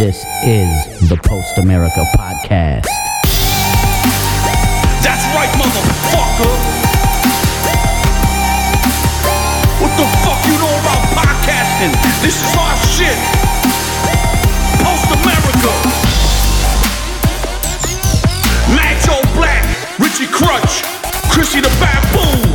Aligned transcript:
This 0.00 0.24
is 0.48 1.10
the 1.10 1.20
Post 1.28 1.58
America 1.58 2.00
Podcast. 2.16 2.88
That's 5.04 5.28
right, 5.36 5.52
motherfucker. 5.60 6.56
What 9.76 9.92
the 10.00 10.08
fuck 10.24 10.40
you 10.48 10.56
know 10.56 10.72
about 10.80 11.04
podcasting? 11.12 11.92
This 12.24 12.40
is 12.40 12.56
our 12.56 12.76
shit. 12.96 13.20
Post 14.80 15.12
America. 15.20 15.68
Joe 19.04 19.20
Black, 19.34 19.68
Richie 19.98 20.32
Crutch, 20.32 20.80
Chrissy 21.28 21.60
the 21.60 21.68
Baboon. 21.76 22.48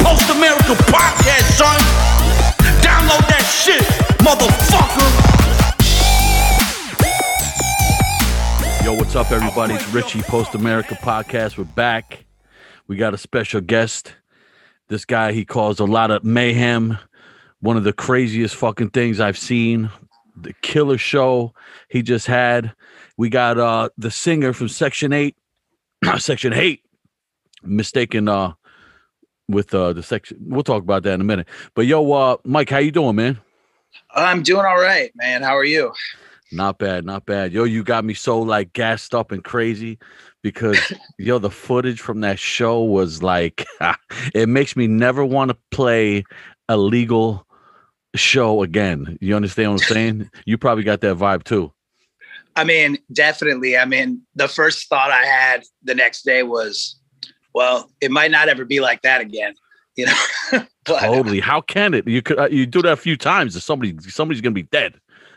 Post 0.00 0.30
America 0.30 0.72
Podcast, 0.88 1.60
son. 1.60 1.78
Download 2.80 3.20
that 3.28 3.44
shit, 3.44 3.84
motherfucker. 4.24 5.25
Up, 9.16 9.32
everybody? 9.32 9.72
It's 9.72 9.88
Richie, 9.94 10.20
Post 10.20 10.54
America 10.54 10.94
Podcast. 10.94 11.56
We're 11.56 11.64
back. 11.64 12.26
We 12.86 12.96
got 12.96 13.14
a 13.14 13.18
special 13.18 13.62
guest. 13.62 14.14
This 14.88 15.06
guy, 15.06 15.32
he 15.32 15.46
caused 15.46 15.80
a 15.80 15.86
lot 15.86 16.10
of 16.10 16.22
mayhem. 16.22 16.98
One 17.60 17.78
of 17.78 17.84
the 17.84 17.94
craziest 17.94 18.54
fucking 18.56 18.90
things 18.90 19.18
I've 19.18 19.38
seen. 19.38 19.88
The 20.36 20.52
killer 20.60 20.98
show 20.98 21.54
he 21.88 22.02
just 22.02 22.26
had. 22.26 22.74
We 23.16 23.30
got 23.30 23.58
uh 23.58 23.88
the 23.96 24.10
singer 24.10 24.52
from 24.52 24.68
Section 24.68 25.14
8, 25.14 25.34
Section 26.18 26.52
8, 26.52 26.82
mistaken 27.62 28.28
uh 28.28 28.52
with 29.48 29.74
uh 29.74 29.94
the 29.94 30.02
section. 30.02 30.36
We'll 30.42 30.62
talk 30.62 30.82
about 30.82 31.04
that 31.04 31.14
in 31.14 31.22
a 31.22 31.24
minute. 31.24 31.48
But 31.74 31.86
yo, 31.86 32.12
uh 32.12 32.36
Mike, 32.44 32.68
how 32.68 32.78
you 32.78 32.90
doing, 32.92 33.16
man? 33.16 33.40
I'm 34.14 34.42
doing 34.42 34.66
all 34.66 34.78
right, 34.78 35.10
man. 35.16 35.40
How 35.40 35.56
are 35.56 35.64
you? 35.64 35.94
Not 36.56 36.78
bad, 36.78 37.04
not 37.04 37.26
bad. 37.26 37.52
Yo, 37.52 37.64
you 37.64 37.82
got 37.82 38.04
me 38.04 38.14
so 38.14 38.40
like 38.40 38.72
gassed 38.72 39.14
up 39.14 39.30
and 39.30 39.44
crazy 39.44 39.98
because 40.42 40.78
yo, 41.18 41.38
the 41.38 41.50
footage 41.50 42.00
from 42.00 42.20
that 42.22 42.38
show 42.38 42.82
was 42.82 43.22
like 43.22 43.66
it 44.34 44.48
makes 44.48 44.74
me 44.74 44.86
never 44.86 45.24
want 45.24 45.50
to 45.50 45.56
play 45.70 46.24
a 46.68 46.76
legal 46.76 47.46
show 48.14 48.62
again. 48.62 49.18
You 49.20 49.36
understand 49.36 49.72
what 49.72 49.82
I'm 49.82 49.94
saying? 49.94 50.30
you 50.46 50.56
probably 50.58 50.84
got 50.84 51.00
that 51.02 51.16
vibe 51.16 51.44
too. 51.44 51.72
I 52.56 52.64
mean, 52.64 52.96
definitely. 53.12 53.76
I 53.76 53.84
mean, 53.84 54.22
the 54.34 54.48
first 54.48 54.88
thought 54.88 55.10
I 55.10 55.26
had 55.26 55.64
the 55.82 55.94
next 55.94 56.22
day 56.22 56.42
was, 56.42 56.98
well, 57.54 57.90
it 58.00 58.10
might 58.10 58.30
not 58.30 58.48
ever 58.48 58.64
be 58.64 58.80
like 58.80 59.02
that 59.02 59.20
again. 59.20 59.54
You 59.94 60.06
know, 60.06 60.22
but, 60.84 61.00
Totally. 61.00 61.40
How 61.40 61.60
can 61.60 61.94
it? 61.94 62.06
You 62.08 62.22
could 62.22 62.38
uh, 62.38 62.48
you 62.48 62.66
do 62.66 62.82
that 62.82 62.92
a 62.92 62.96
few 62.96 63.16
times, 63.16 63.54
and 63.54 63.62
somebody 63.62 63.96
somebody's 64.00 64.40
gonna 64.40 64.54
be 64.54 64.62
dead, 64.62 64.94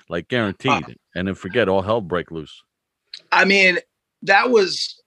like 0.10 0.28
guaranteed, 0.28 0.72
Uh. 0.72 0.94
and 1.16 1.28
then 1.28 1.36
forget 1.36 1.70
all 1.70 1.82
hell 1.82 2.02
break 2.02 2.32
loose. 2.32 2.62
I 3.32 3.46
mean, 3.46 3.78
that 4.24 4.50
was 4.50 5.02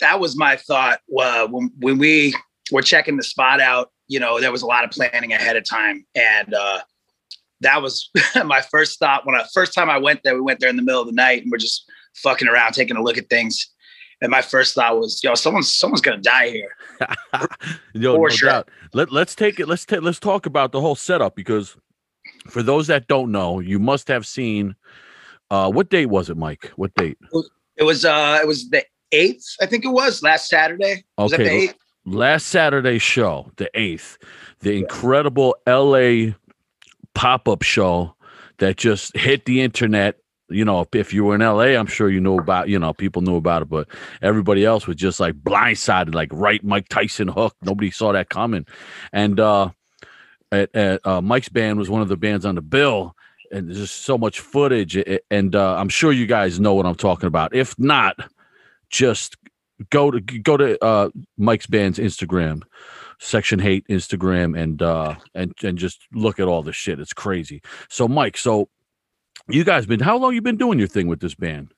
that 0.00 0.20
was 0.20 0.36
my 0.36 0.56
thought 0.56 1.00
uh, 1.18 1.46
when 1.48 1.70
when 1.78 1.98
we 1.98 2.34
were 2.70 2.82
checking 2.82 3.16
the 3.16 3.22
spot 3.22 3.60
out. 3.60 3.90
You 4.08 4.20
know, 4.20 4.40
there 4.40 4.52
was 4.52 4.62
a 4.62 4.66
lot 4.66 4.84
of 4.84 4.90
planning 4.90 5.32
ahead 5.32 5.56
of 5.56 5.64
time, 5.68 6.04
and 6.14 6.54
uh, 6.54 6.80
that 7.62 7.82
was 7.82 8.10
my 8.44 8.60
first 8.62 8.98
thought 8.98 9.26
when 9.26 9.34
I 9.34 9.44
first 9.52 9.74
time 9.74 9.90
I 9.90 9.98
went 9.98 10.20
there. 10.22 10.34
We 10.34 10.40
went 10.42 10.60
there 10.60 10.68
in 10.70 10.76
the 10.76 10.82
middle 10.82 11.00
of 11.00 11.06
the 11.06 11.12
night, 11.12 11.42
and 11.42 11.50
we're 11.50 11.58
just 11.58 11.90
fucking 12.16 12.46
around, 12.48 12.72
taking 12.74 12.96
a 12.96 13.02
look 13.02 13.18
at 13.18 13.28
things. 13.28 13.66
And 14.22 14.30
my 14.30 14.42
first 14.42 14.74
thought 14.74 14.98
was, 14.98 15.22
"Yo, 15.24 15.34
someone's 15.34 15.72
someone's 15.74 16.00
gonna 16.00 16.18
die 16.18 16.50
here." 16.50 16.74
Yo, 17.94 18.14
For 18.14 18.28
no 18.28 18.34
sure. 18.34 18.48
doubt. 18.50 18.70
Let 18.94 19.10
let's 19.12 19.34
take 19.34 19.58
it. 19.60 19.66
Let's 19.68 19.84
take 19.84 20.02
let's 20.02 20.20
talk 20.20 20.46
about 20.46 20.72
the 20.72 20.80
whole 20.80 20.94
setup 20.94 21.34
because 21.36 21.76
for 22.48 22.62
those 22.62 22.86
that 22.88 23.06
don't 23.08 23.30
know, 23.32 23.60
you 23.60 23.78
must 23.78 24.08
have 24.08 24.26
seen. 24.26 24.74
Uh, 25.50 25.70
what 25.70 25.90
date 25.90 26.06
was 26.06 26.28
it, 26.28 26.36
Mike? 26.36 26.72
What 26.76 26.94
date? 26.94 27.18
It 27.76 27.84
was 27.84 28.04
uh, 28.04 28.38
it 28.42 28.46
was 28.46 28.68
the 28.70 28.84
eighth, 29.12 29.56
I 29.60 29.66
think 29.66 29.84
it 29.84 29.88
was 29.90 30.22
last 30.22 30.48
Saturday. 30.48 31.04
Was 31.18 31.30
that 31.32 31.38
the 31.38 31.44
Okay, 31.44 31.64
eighth? 31.64 31.74
Last 32.04 32.46
Saturday 32.46 32.98
show, 32.98 33.50
the 33.56 33.68
eighth, 33.74 34.18
the 34.60 34.76
incredible 34.78 35.56
LA 35.66 36.32
pop 37.14 37.48
up 37.48 37.62
show 37.62 38.14
that 38.58 38.76
just 38.76 39.16
hit 39.16 39.44
the 39.44 39.60
internet. 39.60 40.16
You 40.48 40.64
know, 40.64 40.82
if, 40.82 40.94
if 40.94 41.12
you 41.12 41.24
were 41.24 41.34
in 41.34 41.40
LA, 41.40 41.74
I'm 41.76 41.86
sure 41.86 42.08
you 42.08 42.20
knew 42.20 42.38
about. 42.38 42.68
You 42.68 42.78
know, 42.78 42.92
people 42.92 43.22
knew 43.22 43.34
about 43.36 43.62
it, 43.62 43.68
but 43.68 43.88
everybody 44.22 44.64
else 44.64 44.86
was 44.86 44.96
just 44.96 45.18
like 45.18 45.34
blindsided, 45.34 46.14
like 46.14 46.28
right 46.32 46.62
Mike 46.62 46.88
Tyson 46.88 47.26
hook. 47.26 47.56
Nobody 47.62 47.90
saw 47.90 48.12
that 48.12 48.28
coming, 48.28 48.66
and 49.12 49.40
uh, 49.40 49.70
at, 50.52 50.74
at, 50.74 51.06
uh, 51.06 51.20
Mike's 51.20 51.48
band 51.48 51.78
was 51.78 51.90
one 51.90 52.02
of 52.02 52.08
the 52.08 52.16
bands 52.16 52.44
on 52.44 52.54
the 52.54 52.62
bill, 52.62 53.14
and 53.52 53.68
there's 53.68 53.78
just 53.78 54.02
so 54.02 54.16
much 54.18 54.40
footage, 54.40 54.96
and 55.30 55.54
uh, 55.54 55.76
I'm 55.76 55.88
sure 55.88 56.12
you 56.12 56.26
guys 56.26 56.60
know 56.60 56.74
what 56.74 56.86
I'm 56.86 56.94
talking 56.94 57.26
about. 57.26 57.54
If 57.54 57.78
not, 57.78 58.16
just 58.90 59.36
go 59.90 60.10
to 60.10 60.20
go 60.20 60.56
to 60.56 60.82
uh, 60.82 61.10
Mike's 61.36 61.66
band's 61.66 61.98
Instagram, 61.98 62.62
Section 63.18 63.60
H8 63.60 63.86
Instagram, 63.88 64.58
and 64.58 64.82
uh, 64.82 65.16
and 65.34 65.52
and 65.62 65.78
just 65.78 66.06
look 66.12 66.40
at 66.40 66.48
all 66.48 66.62
the 66.62 66.72
shit. 66.72 67.00
It's 67.00 67.12
crazy. 67.12 67.62
So, 67.88 68.08
Mike, 68.08 68.36
so 68.36 68.68
you 69.48 69.64
guys 69.64 69.86
been 69.86 70.00
how 70.00 70.16
long 70.18 70.34
you 70.34 70.42
been 70.42 70.56
doing 70.56 70.78
your 70.78 70.88
thing 70.88 71.06
with 71.06 71.20
this 71.20 71.34
band? 71.34 71.72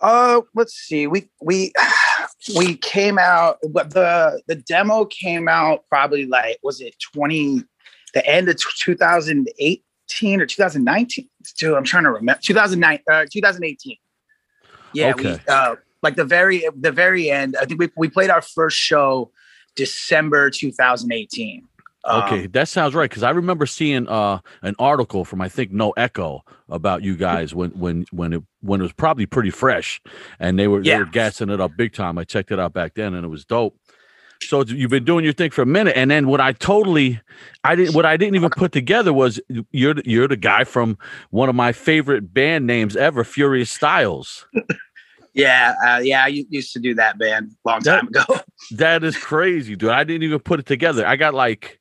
Uh, 0.00 0.42
let's 0.54 0.74
see. 0.74 1.06
We 1.06 1.28
we 1.40 1.72
we 2.56 2.76
came 2.76 3.18
out. 3.18 3.60
The 3.62 4.42
the 4.46 4.56
demo 4.56 5.04
came 5.06 5.48
out 5.48 5.84
probably 5.88 6.26
like 6.26 6.58
was 6.62 6.80
it 6.80 6.94
twenty 7.00 7.64
the 8.14 8.26
end 8.26 8.48
of 8.48 8.56
two 8.56 8.94
thousand 8.94 9.48
eighteen 9.58 10.40
or 10.40 10.46
two 10.46 10.62
thousand 10.62 10.84
nineteen? 10.84 11.28
Dude, 11.58 11.74
I'm 11.74 11.84
trying 11.84 12.04
to 12.04 12.10
remember. 12.10 12.40
Two 12.42 12.54
thousand 12.54 12.80
nine, 12.80 13.00
uh, 13.10 13.26
two 13.30 13.40
thousand 13.40 13.64
eighteen. 13.64 13.96
Yeah, 14.92 15.10
Okay. 15.10 15.32
we 15.32 15.52
uh, 15.52 15.76
like 16.02 16.16
the 16.16 16.24
very 16.24 16.66
the 16.76 16.92
very 16.92 17.30
end. 17.30 17.56
I 17.60 17.64
think 17.64 17.80
we 17.80 17.90
we 17.96 18.08
played 18.08 18.30
our 18.30 18.42
first 18.42 18.78
show 18.78 19.30
December 19.76 20.50
two 20.50 20.72
thousand 20.72 21.12
eighteen. 21.12 21.68
Okay, 22.06 22.46
that 22.48 22.68
sounds 22.68 22.94
right. 22.94 23.08
Because 23.08 23.22
I 23.22 23.30
remember 23.30 23.64
seeing 23.64 24.06
uh, 24.08 24.40
an 24.60 24.74
article 24.78 25.24
from 25.24 25.40
I 25.40 25.48
think 25.48 25.72
No 25.72 25.92
Echo 25.92 26.44
about 26.68 27.02
you 27.02 27.16
guys 27.16 27.54
when 27.54 27.70
when 27.70 28.04
when 28.12 28.34
it 28.34 28.42
when 28.60 28.80
it 28.80 28.82
was 28.82 28.92
probably 28.92 29.24
pretty 29.24 29.48
fresh, 29.48 30.02
and 30.38 30.58
they 30.58 30.68
were 30.68 30.82
they 30.82 30.98
were 30.98 31.06
gassing 31.06 31.48
it 31.48 31.62
up 31.62 31.72
big 31.78 31.94
time. 31.94 32.18
I 32.18 32.24
checked 32.24 32.50
it 32.52 32.60
out 32.60 32.74
back 32.74 32.92
then, 32.94 33.14
and 33.14 33.24
it 33.24 33.28
was 33.28 33.46
dope. 33.46 33.74
So 34.48 34.62
you've 34.64 34.90
been 34.90 35.04
doing 35.04 35.24
your 35.24 35.32
thing 35.32 35.50
for 35.50 35.62
a 35.62 35.66
minute, 35.66 35.96
and 35.96 36.10
then 36.10 36.28
what 36.28 36.40
I 36.40 36.52
totally, 36.52 37.20
I 37.64 37.74
didn't 37.74 37.94
what 37.94 38.06
I 38.06 38.16
didn't 38.16 38.34
even 38.36 38.50
put 38.50 38.72
together 38.72 39.12
was 39.12 39.40
you're 39.70 39.94
the, 39.94 40.02
you're 40.04 40.28
the 40.28 40.36
guy 40.36 40.64
from 40.64 40.98
one 41.30 41.48
of 41.48 41.54
my 41.54 41.72
favorite 41.72 42.32
band 42.32 42.66
names 42.66 42.96
ever, 42.96 43.24
Furious 43.24 43.70
Styles. 43.70 44.46
Yeah, 45.36 45.74
uh, 45.84 45.98
yeah. 45.98 46.22
I 46.22 46.28
used 46.28 46.72
to 46.74 46.78
do 46.78 46.94
that 46.94 47.18
band 47.18 47.50
a 47.64 47.68
long 47.68 47.80
That- 47.80 48.02
time 48.02 48.06
ago. 48.06 48.22
That 48.70 49.02
is 49.02 49.16
crazy, 49.16 49.74
dude. 49.74 49.90
I 49.90 50.04
didn't 50.04 50.22
even 50.22 50.38
put 50.38 50.60
it 50.60 50.66
together. 50.66 51.04
I 51.04 51.16
got 51.16 51.34
like 51.34 51.80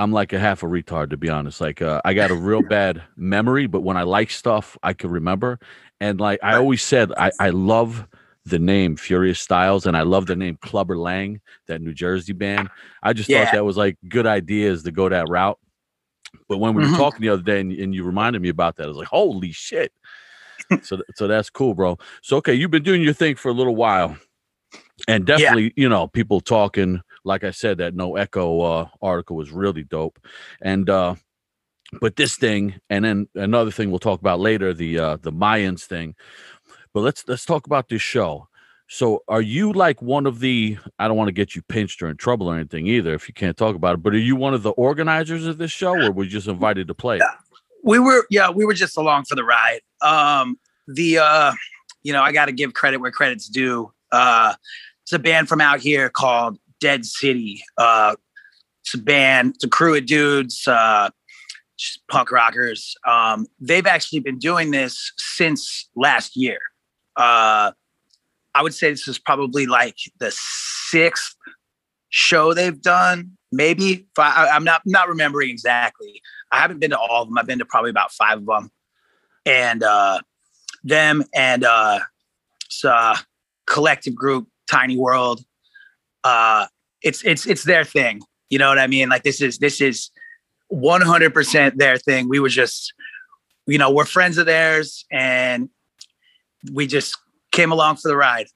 I'm 0.00 0.10
like 0.12 0.32
a 0.32 0.38
half 0.40 0.64
a 0.64 0.66
retard 0.66 1.10
to 1.10 1.16
be 1.16 1.28
honest. 1.28 1.60
Like 1.60 1.80
uh, 1.80 2.00
I 2.04 2.14
got 2.14 2.32
a 2.32 2.34
real 2.34 2.62
bad 2.68 3.02
memory, 3.16 3.68
but 3.68 3.82
when 3.82 3.96
I 3.96 4.02
like 4.02 4.30
stuff, 4.30 4.76
I 4.82 4.94
can 4.94 5.10
remember. 5.10 5.60
And 6.00 6.20
like 6.20 6.40
I 6.42 6.56
always 6.56 6.82
said, 6.82 7.12
I, 7.16 7.30
I 7.38 7.50
love 7.50 8.06
the 8.48 8.58
name 8.60 8.96
Furious 8.96 9.40
Styles 9.40 9.86
and 9.86 9.96
I 9.96 10.02
love 10.02 10.26
the 10.26 10.36
name 10.36 10.58
Clubber 10.62 10.98
Lang, 10.98 11.40
that 11.68 11.82
New 11.82 11.94
Jersey 11.94 12.32
band. 12.34 12.70
I 13.02 13.12
just 13.14 13.30
Yeah. 13.30 13.38
thought 13.40 13.50
that 13.52 13.64
was 13.64 13.76
like 13.78 13.98
good 14.08 14.26
ideas 14.26 14.84
to 14.84 14.92
go 14.92 15.08
that 15.08 15.28
route. 15.28 15.58
But 16.48 16.58
when 16.58 16.74
we 16.74 16.82
were 16.82 16.88
Mhm. 16.88 16.96
talking 16.96 17.22
the 17.22 17.30
other 17.30 17.42
day 17.42 17.60
and, 17.60 17.72
and 17.72 17.94
you 17.94 18.04
reminded 18.04 18.42
me 18.42 18.50
about 18.50 18.76
that, 18.76 18.84
I 18.84 18.88
was 18.88 18.96
like, 18.98 19.08
holy 19.08 19.52
shit. 19.52 19.92
so 20.82 21.00
so 21.16 21.28
that's 21.28 21.50
cool, 21.50 21.74
bro. 21.74 21.98
So 22.22 22.38
okay, 22.38 22.54
you've 22.54 22.70
been 22.72 22.82
doing 22.84 23.02
your 23.02 23.14
thing 23.14 23.36
for 23.36 23.50
a 23.50 23.54
little 23.54 23.76
while. 23.76 24.16
And 25.08 25.26
definitely, 25.26 25.72
you 25.76 25.88
know, 25.88 26.08
people 26.08 26.40
talking, 26.40 27.02
like 27.24 27.44
I 27.44 27.50
said, 27.52 27.78
that 27.78 27.94
no 27.94 28.16
echo 28.16 28.60
uh 28.62 28.88
article 29.02 29.36
was 29.36 29.50
really 29.50 29.84
dope. 29.84 30.18
And 30.62 30.90
uh 30.90 31.16
but 32.00 32.16
this 32.16 32.36
thing, 32.36 32.76
and 32.90 33.04
then 33.04 33.28
another 33.34 33.70
thing 33.70 33.90
we'll 33.90 33.98
talk 34.00 34.20
about 34.20 34.40
later, 34.40 34.74
the 34.74 34.98
uh 34.98 35.16
the 35.18 35.32
Mayans 35.32 35.84
thing. 35.84 36.14
But 36.92 37.00
let's 37.00 37.24
let's 37.28 37.44
talk 37.44 37.66
about 37.66 37.88
this 37.88 38.02
show. 38.02 38.48
So 38.90 39.22
are 39.28 39.42
you 39.42 39.72
like 39.72 40.00
one 40.00 40.26
of 40.26 40.40
the 40.40 40.78
I 40.98 41.08
don't 41.08 41.16
want 41.16 41.28
to 41.28 41.32
get 41.32 41.54
you 41.54 41.62
pinched 41.62 42.02
or 42.02 42.08
in 42.08 42.16
trouble 42.16 42.48
or 42.48 42.54
anything 42.54 42.86
either 42.86 43.12
if 43.14 43.28
you 43.28 43.34
can't 43.34 43.56
talk 43.56 43.76
about 43.76 43.94
it, 43.94 44.02
but 44.02 44.14
are 44.14 44.18
you 44.18 44.34
one 44.34 44.54
of 44.54 44.62
the 44.62 44.70
organizers 44.70 45.46
of 45.46 45.58
this 45.58 45.70
show 45.70 45.94
or 45.94 46.10
were 46.10 46.24
you 46.24 46.30
just 46.30 46.48
invited 46.48 46.88
to 46.88 46.94
play? 46.94 47.20
we 47.84 47.98
were 47.98 48.26
yeah 48.30 48.50
we 48.50 48.64
were 48.64 48.74
just 48.74 48.96
along 48.96 49.24
for 49.24 49.34
the 49.34 49.44
ride. 49.44 49.80
Um 50.00 50.58
the 50.86 51.18
uh 51.18 51.52
you 52.02 52.14
know 52.14 52.22
i 52.22 52.32
gotta 52.32 52.52
give 52.52 52.72
credit 52.72 52.98
where 52.98 53.10
credit's 53.10 53.46
due. 53.48 53.92
Uh 54.10 54.54
it's 55.02 55.12
a 55.12 55.18
band 55.18 55.48
from 55.48 55.60
out 55.60 55.80
here 55.80 56.08
called 56.08 56.58
dead 56.80 57.04
city. 57.04 57.62
Uh 57.76 58.16
it's 58.82 58.94
a 58.94 58.98
band 58.98 59.54
it's 59.56 59.64
a 59.64 59.68
crew 59.68 59.96
of 59.96 60.06
dudes 60.06 60.66
uh 60.66 61.10
punk 62.10 62.32
rockers. 62.32 62.96
Um 63.06 63.46
they've 63.60 63.86
actually 63.86 64.20
been 64.20 64.38
doing 64.38 64.70
this 64.70 65.12
since 65.18 65.90
last 65.94 66.36
year 66.36 66.58
uh 67.18 67.72
i 68.54 68.62
would 68.62 68.72
say 68.72 68.90
this 68.90 69.06
is 69.06 69.18
probably 69.18 69.66
like 69.66 69.96
the 70.18 70.30
sixth 70.32 71.36
show 72.08 72.54
they've 72.54 72.80
done 72.80 73.32
maybe 73.52 74.06
I, 74.16 74.48
i'm 74.52 74.64
not 74.64 74.82
not 74.86 75.08
remembering 75.08 75.50
exactly 75.50 76.22
I 76.50 76.58
haven't 76.58 76.78
been 76.80 76.90
to 76.90 76.98
all 76.98 77.22
of 77.22 77.28
them. 77.28 77.38
I've 77.38 77.46
been 77.46 77.58
to 77.58 77.64
probably 77.64 77.90
about 77.90 78.12
five 78.12 78.38
of 78.38 78.46
them. 78.46 78.70
and 79.46 79.82
uh, 79.82 80.20
them 80.84 81.24
and 81.34 81.64
uh, 81.64 82.00
uh, 82.84 83.16
collective 83.66 84.14
group, 84.14 84.48
Tiny 84.70 84.96
World. 84.96 85.44
Uh, 86.24 86.66
it's 87.02 87.24
it's 87.24 87.46
it's 87.46 87.64
their 87.64 87.84
thing. 87.84 88.22
You 88.50 88.58
know 88.58 88.68
what 88.68 88.78
I 88.78 88.86
mean? 88.86 89.08
Like 89.08 89.22
this 89.22 89.40
is 89.40 89.58
this 89.58 89.80
is 89.80 90.10
100% 90.72 91.76
their 91.76 91.96
thing. 91.96 92.28
We 92.28 92.40
were 92.40 92.48
just, 92.50 92.92
you 93.66 93.78
know, 93.78 93.90
we're 93.90 94.04
friends 94.04 94.36
of 94.38 94.46
theirs, 94.46 95.04
and 95.10 95.68
we 96.72 96.86
just 96.86 97.16
came 97.52 97.72
along 97.72 97.96
for 97.96 98.08
the 98.08 98.16
ride. 98.16 98.46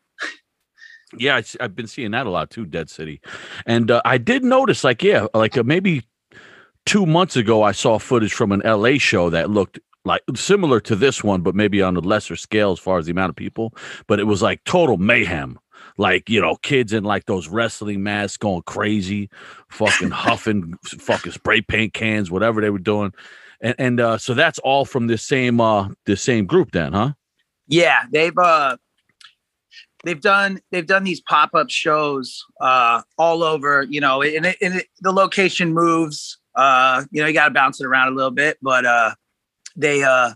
Yeah, 1.18 1.36
I, 1.36 1.62
have 1.62 1.76
been 1.76 1.86
seeing 1.86 2.12
that 2.12 2.26
a 2.26 2.30
lot 2.30 2.50
too, 2.50 2.64
Dead 2.64 2.88
City, 2.88 3.20
and 3.66 3.90
uh, 3.90 4.00
I 4.04 4.16
did 4.16 4.42
notice, 4.42 4.82
like, 4.82 5.02
yeah, 5.02 5.26
like 5.34 5.58
uh, 5.58 5.62
maybe 5.62 6.04
two 6.86 7.06
months 7.06 7.36
ago, 7.36 7.62
I 7.62 7.72
saw 7.72 7.98
footage 7.98 8.32
from 8.32 8.52
an 8.52 8.62
LA 8.64 8.98
show 8.98 9.30
that 9.30 9.50
looked 9.50 9.78
like 10.04 10.22
similar 10.34 10.80
to 10.80 10.96
this 10.96 11.22
one, 11.22 11.42
but 11.42 11.54
maybe 11.54 11.82
on 11.82 11.96
a 11.96 12.00
lesser 12.00 12.36
scale 12.36 12.72
as 12.72 12.78
far 12.78 12.98
as 12.98 13.06
the 13.06 13.12
amount 13.12 13.30
of 13.30 13.36
people. 13.36 13.74
But 14.06 14.20
it 14.20 14.24
was 14.24 14.42
like 14.42 14.64
total 14.64 14.96
mayhem. 14.96 15.58
Like, 15.98 16.30
you 16.30 16.40
know, 16.40 16.56
kids 16.56 16.92
in 16.92 17.04
like 17.04 17.26
those 17.26 17.48
wrestling 17.48 18.02
masks 18.02 18.36
going 18.36 18.62
crazy, 18.62 19.28
fucking 19.68 20.10
huffing 20.12 20.74
fucking 20.84 21.32
spray 21.32 21.60
paint 21.60 21.92
cans, 21.92 22.30
whatever 22.30 22.60
they 22.60 22.70
were 22.70 22.78
doing. 22.78 23.12
And 23.60 23.74
and 23.78 24.00
uh 24.00 24.18
so 24.18 24.34
that's 24.34 24.58
all 24.60 24.84
from 24.84 25.06
the 25.06 25.18
same 25.18 25.60
uh 25.60 25.88
the 26.06 26.16
same 26.16 26.46
group 26.46 26.72
then, 26.72 26.92
huh? 26.92 27.12
Yeah, 27.68 28.04
they've 28.10 28.36
uh 28.36 28.76
they've 30.04 30.20
done 30.20 30.60
they've 30.70 30.86
done 30.86 31.04
these 31.04 31.20
pop-up 31.20 31.70
shows 31.70 32.44
uh 32.60 33.02
all 33.18 33.42
over, 33.42 33.86
you 33.88 34.00
know, 34.00 34.22
and, 34.22 34.46
it, 34.46 34.56
and 34.60 34.74
it, 34.76 34.86
the 35.00 35.12
location 35.12 35.72
moves 35.72 36.38
uh 36.54 37.04
you 37.10 37.22
know, 37.22 37.28
you 37.28 37.34
got 37.34 37.46
to 37.46 37.54
bounce 37.54 37.80
it 37.80 37.86
around 37.86 38.12
a 38.12 38.16
little 38.16 38.30
bit, 38.30 38.58
but 38.62 38.84
uh 38.84 39.14
they 39.76 40.02
uh 40.02 40.32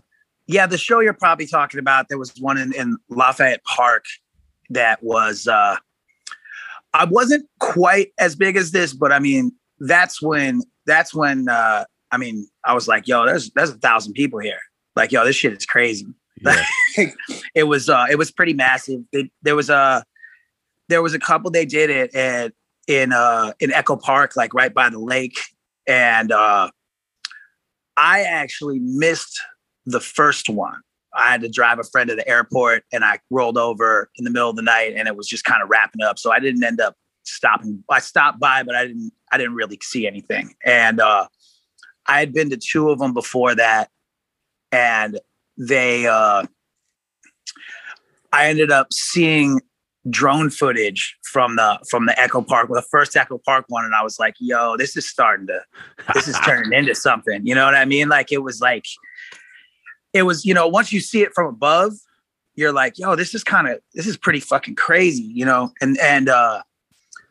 yeah, 0.47 0.65
the 0.65 0.77
show 0.77 1.01
you're 1.01 1.13
probably 1.13 1.45
talking 1.45 1.79
about, 1.79 2.07
there 2.07 2.17
was 2.17 2.33
one 2.39 2.57
in, 2.57 2.73
in 2.73 2.97
Lafayette 3.09 3.63
Park 3.65 4.05
that 4.69 5.03
was 5.03 5.47
uh 5.47 5.75
I 6.93 7.05
wasn't 7.05 7.47
quite 7.59 8.13
as 8.17 8.35
big 8.35 8.55
as 8.55 8.71
this, 8.71 8.93
but 8.93 9.11
I 9.11 9.19
mean, 9.19 9.51
that's 9.79 10.21
when 10.21 10.61
that's 10.85 11.13
when 11.13 11.49
uh 11.49 11.83
I 12.09 12.17
mean, 12.17 12.47
I 12.63 12.73
was 12.73 12.87
like, 12.87 13.07
yo, 13.07 13.25
there's 13.25 13.51
there's 13.51 13.71
a 13.71 13.77
thousand 13.77 14.13
people 14.13 14.39
here. 14.39 14.59
Like, 14.95 15.11
yo, 15.11 15.25
this 15.25 15.35
shit 15.35 15.53
is 15.53 15.65
crazy. 15.65 16.07
Yeah. 16.41 16.63
it 17.55 17.63
was 17.63 17.89
uh 17.89 18.05
it 18.09 18.17
was 18.17 18.31
pretty 18.31 18.53
massive. 18.53 19.01
They, 19.11 19.31
there 19.41 19.55
was 19.55 19.69
a 19.69 20.03
there 20.89 21.01
was 21.01 21.13
a 21.13 21.19
couple 21.19 21.51
they 21.51 21.65
did 21.65 21.89
it 21.89 22.15
at 22.15 22.53
in 22.87 23.11
uh 23.13 23.53
in 23.59 23.71
Echo 23.71 23.95
Park, 23.95 24.35
like 24.35 24.53
right 24.53 24.73
by 24.73 24.89
the 24.89 24.99
lake. 24.99 25.39
And 25.87 26.31
uh 26.31 26.69
I 27.95 28.21
actually 28.21 28.79
missed 28.79 29.39
the 29.85 29.99
first 29.99 30.49
one. 30.49 30.81
I 31.15 31.31
had 31.31 31.41
to 31.41 31.49
drive 31.49 31.79
a 31.79 31.83
friend 31.83 32.09
to 32.09 32.15
the 32.15 32.27
airport 32.27 32.83
and 32.91 33.03
I 33.03 33.19
rolled 33.31 33.57
over 33.57 34.09
in 34.17 34.23
the 34.23 34.29
middle 34.29 34.49
of 34.49 34.55
the 34.55 34.61
night 34.61 34.93
and 34.95 35.07
it 35.07 35.15
was 35.15 35.27
just 35.27 35.45
kind 35.45 35.63
of 35.63 35.69
wrapping 35.69 36.03
up. 36.03 36.19
So 36.19 36.31
I 36.31 36.39
didn't 36.39 36.63
end 36.63 36.79
up 36.79 36.95
stopping. 37.23 37.83
I 37.89 37.99
stopped 37.99 38.39
by, 38.39 38.63
but 38.63 38.75
I 38.75 38.87
didn't 38.87 39.11
I 39.31 39.37
didn't 39.37 39.55
really 39.55 39.79
see 39.81 40.07
anything. 40.07 40.55
And 40.63 40.99
uh 40.99 41.27
I 42.05 42.19
had 42.19 42.33
been 42.33 42.49
to 42.51 42.57
two 42.57 42.89
of 42.89 42.99
them 42.99 43.13
before 43.13 43.55
that 43.55 43.89
and 44.71 45.19
they 45.57 46.07
uh 46.07 46.45
I 48.33 48.47
ended 48.47 48.71
up 48.71 48.91
seeing 48.91 49.61
drone 50.09 50.49
footage 50.49 51.17
from 51.23 51.55
the 51.55 51.79
from 51.89 52.05
the 52.05 52.19
Echo 52.19 52.41
Park, 52.41 52.69
well, 52.69 52.81
the 52.81 52.87
first 52.89 53.15
Echo 53.15 53.37
Park 53.37 53.65
one, 53.67 53.85
and 53.85 53.93
I 53.93 54.03
was 54.03 54.19
like, 54.19 54.35
"Yo, 54.39 54.77
this 54.77 54.95
is 54.95 55.07
starting 55.07 55.47
to, 55.47 55.61
this 56.13 56.27
is 56.27 56.37
turning 56.45 56.73
into 56.73 56.95
something." 56.95 57.45
You 57.45 57.55
know 57.55 57.65
what 57.65 57.75
I 57.75 57.85
mean? 57.85 58.09
Like 58.09 58.31
it 58.31 58.43
was 58.43 58.61
like, 58.61 58.85
it 60.13 60.23
was 60.23 60.45
you 60.45 60.53
know 60.53 60.67
once 60.67 60.91
you 60.91 60.99
see 60.99 61.21
it 61.21 61.33
from 61.33 61.47
above, 61.47 61.93
you're 62.55 62.73
like, 62.73 62.97
"Yo, 62.97 63.15
this 63.15 63.33
is 63.33 63.43
kind 63.43 63.67
of 63.67 63.79
this 63.93 64.07
is 64.07 64.17
pretty 64.17 64.39
fucking 64.39 64.75
crazy," 64.75 65.23
you 65.23 65.45
know? 65.45 65.71
And 65.81 65.97
and 65.99 66.29
uh, 66.29 66.63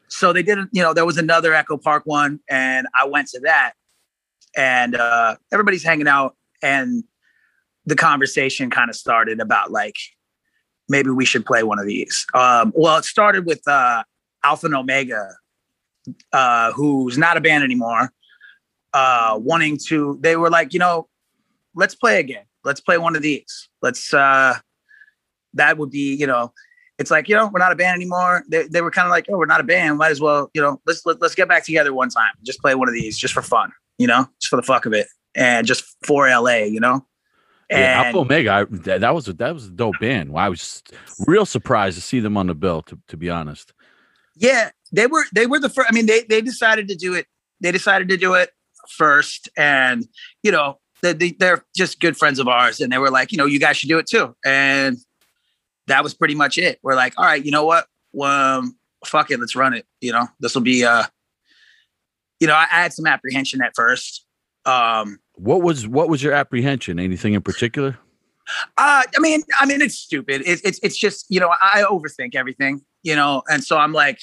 so 0.08 0.32
they 0.32 0.42
did, 0.42 0.58
you 0.72 0.82
know, 0.82 0.94
there 0.94 1.06
was 1.06 1.18
another 1.18 1.54
Echo 1.54 1.76
Park 1.76 2.02
one, 2.06 2.40
and 2.48 2.86
I 2.98 3.06
went 3.06 3.28
to 3.28 3.40
that, 3.40 3.72
and 4.56 4.94
uh, 4.94 5.36
everybody's 5.52 5.84
hanging 5.84 6.08
out, 6.08 6.36
and 6.62 7.04
the 7.86 7.96
conversation 7.96 8.70
kind 8.70 8.90
of 8.90 8.96
started 8.96 9.40
about 9.40 9.70
like 9.70 9.96
maybe 10.88 11.10
we 11.10 11.24
should 11.24 11.46
play 11.46 11.62
one 11.62 11.78
of 11.78 11.86
these. 11.86 12.26
Um, 12.34 12.72
well, 12.76 12.98
it 12.98 13.04
started 13.04 13.46
with 13.46 13.66
uh, 13.66 14.02
Alpha 14.44 14.66
and 14.66 14.74
Omega, 14.74 15.30
uh, 16.32 16.72
who's 16.72 17.16
not 17.16 17.36
a 17.36 17.40
band 17.40 17.64
anymore, 17.64 18.12
uh, 18.92 19.38
wanting 19.40 19.78
to. 19.86 20.18
They 20.20 20.36
were 20.36 20.50
like, 20.50 20.72
you 20.72 20.78
know, 20.78 21.08
let's 21.74 21.94
play 21.94 22.20
again. 22.20 22.44
Let's 22.64 22.80
play 22.80 22.98
one 22.98 23.16
of 23.16 23.22
these. 23.22 23.68
Let's. 23.82 24.12
Uh, 24.12 24.54
that 25.54 25.78
would 25.78 25.90
be, 25.90 26.14
you 26.14 26.26
know, 26.26 26.52
it's 26.98 27.10
like 27.10 27.28
you 27.28 27.34
know 27.34 27.50
we're 27.52 27.60
not 27.60 27.72
a 27.72 27.76
band 27.76 27.96
anymore. 27.96 28.44
They, 28.48 28.66
they 28.68 28.80
were 28.80 28.90
kind 28.90 29.06
of 29.06 29.10
like, 29.10 29.26
oh, 29.28 29.36
we're 29.36 29.46
not 29.46 29.60
a 29.60 29.64
band. 29.64 29.98
Might 29.98 30.10
as 30.10 30.20
well, 30.20 30.50
you 30.54 30.62
know, 30.62 30.80
let's 30.86 31.04
let, 31.04 31.16
us 31.16 31.20
let 31.20 31.26
us 31.28 31.34
get 31.34 31.48
back 31.48 31.64
together 31.64 31.92
one 31.92 32.08
time. 32.08 32.32
Just 32.42 32.60
play 32.60 32.74
one 32.74 32.88
of 32.88 32.94
these, 32.94 33.18
just 33.18 33.34
for 33.34 33.42
fun, 33.42 33.72
you 33.98 34.06
know, 34.06 34.28
just 34.40 34.48
for 34.48 34.56
the 34.56 34.62
fuck 34.62 34.86
of 34.86 34.92
it, 34.92 35.06
and 35.34 35.66
just 35.66 35.84
for 36.04 36.28
LA, 36.28 36.64
you 36.64 36.80
know. 36.80 37.04
And 37.68 37.80
yeah, 37.80 38.02
Alpha 38.04 38.18
Omega, 38.18 38.50
I, 38.50 38.64
that, 38.64 39.00
that 39.00 39.14
was 39.14 39.26
a, 39.28 39.32
that 39.34 39.52
was 39.52 39.66
a 39.66 39.70
dope 39.70 39.96
band. 40.00 40.32
Well, 40.32 40.44
I 40.44 40.48
was 40.48 40.82
real 41.26 41.44
surprised 41.44 41.96
to 41.96 42.02
see 42.02 42.20
them 42.20 42.36
on 42.36 42.46
the 42.46 42.54
bill. 42.54 42.82
To, 42.82 42.98
to 43.08 43.16
be 43.16 43.28
honest, 43.28 43.72
yeah, 44.36 44.70
they 44.92 45.06
were 45.06 45.24
they 45.34 45.46
were 45.46 45.58
the 45.58 45.68
first. 45.68 45.88
I 45.90 45.94
mean, 45.94 46.06
they 46.06 46.22
they 46.22 46.40
decided 46.40 46.88
to 46.88 46.94
do 46.94 47.14
it. 47.14 47.26
They 47.60 47.72
decided 47.72 48.08
to 48.10 48.16
do 48.16 48.34
it 48.34 48.50
first, 48.96 49.48
and 49.56 50.06
you 50.42 50.52
know 50.52 50.78
they, 51.02 51.32
they're 51.38 51.64
just 51.76 52.00
good 52.00 52.16
friends 52.16 52.38
of 52.38 52.48
ours, 52.48 52.80
and 52.80 52.92
they 52.92 52.98
were 52.98 53.10
like, 53.10 53.32
you 53.32 53.38
know, 53.38 53.46
you 53.46 53.58
guys 53.58 53.76
should 53.76 53.88
do 53.88 53.98
it 53.98 54.06
too, 54.06 54.34
and 54.44 54.98
that 55.86 56.02
was 56.02 56.14
pretty 56.14 56.34
much 56.34 56.58
it. 56.58 56.78
We're 56.82 56.94
like, 56.94 57.14
all 57.16 57.24
right, 57.24 57.44
you 57.44 57.50
know 57.50 57.64
what? 57.64 57.86
Um, 58.20 58.76
fuck 59.04 59.30
it, 59.30 59.40
let's 59.40 59.56
run 59.56 59.74
it. 59.74 59.86
You 60.00 60.12
know, 60.12 60.28
this 60.40 60.54
will 60.54 60.62
be 60.62 60.84
uh, 60.84 61.04
you 62.40 62.46
know, 62.46 62.54
I, 62.54 62.66
I 62.70 62.82
had 62.82 62.92
some 62.92 63.06
apprehension 63.06 63.62
at 63.62 63.72
first. 63.74 64.25
Um, 64.66 65.20
what 65.34 65.62
was 65.62 65.86
what 65.86 66.08
was 66.08 66.22
your 66.22 66.32
apprehension? 66.32 66.98
Anything 66.98 67.34
in 67.34 67.42
particular? 67.42 67.98
Uh, 68.76 69.02
I 69.16 69.20
mean, 69.20 69.42
I 69.58 69.66
mean, 69.66 69.80
it's 69.80 69.96
stupid. 69.96 70.42
It, 70.42 70.60
it's 70.64 70.78
it's 70.82 70.96
just 70.96 71.26
you 71.28 71.40
know 71.40 71.52
I 71.62 71.84
overthink 71.88 72.34
everything, 72.34 72.82
you 73.02 73.16
know, 73.16 73.42
and 73.48 73.62
so 73.62 73.78
I'm 73.78 73.92
like, 73.92 74.20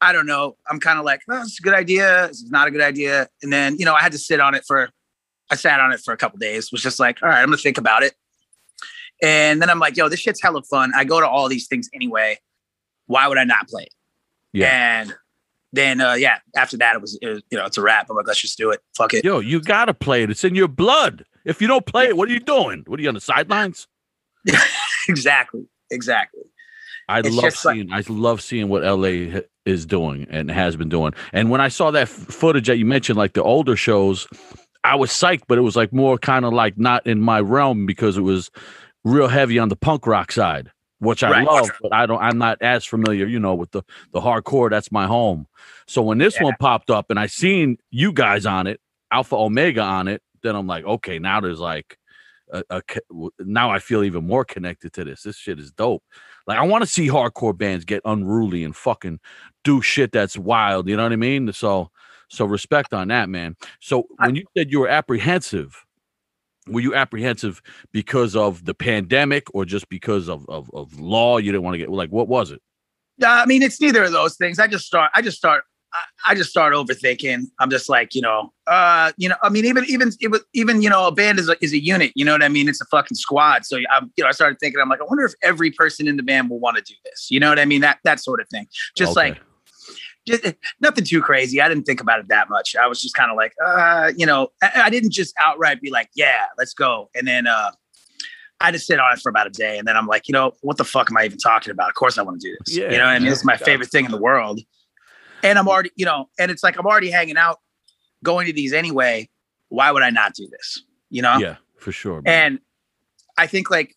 I 0.00 0.12
don't 0.12 0.26
know. 0.26 0.56
I'm 0.68 0.80
kind 0.80 0.98
of 0.98 1.04
like, 1.04 1.22
oh, 1.30 1.42
it's 1.42 1.58
a 1.58 1.62
good 1.62 1.74
idea. 1.74 2.26
It's 2.26 2.48
not 2.50 2.68
a 2.68 2.70
good 2.70 2.80
idea. 2.80 3.28
And 3.42 3.52
then 3.52 3.76
you 3.78 3.84
know 3.84 3.94
I 3.94 4.00
had 4.00 4.12
to 4.12 4.18
sit 4.18 4.40
on 4.40 4.54
it 4.54 4.64
for, 4.66 4.90
I 5.50 5.56
sat 5.56 5.80
on 5.80 5.92
it 5.92 6.00
for 6.00 6.12
a 6.12 6.16
couple 6.16 6.38
days. 6.38 6.70
Was 6.72 6.82
just 6.82 6.98
like, 6.98 7.22
all 7.22 7.28
right, 7.28 7.40
I'm 7.40 7.46
gonna 7.46 7.56
think 7.56 7.78
about 7.78 8.02
it. 8.02 8.14
And 9.22 9.62
then 9.62 9.70
I'm 9.70 9.78
like, 9.78 9.96
yo, 9.96 10.08
this 10.08 10.20
shit's 10.20 10.42
hella 10.42 10.62
fun. 10.62 10.92
I 10.94 11.04
go 11.04 11.20
to 11.20 11.28
all 11.28 11.48
these 11.48 11.66
things 11.66 11.88
anyway. 11.94 12.38
Why 13.06 13.28
would 13.28 13.38
I 13.38 13.44
not 13.44 13.68
play 13.68 13.84
it? 13.84 13.94
Yeah. 14.52 15.00
And 15.00 15.14
then 15.74 16.00
uh, 16.00 16.14
yeah, 16.14 16.38
after 16.56 16.76
that 16.78 16.96
it 16.96 17.00
was, 17.00 17.18
it 17.20 17.28
was, 17.28 17.42
you 17.50 17.58
know 17.58 17.66
it's 17.66 17.78
a 17.78 17.82
wrap. 17.82 18.08
I'm 18.10 18.16
like, 18.16 18.26
let's 18.26 18.40
just 18.40 18.58
do 18.58 18.70
it. 18.70 18.80
Fuck 18.96 19.14
it. 19.14 19.24
Yo, 19.24 19.40
you 19.40 19.60
gotta 19.60 19.94
play 19.94 20.22
it. 20.22 20.30
It's 20.30 20.44
in 20.44 20.54
your 20.54 20.68
blood. 20.68 21.24
If 21.44 21.60
you 21.60 21.68
don't 21.68 21.84
play 21.84 22.06
it, 22.06 22.16
what 22.16 22.28
are 22.28 22.32
you 22.32 22.40
doing? 22.40 22.84
What 22.86 22.98
are 22.98 23.02
you 23.02 23.08
on 23.08 23.14
the 23.14 23.20
sidelines? 23.20 23.86
exactly. 25.08 25.66
Exactly. 25.90 26.42
I 27.08 27.20
it's 27.20 27.30
love 27.30 27.54
seeing. 27.54 27.88
Like, 27.88 28.10
I 28.10 28.12
love 28.12 28.40
seeing 28.40 28.68
what 28.68 28.82
LA 28.82 29.40
is 29.66 29.84
doing 29.86 30.26
and 30.30 30.50
has 30.50 30.76
been 30.76 30.88
doing. 30.88 31.12
And 31.32 31.50
when 31.50 31.60
I 31.60 31.68
saw 31.68 31.90
that 31.90 32.08
footage 32.08 32.66
that 32.66 32.78
you 32.78 32.86
mentioned, 32.86 33.18
like 33.18 33.34
the 33.34 33.42
older 33.42 33.76
shows, 33.76 34.26
I 34.84 34.94
was 34.94 35.10
psyched, 35.10 35.42
but 35.46 35.58
it 35.58 35.62
was 35.62 35.76
like 35.76 35.92
more 35.92 36.18
kind 36.18 36.44
of 36.44 36.52
like 36.52 36.78
not 36.78 37.06
in 37.06 37.20
my 37.20 37.40
realm 37.40 37.86
because 37.86 38.16
it 38.16 38.22
was 38.22 38.50
real 39.04 39.28
heavy 39.28 39.58
on 39.58 39.68
the 39.68 39.76
punk 39.76 40.06
rock 40.06 40.32
side 40.32 40.70
which 41.04 41.22
I 41.22 41.30
right. 41.30 41.46
love, 41.46 41.70
but 41.80 41.92
I 41.92 42.06
don't. 42.06 42.20
I'm 42.20 42.38
not 42.38 42.60
as 42.60 42.84
familiar, 42.84 43.26
you 43.26 43.38
know, 43.38 43.54
with 43.54 43.70
the 43.70 43.82
the 44.12 44.20
hardcore. 44.20 44.70
That's 44.70 44.90
my 44.90 45.06
home. 45.06 45.46
So 45.86 46.02
when 46.02 46.18
this 46.18 46.36
yeah. 46.36 46.44
one 46.44 46.54
popped 46.58 46.90
up 46.90 47.10
and 47.10 47.18
I 47.18 47.26
seen 47.26 47.78
you 47.90 48.12
guys 48.12 48.46
on 48.46 48.66
it, 48.66 48.80
Alpha 49.10 49.36
Omega 49.36 49.82
on 49.82 50.08
it, 50.08 50.22
then 50.42 50.56
I'm 50.56 50.66
like, 50.66 50.84
okay, 50.84 51.18
now 51.18 51.40
there's 51.40 51.60
like, 51.60 51.98
a, 52.52 52.64
a 52.70 52.82
now 53.38 53.70
I 53.70 53.78
feel 53.78 54.04
even 54.04 54.26
more 54.26 54.44
connected 54.44 54.92
to 54.94 55.04
this. 55.04 55.22
This 55.22 55.36
shit 55.36 55.58
is 55.58 55.72
dope. 55.72 56.02
Like 56.46 56.58
I 56.58 56.62
want 56.62 56.82
to 56.82 56.90
see 56.90 57.08
hardcore 57.08 57.56
bands 57.56 57.84
get 57.84 58.02
unruly 58.04 58.64
and 58.64 58.76
fucking 58.76 59.20
do 59.62 59.80
shit 59.80 60.12
that's 60.12 60.36
wild. 60.36 60.88
You 60.88 60.96
know 60.96 61.02
what 61.02 61.12
I 61.12 61.16
mean? 61.16 61.52
So 61.52 61.90
so 62.28 62.44
respect 62.44 62.92
on 62.92 63.08
that, 63.08 63.28
man. 63.28 63.56
So 63.80 64.06
when 64.18 64.36
you 64.36 64.44
said 64.56 64.70
you 64.70 64.80
were 64.80 64.88
apprehensive 64.88 65.84
were 66.68 66.80
you 66.80 66.94
apprehensive 66.94 67.62
because 67.92 68.34
of 68.34 68.64
the 68.64 68.74
pandemic 68.74 69.46
or 69.54 69.64
just 69.64 69.88
because 69.88 70.28
of, 70.28 70.48
of, 70.48 70.70
of 70.72 70.98
law 70.98 71.38
you 71.38 71.52
didn't 71.52 71.64
want 71.64 71.74
to 71.74 71.78
get 71.78 71.90
like 71.90 72.10
what 72.10 72.28
was 72.28 72.50
it 72.50 72.60
i 73.24 73.44
mean 73.46 73.62
it's 73.62 73.80
neither 73.80 74.04
of 74.04 74.12
those 74.12 74.36
things 74.36 74.58
i 74.58 74.66
just 74.66 74.86
start 74.86 75.10
i 75.14 75.22
just 75.22 75.36
start 75.36 75.64
I, 76.26 76.34
just 76.34 76.50
start 76.50 76.74
overthinking. 76.74 77.44
I'm 77.60 77.70
just 77.70 77.88
like, 77.88 78.14
you 78.14 78.20
know, 78.20 78.52
uh, 78.66 79.12
you 79.16 79.28
know, 79.28 79.36
I 79.42 79.48
mean, 79.48 79.64
even 79.64 79.84
even 79.88 80.10
even 80.52 80.82
you 80.82 80.90
know, 80.90 81.06
a 81.06 81.12
band 81.12 81.38
is 81.38 81.48
a, 81.48 81.56
is 81.62 81.72
a 81.72 81.78
unit. 81.78 82.12
You 82.14 82.24
know 82.24 82.32
what 82.32 82.42
I 82.42 82.48
mean? 82.48 82.68
It's 82.68 82.80
a 82.80 82.86
fucking 82.86 83.16
squad. 83.16 83.64
So 83.64 83.78
I'm, 83.94 84.10
you 84.16 84.24
know, 84.24 84.28
I 84.28 84.32
started 84.32 84.58
thinking, 84.58 84.80
I'm 84.80 84.88
like, 84.88 85.00
I 85.00 85.04
wonder 85.04 85.24
if 85.24 85.34
every 85.42 85.70
person 85.70 86.08
in 86.08 86.16
the 86.16 86.22
band 86.22 86.50
will 86.50 86.58
want 86.58 86.76
to 86.78 86.82
do 86.82 86.94
this. 87.04 87.30
You 87.30 87.38
know 87.38 87.48
what 87.48 87.58
I 87.58 87.64
mean? 87.64 87.80
That 87.80 87.98
that 88.04 88.20
sort 88.20 88.40
of 88.40 88.48
thing. 88.48 88.66
Just 88.96 89.16
okay. 89.16 89.28
like 89.28 89.40
just, 90.26 90.54
nothing 90.80 91.04
too 91.04 91.20
crazy. 91.20 91.60
I 91.60 91.68
didn't 91.68 91.84
think 91.84 92.00
about 92.00 92.20
it 92.20 92.28
that 92.28 92.48
much. 92.48 92.74
I 92.76 92.86
was 92.86 93.00
just 93.00 93.14
kind 93.14 93.30
of 93.30 93.36
like, 93.36 93.52
uh, 93.64 94.12
you 94.16 94.26
know, 94.26 94.48
I, 94.62 94.82
I, 94.84 94.90
didn't 94.90 95.12
just 95.12 95.34
outright 95.38 95.80
be 95.80 95.90
like, 95.90 96.08
yeah, 96.14 96.46
let's 96.58 96.74
go. 96.74 97.10
And 97.14 97.26
then 97.26 97.46
uh, 97.46 97.70
I 98.60 98.70
just 98.70 98.86
sit 98.86 98.98
on 98.98 99.12
it 99.12 99.20
for 99.20 99.28
about 99.28 99.46
a 99.46 99.50
day, 99.50 99.78
and 99.78 99.86
then 99.86 99.96
I'm 99.96 100.06
like, 100.06 100.28
you 100.28 100.32
know, 100.32 100.52
what 100.62 100.76
the 100.76 100.84
fuck 100.84 101.10
am 101.10 101.16
I 101.16 101.24
even 101.24 101.38
talking 101.38 101.70
about? 101.70 101.88
Of 101.88 101.94
course, 101.94 102.16
I 102.18 102.22
want 102.22 102.40
to 102.40 102.48
do 102.48 102.56
this. 102.64 102.76
Yeah, 102.76 102.90
you 102.90 102.98
know, 102.98 103.04
I 103.04 103.18
mean, 103.18 103.30
it's 103.30 103.44
my 103.44 103.56
favorite 103.56 103.90
thing 103.90 104.04
in 104.04 104.10
the 104.10 104.20
world. 104.20 104.60
And 105.42 105.58
I'm 105.58 105.68
already, 105.68 105.90
you 105.96 106.06
know, 106.06 106.30
and 106.38 106.50
it's 106.50 106.62
like 106.62 106.78
I'm 106.78 106.86
already 106.86 107.10
hanging 107.10 107.36
out, 107.36 107.58
going 108.22 108.46
to 108.46 108.52
these 108.52 108.72
anyway. 108.72 109.28
Why 109.68 109.90
would 109.90 110.02
I 110.02 110.10
not 110.10 110.34
do 110.34 110.48
this? 110.50 110.82
You 111.10 111.20
know? 111.20 111.36
Yeah, 111.36 111.56
for 111.76 111.92
sure. 111.92 112.22
Man. 112.22 112.52
And 112.52 112.58
I 113.36 113.46
think 113.46 113.70
like 113.70 113.94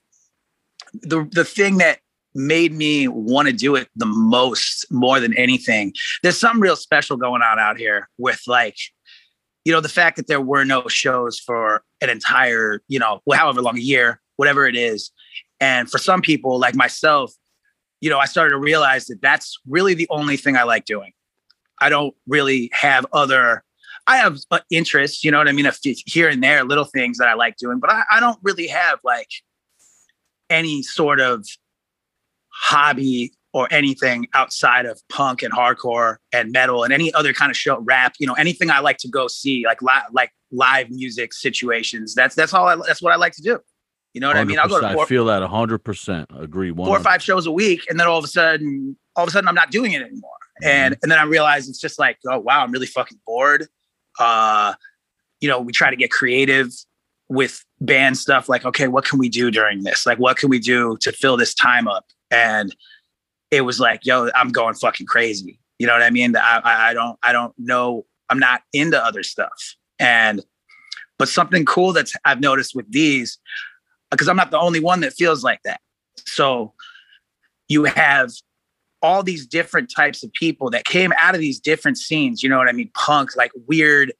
the 0.93 1.27
the 1.31 1.45
thing 1.45 1.77
that 1.77 1.99
made 2.37 2.71
me 2.71 3.07
want 3.07 3.47
to 3.47 3.53
do 3.53 3.75
it 3.75 3.89
the 3.95 4.05
most 4.05 4.85
more 4.91 5.19
than 5.19 5.33
anything. 5.33 5.91
There's 6.21 6.37
something 6.37 6.61
real 6.61 6.75
special 6.75 7.17
going 7.17 7.41
on 7.41 7.59
out 7.59 7.77
here 7.77 8.09
with 8.17 8.41
like 8.47 8.77
you 9.65 9.73
know 9.73 9.81
the 9.81 9.89
fact 9.89 10.15
that 10.15 10.27
there 10.27 10.39
were 10.39 10.63
no 10.63 10.87
shows 10.87 11.39
for 11.39 11.83
an 11.99 12.09
entire 12.09 12.81
you 12.87 12.99
know 12.99 13.21
however 13.33 13.61
long 13.61 13.77
a 13.77 13.81
year 13.81 14.21
whatever 14.37 14.67
it 14.67 14.75
is. 14.75 15.11
And 15.59 15.89
for 15.89 15.97
some 15.97 16.21
people 16.21 16.59
like 16.59 16.75
myself 16.75 17.33
you 17.99 18.09
know 18.11 18.19
i 18.19 18.25
started 18.25 18.51
to 18.51 18.59
realize 18.59 19.07
that 19.07 19.19
that's 19.21 19.57
really 19.67 19.95
the 19.95 20.07
only 20.11 20.37
thing 20.37 20.55
i 20.55 20.63
like 20.63 20.85
doing. 20.85 21.11
I 21.81 21.89
don't 21.89 22.15
really 22.27 22.69
have 22.73 23.05
other 23.13 23.63
i 24.05 24.17
have 24.17 24.37
uh, 24.51 24.59
interests 24.69 25.23
you 25.23 25.31
know 25.31 25.39
what 25.39 25.47
i 25.47 25.51
mean? 25.51 25.65
A 25.65 25.71
few, 25.71 25.95
here 26.05 26.29
and 26.29 26.43
there 26.43 26.63
little 26.63 26.85
things 26.85 27.17
that 27.17 27.27
i 27.27 27.33
like 27.33 27.57
doing 27.57 27.79
but 27.79 27.91
I, 27.91 28.03
I 28.11 28.19
don't 28.19 28.37
really 28.43 28.67
have 28.67 28.99
like 29.03 29.29
any 30.49 30.83
sort 30.83 31.19
of 31.19 31.45
hobby 32.59 33.33
or 33.53 33.67
anything 33.71 34.27
outside 34.33 34.85
of 34.85 35.01
punk 35.09 35.41
and 35.41 35.53
hardcore 35.53 36.17
and 36.33 36.51
metal 36.51 36.83
and 36.83 36.91
any 36.93 37.13
other 37.13 37.33
kind 37.33 37.49
of 37.49 37.57
show 37.57 37.79
rap 37.79 38.13
you 38.19 38.27
know 38.27 38.33
anything 38.33 38.69
i 38.69 38.79
like 38.79 38.97
to 38.97 39.07
go 39.07 39.27
see 39.27 39.63
like 39.65 39.81
li- 39.81 39.91
like 40.11 40.31
live 40.51 40.89
music 40.89 41.33
situations. 41.33 42.13
That's 42.13 42.35
that's 42.35 42.53
all 42.53 42.67
I, 42.67 42.75
that's 42.75 43.01
what 43.01 43.13
i 43.13 43.15
like 43.15 43.33
to 43.33 43.41
do. 43.41 43.59
You 44.13 44.21
know 44.21 44.27
what 44.27 44.37
i 44.37 44.43
mean? 44.43 44.59
I'll 44.59 44.67
go 44.67 44.81
to 44.81 44.93
four, 44.93 45.03
i 45.03 45.07
feel 45.07 45.25
that 45.25 45.41
100% 45.41 46.41
agree. 46.41 46.71
100%. 46.71 46.75
four 46.75 46.97
or 46.97 46.99
five 46.99 47.21
shows 47.21 47.45
a 47.45 47.51
week 47.51 47.85
and 47.89 47.99
then 47.99 48.07
all 48.07 48.17
of 48.17 48.23
a 48.23 48.27
sudden 48.27 48.97
all 49.15 49.23
of 49.23 49.29
a 49.29 49.31
sudden 49.31 49.47
i'm 49.47 49.55
not 49.55 49.71
doing 49.71 49.91
it 49.93 50.01
anymore. 50.01 50.31
Mm-hmm. 50.63 50.69
and 50.69 50.97
and 51.03 51.11
then 51.11 51.19
i 51.19 51.23
realize 51.23 51.69
it's 51.69 51.79
just 51.79 51.99
like 51.99 52.17
oh 52.27 52.39
wow 52.39 52.63
i'm 52.63 52.71
really 52.71 52.87
fucking 52.87 53.19
bored. 53.25 53.67
Uh 54.19 54.73
you 55.39 55.47
know 55.47 55.59
we 55.59 55.71
try 55.71 55.89
to 55.89 55.95
get 55.95 56.11
creative 56.11 56.71
with 57.29 57.63
band 57.81 58.17
stuff 58.17 58.47
like 58.47 58.65
okay 58.65 58.87
what 58.87 59.05
can 59.05 59.19
we 59.19 59.29
do 59.29 59.51
during 59.51 59.83
this? 59.83 60.05
Like 60.05 60.17
what 60.17 60.37
can 60.37 60.49
we 60.49 60.59
do 60.59 60.97
to 61.01 61.11
fill 61.11 61.37
this 61.37 61.53
time 61.53 61.87
up 61.87 62.05
and 62.31 62.75
it 63.51 63.61
was 63.61 63.79
like 63.79 64.05
yo 64.05 64.29
i'm 64.35 64.49
going 64.49 64.75
fucking 64.75 65.05
crazy. 65.05 65.59
You 65.79 65.87
know 65.87 65.93
what 65.93 66.01
i 66.01 66.09
mean? 66.09 66.35
I, 66.35 66.61
I 66.63 66.93
don't 66.93 67.17
i 67.23 67.31
don't 67.31 67.53
know. 67.57 68.05
I'm 68.29 68.39
not 68.39 68.61
into 68.73 69.03
other 69.03 69.23
stuff. 69.23 69.75
And 69.99 70.43
but 71.17 71.29
something 71.29 71.65
cool 71.65 71.93
that's 71.93 72.13
i've 72.25 72.39
noticed 72.39 72.75
with 72.75 72.91
these 72.91 73.39
because 74.11 74.27
i'm 74.27 74.37
not 74.37 74.51
the 74.51 74.59
only 74.59 74.79
one 74.79 75.01
that 75.01 75.13
feels 75.13 75.43
like 75.43 75.61
that. 75.63 75.81
So 76.25 76.73
you 77.67 77.85
have 77.85 78.31
all 79.01 79.21
these 79.21 79.45
different 79.45 79.91
types 79.95 80.23
of 80.23 80.33
people 80.33 80.71
that 80.71 80.83
came 80.83 81.13
out 81.17 81.35
of 81.35 81.41
these 81.41 81.59
different 81.59 81.97
scenes 81.97 82.41
you 82.43 82.49
know 82.49 82.57
what 82.57 82.67
i 82.67 82.71
mean? 82.71 82.91
Punk 82.93 83.35
like 83.35 83.51
weird 83.67 84.13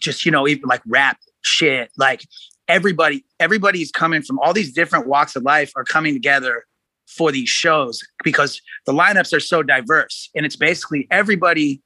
just 0.00 0.24
you 0.24 0.30
know 0.30 0.46
even 0.46 0.68
like 0.68 0.82
rap 0.86 1.18
shit. 1.46 1.90
Like 1.96 2.26
everybody 2.68 3.24
everybody's 3.40 3.90
coming 3.90 4.22
from 4.22 4.38
all 4.40 4.52
these 4.52 4.72
different 4.72 5.06
walks 5.06 5.36
of 5.36 5.42
life 5.42 5.72
are 5.76 5.84
coming 5.84 6.12
together 6.12 6.64
for 7.06 7.32
these 7.32 7.48
shows 7.48 8.02
because 8.24 8.60
the 8.84 8.92
lineups 8.92 9.32
are 9.32 9.40
so 9.40 9.62
diverse. 9.62 10.30
And 10.34 10.44
it's 10.44 10.56
basically 10.56 11.06
everybody 11.10 11.82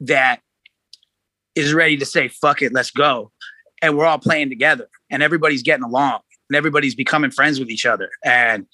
that 0.00 0.40
is 1.54 1.74
ready 1.74 1.96
to 1.96 2.06
say 2.06 2.28
fuck 2.28 2.62
it 2.62 2.72
let's 2.72 2.90
go. 2.90 3.32
And 3.82 3.96
we're 3.96 4.06
all 4.06 4.18
playing 4.18 4.48
together 4.48 4.88
and 5.10 5.22
everybody's 5.22 5.62
getting 5.62 5.84
along 5.84 6.20
and 6.48 6.56
everybody's 6.56 6.94
becoming 6.94 7.30
friends 7.30 7.58
with 7.58 7.70
each 7.70 7.86
other. 7.86 8.10
And 8.24 8.66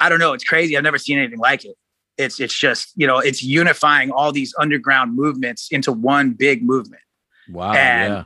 i 0.00 0.08
don't 0.08 0.20
know 0.20 0.32
it's 0.32 0.44
crazy. 0.44 0.76
I've 0.76 0.84
never 0.84 0.98
seen 0.98 1.18
anything 1.18 1.40
like 1.40 1.64
it. 1.64 1.76
It's 2.16 2.40
it's 2.40 2.56
just 2.56 2.92
you 2.96 3.06
know 3.06 3.18
it's 3.18 3.42
unifying 3.42 4.10
all 4.10 4.32
these 4.32 4.54
underground 4.58 5.16
movements 5.16 5.68
into 5.70 5.92
one 5.92 6.32
big 6.32 6.62
movement. 6.62 7.02
Wow 7.50 7.72
and 7.72 8.12
yeah 8.12 8.24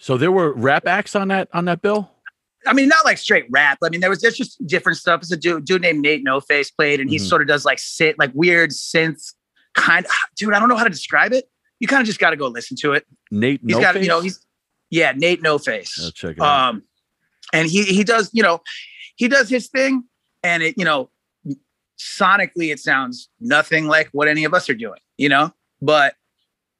so 0.00 0.16
there 0.16 0.32
were 0.32 0.52
rap 0.54 0.86
acts 0.86 1.14
on 1.14 1.28
that 1.28 1.48
on 1.52 1.66
that 1.66 1.82
bill. 1.82 2.10
I 2.66 2.72
mean, 2.72 2.88
not 2.88 3.04
like 3.04 3.18
straight 3.18 3.46
rap. 3.50 3.78
I 3.82 3.88
mean, 3.88 4.00
there 4.00 4.10
was 4.10 4.20
there's 4.20 4.36
just 4.36 4.64
different 4.66 4.98
stuff. 4.98 5.22
It's 5.22 5.32
a 5.32 5.36
dude, 5.36 5.64
dude 5.64 5.82
named 5.82 6.00
Nate 6.00 6.22
No 6.22 6.40
Face 6.40 6.70
played, 6.70 7.00
and 7.00 7.08
he 7.08 7.16
mm-hmm. 7.16 7.26
sort 7.26 7.42
of 7.42 7.48
does 7.48 7.64
like 7.64 7.78
sit 7.78 8.18
like 8.18 8.30
weird 8.34 8.70
synth 8.70 9.34
kind. 9.74 10.04
Of, 10.06 10.12
dude, 10.36 10.52
I 10.52 10.58
don't 10.58 10.68
know 10.68 10.76
how 10.76 10.84
to 10.84 10.90
describe 10.90 11.32
it. 11.32 11.46
You 11.78 11.88
kind 11.88 12.00
of 12.00 12.06
just 12.06 12.18
got 12.18 12.30
to 12.30 12.36
go 12.36 12.48
listen 12.48 12.76
to 12.80 12.92
it. 12.92 13.06
Nate 13.30 13.60
He's 13.62 13.76
No 13.76 13.80
got 13.80 13.94
Face. 13.94 14.02
You 14.04 14.08
know, 14.08 14.20
he's 14.20 14.44
yeah, 14.90 15.12
Nate 15.16 15.42
No 15.42 15.58
Face. 15.58 15.98
I'll 16.02 16.10
check 16.10 16.36
it 16.36 16.42
out. 16.42 16.68
Um, 16.68 16.82
and 17.52 17.68
he 17.68 17.84
he 17.84 18.04
does 18.04 18.30
you 18.32 18.42
know 18.42 18.60
he 19.16 19.28
does 19.28 19.48
his 19.48 19.68
thing, 19.68 20.04
and 20.42 20.62
it 20.62 20.76
you 20.76 20.84
know 20.84 21.10
sonically 21.98 22.72
it 22.72 22.80
sounds 22.80 23.28
nothing 23.40 23.86
like 23.86 24.08
what 24.12 24.28
any 24.28 24.44
of 24.44 24.54
us 24.54 24.68
are 24.68 24.74
doing. 24.74 25.00
You 25.16 25.30
know, 25.30 25.52
but 25.80 26.14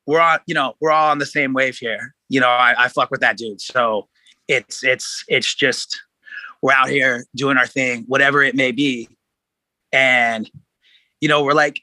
we're 0.06 0.20
on 0.20 0.40
you 0.46 0.54
know 0.54 0.74
we're 0.80 0.90
all 0.90 1.10
on 1.10 1.18
the 1.18 1.26
same 1.26 1.52
wave 1.54 1.78
here 1.78 2.14
you 2.30 2.40
know, 2.40 2.48
I, 2.48 2.84
I 2.84 2.88
fuck 2.88 3.10
with 3.10 3.20
that 3.20 3.36
dude. 3.36 3.60
So 3.60 4.08
it's 4.50 4.82
it's 4.82 5.24
it's 5.28 5.54
just 5.54 6.00
we're 6.62 6.72
out 6.72 6.88
here 6.88 7.24
doing 7.34 7.56
our 7.56 7.66
thing, 7.66 8.04
whatever 8.06 8.42
it 8.42 8.54
may 8.54 8.72
be. 8.72 9.08
And, 9.92 10.50
you 11.20 11.28
know, 11.28 11.42
we're 11.42 11.54
like, 11.54 11.80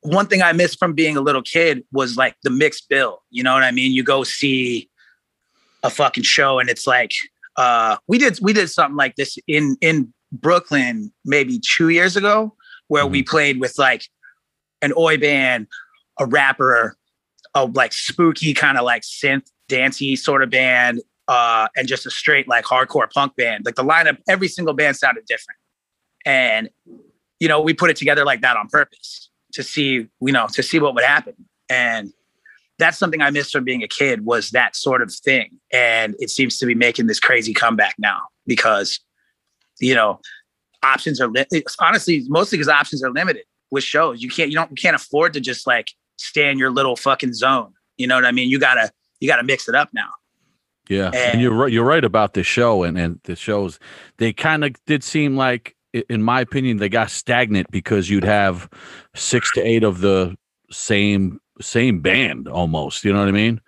one 0.00 0.26
thing 0.26 0.42
I 0.42 0.52
missed 0.52 0.78
from 0.78 0.94
being 0.94 1.16
a 1.16 1.20
little 1.20 1.42
kid 1.42 1.84
was 1.92 2.16
like 2.16 2.34
the 2.42 2.50
mixed 2.50 2.88
bill. 2.88 3.22
You 3.30 3.42
know 3.42 3.54
what 3.54 3.62
I 3.62 3.70
mean? 3.70 3.92
You 3.92 4.02
go 4.02 4.24
see 4.24 4.88
a 5.82 5.90
fucking 5.90 6.24
show 6.24 6.58
and 6.58 6.68
it's 6.68 6.86
like, 6.86 7.12
uh, 7.56 7.98
we 8.08 8.18
did 8.18 8.38
we 8.40 8.52
did 8.52 8.70
something 8.70 8.96
like 8.96 9.16
this 9.16 9.38
in 9.46 9.76
in 9.80 10.12
Brooklyn 10.32 11.12
maybe 11.24 11.60
two 11.60 11.90
years 11.90 12.16
ago, 12.16 12.54
where 12.88 13.04
mm-hmm. 13.04 13.12
we 13.12 13.22
played 13.22 13.60
with 13.60 13.78
like 13.78 14.04
an 14.80 14.92
oi 14.96 15.18
band, 15.18 15.66
a 16.18 16.26
rapper, 16.26 16.96
a 17.54 17.66
like 17.66 17.92
spooky 17.92 18.54
kind 18.54 18.78
of 18.78 18.84
like 18.84 19.02
synth 19.02 19.46
dancey 19.68 20.16
sort 20.16 20.42
of 20.42 20.50
band, 20.50 21.02
uh, 21.30 21.68
and 21.76 21.86
just 21.86 22.04
a 22.06 22.10
straight 22.10 22.48
like 22.48 22.64
hardcore 22.64 23.08
punk 23.08 23.36
band. 23.36 23.64
Like 23.64 23.76
the 23.76 23.84
lineup, 23.84 24.18
every 24.28 24.48
single 24.48 24.74
band 24.74 24.96
sounded 24.96 25.26
different. 25.26 25.58
And, 26.26 26.68
you 27.38 27.46
know, 27.46 27.60
we 27.60 27.72
put 27.72 27.88
it 27.88 27.96
together 27.96 28.24
like 28.24 28.40
that 28.40 28.56
on 28.56 28.66
purpose 28.66 29.30
to 29.52 29.62
see, 29.62 30.08
you 30.20 30.32
know, 30.32 30.48
to 30.52 30.62
see 30.62 30.80
what 30.80 30.92
would 30.96 31.04
happen. 31.04 31.34
And 31.68 32.12
that's 32.80 32.98
something 32.98 33.22
I 33.22 33.30
missed 33.30 33.52
from 33.52 33.62
being 33.62 33.84
a 33.84 33.88
kid 33.88 34.24
was 34.24 34.50
that 34.50 34.74
sort 34.74 35.02
of 35.02 35.14
thing. 35.14 35.60
And 35.72 36.16
it 36.18 36.30
seems 36.30 36.58
to 36.58 36.66
be 36.66 36.74
making 36.74 37.06
this 37.06 37.20
crazy 37.20 37.54
comeback 37.54 37.94
now 37.96 38.22
because, 38.44 38.98
you 39.78 39.94
know, 39.94 40.20
options 40.82 41.20
are 41.20 41.28
li- 41.28 41.46
honestly 41.78 42.24
mostly 42.26 42.58
because 42.58 42.68
options 42.68 43.04
are 43.04 43.10
limited 43.10 43.44
with 43.70 43.84
shows. 43.84 44.20
You 44.20 44.30
can't 44.30 44.50
you 44.50 44.56
don't 44.56 44.70
you 44.70 44.76
can't 44.76 44.96
afford 44.96 45.34
to 45.34 45.40
just 45.40 45.64
like 45.64 45.92
stay 46.16 46.50
in 46.50 46.58
your 46.58 46.70
little 46.70 46.96
fucking 46.96 47.34
zone. 47.34 47.72
You 47.98 48.08
know 48.08 48.16
what 48.16 48.24
I 48.24 48.32
mean? 48.32 48.50
You 48.50 48.58
gotta 48.58 48.90
you 49.20 49.28
got 49.28 49.36
to 49.36 49.44
mix 49.44 49.68
it 49.68 49.74
up 49.76 49.90
now. 49.92 50.08
Yeah, 50.90 51.06
and, 51.06 51.16
and, 51.16 51.40
you're 51.40 51.54
right. 51.54 51.72
You're 51.72 51.84
right 51.84 52.04
about 52.04 52.34
the 52.34 52.42
show 52.42 52.82
and 52.82 52.98
and 52.98 53.20
the 53.22 53.36
shows. 53.36 53.78
They 54.18 54.32
kind 54.32 54.64
of 54.64 54.74
did 54.86 55.04
seem 55.04 55.36
like, 55.36 55.76
in 55.92 56.20
my 56.20 56.40
opinion, 56.40 56.78
they 56.78 56.88
got 56.88 57.12
stagnant 57.12 57.70
because 57.70 58.10
you'd 58.10 58.24
have 58.24 58.68
six 59.14 59.52
to 59.52 59.62
eight 59.62 59.84
of 59.84 60.00
the 60.00 60.36
same 60.72 61.40
same 61.60 62.00
band 62.00 62.48
almost. 62.48 63.04
You 63.04 63.12
know 63.12 63.20
what 63.20 63.28
I 63.28 63.32
mean? 63.32 63.60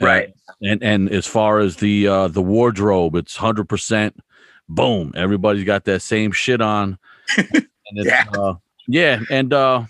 Right. 0.00 0.32
And 0.60 0.82
and, 0.82 1.08
and 1.08 1.10
as 1.10 1.26
far 1.26 1.58
as 1.58 1.76
the 1.76 2.06
uh, 2.06 2.28
the 2.28 2.42
wardrobe, 2.42 3.16
it's 3.16 3.34
hundred 3.34 3.68
percent. 3.68 4.16
Boom! 4.68 5.12
Everybody's 5.16 5.64
got 5.64 5.84
that 5.86 6.02
same 6.02 6.30
shit 6.30 6.60
on. 6.60 6.98
yeah. 7.92 8.26
Uh, 8.32 8.54
yeah, 8.86 9.20
and 9.28 9.52
uh, 9.52 9.86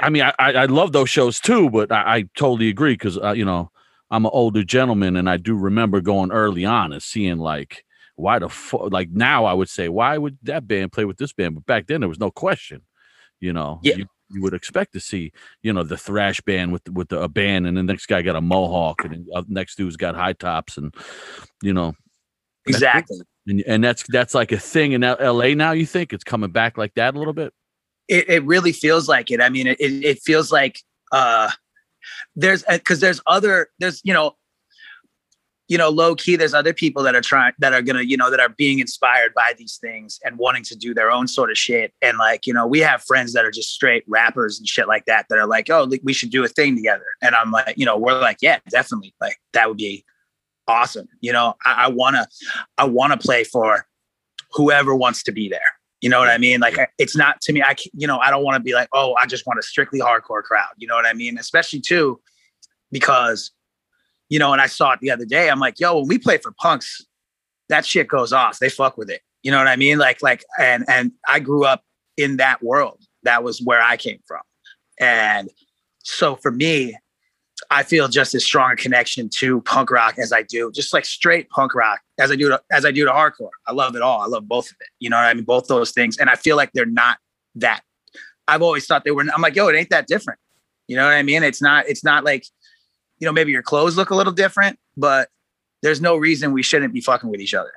I 0.00 0.10
mean, 0.10 0.24
I, 0.24 0.34
I 0.38 0.64
love 0.66 0.92
those 0.92 1.08
shows 1.08 1.40
too, 1.40 1.70
but 1.70 1.90
I, 1.90 2.16
I 2.16 2.22
totally 2.36 2.68
agree 2.68 2.92
because 2.92 3.16
uh, 3.16 3.32
you 3.32 3.46
know 3.46 3.70
I'm 4.10 4.24
an 4.24 4.30
older 4.32 4.62
gentleman, 4.62 5.16
and 5.16 5.28
I 5.28 5.36
do 5.36 5.56
remember 5.56 6.00
going 6.00 6.32
early 6.32 6.64
on 6.64 6.92
and 6.92 7.02
seeing 7.02 7.38
like 7.38 7.84
why 8.14 8.38
the 8.38 8.48
fuck 8.48 8.92
like 8.92 9.10
now 9.10 9.44
I 9.44 9.52
would 9.52 9.68
say 9.68 9.88
why 9.88 10.16
would 10.16 10.38
that 10.44 10.66
band 10.66 10.92
play 10.92 11.04
with 11.04 11.18
this 11.18 11.32
band, 11.32 11.54
but 11.54 11.66
back 11.66 11.86
then 11.86 12.00
there 12.00 12.08
was 12.08 12.20
no 12.20 12.30
question, 12.30 12.82
you 13.40 13.52
know. 13.52 13.80
Yeah. 13.82 13.96
You, 13.96 14.06
you 14.28 14.42
would 14.42 14.54
expect 14.54 14.92
to 14.94 15.00
see, 15.00 15.30
you 15.62 15.72
know, 15.72 15.84
the 15.84 15.96
thrash 15.96 16.40
band 16.40 16.72
with 16.72 16.88
with 16.88 17.08
the, 17.08 17.20
a 17.20 17.28
band, 17.28 17.66
and 17.66 17.76
the 17.76 17.82
next 17.82 18.06
guy 18.06 18.22
got 18.22 18.34
a 18.34 18.40
mohawk, 18.40 19.04
and 19.04 19.24
the 19.24 19.44
next 19.48 19.76
dude's 19.76 19.96
got 19.96 20.16
high 20.16 20.32
tops, 20.32 20.78
and 20.78 20.92
you 21.62 21.72
know, 21.72 21.94
exactly. 22.66 23.18
And, 23.46 23.62
and 23.68 23.84
that's 23.84 24.02
that's 24.08 24.34
like 24.34 24.50
a 24.50 24.58
thing 24.58 24.92
in 24.92 25.04
L.A. 25.04 25.54
now. 25.54 25.70
You 25.70 25.86
think 25.86 26.12
it's 26.12 26.24
coming 26.24 26.50
back 26.50 26.76
like 26.76 26.94
that 26.94 27.14
a 27.14 27.18
little 27.18 27.34
bit? 27.34 27.52
it, 28.08 28.28
it 28.28 28.44
really 28.44 28.72
feels 28.72 29.08
like 29.08 29.30
it. 29.30 29.40
I 29.40 29.48
mean, 29.48 29.66
it, 29.66 29.76
it 29.80 30.20
feels 30.20 30.52
like 30.52 30.80
uh, 31.12 31.50
there's 32.34 32.64
because 32.64 33.02
uh, 33.02 33.06
there's 33.06 33.20
other 33.26 33.68
there's 33.78 34.00
you 34.04 34.12
know 34.12 34.36
you 35.68 35.76
know, 35.76 35.88
low 35.88 36.14
key, 36.14 36.36
there's 36.36 36.54
other 36.54 36.72
people 36.72 37.02
that 37.02 37.14
are 37.14 37.20
trying, 37.20 37.52
that 37.58 37.72
are 37.72 37.82
gonna, 37.82 38.02
you 38.02 38.16
know, 38.16 38.30
that 38.30 38.38
are 38.38 38.48
being 38.48 38.78
inspired 38.78 39.34
by 39.34 39.52
these 39.58 39.78
things 39.78 40.20
and 40.24 40.38
wanting 40.38 40.62
to 40.62 40.76
do 40.76 40.94
their 40.94 41.10
own 41.10 41.26
sort 41.26 41.50
of 41.50 41.58
shit. 41.58 41.92
And 42.00 42.18
like, 42.18 42.46
you 42.46 42.54
know, 42.54 42.66
we 42.66 42.78
have 42.80 43.02
friends 43.02 43.32
that 43.32 43.44
are 43.44 43.50
just 43.50 43.70
straight 43.70 44.04
rappers 44.06 44.58
and 44.58 44.68
shit 44.68 44.86
like 44.86 45.06
that 45.06 45.26
that 45.28 45.38
are 45.38 45.46
like, 45.46 45.68
oh, 45.68 45.88
we 46.04 46.12
should 46.12 46.30
do 46.30 46.44
a 46.44 46.48
thing 46.48 46.76
together. 46.76 47.06
And 47.20 47.34
I'm 47.34 47.50
like, 47.50 47.76
you 47.76 47.84
know, 47.84 47.96
we're 47.96 48.18
like, 48.20 48.38
yeah, 48.40 48.60
definitely, 48.70 49.14
like 49.20 49.38
that 49.54 49.68
would 49.68 49.78
be 49.78 50.04
awesome. 50.68 51.08
You 51.20 51.32
know, 51.32 51.54
I, 51.64 51.86
I 51.86 51.88
wanna, 51.88 52.28
I 52.78 52.84
wanna 52.84 53.16
play 53.16 53.42
for 53.42 53.86
whoever 54.52 54.94
wants 54.94 55.24
to 55.24 55.32
be 55.32 55.48
there. 55.48 55.60
You 56.00 56.10
know 56.10 56.18
what 56.18 56.28
I 56.28 56.38
mean? 56.38 56.60
Like, 56.60 56.78
it's 56.98 57.16
not 57.16 57.40
to 57.42 57.52
me. 57.52 57.62
I, 57.62 57.74
you 57.94 58.06
know, 58.06 58.18
I 58.18 58.30
don't 58.30 58.44
want 58.44 58.56
to 58.56 58.62
be 58.62 58.74
like, 58.74 58.88
oh, 58.92 59.14
I 59.14 59.26
just 59.26 59.46
want 59.46 59.58
a 59.58 59.62
strictly 59.62 59.98
hardcore 59.98 60.42
crowd. 60.42 60.72
You 60.76 60.86
know 60.86 60.94
what 60.94 61.06
I 61.06 61.14
mean? 61.14 61.38
Especially 61.38 61.80
too, 61.80 62.20
because 62.90 63.50
you 64.28 64.38
know, 64.38 64.52
and 64.52 64.60
I 64.60 64.66
saw 64.66 64.92
it 64.92 65.00
the 65.00 65.10
other 65.10 65.24
day. 65.24 65.48
I'm 65.48 65.60
like, 65.60 65.78
yo, 65.78 65.98
when 65.98 66.08
we 66.08 66.18
play 66.18 66.38
for 66.38 66.52
punks, 66.60 67.00
that 67.68 67.86
shit 67.86 68.08
goes 68.08 68.32
off. 68.32 68.58
They 68.58 68.68
fuck 68.68 68.96
with 68.96 69.08
it. 69.10 69.22
You 69.42 69.50
know 69.50 69.58
what 69.58 69.68
I 69.68 69.76
mean? 69.76 69.98
Like, 69.98 70.22
like, 70.22 70.44
and 70.58 70.84
and 70.88 71.12
I 71.28 71.40
grew 71.40 71.64
up 71.64 71.82
in 72.16 72.36
that 72.38 72.62
world. 72.62 73.02
That 73.22 73.42
was 73.42 73.60
where 73.62 73.82
I 73.82 73.96
came 73.96 74.18
from. 74.26 74.42
And 74.98 75.50
so 76.02 76.36
for 76.36 76.50
me, 76.50 76.96
I 77.70 77.82
feel 77.82 78.08
just 78.08 78.34
as 78.34 78.44
strong 78.44 78.72
a 78.72 78.76
connection 78.76 79.28
to 79.38 79.60
punk 79.62 79.90
rock 79.90 80.18
as 80.18 80.32
I 80.32 80.42
do, 80.42 80.70
just 80.72 80.92
like 80.92 81.04
straight 81.04 81.48
punk 81.50 81.74
rock 81.74 82.00
as 82.18 82.30
I 82.30 82.36
do 82.36 82.48
to, 82.48 82.60
as 82.70 82.84
I 82.84 82.90
do 82.90 83.04
to 83.04 83.10
hardcore. 83.10 83.50
I 83.66 83.72
love 83.72 83.96
it 83.96 84.02
all. 84.02 84.20
I 84.20 84.26
love 84.26 84.48
both 84.48 84.66
of 84.66 84.76
it. 84.80 84.88
You 84.98 85.10
know 85.10 85.16
what 85.16 85.24
I 85.24 85.34
mean? 85.34 85.44
Both 85.44 85.68
those 85.68 85.92
things. 85.92 86.16
And 86.18 86.30
I 86.30 86.36
feel 86.36 86.56
like 86.56 86.72
they're 86.72 86.86
not 86.86 87.18
that. 87.56 87.82
I've 88.48 88.62
always 88.62 88.86
thought 88.86 89.04
they 89.04 89.10
were. 89.10 89.24
I'm 89.34 89.42
like, 89.42 89.56
yo, 89.56 89.68
it 89.68 89.76
ain't 89.76 89.90
that 89.90 90.06
different. 90.06 90.38
You 90.86 90.96
know 90.96 91.04
what 91.04 91.14
I 91.14 91.22
mean? 91.22 91.42
It's 91.42 91.60
not. 91.60 91.88
It's 91.88 92.04
not 92.04 92.24
like 92.24 92.44
you 93.18 93.26
know, 93.26 93.32
maybe 93.32 93.52
your 93.52 93.62
clothes 93.62 93.96
look 93.96 94.10
a 94.10 94.14
little 94.14 94.32
different, 94.32 94.78
but 94.96 95.28
there's 95.82 96.00
no 96.00 96.16
reason 96.16 96.52
we 96.52 96.62
shouldn't 96.62 96.92
be 96.92 97.00
fucking 97.00 97.30
with 97.30 97.40
each 97.40 97.54
other. 97.54 97.72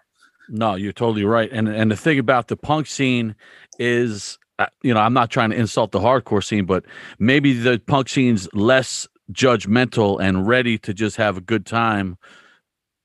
No, 0.49 0.75
you're 0.75 0.91
totally 0.91 1.23
right. 1.23 1.49
And 1.51 1.67
and 1.67 1.91
the 1.91 1.95
thing 1.95 2.17
about 2.17 2.47
the 2.47 2.57
punk 2.57 2.87
scene 2.87 3.35
is, 3.77 4.39
uh, 4.57 4.65
you 4.81 4.93
know, 4.93 4.99
I'm 4.99 5.13
not 5.13 5.29
trying 5.29 5.51
to 5.51 5.55
insult 5.55 5.91
the 5.91 5.99
hardcore 5.99 6.43
scene, 6.43 6.65
but 6.65 6.85
maybe 7.19 7.53
the 7.53 7.79
punk 7.85 8.09
scene's 8.09 8.47
less 8.53 9.07
judgmental 9.31 10.19
and 10.21 10.47
ready 10.47 10.77
to 10.79 10.93
just 10.93 11.17
have 11.17 11.37
a 11.37 11.41
good 11.41 11.65
time. 11.65 12.17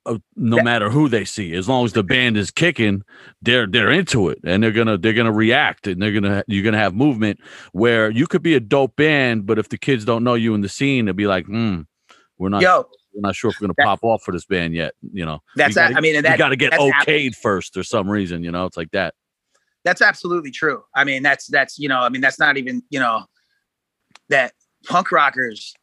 Uh, 0.06 0.18
no 0.36 0.62
matter 0.62 0.90
who 0.90 1.08
they 1.08 1.24
see, 1.24 1.54
as 1.54 1.66
long 1.66 1.86
as 1.86 1.94
the 1.94 2.02
band 2.02 2.36
is 2.36 2.50
kicking, 2.50 3.02
they're 3.40 3.66
they're 3.66 3.90
into 3.90 4.28
it 4.28 4.38
and 4.44 4.62
they're 4.62 4.70
gonna 4.70 4.98
they're 4.98 5.14
gonna 5.14 5.32
react 5.32 5.86
and 5.86 6.02
they're 6.02 6.12
gonna 6.12 6.44
you're 6.46 6.62
gonna 6.62 6.76
have 6.76 6.94
movement 6.94 7.40
where 7.72 8.10
you 8.10 8.26
could 8.26 8.42
be 8.42 8.54
a 8.54 8.60
dope 8.60 8.96
band, 8.96 9.46
but 9.46 9.58
if 9.58 9.70
the 9.70 9.78
kids 9.78 10.04
don't 10.04 10.22
know 10.22 10.34
you 10.34 10.54
in 10.54 10.60
the 10.60 10.68
scene, 10.68 11.06
they'll 11.06 11.14
be 11.14 11.26
like, 11.26 11.46
hmm, 11.46 11.80
we're 12.36 12.50
not. 12.50 12.60
Yo, 12.60 12.86
we're 13.14 13.20
not 13.20 13.34
sure 13.34 13.50
if 13.50 13.60
we're 13.60 13.68
gonna 13.68 13.74
that, 13.78 13.84
pop 13.84 14.00
off 14.02 14.22
for 14.22 14.32
this 14.32 14.44
band 14.44 14.74
yet. 14.74 14.92
You 15.12 15.24
know, 15.24 15.40
that's. 15.56 15.74
Gotta, 15.74 15.96
I 15.96 16.00
mean, 16.00 16.20
that, 16.22 16.32
you 16.32 16.38
got 16.38 16.48
to 16.50 16.56
get 16.56 16.72
okayed 16.72 16.92
happening. 16.92 17.32
first 17.32 17.76
or 17.76 17.82
some 17.82 18.10
reason. 18.10 18.42
You 18.42 18.52
know, 18.52 18.66
it's 18.66 18.76
like 18.76 18.90
that. 18.90 19.14
That's 19.84 20.02
absolutely 20.02 20.50
true. 20.50 20.82
I 20.94 21.04
mean, 21.04 21.22
that's 21.22 21.46
that's 21.46 21.78
you 21.78 21.88
know, 21.88 22.00
I 22.00 22.08
mean, 22.08 22.20
that's 22.20 22.38
not 22.38 22.56
even 22.56 22.82
you 22.90 22.98
know, 22.98 23.24
that 24.28 24.52
punk 24.86 25.12
rockers, 25.12 25.74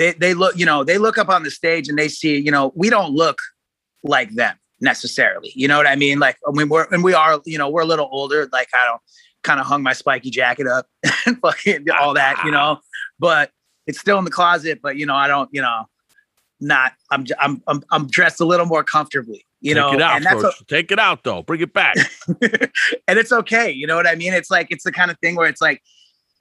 they 0.00 0.12
they 0.12 0.32
look 0.32 0.56
you 0.56 0.64
know 0.64 0.82
they 0.82 0.96
look 0.96 1.18
up 1.18 1.28
on 1.28 1.42
the 1.42 1.50
stage 1.50 1.88
and 1.88 1.98
they 1.98 2.08
see 2.08 2.38
you 2.38 2.50
know 2.50 2.72
we 2.74 2.88
don't 2.88 3.12
look 3.12 3.38
like 4.02 4.34
them 4.34 4.56
necessarily. 4.80 5.52
You 5.54 5.68
know 5.68 5.76
what 5.76 5.86
I 5.86 5.94
mean? 5.94 6.18
Like 6.18 6.38
I 6.48 6.52
mean, 6.52 6.70
we're 6.70 6.86
and 6.90 7.04
we 7.04 7.12
are 7.12 7.40
you 7.44 7.58
know 7.58 7.68
we're 7.68 7.82
a 7.82 7.86
little 7.86 8.08
older. 8.10 8.48
Like 8.50 8.68
I 8.72 8.86
don't 8.86 9.02
kind 9.42 9.60
of 9.60 9.66
hung 9.66 9.82
my 9.82 9.92
spiky 9.92 10.30
jacket 10.30 10.66
up 10.66 10.86
and 11.26 11.38
fucking 11.40 11.86
all 12.00 12.14
that. 12.14 12.40
You 12.44 12.50
know, 12.50 12.80
but 13.18 13.50
it's 13.86 14.00
still 14.00 14.18
in 14.18 14.24
the 14.24 14.30
closet, 14.30 14.80
but 14.82 14.96
you 14.96 15.04
know, 15.04 15.14
I 15.14 15.28
don't, 15.28 15.50
you 15.52 15.60
know, 15.60 15.84
not 16.60 16.92
I'm 17.10 17.26
I'm 17.38 17.62
I'm, 17.66 17.84
I'm 17.90 18.06
dressed 18.06 18.40
a 18.40 18.46
little 18.46 18.66
more 18.66 18.82
comfortably, 18.82 19.44
you 19.60 19.74
Take 19.74 19.82
know. 19.82 19.92
It 19.92 20.00
out, 20.00 20.16
and 20.16 20.44
a, 20.44 20.52
Take 20.66 20.90
it 20.90 20.98
out 20.98 21.24
though. 21.24 21.42
Bring 21.42 21.60
it 21.60 21.74
back. 21.74 21.96
and 23.06 23.18
it's 23.18 23.32
okay, 23.32 23.70
you 23.70 23.86
know 23.86 23.96
what 23.96 24.06
I 24.06 24.14
mean? 24.14 24.32
It's 24.32 24.50
like 24.50 24.68
it's 24.70 24.84
the 24.84 24.92
kind 24.92 25.10
of 25.10 25.18
thing 25.18 25.36
where 25.36 25.48
it's 25.48 25.60
like 25.60 25.82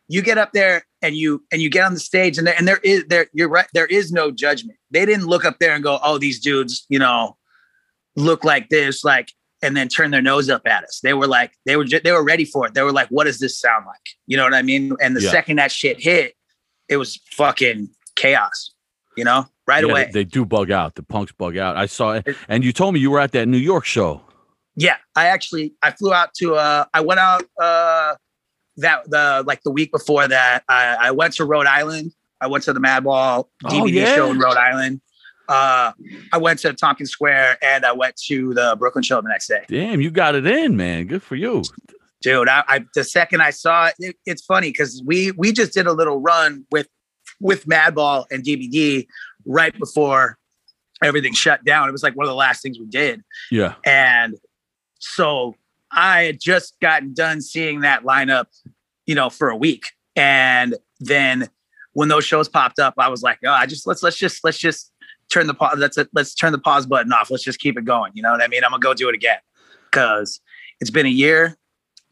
you 0.09 0.21
get 0.21 0.37
up 0.37 0.51
there 0.51 0.83
and 1.01 1.15
you 1.15 1.43
and 1.51 1.61
you 1.61 1.69
get 1.69 1.85
on 1.85 1.93
the 1.93 1.99
stage 1.99 2.37
and 2.37 2.45
there 2.45 2.55
and 2.57 2.67
there 2.67 2.79
is 2.83 3.05
there 3.07 3.27
you're 3.31 3.47
right 3.47 3.67
there 3.73 3.85
is 3.85 4.11
no 4.11 4.31
judgment. 4.31 4.77
They 4.91 5.05
didn't 5.05 5.27
look 5.27 5.45
up 5.45 5.59
there 5.59 5.73
and 5.73 5.83
go, 5.83 5.99
"Oh, 6.03 6.17
these 6.17 6.39
dudes, 6.39 6.85
you 6.89 6.99
know, 6.99 7.37
look 8.15 8.43
like 8.43 8.69
this 8.69 9.03
like 9.05 9.31
and 9.61 9.77
then 9.77 9.87
turn 9.87 10.11
their 10.11 10.21
nose 10.21 10.49
up 10.49 10.65
at 10.65 10.83
us. 10.83 10.99
They 11.01 11.13
were 11.13 11.27
like 11.27 11.53
they 11.65 11.77
were 11.77 11.85
just, 11.85 12.03
they 12.03 12.11
were 12.11 12.23
ready 12.23 12.43
for 12.43 12.65
it. 12.67 12.73
They 12.73 12.81
were 12.81 12.91
like, 12.91 13.07
"What 13.09 13.23
does 13.25 13.39
this 13.39 13.57
sound 13.57 13.85
like?" 13.85 14.09
You 14.27 14.35
know 14.35 14.43
what 14.43 14.53
I 14.53 14.61
mean? 14.61 14.93
And 15.01 15.15
the 15.15 15.21
yeah. 15.21 15.31
second 15.31 15.57
that 15.57 15.71
shit 15.71 16.01
hit, 16.01 16.33
it 16.89 16.97
was 16.97 17.19
fucking 17.31 17.89
chaos, 18.15 18.71
you 19.15 19.23
know, 19.23 19.45
right 19.67 19.83
yeah, 19.83 19.91
away. 19.91 20.05
They, 20.05 20.11
they, 20.11 20.23
do 20.23 20.43
bug 20.45 20.71
out. 20.71 20.95
The 20.95 21.03
punks 21.03 21.31
bug 21.31 21.55
out. 21.57 21.77
I 21.77 21.85
saw 21.85 22.13
it. 22.13 22.27
And 22.47 22.63
you 22.63 22.73
told 22.73 22.93
me 22.93 22.99
you 22.99 23.11
were 23.11 23.19
at 23.19 23.31
that 23.33 23.47
New 23.47 23.57
York 23.57 23.85
show. 23.85 24.21
Yeah. 24.75 24.97
I 25.15 25.27
actually, 25.27 25.73
I 25.81 25.91
flew 25.91 26.13
out 26.13 26.33
to, 26.35 26.55
uh, 26.55 26.85
I 26.93 27.01
went 27.01 27.19
out, 27.19 27.43
uh, 27.61 28.15
that 28.81 29.09
the, 29.09 29.43
like 29.45 29.63
the 29.63 29.71
week 29.71 29.91
before 29.91 30.27
that, 30.27 30.63
I, 30.67 30.97
I 30.99 31.11
went 31.11 31.33
to 31.35 31.45
Rhode 31.45 31.67
Island. 31.67 32.13
I 32.41 32.47
went 32.47 32.63
to 32.65 32.73
the 32.73 32.79
Madball 32.79 33.47
DVD 33.63 33.81
oh, 33.81 33.85
yeah? 33.85 34.15
show 34.15 34.31
in 34.31 34.39
Rhode 34.39 34.57
Island. 34.57 35.01
Uh, 35.47 35.91
I 36.31 36.37
went 36.37 36.59
to 36.59 36.73
Tompkins 36.73 37.09
Square 37.09 37.57
and 37.63 37.85
I 37.85 37.91
went 37.91 38.15
to 38.27 38.53
the 38.53 38.75
Brooklyn 38.77 39.03
show 39.03 39.19
the 39.19 39.29
next 39.29 39.47
day. 39.47 39.65
Damn, 39.67 39.99
you 39.99 40.11
got 40.11 40.35
it 40.35 40.45
in, 40.45 40.77
man. 40.77 41.07
Good 41.07 41.23
for 41.23 41.35
you 41.35 41.63
dude 42.21 42.49
I, 42.49 42.63
I, 42.67 42.85
the 42.95 43.03
second 43.03 43.41
i 43.41 43.49
saw 43.49 43.87
it, 43.87 43.95
it 43.99 44.15
it's 44.25 44.43
funny 44.43 44.69
because 44.71 45.01
we 45.05 45.31
we 45.31 45.51
just 45.51 45.73
did 45.73 45.87
a 45.87 45.93
little 45.93 46.19
run 46.19 46.65
with 46.71 46.87
with 47.39 47.65
madball 47.65 48.25
and 48.31 48.43
dvd 48.43 49.07
right 49.45 49.77
before 49.77 50.37
everything 51.01 51.33
shut 51.33 51.63
down 51.63 51.87
it 51.87 51.91
was 51.91 52.03
like 52.03 52.15
one 52.15 52.25
of 52.25 52.29
the 52.29 52.35
last 52.35 52.61
things 52.61 52.77
we 52.79 52.85
did 52.85 53.23
yeah 53.51 53.75
and 53.85 54.35
so 54.99 55.55
i 55.91 56.23
had 56.23 56.39
just 56.39 56.79
gotten 56.79 57.13
done 57.13 57.41
seeing 57.41 57.81
that 57.81 58.03
lineup 58.03 58.45
you 59.05 59.15
know 59.15 59.29
for 59.29 59.49
a 59.49 59.55
week 59.55 59.91
and 60.15 60.75
then 60.99 61.49
when 61.93 62.09
those 62.09 62.25
shows 62.25 62.47
popped 62.47 62.79
up 62.79 62.93
i 62.97 63.07
was 63.07 63.21
like 63.21 63.39
oh 63.45 63.51
i 63.51 63.65
just 63.65 63.87
let's 63.87 64.03
let's 64.03 64.17
just 64.17 64.43
let's 64.43 64.57
just 64.57 64.91
turn 65.29 65.47
the 65.47 65.53
pause 65.53 65.77
let's 65.77 65.97
let's 66.13 66.33
turn 66.33 66.51
the 66.51 66.57
pause 66.57 66.85
button 66.85 67.13
off 67.13 67.29
let's 67.29 67.43
just 67.43 67.59
keep 67.59 67.77
it 67.77 67.85
going 67.85 68.11
you 68.15 68.21
know 68.21 68.31
what 68.31 68.41
i 68.41 68.47
mean 68.47 68.63
i'm 68.63 68.71
gonna 68.71 68.81
go 68.81 68.93
do 68.93 69.09
it 69.09 69.15
again 69.15 69.37
because 69.91 70.41
it's 70.79 70.89
been 70.89 71.05
a 71.05 71.09
year 71.09 71.57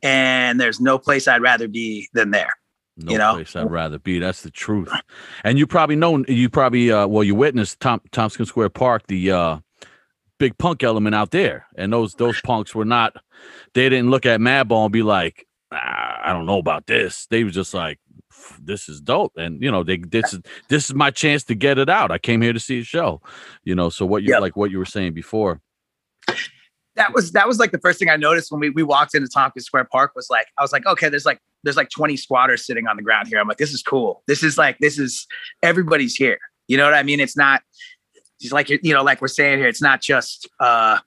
and 0.03 0.59
there's 0.59 0.79
no 0.79 0.97
place 0.97 1.27
I'd 1.27 1.41
rather 1.41 1.67
be 1.67 2.09
than 2.13 2.31
there. 2.31 2.51
No 2.97 3.11
you 3.11 3.17
know? 3.17 3.33
place 3.35 3.55
I'd 3.55 3.69
rather 3.69 3.99
be. 3.99 4.19
That's 4.19 4.41
the 4.41 4.51
truth. 4.51 4.91
And 5.43 5.57
you 5.57 5.67
probably 5.67 5.95
know, 5.95 6.23
you 6.27 6.49
probably, 6.49 6.91
uh, 6.91 7.07
well, 7.07 7.23
you 7.23 7.35
witnessed 7.35 7.79
Tom, 7.79 8.01
Tompkins 8.11 8.49
Square 8.49 8.69
Park, 8.69 9.07
the 9.07 9.31
uh, 9.31 9.59
big 10.39 10.57
punk 10.57 10.83
element 10.83 11.15
out 11.15 11.31
there. 11.31 11.67
And 11.75 11.91
those 11.91 12.15
those 12.15 12.39
punks 12.41 12.75
were 12.75 12.85
not, 12.85 13.15
they 13.73 13.89
didn't 13.89 14.09
look 14.09 14.25
at 14.25 14.39
Madball 14.39 14.85
and 14.85 14.93
be 14.93 15.03
like, 15.03 15.45
ah, 15.71 16.19
I 16.23 16.33
don't 16.33 16.45
know 16.45 16.59
about 16.59 16.87
this. 16.87 17.27
They 17.29 17.43
were 17.43 17.49
just 17.49 17.73
like, 17.73 17.99
this 18.61 18.87
is 18.87 19.01
dope. 19.01 19.33
And, 19.37 19.61
you 19.61 19.71
know, 19.71 19.83
they 19.83 19.97
this 19.97 20.33
is 20.33 20.41
this 20.69 20.85
is 20.85 20.95
my 20.95 21.11
chance 21.11 21.43
to 21.45 21.55
get 21.55 21.77
it 21.77 21.89
out. 21.89 22.11
I 22.11 22.17
came 22.17 22.41
here 22.41 22.53
to 22.53 22.59
see 22.59 22.79
a 22.79 22.83
show, 22.83 23.21
you 23.63 23.75
know. 23.75 23.89
So 23.89 24.05
what 24.05 24.23
you 24.23 24.29
yep. 24.29 24.41
like 24.41 24.55
what 24.55 24.71
you 24.71 24.77
were 24.77 24.85
saying 24.85 25.13
before 25.13 25.61
that 26.97 27.13
was 27.13 27.31
that 27.31 27.47
was 27.47 27.59
like 27.59 27.71
the 27.71 27.79
first 27.79 27.99
thing 27.99 28.09
I 28.09 28.17
noticed 28.17 28.51
when 28.51 28.59
we 28.59 28.69
we 28.71 28.83
walked 28.83 29.15
into 29.15 29.29
Tompkins 29.29 29.65
Square 29.65 29.85
Park 29.85 30.11
was 30.15 30.29
like 30.29 30.47
I 30.57 30.61
was 30.61 30.73
like 30.73 30.85
okay 30.85 31.07
there's 31.07 31.25
like 31.25 31.39
there's 31.63 31.77
like 31.77 31.89
20 31.89 32.17
squatters 32.17 32.65
sitting 32.65 32.87
on 32.87 32.97
the 32.97 33.03
ground 33.03 33.27
here 33.27 33.39
I'm 33.39 33.47
like 33.47 33.57
this 33.57 33.71
is 33.71 33.81
cool 33.81 34.23
this 34.27 34.43
is 34.43 34.57
like 34.57 34.77
this 34.79 34.99
is 34.99 35.25
everybody's 35.63 36.15
here 36.15 36.39
you 36.67 36.75
know 36.75 36.83
what 36.83 36.93
I 36.93 37.03
mean 37.03 37.19
it's 37.19 37.37
not 37.37 37.61
it's 38.39 38.51
like 38.51 38.69
you 38.69 38.93
know 38.93 39.03
like 39.03 39.21
we're 39.21 39.27
saying 39.27 39.59
here 39.59 39.67
it's 39.67 39.81
not 39.81 40.01
just 40.01 40.47
uh 40.59 40.99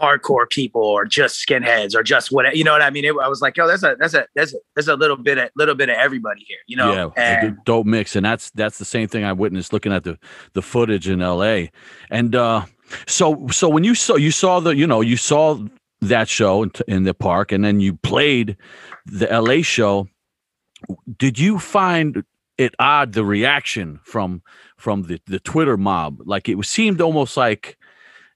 hardcore 0.00 0.48
people 0.48 0.82
or 0.82 1.04
just 1.04 1.44
skinheads 1.46 1.94
or 1.94 2.02
just 2.02 2.30
what 2.30 2.56
you 2.56 2.64
know 2.64 2.72
what 2.72 2.82
I 2.82 2.90
mean. 2.90 3.04
It, 3.04 3.14
I 3.22 3.28
was 3.28 3.40
like, 3.40 3.56
yo, 3.56 3.66
there's 3.66 3.82
a 3.82 3.96
there's 3.98 4.14
a 4.14 4.26
there's 4.34 4.54
a 4.54 4.58
there's 4.74 4.88
a 4.88 4.96
little 4.96 5.16
bit 5.16 5.38
of 5.38 5.50
little 5.56 5.74
bit 5.74 5.88
of 5.88 5.96
everybody 5.96 6.44
here, 6.46 6.58
you 6.66 6.76
know. 6.76 6.92
Yeah, 6.92 7.10
and, 7.16 7.58
dope 7.64 7.86
mix, 7.86 8.16
and 8.16 8.24
that's 8.24 8.50
that's 8.50 8.78
the 8.78 8.84
same 8.84 9.08
thing 9.08 9.24
I 9.24 9.32
witnessed 9.32 9.72
looking 9.72 9.92
at 9.92 10.04
the 10.04 10.18
the 10.52 10.62
footage 10.62 11.08
in 11.08 11.22
L.A. 11.22 11.70
And 12.10 12.34
uh 12.34 12.66
so 13.06 13.46
so 13.50 13.68
when 13.68 13.84
you 13.84 13.94
saw 13.94 14.16
you 14.16 14.30
saw 14.30 14.60
the 14.60 14.76
you 14.76 14.86
know 14.86 15.00
you 15.00 15.16
saw 15.16 15.58
that 16.02 16.28
show 16.28 16.62
in, 16.62 16.70
in 16.86 17.02
the 17.04 17.14
park 17.14 17.52
and 17.52 17.64
then 17.64 17.80
you 17.80 17.94
played 17.94 18.56
the 19.06 19.26
LA 19.26 19.62
show 19.62 20.06
did 21.16 21.38
you 21.38 21.58
find 21.58 22.22
it 22.58 22.74
odd 22.78 23.12
the 23.12 23.24
reaction 23.24 23.98
from 24.04 24.42
from 24.76 25.02
the 25.02 25.20
the 25.26 25.40
Twitter 25.40 25.76
mob. 25.76 26.20
Like 26.24 26.48
it 26.48 26.62
seemed 26.64 27.00
almost 27.00 27.36
like 27.36 27.76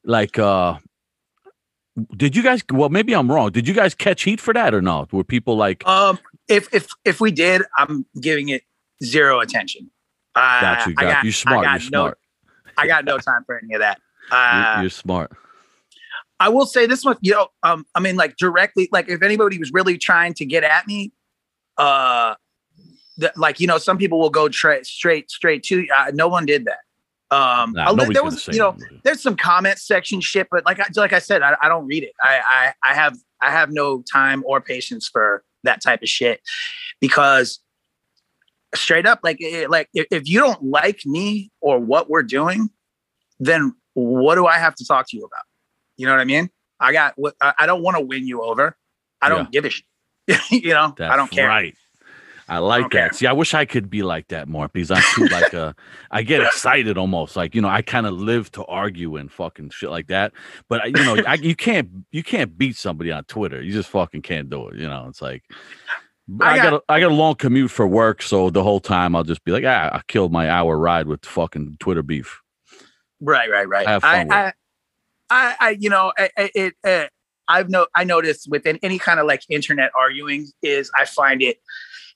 like 0.05 0.38
uh 0.38 0.79
did 2.16 2.37
you 2.37 2.42
guys 2.42 2.62
well 2.72 2.88
maybe 2.88 3.14
I'm 3.14 3.31
wrong. 3.31 3.50
Did 3.50 3.68
you 3.68 3.74
guys 3.74 3.94
catch 3.94 4.22
heat 4.22 4.40
for 4.40 4.55
that 4.55 4.74
or 4.74 4.83
not? 4.83 5.12
Were 5.12 5.24
people 5.24 5.57
like 5.57 5.87
um 5.87 6.18
if 6.48 6.72
if 6.74 6.88
if 7.05 7.20
we 7.20 7.31
did 7.31 7.62
I'm 7.76 8.07
giving 8.20 8.48
it 8.48 8.62
zero 9.03 9.40
attention. 9.40 9.90
Uh, 10.35 10.61
got 10.61 10.87
you 10.87 10.94
got, 10.94 11.12
got 11.12 11.24
you. 11.24 11.33
smart 11.33 11.66
You're 11.66 11.81
smart 11.81 12.18
no, 12.44 12.50
I 12.79 12.87
got 12.87 13.05
no 13.05 13.18
time 13.18 13.44
for 13.44 13.59
any 13.59 13.74
of 13.74 13.81
that. 13.81 14.00
Uh, 14.33 14.74
you're, 14.76 14.83
you're, 14.85 14.90
smart. 14.90 15.33
I 16.38 16.50
will 16.50 16.64
say 16.64 16.87
this 16.87 17.05
one, 17.05 17.16
you 17.20 17.33
know, 17.33 17.48
um, 17.64 17.85
I 17.96 18.00
mean, 18.00 18.14
like 18.14 18.37
directly, 18.37 18.88
like 18.92 19.09
if 19.09 19.22
anybody 19.22 19.59
was 19.59 19.72
really 19.72 19.98
trying 19.98 20.35
to 20.35 20.46
get 20.46 20.62
at 20.62 20.87
me, 20.87 21.12
uh, 21.79 22.37
like 23.37 23.61
you 23.61 23.67
know, 23.67 23.79
some 23.79 23.99
people 23.99 24.19
will 24.19 24.31
go 24.31 24.49
tra- 24.49 24.85
straight, 24.85 25.31
straight 25.31 25.63
to. 25.65 25.87
Uh, 25.97 26.11
no 26.15 26.29
one 26.29 26.47
did 26.47 26.65
that. 26.67 26.79
Um, 27.33 27.73
Nah, 27.75 27.93
li- 27.93 28.13
there 28.13 28.25
was, 28.25 28.49
you 28.49 28.59
know, 28.59 28.73
nothing. 28.73 29.01
there's 29.05 29.23
some 29.23 29.37
comment 29.37 29.79
section 29.79 30.21
shit, 30.21 30.49
but 30.51 30.65
like 30.67 30.81
I 30.81 30.87
like 30.97 31.13
I 31.13 31.21
said, 31.21 31.43
I, 31.43 31.57
I 31.63 31.69
don't 31.69 31.87
read 31.87 32.03
it. 32.03 32.13
I, 32.23 32.73
I 32.85 32.91
I 32.91 32.95
have 32.95 33.17
I 33.41 33.51
have 33.51 33.71
no 33.71 34.03
time 34.03 34.43
or 34.47 34.61
patience 34.61 35.09
for 35.09 35.45
that 35.63 35.81
type 35.83 36.03
of 36.03 36.09
shit 36.09 36.41
because 37.01 37.61
straight 38.75 39.07
up, 39.07 39.21
like 39.23 39.37
it, 39.41 39.71
like 39.71 39.89
if, 39.95 40.29
you 40.29 40.39
don't 40.41 40.63
like 40.63 41.01
me 41.05 41.51
or 41.61 41.79
what 41.79 42.09
we're 42.09 42.23
doing, 42.23 42.71
then 43.39 43.75
what 43.95 44.37
do 44.37 44.47
I 44.47 44.59
have 44.59 44.75
to 44.77 44.85
talk 44.87 45.09
to 45.11 45.17
you 45.17 45.25
about? 45.25 45.43
You 45.97 46.07
know 46.07 46.13
what 46.13 46.21
I 46.21 46.25
mean? 46.25 46.51
I 46.81 46.93
got 46.93 47.15
what 47.17 47.35
I 47.41 47.53
I 47.61 47.67
don't 47.67 47.83
want 47.83 47.97
to 47.97 48.01
win 48.05 48.27
you 48.27 48.43
over. 48.43 48.77
I 49.23 49.29
don't 49.29 49.45
Yeah. 49.53 49.61
give 49.61 49.65
a 49.67 49.71
shit. 49.71 49.85
you 50.51 50.73
know, 50.73 50.95
That's 50.97 51.13
I 51.13 51.17
don't 51.17 51.31
care. 51.31 51.47
Right. 51.49 51.75
I 52.51 52.59
like 52.59 52.83
don't 52.83 52.93
that. 52.95 53.15
See, 53.15 53.27
I 53.27 53.33
wish 53.33 53.55
I 53.55 53.65
could 53.65 53.89
be 53.89 54.03
like 54.03 54.29
that 54.29 54.49
more 54.49 54.69
because 54.69 54.91
I'm 54.91 55.03
too 55.15 55.27
like 55.27 55.53
a. 55.55 55.75
I 56.11 56.23
get 56.23 56.43
excited 56.43 56.99
almost 56.99 57.37
like 57.37 57.55
you 57.55 57.61
know 57.61 57.69
I 57.69 57.81
kind 57.83 58.07
of 58.07 58.15
live 58.15 58.51
to 58.53 58.65
argue 58.65 59.17
and 59.17 59.31
fucking 59.31 59.71
shit 59.71 59.91
like 59.91 60.09
that. 60.09 60.33
But 60.69 60.83
I- 60.83 60.87
you 60.87 60.93
know 61.05 61.17
I, 61.27 61.35
you 61.35 61.55
can't 61.55 61.89
you 62.11 62.23
can't 62.23 62.59
beat 62.59 62.77
somebody 62.77 63.13
on 63.13 63.25
Twitter. 63.25 63.63
You 63.63 63.73
just 63.73 63.89
fucking 63.89 64.23
can't 64.23 64.51
do 64.51 64.69
it. 64.69 64.77
You 64.77 64.89
know 64.89 65.07
it's 65.09 65.23
like. 65.23 65.45
I, 66.41 66.53
I 66.53 66.57
got, 66.59 66.63
got- 66.63 66.73
a, 66.75 66.83
I 66.93 67.01
got 67.01 67.11
a 67.11 67.15
long 67.15 67.35
commute 67.35 67.71
for 67.73 67.89
work, 67.89 68.23
so 68.23 68.51
the 68.51 68.63
whole 68.63 68.79
time 68.79 69.17
I'll 69.17 69.25
just 69.25 69.43
be 69.45 69.51
like, 69.51 69.65
ah, 69.67 69.91
I 69.93 70.01
killed 70.07 70.31
my 70.31 70.49
hour 70.49 70.79
ride 70.79 71.09
with 71.09 71.25
fucking 71.27 71.79
Twitter 71.81 72.03
beef. 72.05 72.41
Right, 73.21 73.51
right, 73.51 73.69
right. 73.69 73.87
Have 73.87 74.05
I, 74.05 74.17
fun 74.19 74.27
with 74.29 74.35
I, 74.37 74.53
I, 75.31 75.57
I, 75.59 75.71
you 75.71 75.91
know, 75.91 76.13
I, 76.17 76.31
I- 76.37 76.51
it. 76.55 76.75
Uh, 76.85 77.07
I've 77.49 77.69
no, 77.69 77.89
I 77.97 78.05
noticed 78.05 78.49
within 78.49 78.79
any 78.81 78.97
kind 79.01 79.19
of 79.19 79.27
like 79.27 79.43
internet 79.49 79.91
arguing 79.99 80.47
is 80.63 80.89
I 80.95 81.05
find 81.05 81.43
it, 81.43 81.59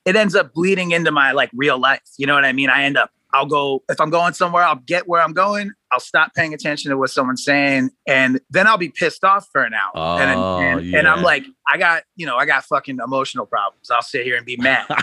it 0.05 0.17
ends 0.17 0.35
up 0.35 0.53
bleeding 0.53 0.91
into 0.93 1.11
my 1.11 1.33
like 1.33 1.51
real 1.55 1.79
life. 1.79 2.03
You 2.19 2.27
know 2.27 2.35
what 2.35 2.45
I 2.45 2.53
mean? 2.53 2.71
I 2.71 2.85
end 2.85 2.97
up, 2.97 3.11
I'll 3.33 3.47
go 3.47 3.83
if 3.89 4.01
I'm 4.01 4.11
going 4.11 4.33
somewhere, 4.35 4.63
I'll 4.63 4.77
get 4.77 5.09
where 5.09 5.21
I'm 5.21 5.33
going. 5.33 5.73
I'll 5.91 6.01
stop 6.01 6.35
paying 6.35 6.53
attention 6.55 6.91
to 6.91 6.97
what 6.99 7.11
someone's 7.11 7.45
saying, 7.45 7.91
and 8.07 8.41
then 8.51 8.67
I'll 8.67 8.79
be 8.79 8.89
pissed 8.89 9.23
off 9.25 9.49
for 9.53 9.63
an 9.63 9.73
hour. 9.75 10.21
and, 10.21 10.39
Oh, 10.41 10.59
and, 10.59 10.81
and 10.81 10.91
yeah. 10.91 11.13
I'm 11.13 11.23
like, 11.23 11.45
I 11.73 11.79
got, 11.79 12.03
you 12.17 12.27
know, 12.27 12.37
I 12.37 12.47
got 12.47 12.65
fucking 12.65 12.99
emotional 13.05 13.47
problems. 13.47 13.91
I'll 13.91 14.03
sit 14.03 14.25
here 14.25 14.37
and 14.37 14.45
be 14.47 14.57
mad. 14.57 14.87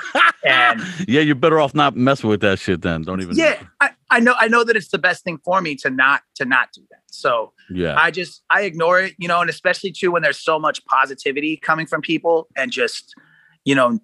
And- 0.43 0.81
yeah, 1.07 1.21
you're 1.21 1.35
better 1.35 1.59
off 1.59 1.75
not 1.75 1.95
messing 1.95 2.27
with 2.27 2.41
that 2.41 2.57
shit. 2.57 2.81
Then 2.81 3.03
don't 3.03 3.21
even. 3.21 3.35
yeah, 3.37 3.61
I, 3.79 3.91
I 4.09 4.19
know, 4.19 4.33
I 4.39 4.47
know 4.47 4.63
that 4.63 4.75
it's 4.75 4.87
the 4.89 4.97
best 4.97 5.23
thing 5.23 5.37
for 5.45 5.61
me 5.61 5.75
to 5.75 5.91
not 5.91 6.23
to 6.35 6.45
not 6.45 6.69
do 6.73 6.81
that. 6.89 7.01
So 7.11 7.53
yeah. 7.69 7.95
I 7.95 8.09
just 8.09 8.41
I 8.49 8.61
ignore 8.63 8.99
it, 8.99 9.13
you 9.19 9.27
know, 9.27 9.39
and 9.41 9.51
especially 9.51 9.91
too 9.91 10.11
when 10.11 10.23
there's 10.23 10.39
so 10.39 10.57
much 10.57 10.83
positivity 10.85 11.57
coming 11.57 11.85
from 11.85 12.01
people 12.01 12.47
and 12.55 12.71
just 12.71 13.13
you 13.65 13.75
know 13.75 13.99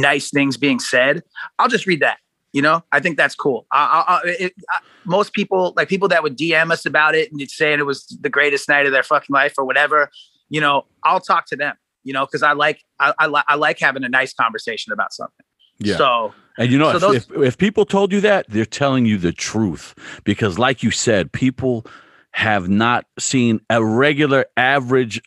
nice 0.00 0.30
things 0.30 0.56
being 0.56 0.78
said. 0.80 1.22
I'll 1.58 1.68
just 1.68 1.86
read 1.86 2.00
that. 2.00 2.18
You 2.52 2.62
know, 2.62 2.82
I 2.92 3.00
think 3.00 3.18
that's 3.18 3.34
cool. 3.34 3.66
I, 3.70 4.20
I, 4.24 4.28
it, 4.44 4.54
I, 4.70 4.78
most 5.04 5.34
people, 5.34 5.74
like 5.76 5.88
people 5.88 6.08
that 6.08 6.22
would 6.22 6.36
DM 6.38 6.70
us 6.72 6.86
about 6.86 7.14
it 7.14 7.30
and 7.30 7.50
saying 7.50 7.78
it 7.78 7.84
was 7.86 8.06
the 8.22 8.30
greatest 8.30 8.68
night 8.70 8.86
of 8.86 8.92
their 8.92 9.02
fucking 9.02 9.34
life 9.34 9.54
or 9.58 9.64
whatever, 9.66 10.10
you 10.48 10.60
know, 10.60 10.86
I'll 11.04 11.20
talk 11.20 11.46
to 11.48 11.56
them. 11.56 11.74
You 12.04 12.14
know, 12.14 12.24
because 12.24 12.42
I 12.42 12.52
like 12.52 12.82
I, 12.98 13.12
I, 13.18 13.26
li- 13.26 13.42
I 13.48 13.56
like 13.56 13.78
having 13.80 14.02
a 14.02 14.08
nice 14.08 14.32
conversation 14.32 14.94
about 14.94 15.12
something. 15.12 15.44
Yeah. 15.78 15.96
So 15.96 16.32
And 16.56 16.72
you 16.72 16.78
know, 16.78 16.90
So 16.90 16.96
if, 16.96 17.00
those- 17.26 17.36
if, 17.38 17.42
if 17.48 17.58
people 17.58 17.84
told 17.84 18.12
you 18.12 18.20
that, 18.22 18.46
they're 18.48 18.64
telling 18.64 19.04
you 19.04 19.18
the 19.18 19.32
truth. 19.32 19.94
Because, 20.24 20.58
like 20.58 20.82
you 20.82 20.90
said, 20.90 21.32
people 21.32 21.84
have 22.32 22.68
not 22.68 23.04
seen 23.18 23.60
a 23.68 23.84
regular, 23.84 24.46
average, 24.56 25.20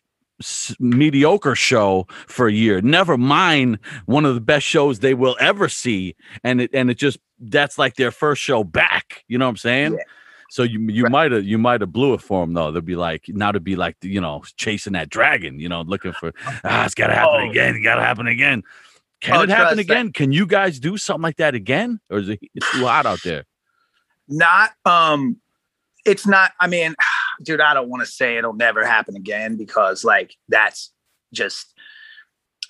mediocre 0.80 1.56
show 1.56 2.08
for 2.28 2.48
a 2.48 2.52
year. 2.54 2.82
Never 2.82 3.18
mind 3.18 3.80
one 4.06 4.26
of 4.26 4.36
the 4.36 4.42
best 4.42 4.66
shows 4.66 5.00
they 5.00 5.14
will 5.14 5.36
ever 5.40 5.70
see, 5.70 6.16
and 6.44 6.62
it 6.62 6.70
and 6.74 6.90
it 6.90 6.96
just 6.96 7.20
that's 7.40 7.78
like 7.78 7.96
their 7.96 8.12
first 8.12 8.42
show 8.42 8.64
back. 8.64 9.24
You 9.28 9.38
know 9.38 9.46
what 9.46 9.52
I'm 9.52 9.58
saying? 9.58 9.94
Yeah. 9.94 10.04
So 10.50 10.64
you 10.64 10.80
you 10.90 11.04
Right. 11.04 11.12
might 11.12 11.32
have 11.32 11.46
you 11.46 11.58
might 11.58 11.82
have 11.82 11.92
blew 11.94 12.14
it 12.14 12.22
for 12.22 12.44
them 12.46 12.54
though. 12.54 12.72
They'll 12.72 12.82
be 12.82 12.96
like 12.98 13.24
now 13.30 13.52
to 13.52 13.60
be 13.60 13.76
like 13.76 13.96
you 14.02 14.20
know 14.20 14.44
chasing 14.58 14.94
that 14.94 15.10
dragon. 15.10 15.60
You 15.60 15.70
know, 15.70 15.82
looking 15.82 16.12
for 16.12 16.34
ah, 16.64 16.86
it's 16.86 16.94
got 16.96 17.08
to 17.08 17.14
happen 17.16 17.42
Oh. 17.42 17.50
again. 17.50 17.76
It 17.76 17.82
got 17.82 17.96
to 17.96 18.02
happen 18.04 18.28
again. 18.28 18.64
Can 19.22 19.36
Oh, 19.38 19.42
it 19.44 19.50
happen 19.50 19.76
trust 19.76 19.88
that. 19.88 19.94
again? 19.94 20.12
Can 20.12 20.32
you 20.32 20.46
guys 20.46 20.80
do 20.80 20.98
something 20.98 21.22
like 21.22 21.38
that 21.38 21.56
again, 21.56 22.00
or 22.10 22.18
is 22.20 22.30
it 22.30 22.40
it's 22.54 22.70
too 22.72 22.86
hot 22.86 23.06
out 23.06 23.20
there? 23.24 23.46
not 24.28 24.72
um 24.86 25.38
it's 26.06 26.26
not 26.26 26.52
i 26.62 26.68
mean 26.68 26.96
dude 27.44 27.62
i 27.62 27.74
don't 27.74 27.90
want 27.90 28.02
to 28.02 28.12
say 28.12 28.38
it'll 28.38 28.54
never 28.54 28.86
happen 28.86 29.16
again 29.16 29.58
because 29.58 30.04
like 30.04 30.36
that's 30.50 30.92
just 31.34 31.74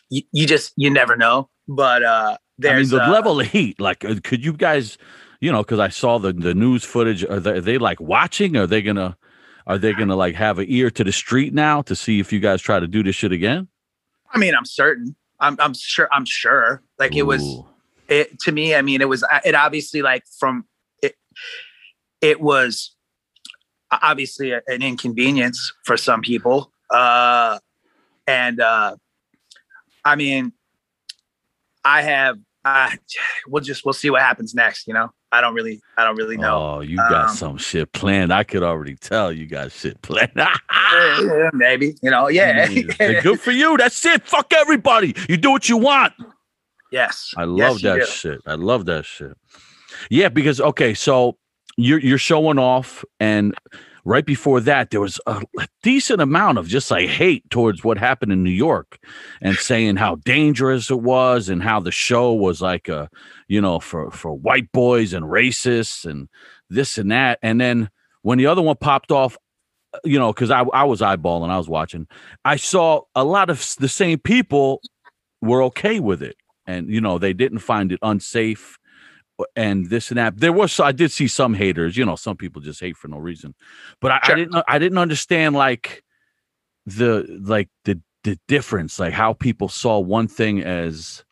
you, 0.09 0.21
you 0.31 0.45
just 0.45 0.73
you 0.75 0.89
never 0.89 1.15
know 1.15 1.49
but 1.67 2.03
uh 2.03 2.37
I 2.63 2.75
mean, 2.75 2.89
the 2.89 3.03
uh, 3.03 3.09
level 3.09 3.39
of 3.39 3.47
heat. 3.47 3.79
Like, 3.79 4.05
uh, 4.05 4.17
could 4.23 4.45
you 4.45 4.53
guys, 4.53 4.99
you 5.39 5.51
know, 5.51 5.63
because 5.63 5.79
I 5.79 5.89
saw 5.89 6.19
the 6.19 6.31
the 6.31 6.53
news 6.53 6.83
footage. 6.83 7.25
Are 7.25 7.39
they, 7.39 7.53
are 7.53 7.61
they 7.61 7.79
like 7.79 7.99
watching? 7.99 8.55
Are 8.55 8.67
they 8.67 8.83
gonna, 8.83 9.17
are 9.65 9.79
they 9.79 9.93
gonna 9.93 10.15
like 10.15 10.35
have 10.35 10.59
an 10.59 10.67
ear 10.69 10.91
to 10.91 11.03
the 11.03 11.11
street 11.11 11.55
now 11.55 11.81
to 11.81 11.95
see 11.95 12.19
if 12.19 12.31
you 12.31 12.39
guys 12.39 12.61
try 12.61 12.79
to 12.79 12.85
do 12.85 13.01
this 13.01 13.15
shit 13.15 13.31
again? 13.31 13.67
i 14.33 14.37
mean 14.37 14.55
i'm 14.55 14.65
certain 14.65 15.15
i'm 15.39 15.55
i'm 15.59 15.73
sure 15.73 16.07
i'm 16.11 16.25
sure 16.25 16.81
like 16.99 17.15
it 17.15 17.23
was 17.23 17.61
it 18.07 18.39
to 18.39 18.51
me 18.51 18.75
i 18.75 18.81
mean 18.81 19.01
it 19.01 19.09
was 19.09 19.23
it 19.45 19.55
obviously 19.55 20.01
like 20.01 20.23
from 20.39 20.65
it 21.01 21.15
it 22.21 22.41
was 22.41 22.95
obviously 24.01 24.51
an 24.53 24.81
inconvenience 24.81 25.73
for 25.83 25.97
some 25.97 26.21
people 26.21 26.71
uh 26.91 27.59
and 28.27 28.59
uh 28.59 28.95
i 30.05 30.15
mean 30.15 30.53
i 31.83 32.01
have 32.01 32.37
uh 32.65 32.89
we'll 33.47 33.63
just 33.63 33.83
we'll 33.85 33.93
see 33.93 34.09
what 34.09 34.21
happens 34.21 34.53
next 34.53 34.87
you 34.87 34.93
know 34.93 35.09
i 35.31 35.41
don't 35.41 35.53
really 35.53 35.81
i 35.97 36.03
don't 36.03 36.15
really 36.15 36.37
know 36.37 36.75
Oh, 36.77 36.79
you 36.81 36.97
got 36.97 37.29
Um, 37.29 37.35
some 37.35 37.57
shit 37.57 37.91
planned. 37.91 38.31
I 38.33 38.43
could 38.43 38.63
already 38.63 38.95
tell 38.95 39.31
you 39.31 39.47
got 39.47 39.71
shit 39.71 40.01
planned. 40.01 40.31
Maybe 41.53 41.95
you 42.01 42.11
know 42.11 42.27
yeah 42.27 42.67
Good 43.21 43.39
for 43.39 43.51
you. 43.51 43.77
That's 43.77 44.05
it. 44.05 44.25
Fuck 44.27 44.53
everybody. 44.53 45.15
You 45.29 45.37
do 45.37 45.51
what 45.51 45.67
you 45.69 45.77
want. 45.77 46.13
yes 46.91 47.31
I 47.37 47.45
love 47.45 47.79
you 47.81 47.89
that 47.89 47.99
do. 47.99 48.05
shit. 48.05 48.41
I 48.45 48.55
love 48.55 48.85
that 48.85 49.05
shit. 49.05 49.35
Yeah, 50.09 50.29
because 50.29 50.59
okay, 50.61 50.93
so 50.93 51.37
you're 51.77 51.99
you're 51.99 52.17
showing 52.17 52.59
off, 52.59 53.03
and 53.19 53.53
right 54.03 54.25
before 54.25 54.59
that, 54.61 54.89
there 54.89 55.01
was 55.01 55.19
a, 55.27 55.41
decent 55.83 56.21
amount 56.21 56.57
of 56.57 56.67
just 56.67 56.91
like 56.91 57.09
hate 57.09 57.47
towards 57.49 57.83
what 57.83 57.97
happened 57.97 58.31
in 58.31 58.43
New 58.43 58.51
York, 58.51 58.99
and 59.41 59.55
saying 59.55 59.95
how 59.95 60.15
dangerous 60.15 60.91
it 60.91 61.01
was, 61.01 61.49
and 61.49 61.63
how 61.63 61.79
the 61.79 61.91
show 61.91 62.33
was 62.33 62.61
like 62.61 62.87
a, 62.87 63.09
you 63.47 63.61
know, 63.61 63.79
for 63.79 64.11
for 64.11 64.33
white 64.33 64.71
boys 64.71 65.13
and 65.13 65.25
racists 65.25 66.05
and 66.05 66.29
this 66.69 66.97
and 66.97 67.11
that, 67.11 67.39
and 67.41 67.59
then 67.59 67.89
when 68.21 68.37
the 68.37 68.47
other 68.47 68.61
one 68.61 68.77
popped 68.77 69.11
off. 69.11 69.37
You 70.05 70.19
know, 70.19 70.31
because 70.31 70.51
I, 70.51 70.61
I 70.61 70.85
was 70.85 71.01
eyeballing, 71.01 71.49
I 71.49 71.57
was 71.57 71.67
watching. 71.67 72.07
I 72.45 72.55
saw 72.55 73.01
a 73.13 73.25
lot 73.25 73.49
of 73.49 73.75
the 73.77 73.89
same 73.89 74.19
people 74.19 74.79
were 75.41 75.63
okay 75.63 75.99
with 75.99 76.23
it 76.23 76.37
and 76.65 76.89
you 76.89 77.01
know 77.01 77.17
they 77.17 77.33
didn't 77.33 77.59
find 77.59 77.91
it 77.91 77.99
unsafe 78.01 78.77
uh, 78.77 78.80
and 79.55 79.89
this 79.89 80.09
and 80.09 80.17
that. 80.17 80.37
There 80.37 80.53
was 80.53 80.79
i 80.79 80.91
did 80.91 81.11
see 81.11 81.27
some 81.27 81.53
haters 81.53 81.97
you 81.97 82.05
know 82.05 82.15
some 82.15 82.37
people 82.37 82.61
just 82.61 82.79
hate 82.79 82.97
for 82.97 83.07
no 83.07 83.17
reason 83.17 83.53
but 83.99 84.11
i, 84.11 84.19
I 84.23 84.35
didn't 84.35 84.63
i 84.67 84.79
didn't 84.79 84.97
understand 84.97 85.55
like 85.55 86.03
the 86.85 87.25
like 87.43 87.69
the 87.85 88.01
the 88.23 88.37
difference 88.47 88.99
like 88.99 89.13
how 89.13 89.33
people 89.33 89.69
saw 89.69 89.99
one 89.99 90.27
thing 90.27 90.61
as 90.61 91.23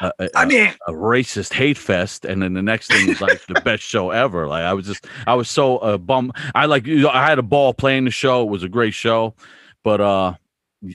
a, 0.00 0.12
a, 0.18 0.28
i 0.34 0.44
mean 0.44 0.72
a 0.86 0.92
racist 0.92 1.52
hate 1.52 1.78
fest 1.78 2.24
and 2.24 2.42
then 2.42 2.54
the 2.54 2.62
next 2.62 2.88
thing 2.88 3.08
is 3.08 3.20
like 3.20 3.44
the 3.46 3.60
best 3.64 3.82
show 3.82 4.10
ever. 4.10 4.46
Like 4.46 4.64
i 4.64 4.72
was 4.72 4.86
just 4.86 5.06
i 5.26 5.34
was 5.34 5.48
so 5.48 5.78
uh, 5.78 5.98
bum 5.98 6.32
i 6.54 6.66
like 6.66 6.86
you 6.86 7.02
know, 7.02 7.10
i 7.10 7.26
had 7.26 7.38
a 7.38 7.42
ball 7.42 7.74
playing 7.74 8.04
the 8.04 8.10
show. 8.10 8.42
It 8.42 8.50
was 8.50 8.62
a 8.62 8.68
great 8.68 8.94
show 8.94 9.34
but 9.82 10.00
uh 10.00 10.34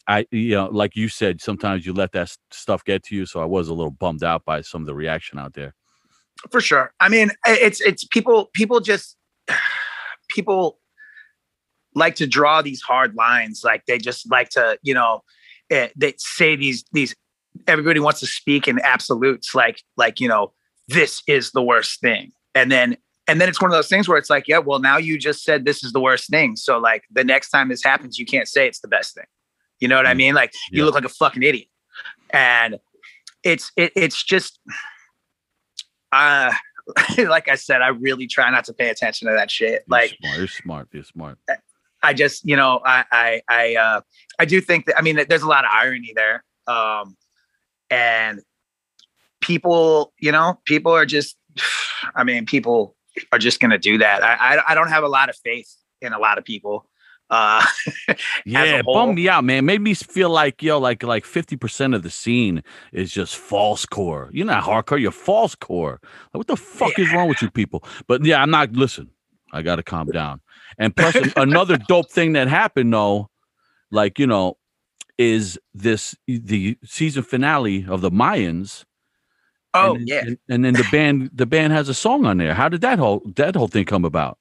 i 0.07 0.25
you 0.31 0.55
know 0.55 0.69
like 0.71 0.95
you 0.95 1.07
said 1.07 1.41
sometimes 1.41 1.85
you 1.85 1.93
let 1.93 2.11
that 2.11 2.35
stuff 2.51 2.83
get 2.83 3.03
to 3.03 3.15
you 3.15 3.25
so 3.25 3.39
i 3.39 3.45
was 3.45 3.67
a 3.67 3.73
little 3.73 3.91
bummed 3.91 4.23
out 4.23 4.43
by 4.45 4.61
some 4.61 4.81
of 4.81 4.88
the 4.88 4.95
reaction 4.95 5.38
out 5.38 5.53
there 5.53 5.73
for 6.52 6.62
sure. 6.62 6.93
I 7.00 7.10
mean 7.10 7.32
it's 7.45 7.82
it's 7.82 8.04
people 8.06 8.50
people 8.54 8.80
just 8.80 9.17
people 10.30 10.80
like 11.93 12.15
to 12.15 12.28
draw 12.28 12.62
these 12.62 12.82
hard 12.82 13.15
lines. 13.15 13.62
Like 13.63 13.86
they 13.86 13.98
just 13.98 14.30
like 14.30 14.50
to 14.50 14.78
you 14.84 14.93
know 14.93 15.24
eh, 15.71 15.89
they 15.95 16.13
say 16.17 16.56
these 16.56 16.84
these 16.91 17.15
everybody 17.67 18.00
wants 18.00 18.19
to 18.19 18.28
speak 18.28 18.67
in 18.67 18.80
absolutes 18.84 19.56
like 19.56 19.82
like 19.98 20.19
you 20.19 20.28
know 20.28 20.52
this 20.88 21.21
is 21.28 21.52
the 21.52 21.62
worst 21.63 22.02
thing. 22.02 22.32
And 22.54 22.71
then 22.71 22.98
and 23.28 23.41
then 23.41 23.50
it's 23.50 23.62
one 23.62 23.71
of 23.71 23.76
those 23.76 23.88
things 23.88 24.08
where 24.08 24.17
it's 24.17 24.30
like 24.30 24.48
yeah 24.48 24.60
well 24.60 24.80
now 24.80 24.98
you 24.98 25.17
just 25.17 25.43
said 25.43 25.65
this 25.65 25.84
is 25.84 25.93
the 25.93 26.02
worst 26.02 26.30
thing. 26.30 26.56
So 26.56 26.78
like 26.78 27.04
the 27.12 27.24
next 27.24 27.50
time 27.50 27.69
this 27.69 27.84
happens 27.84 28.19
you 28.19 28.26
can't 28.26 28.48
say 28.48 28.67
it's 28.67 28.80
the 28.82 28.88
best 28.88 29.15
thing. 29.15 29.26
You 29.80 29.88
know 29.88 29.98
what 29.98 30.06
i 30.08 30.13
Mm. 30.13 30.17
mean? 30.17 30.36
Like 30.36 30.54
you 30.71 30.86
look 30.86 30.95
like 30.95 31.06
a 31.06 31.10
fucking 31.10 31.43
idiot. 31.43 31.67
And 32.32 32.78
it's 33.43 33.71
it, 33.78 33.91
it's 33.95 34.21
just 34.24 34.60
uh 36.15 36.54
like 37.28 37.49
I 37.49 37.56
said, 37.56 37.82
I 37.82 37.88
really 37.88 38.28
try 38.28 38.49
not 38.51 38.65
to 38.65 38.73
pay 38.73 38.89
attention 38.89 39.28
to 39.28 39.34
that 39.34 39.49
shit. 39.49 39.71
You're 39.71 39.84
Like 39.88 40.17
smart 40.21 40.38
you're 40.38 40.47
smart 40.47 40.88
you're 40.91 41.04
smart 41.04 41.38
I 42.04 42.13
just, 42.13 42.45
you 42.45 42.56
know, 42.56 42.82
I 42.86 43.06
I 43.12 43.41
I 43.49 43.75
uh 43.75 44.01
I 44.38 44.45
do 44.45 44.62
think 44.62 44.86
that 44.86 44.97
I 44.97 45.01
mean 45.01 45.19
there's 45.28 45.41
a 45.41 45.47
lot 45.47 45.65
of 45.65 45.71
irony 45.73 46.13
there. 46.15 46.43
Um 46.67 47.17
and 47.89 48.41
people, 49.41 50.13
you 50.19 50.32
know, 50.32 50.60
people 50.65 50.91
are 50.91 51.06
just 51.06 51.38
I 52.15 52.23
mean, 52.23 52.45
people 52.45 52.95
are 53.32 53.39
just 53.39 53.60
going 53.60 53.71
to 53.71 53.78
do 53.78 53.97
that. 53.97 54.23
I, 54.23 54.58
I 54.58 54.71
I 54.71 54.75
don't 54.75 54.89
have 54.89 55.04
a 55.04 55.08
lot 55.08 55.30
of 55.30 55.38
faith 55.38 55.73
in 56.01 56.13
a 56.13 56.19
lot 56.19 56.38
of 56.38 56.45
people. 56.45 56.88
Uh, 57.29 57.65
Yeah, 58.45 58.81
bummed 58.83 59.15
me 59.15 59.27
out, 59.27 59.43
man. 59.43 59.65
Made 59.65 59.81
me 59.81 59.93
feel 59.93 60.29
like 60.29 60.61
yo, 60.61 60.77
like 60.79 61.03
like 61.03 61.25
fifty 61.25 61.57
percent 61.57 61.93
of 61.93 62.03
the 62.03 62.09
scene 62.09 62.63
is 62.93 63.11
just 63.11 63.35
false 63.35 63.85
core. 63.85 64.29
You're 64.31 64.45
not 64.45 64.63
hardcore, 64.63 65.01
you're 65.01 65.11
false 65.11 65.55
core. 65.55 65.99
Like, 66.01 66.35
what 66.35 66.47
the 66.47 66.57
fuck 66.57 66.97
is 66.99 67.11
wrong 67.11 67.27
with 67.27 67.41
you 67.41 67.49
people? 67.49 67.83
But 68.07 68.23
yeah, 68.23 68.41
I'm 68.41 68.51
not. 68.51 68.73
Listen, 68.73 69.09
I 69.51 69.61
got 69.61 69.77
to 69.77 69.83
calm 69.83 70.07
down. 70.07 70.41
And 70.77 70.95
plus, 70.95 71.15
another 71.35 71.77
dope 71.88 72.11
thing 72.11 72.33
that 72.33 72.47
happened 72.47 72.93
though, 72.93 73.29
like 73.91 74.19
you 74.19 74.27
know, 74.27 74.57
is 75.17 75.57
this 75.73 76.15
the 76.27 76.77
season 76.83 77.23
finale 77.23 77.85
of 77.88 78.01
the 78.01 78.11
Mayans. 78.11 78.85
oh 79.73 79.95
and, 79.95 80.07
yeah. 80.07 80.19
and, 80.19 80.38
and 80.49 80.65
then 80.65 80.73
the 80.73 80.88
band 80.91 81.31
the 81.33 81.45
band 81.45 81.73
has 81.73 81.89
a 81.89 81.93
song 81.93 82.25
on 82.25 82.38
there. 82.38 82.53
How 82.53 82.69
did 82.69 82.81
that 82.81 82.99
whole 82.99 83.21
that 83.35 83.55
whole 83.55 83.67
thing 83.67 83.85
come 83.85 84.05
about? 84.05 84.38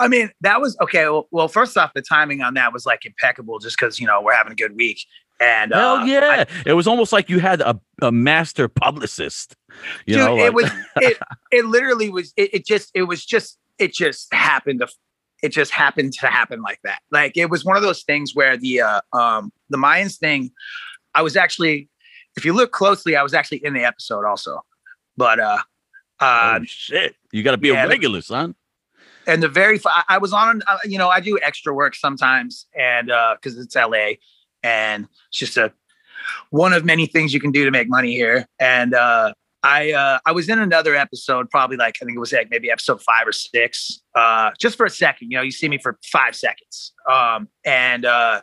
I 0.00 0.08
mean, 0.08 0.30
that 0.40 0.60
was 0.60 0.76
okay. 0.80 1.04
Well, 1.04 1.28
well, 1.30 1.48
first 1.48 1.76
off, 1.76 1.92
the 1.94 2.02
timing 2.02 2.40
on 2.40 2.54
that 2.54 2.72
was 2.72 2.86
like 2.86 3.04
impeccable, 3.04 3.58
just 3.58 3.78
because 3.78 4.00
you 4.00 4.06
know 4.06 4.20
we're 4.20 4.34
having 4.34 4.52
a 4.52 4.56
good 4.56 4.76
week. 4.76 5.04
And 5.40 5.72
Hell 5.72 5.96
uh, 5.96 6.04
yeah! 6.04 6.44
it 6.66 6.72
was 6.72 6.86
almost 6.86 7.12
like 7.12 7.28
you 7.28 7.38
had 7.38 7.60
a, 7.60 7.78
a 8.02 8.10
master 8.10 8.68
publicist. 8.68 9.54
You 10.06 10.16
dude 10.16 10.24
know, 10.24 10.38
it 10.38 10.54
was 10.54 10.70
it, 10.96 11.18
it 11.52 11.64
literally 11.66 12.10
was 12.10 12.32
it, 12.36 12.54
it 12.54 12.66
just 12.66 12.90
it 12.94 13.04
was 13.04 13.24
just 13.24 13.58
it 13.78 13.92
just 13.92 14.32
happened 14.32 14.80
to 14.80 14.88
it 15.42 15.50
just 15.50 15.70
happened 15.70 16.12
to 16.12 16.26
happen 16.26 16.60
like 16.60 16.78
that 16.84 16.98
like 17.10 17.34
it 17.34 17.48
was 17.48 17.64
one 17.64 17.74
of 17.74 17.82
those 17.82 18.02
things 18.02 18.34
where 18.34 18.58
the 18.58 18.82
uh 18.82 19.00
um 19.14 19.50
the 19.70 19.78
mayans 19.78 20.18
thing 20.18 20.50
i 21.14 21.22
was 21.22 21.34
actually 21.34 21.88
if 22.36 22.44
you 22.44 22.52
look 22.52 22.72
closely 22.72 23.16
i 23.16 23.22
was 23.22 23.32
actually 23.32 23.56
in 23.64 23.72
the 23.72 23.82
episode 23.82 24.26
also 24.26 24.60
but 25.16 25.40
uh 25.40 25.56
uh 26.20 26.58
oh, 26.60 26.64
shit! 26.64 27.16
You 27.32 27.42
got 27.42 27.52
to 27.52 27.56
be 27.56 27.68
yeah, 27.68 27.84
a 27.84 27.88
regular, 27.88 28.20
son. 28.20 28.54
And 29.26 29.42
the 29.42 29.48
very 29.48 29.80
I 30.08 30.18
was 30.18 30.32
on 30.32 30.62
uh, 30.66 30.78
you 30.84 30.98
know 30.98 31.08
I 31.08 31.20
do 31.20 31.38
extra 31.42 31.74
work 31.74 31.94
sometimes 31.94 32.66
and 32.78 33.10
uh 33.10 33.36
cuz 33.42 33.58
it's 33.58 33.74
LA 33.76 34.14
and 34.62 35.08
it's 35.28 35.38
just 35.38 35.56
a 35.56 35.72
one 36.50 36.72
of 36.72 36.84
many 36.84 37.06
things 37.06 37.32
you 37.32 37.40
can 37.40 37.50
do 37.50 37.64
to 37.64 37.70
make 37.70 37.88
money 37.88 38.14
here. 38.14 38.46
And 38.58 38.94
uh 38.94 39.32
I 39.62 39.92
uh 39.92 40.18
I 40.26 40.32
was 40.32 40.48
in 40.48 40.58
another 40.58 40.94
episode 40.94 41.50
probably 41.50 41.76
like 41.76 41.96
I 42.00 42.04
think 42.04 42.16
it 42.16 42.20
was 42.20 42.32
like 42.32 42.50
maybe 42.50 42.70
episode 42.70 43.02
5 43.02 43.26
or 43.26 43.32
6 43.32 44.00
uh 44.14 44.50
just 44.58 44.76
for 44.76 44.86
a 44.86 44.90
second 44.90 45.30
you 45.30 45.36
know 45.36 45.42
you 45.42 45.50
see 45.50 45.68
me 45.68 45.78
for 45.78 45.98
5 46.10 46.34
seconds. 46.34 46.92
Um 47.10 47.48
and 47.64 48.04
uh 48.04 48.42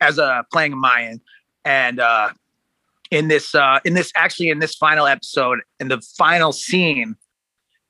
as 0.00 0.18
a 0.18 0.44
playing 0.52 0.72
a 0.72 0.76
Mayan 0.76 1.20
and 1.64 2.00
uh 2.00 2.30
in 3.10 3.28
this 3.28 3.54
uh 3.54 3.80
in 3.84 3.94
this 3.94 4.12
actually 4.14 4.50
in 4.50 4.60
this 4.60 4.74
final 4.74 5.06
episode 5.06 5.60
in 5.78 5.88
the 5.88 6.00
final 6.16 6.52
scene 6.52 7.16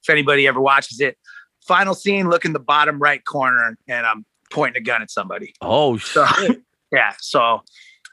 if 0.02 0.08
anybody 0.08 0.46
ever 0.46 0.60
watches 0.60 1.00
it 1.00 1.18
final 1.70 1.94
scene 1.94 2.28
look 2.28 2.44
in 2.44 2.52
the 2.52 2.58
bottom 2.58 2.98
right 2.98 3.24
corner 3.24 3.78
and 3.86 4.04
i'm 4.04 4.26
pointing 4.50 4.82
a 4.82 4.84
gun 4.84 5.02
at 5.02 5.08
somebody 5.08 5.54
Oh 5.60 5.98
so 5.98 6.26
shit! 6.26 6.62
yeah 6.92 7.14
so 7.20 7.62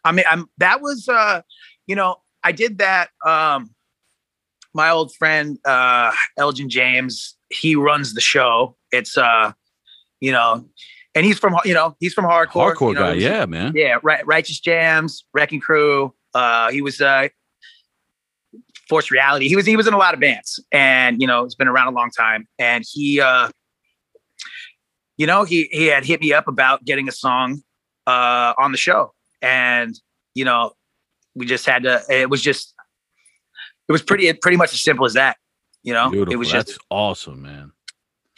i 0.05 0.11
mean 0.11 0.25
i'm 0.29 0.47
that 0.59 0.79
was 0.79 1.09
uh 1.09 1.41
you 1.87 1.95
know 1.95 2.17
i 2.43 2.51
did 2.51 2.77
that 2.77 3.09
um 3.25 3.73
my 4.75 4.91
old 4.91 5.11
friend 5.15 5.57
uh 5.65 6.11
elgin 6.37 6.69
james 6.69 7.35
he 7.49 7.75
runs 7.75 8.13
the 8.13 8.21
show 8.21 8.77
it's 8.91 9.17
uh 9.17 9.51
you 10.19 10.31
know 10.31 10.63
and 11.15 11.25
he's 11.25 11.39
from 11.39 11.57
you 11.65 11.73
know 11.73 11.95
he's 11.99 12.13
from 12.13 12.25
hardcore 12.25 12.75
Hardcore 12.75 12.89
you 12.89 12.93
know, 12.93 13.01
guy, 13.01 13.13
yeah, 13.13 13.45
man. 13.47 13.71
yeah, 13.75 13.97
right, 14.03 14.25
Righteous 14.27 14.59
Jams, 14.59 15.25
Wrecking 15.33 15.59
Crew. 15.59 16.13
Uh, 16.35 16.69
he 16.69 16.81
was 16.83 17.01
uh, 17.01 17.29
Force 18.89 19.11
Reality. 19.11 19.47
He 19.47 19.55
was 19.55 19.65
he 19.65 19.75
was 19.75 19.87
in 19.87 19.93
a 19.93 19.97
lot 19.97 20.13
of 20.13 20.19
bands, 20.19 20.59
and 20.71 21.21
you 21.21 21.27
know, 21.27 21.43
he's 21.43 21.55
been 21.55 21.67
around 21.67 21.87
a 21.87 21.95
long 21.95 22.09
time. 22.11 22.47
And 22.57 22.83
he, 22.89 23.19
uh, 23.19 23.49
you 25.17 25.27
know, 25.27 25.43
he 25.43 25.67
he 25.71 25.87
had 25.87 26.05
hit 26.05 26.21
me 26.21 26.33
up 26.33 26.47
about 26.47 26.85
getting 26.85 27.07
a 27.07 27.11
song 27.11 27.61
uh, 28.05 28.53
on 28.57 28.71
the 28.71 28.77
show, 28.77 29.13
and 29.41 29.99
you 30.33 30.45
know, 30.45 30.71
we 31.35 31.45
just 31.45 31.65
had 31.65 31.83
to. 31.83 32.01
It 32.09 32.29
was 32.29 32.41
just, 32.41 32.73
it 33.87 33.91
was 33.91 34.01
pretty 34.01 34.31
pretty 34.33 34.57
much 34.57 34.73
as 34.73 34.81
simple 34.81 35.05
as 35.05 35.13
that. 35.13 35.37
You 35.83 35.93
know, 35.93 36.09
Beautiful. 36.09 36.33
it 36.33 36.37
was 36.37 36.49
just 36.49 36.67
That's 36.67 36.79
awesome, 36.89 37.41
man. 37.41 37.71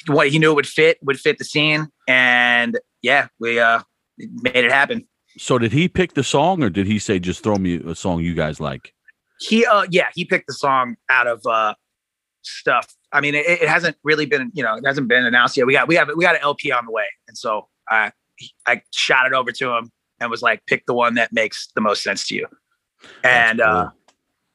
what 0.08 0.30
he 0.30 0.40
knew 0.40 0.52
it 0.52 0.56
would 0.56 0.68
fit 0.68 0.98
would 1.02 1.20
fit 1.20 1.38
the 1.38 1.46
scene, 1.46 1.88
and 2.08 2.80
yeah, 3.02 3.28
we 3.40 3.60
uh 3.60 3.82
made 4.18 4.66
it 4.66 4.72
happen. 4.72 5.08
So 5.38 5.58
did 5.58 5.72
he 5.72 5.88
pick 5.88 6.14
the 6.14 6.24
song, 6.24 6.64
or 6.64 6.70
did 6.70 6.88
he 6.88 7.00
say 7.00 7.20
just 7.20 7.44
throw 7.44 7.56
me 7.56 7.76
a 7.76 7.96
song 7.96 8.22
you 8.22 8.34
guys 8.34 8.60
like? 8.60 8.94
He 9.40 9.66
uh 9.66 9.86
yeah 9.90 10.08
he 10.14 10.26
picked 10.26 10.48
the 10.48 10.54
song 10.54 10.96
out 11.10 11.28
of 11.28 11.46
uh 11.46 11.74
stuff 12.42 12.96
i 13.12 13.22
mean 13.22 13.36
it, 13.36 13.46
it 13.48 13.68
hasn't 13.68 13.96
really 14.04 14.26
been 14.26 14.52
you 14.54 14.64
know 14.64 14.76
it 14.76 14.86
hasn't 14.86 15.08
been 15.08 15.26
announced 15.26 15.58
yet 15.58 15.66
we 15.66 15.74
got 15.74 15.88
we 15.88 15.96
have 15.96 16.10
we 16.16 16.24
got 16.24 16.36
an 16.36 16.42
lp 16.42 16.72
on 16.72 16.86
the 16.86 16.92
way 16.92 17.06
and 17.28 17.38
so 17.38 17.68
i 17.90 18.12
i 18.66 18.82
shot 18.92 19.26
it 19.26 19.34
over 19.34 19.52
to 19.52 19.72
him 19.76 19.92
and 20.20 20.30
was 20.30 20.42
like 20.42 20.66
pick 20.66 20.86
the 20.86 20.94
one 20.94 21.16
that 21.16 21.32
makes 21.34 21.70
the 21.76 21.82
most 21.82 22.04
sense 22.04 22.28
to 22.28 22.36
you 22.36 22.48
and 23.24 23.62
uh 23.62 23.90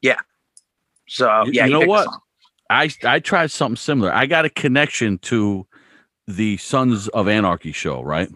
cool. 0.03 0.15
so 1.09 1.45
yeah 1.47 1.67
you 1.67 1.73
know 1.73 1.87
what? 1.87 2.09
I 2.71 2.91
I 3.05 3.21
tried 3.21 3.51
something 3.51 3.77
similar. 3.77 4.13
I 4.13 4.27
got 4.27 4.45
a 4.45 4.51
connection 4.51 5.19
to 5.19 5.67
the 6.27 6.57
Sons 6.57 7.09
of 7.09 7.29
Anarchy 7.29 7.73
show, 7.73 8.03
right? 8.03 8.29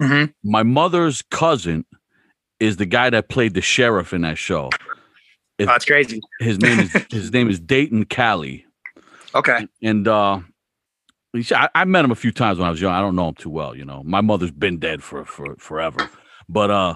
Mhm. 0.00 0.32
My 0.42 0.62
mother's 0.62 1.22
cousin 1.22 1.84
is 2.60 2.76
the 2.76 2.86
guy 2.86 3.10
that 3.10 3.28
played 3.28 3.54
the 3.54 3.60
sheriff 3.60 4.12
in 4.12 4.22
that 4.22 4.38
show. 4.38 4.70
Oh, 5.60 5.64
that's 5.66 5.84
crazy 5.84 6.20
His 6.40 6.58
name 6.58 6.80
is 6.80 6.92
his 7.10 7.32
name 7.32 7.48
is 7.48 7.60
Dayton 7.60 8.06
Callie. 8.06 8.66
okay 9.34 9.66
and 9.82 10.08
uh 10.08 10.40
I, 11.50 11.68
I 11.74 11.84
met 11.84 12.04
him 12.04 12.10
a 12.10 12.16
few 12.16 12.32
times 12.32 12.58
when 12.58 12.68
I 12.68 12.70
was 12.70 12.80
young. 12.80 12.92
I 12.92 13.00
don't 13.00 13.16
know 13.16 13.28
him 13.28 13.34
too 13.34 13.50
well, 13.50 13.74
you 13.76 13.84
know. 13.84 14.02
My 14.04 14.20
mother's 14.20 14.52
been 14.52 14.78
dead 14.78 15.02
for 15.02 15.24
for 15.24 15.56
forever, 15.56 16.08
but 16.48 16.70
uh, 16.70 16.94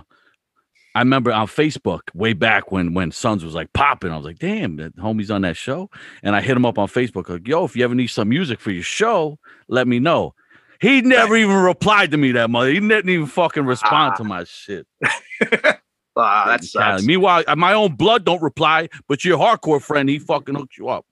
I 0.95 1.01
remember 1.01 1.33
on 1.33 1.47
Facebook 1.49 2.03
way 2.15 2.35
back 2.35 2.71
when 2.71 2.95
when 2.95 3.11
Sons 3.11 3.45
was 3.45 3.55
like 3.55 3.73
popping. 3.73 4.13
I 4.13 4.17
was 4.17 4.25
like, 4.25 4.39
damn, 4.39 4.77
that 4.77 4.97
homie's 4.97 5.31
on 5.31 5.43
that 5.43 5.57
show, 5.57 5.91
and 6.23 6.37
I 6.37 6.41
hit 6.41 6.57
him 6.57 6.65
up 6.65 6.79
on 6.79 6.89
Facebook 6.89 7.29
like, 7.29 7.49
yo, 7.49 7.65
if 7.65 7.75
you 7.75 7.85
ever 7.85 7.95
need 7.95 8.09
some 8.09 8.29
music 8.29 8.61
for 8.61 8.71
your 8.71 8.83
show, 8.85 9.39
let 9.69 9.89
me 9.89 9.99
know. 9.99 10.35
He 10.81 11.03
never 11.03 11.37
even 11.37 11.57
replied 11.57 12.13
to 12.13 12.17
me 12.17 12.31
that 12.33 12.51
mother. 12.51 12.69
He 12.69 12.79
didn't 12.79 13.11
even 13.11 13.27
fucking 13.27 13.65
respond 13.65 14.17
to 14.17 14.25
my 14.25 14.45
shit. 14.45 14.87
uh, 16.19 16.47
that 16.49 16.65
sucks. 16.65 17.03
Meanwhile, 17.03 17.45
uh, 17.47 17.57
my 17.57 17.73
own 17.73 17.95
blood 17.95 18.25
don't 18.25 18.43
reply, 18.43 18.89
but 19.09 19.25
your 19.25 19.39
hardcore 19.39 19.81
friend, 19.81 20.09
he 20.09 20.19
fucking 20.19 20.55
hooked 20.55 20.77
you 20.77 20.89
up. 20.89 21.07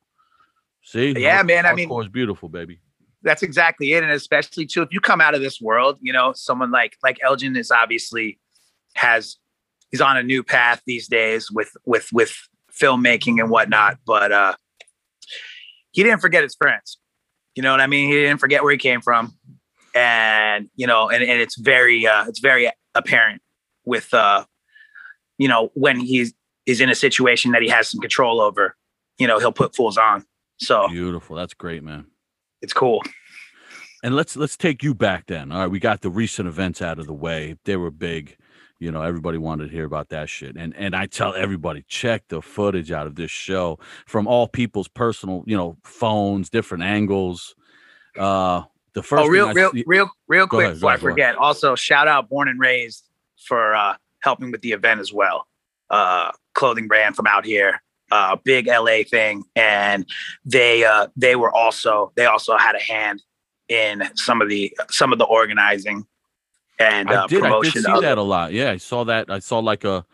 See? 0.82 1.14
Yeah, 1.18 1.42
man, 1.42 1.66
I 1.66 1.74
mean- 1.74 1.88
hardcore 1.88 2.02
is 2.02 2.08
beautiful, 2.08 2.48
baby. 2.48 2.78
that's 3.22 3.42
exactly 3.42 3.92
it 3.94 4.04
and 4.04 4.12
especially 4.12 4.66
too 4.66 4.82
if 4.82 4.88
you 4.92 5.00
come 5.00 5.20
out 5.20 5.34
of 5.34 5.40
this 5.40 5.60
world 5.60 5.98
you 6.00 6.12
know 6.12 6.32
someone 6.34 6.70
like 6.70 6.96
like 7.02 7.18
elgin 7.22 7.56
is 7.56 7.72
obviously 7.72 8.38
has 8.94 9.36
he's 9.90 10.00
on 10.00 10.16
a 10.16 10.22
new 10.22 10.44
path 10.44 10.80
these 10.86 11.08
days 11.08 11.50
with 11.50 11.70
with 11.84 12.08
with 12.12 12.32
filmmaking 12.70 13.40
and 13.40 13.50
whatnot 13.50 13.98
but 14.06 14.30
uh 14.30 14.54
he 15.90 16.02
didn't 16.04 16.20
forget 16.20 16.42
his 16.44 16.54
friends 16.54 16.98
you 17.56 17.62
know 17.64 17.72
what 17.72 17.80
i 17.80 17.86
mean 17.88 18.08
he 18.08 18.14
didn't 18.14 18.38
forget 18.38 18.62
where 18.62 18.70
he 18.70 18.78
came 18.78 19.00
from 19.00 19.34
and 19.94 20.68
you 20.76 20.86
know 20.86 21.08
and, 21.08 21.24
and 21.24 21.40
it's 21.40 21.56
very 21.56 22.06
uh 22.06 22.26
it's 22.28 22.38
very 22.40 22.70
apparent 22.94 23.42
with 23.84 24.12
uh 24.14 24.44
you 25.38 25.48
know 25.48 25.70
when 25.74 25.98
he's 26.00 26.32
is 26.66 26.80
in 26.80 26.90
a 26.90 26.94
situation 26.94 27.52
that 27.52 27.62
he 27.62 27.68
has 27.68 27.88
some 27.88 28.00
control 28.00 28.40
over 28.40 28.76
you 29.18 29.26
know 29.26 29.38
he'll 29.38 29.52
put 29.52 29.74
fools 29.74 29.96
on 29.98 30.24
so 30.58 30.88
Beautiful. 30.88 31.36
That's 31.36 31.52
great, 31.54 31.82
man. 31.82 32.06
it's 32.62 32.72
cool 32.72 33.02
And 34.02 34.14
let's 34.14 34.36
let's 34.36 34.56
take 34.56 34.82
you 34.82 34.94
back 34.94 35.26
then. 35.26 35.52
All 35.52 35.60
right, 35.60 35.70
we 35.70 35.78
got 35.78 36.00
the 36.02 36.10
recent 36.10 36.48
events 36.48 36.80
out 36.80 36.98
of 36.98 37.06
the 37.06 37.12
way. 37.14 37.56
They 37.64 37.76
were 37.76 37.90
big. 37.90 38.36
You 38.78 38.92
know, 38.92 39.02
everybody 39.02 39.38
wanted 39.38 39.66
to 39.66 39.70
hear 39.72 39.84
about 39.84 40.10
that 40.10 40.28
shit. 40.28 40.54
And 40.56 40.74
and 40.76 40.94
I 40.94 41.06
tell 41.06 41.34
everybody, 41.34 41.84
check 41.88 42.28
the 42.28 42.42
footage 42.42 42.92
out 42.92 43.06
of 43.06 43.14
this 43.16 43.30
show 43.30 43.78
from 44.06 44.26
all 44.26 44.46
people's 44.48 44.88
personal, 44.88 45.42
you 45.46 45.56
know, 45.56 45.76
phones, 45.82 46.50
different 46.50 46.84
angles. 46.84 47.54
Uh 48.18 48.62
the 48.92 49.02
first 49.02 49.24
oh, 49.24 49.28
real, 49.28 49.52
real, 49.52 49.72
see- 49.72 49.84
real, 49.86 50.10
real 50.26 50.46
Go 50.46 50.56
quick 50.56 50.64
ahead, 50.66 50.76
before 50.76 50.90
I 50.90 50.96
forget. 50.96 51.36
Also, 51.36 51.74
shout 51.74 52.08
out 52.08 52.28
Born 52.30 52.48
and 52.48 52.58
Raised 52.58 53.04
for 53.46 53.74
uh, 53.74 53.96
helping 54.26 54.50
with 54.50 54.60
the 54.60 54.72
event 54.72 55.00
as 55.00 55.12
well. 55.12 55.46
Uh, 55.88 56.32
clothing 56.54 56.88
brand 56.88 57.14
from 57.14 57.26
out 57.28 57.44
here, 57.46 57.80
uh, 58.10 58.36
big 58.44 58.66
LA 58.66 59.04
thing, 59.08 59.44
and 59.54 60.04
they 60.44 60.84
uh, 60.84 61.06
they 61.16 61.36
were 61.36 61.52
also 61.54 62.12
they 62.16 62.26
also 62.26 62.56
had 62.58 62.74
a 62.74 62.82
hand 62.82 63.22
in 63.68 64.02
some 64.16 64.42
of 64.42 64.48
the 64.48 64.76
some 64.90 65.12
of 65.12 65.18
the 65.18 65.24
organizing 65.24 66.04
and 66.78 67.08
uh, 67.10 67.24
I 67.24 67.26
did 67.28 67.42
I 67.44 67.60
did 67.62 67.72
see 67.72 67.78
of 67.90 68.02
that 68.02 68.12
it. 68.12 68.18
a 68.18 68.22
lot. 68.22 68.52
Yeah, 68.52 68.70
I 68.72 68.76
saw 68.76 69.04
that. 69.04 69.30
I 69.30 69.38
saw 69.38 69.60
like 69.60 69.84
a 69.84 70.04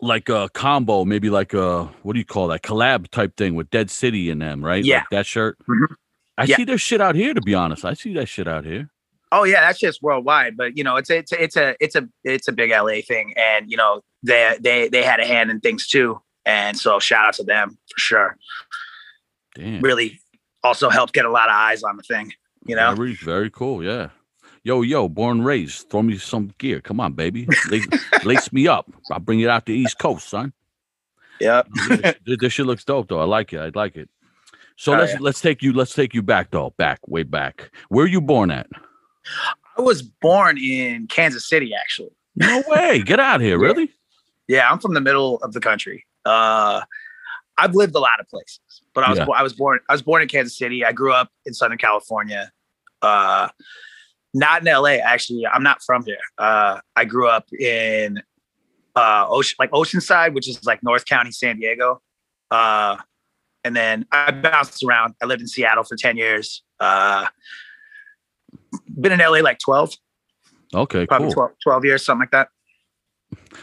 like 0.00 0.28
a 0.28 0.48
combo, 0.54 1.04
maybe 1.04 1.30
like 1.30 1.52
a 1.52 1.84
what 2.02 2.12
do 2.14 2.18
you 2.18 2.24
call 2.24 2.48
that 2.48 2.62
collab 2.62 3.08
type 3.08 3.36
thing 3.36 3.54
with 3.56 3.70
Dead 3.70 3.90
City 3.90 4.30
in 4.30 4.38
them, 4.38 4.64
right? 4.64 4.84
Yeah. 4.84 4.98
Like 4.98 5.10
that 5.10 5.26
shirt. 5.26 5.58
Mhm. 5.68 5.94
I 6.38 6.44
Yeah. 6.44 6.56
see 6.56 6.64
their 6.64 6.78
shit 6.78 7.00
out 7.00 7.14
here. 7.14 7.34
To 7.34 7.40
be 7.42 7.54
honest, 7.54 7.84
I 7.84 7.94
see 7.94 8.14
that 8.14 8.26
shit 8.28 8.48
out 8.48 8.64
here. 8.64 8.90
Oh 9.36 9.42
yeah, 9.44 9.62
that's 9.62 9.80
just 9.80 10.00
worldwide. 10.02 10.56
But 10.56 10.76
you 10.76 10.84
know, 10.84 10.94
it's 10.96 11.10
a, 11.10 11.16
it's 11.18 11.32
a, 11.32 11.42
it's 11.42 11.56
a 11.56 11.76
it's 11.80 11.94
a 11.96 12.08
it's 12.22 12.46
a 12.48 12.52
big 12.52 12.70
LA 12.70 13.00
thing, 13.06 13.34
and 13.36 13.68
you 13.70 13.76
know 13.76 14.02
they 14.22 14.56
they 14.60 14.88
they 14.88 15.02
had 15.02 15.18
a 15.18 15.26
hand 15.26 15.50
in 15.50 15.60
things 15.60 15.86
too. 15.88 16.20
And 16.46 16.78
so 16.78 16.98
shout 17.00 17.26
out 17.28 17.34
to 17.34 17.42
them 17.42 17.70
for 17.92 17.98
sure. 17.98 18.36
Damn. 19.54 19.80
Really 19.80 20.20
also 20.62 20.88
helped 20.90 21.12
get 21.14 21.24
a 21.24 21.30
lot 21.30 21.48
of 21.48 21.54
eyes 21.54 21.82
on 21.82 21.96
the 21.96 22.02
thing. 22.02 22.32
You 22.66 22.76
know, 22.76 22.94
Very, 22.94 23.14
very 23.14 23.50
cool. 23.50 23.82
Yeah. 23.84 24.10
Yo, 24.62 24.80
yo, 24.82 25.08
born 25.08 25.42
raised. 25.42 25.90
Throw 25.90 26.02
me 26.02 26.16
some 26.16 26.50
gear. 26.58 26.80
Come 26.80 27.00
on, 27.00 27.12
baby. 27.12 27.46
Lace, 27.70 27.86
lace 28.24 28.52
me 28.52 28.66
up. 28.68 28.90
I'll 29.10 29.20
bring 29.20 29.40
it 29.40 29.48
out 29.48 29.66
to 29.66 29.72
the 29.72 29.78
East 29.78 29.98
Coast, 29.98 30.28
son. 30.28 30.52
yeah. 31.40 31.62
this, 31.88 32.38
this 32.38 32.52
shit 32.52 32.66
looks 32.66 32.84
dope 32.84 33.08
though. 33.08 33.20
I 33.20 33.24
like 33.24 33.52
it. 33.52 33.58
I 33.58 33.70
like 33.74 33.96
it. 33.96 34.08
So 34.76 34.94
Oh, 34.94 34.98
let's 34.98 35.12
yeah. 35.12 35.18
let's 35.20 35.40
take 35.40 35.62
you 35.62 35.72
let's 35.72 35.92
take 35.94 36.14
you 36.14 36.22
back 36.22 36.50
though, 36.50 36.74
back 36.78 36.98
way 37.06 37.22
back. 37.24 37.70
Where 37.88 38.04
are 38.04 38.08
you 38.08 38.20
born 38.20 38.50
at? 38.50 38.66
I 39.76 39.82
was 39.82 40.02
born 40.02 40.58
in 40.58 41.06
Kansas 41.08 41.48
City, 41.48 41.72
actually. 41.74 42.10
No 42.36 42.62
way. 42.68 43.02
Get 43.02 43.20
out 43.20 43.40
here, 43.40 43.58
Yeah. 43.60 43.66
really? 43.66 43.90
Yeah, 44.48 44.70
I'm 44.70 44.78
from 44.78 44.94
the 44.94 45.00
middle 45.00 45.38
of 45.38 45.52
the 45.52 45.60
country. 45.60 46.04
Uh, 46.24 46.82
I've 47.56 47.74
lived 47.74 47.94
a 47.94 48.00
lot 48.00 48.20
of 48.20 48.28
places, 48.28 48.60
but 48.94 49.04
I 49.04 49.10
was 49.10 49.18
Yeah. 49.18 49.26
I 49.34 49.42
was 49.42 49.52
born 49.54 49.78
I 49.88 49.92
was 49.92 50.02
born 50.02 50.22
in 50.22 50.28
Kansas 50.28 50.56
City. 50.58 50.84
I 50.84 50.92
grew 50.92 51.12
up 51.12 51.28
in 51.46 51.54
Southern 51.54 51.78
California. 51.78 52.50
Uh, 53.00 53.48
not 54.34 54.66
in 54.66 54.72
LA, 54.72 54.96
actually. 54.96 55.46
I'm 55.46 55.62
not 55.62 55.82
from 55.82 56.04
here. 56.04 56.18
Uh, 56.38 56.80
I 56.96 57.04
grew 57.04 57.28
up 57.28 57.46
in 57.52 58.20
uh, 58.96 59.26
Ocean, 59.28 59.56
like 59.58 59.70
Oceanside, 59.70 60.34
which 60.34 60.48
is 60.48 60.64
like 60.64 60.82
North 60.82 61.04
County, 61.06 61.30
San 61.30 61.58
Diego. 61.58 62.02
Uh, 62.50 62.96
and 63.62 63.74
then 63.76 64.06
I 64.10 64.32
bounced 64.32 64.82
around. 64.82 65.14
I 65.22 65.26
lived 65.26 65.40
in 65.40 65.46
Seattle 65.48 65.84
for 65.84 65.96
10 65.96 66.16
years. 66.16 66.62
Uh, 66.80 67.26
been 69.00 69.12
in 69.12 69.18
LA 69.18 69.38
like 69.38 69.58
12, 69.58 69.94
Okay, 70.74 71.06
probably 71.06 71.28
cool. 71.28 71.34
12, 71.34 71.50
12 71.62 71.84
years, 71.84 72.04
something 72.04 72.20
like 72.20 72.30
that. 72.30 72.48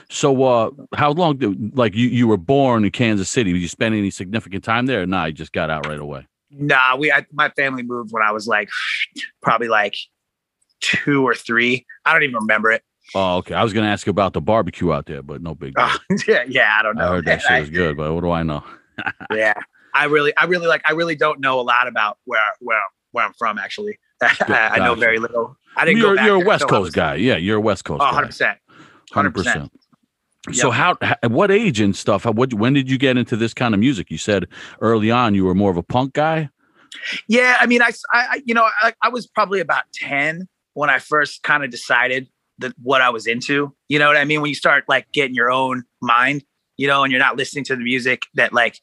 So 0.09 0.43
uh 0.43 0.71
how 0.95 1.11
long 1.11 1.37
did 1.37 1.77
like 1.77 1.95
you, 1.95 2.07
you 2.07 2.27
were 2.27 2.37
born 2.37 2.83
in 2.83 2.91
Kansas 2.91 3.29
City? 3.29 3.53
Did 3.53 3.61
you 3.61 3.67
spend 3.67 3.95
any 3.95 4.09
significant 4.09 4.63
time 4.63 4.85
there? 4.85 5.05
Nah, 5.05 5.25
you 5.25 5.33
just 5.33 5.53
got 5.53 5.69
out 5.69 5.87
right 5.87 5.99
away. 5.99 6.27
Nah, 6.49 6.97
we 6.97 7.11
I, 7.11 7.25
my 7.31 7.49
family 7.49 7.83
moved 7.83 8.11
when 8.11 8.23
I 8.23 8.31
was 8.31 8.47
like 8.47 8.69
probably 9.41 9.67
like 9.69 9.95
two 10.81 11.25
or 11.25 11.33
three. 11.33 11.85
I 12.05 12.13
don't 12.13 12.23
even 12.23 12.35
remember 12.35 12.71
it. 12.71 12.83
Oh, 13.15 13.37
okay. 13.37 13.55
I 13.55 13.63
was 13.63 13.73
gonna 13.73 13.87
ask 13.87 14.07
about 14.07 14.33
the 14.33 14.41
barbecue 14.41 14.91
out 14.91 15.05
there, 15.05 15.21
but 15.21 15.41
no 15.41 15.55
big 15.55 15.75
deal. 15.75 15.87
Oh, 15.87 15.97
yeah, 16.27 16.43
yeah, 16.47 16.75
I 16.77 16.83
don't 16.83 16.95
know. 16.97 17.05
I 17.05 17.15
heard 17.15 17.25
that 17.25 17.41
shit 17.41 17.59
was 17.59 17.69
good, 17.69 17.97
but 17.97 18.13
what 18.13 18.21
do 18.21 18.31
I 18.31 18.43
know? 18.43 18.63
Yeah, 19.33 19.53
I 19.95 20.05
really, 20.05 20.35
I 20.37 20.45
really 20.45 20.67
like. 20.67 20.83
I 20.87 20.91
really 20.91 21.15
don't 21.15 21.39
know 21.39 21.59
a 21.59 21.63
lot 21.63 21.87
about 21.87 22.19
where 22.25 22.41
where 22.59 22.79
where 23.11 23.25
I'm 23.25 23.33
from. 23.33 23.57
Actually, 23.57 23.97
I, 24.41 24.79
know 24.79 24.95
very 24.95 25.19
little. 25.19 25.57
I 25.75 25.85
didn't 25.85 25.99
You're, 25.99 26.11
go 26.11 26.15
back 26.17 26.25
you're 26.25 26.41
a 26.41 26.45
West 26.45 26.67
Coast 26.67 26.93
guy. 26.93 27.15
Yeah, 27.15 27.37
you're 27.37 27.57
a 27.57 27.61
West 27.61 27.85
Coast 27.85 28.01
Oh, 28.01 28.05
guy. 28.05 28.11
100 28.11 28.27
percent. 28.27 28.59
Hundred 29.11 29.33
100%. 29.33 29.35
percent. 29.35 29.71
So 30.53 30.71
how, 30.71 30.97
h- 31.03 31.13
what 31.29 31.51
age 31.51 31.79
and 31.79 31.95
stuff? 31.95 32.25
What 32.25 32.53
when 32.53 32.73
did 32.73 32.89
you 32.89 32.97
get 32.97 33.15
into 33.17 33.35
this 33.35 33.53
kind 33.53 33.73
of 33.73 33.79
music? 33.79 34.09
You 34.09 34.17
said 34.17 34.47
early 34.81 35.11
on 35.11 35.35
you 35.35 35.45
were 35.45 35.53
more 35.53 35.69
of 35.71 35.77
a 35.77 35.83
punk 35.83 36.13
guy. 36.13 36.49
Yeah, 37.27 37.57
I 37.59 37.67
mean, 37.67 37.81
I, 37.81 37.91
I- 38.11 38.41
you 38.45 38.53
know, 38.53 38.67
I, 38.81 38.93
I 39.01 39.09
was 39.09 39.27
probably 39.27 39.59
about 39.59 39.83
ten 39.93 40.47
when 40.73 40.89
I 40.89 40.99
first 40.99 41.43
kind 41.43 41.63
of 41.63 41.69
decided 41.69 42.27
that 42.59 42.73
what 42.81 43.01
I 43.01 43.09
was 43.09 43.27
into. 43.27 43.75
You 43.87 43.99
know 43.99 44.07
what 44.07 44.17
I 44.17 44.25
mean? 44.25 44.41
When 44.41 44.49
you 44.49 44.55
start 44.55 44.85
like 44.87 45.05
getting 45.11 45.35
your 45.35 45.51
own 45.51 45.83
mind, 46.01 46.43
you 46.77 46.87
know, 46.87 47.03
and 47.03 47.11
you're 47.11 47.19
not 47.19 47.37
listening 47.37 47.63
to 47.65 47.75
the 47.75 47.83
music 47.83 48.23
that 48.35 48.51
like 48.53 48.79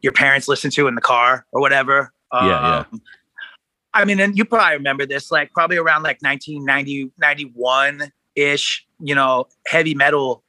your 0.00 0.12
parents 0.12 0.46
listen 0.48 0.70
to 0.72 0.86
in 0.86 0.94
the 0.94 1.00
car 1.00 1.44
or 1.52 1.60
whatever. 1.60 2.12
Yeah, 2.32 2.46
yeah. 2.46 2.84
Um, 2.92 3.02
I 3.94 4.04
mean, 4.04 4.18
and 4.20 4.36
you 4.36 4.44
probably 4.44 4.76
remember 4.76 5.06
this, 5.06 5.30
like 5.30 5.52
probably 5.52 5.76
around 5.76 6.02
like 6.02 6.18
1990, 6.20 7.12
91 7.18 8.12
ish. 8.34 8.86
You 9.00 9.14
know, 9.14 9.46
heavy 9.66 9.94
metal 9.94 10.42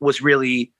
was 0.00 0.20
really 0.22 0.72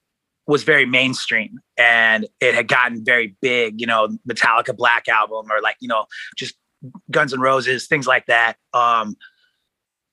was 0.49 0.63
very 0.63 0.87
mainstream 0.87 1.59
and 1.77 2.27
it 2.41 2.55
had 2.55 2.69
gotten 2.69 3.05
very 3.05 3.35
big, 3.43 3.81
you 3.81 3.87
know, 3.87 4.09
Metallica 4.29 4.77
Black 4.77 5.09
album 5.09 5.47
or 5.51 5.61
like, 5.61 5.77
you 5.81 5.89
know, 5.89 6.07
just 6.37 6.55
Guns 7.11 7.33
N' 7.35 7.41
Roses, 7.41 7.87
things 7.89 8.07
like 8.07 8.27
that. 8.27 8.55
Um 8.73 9.17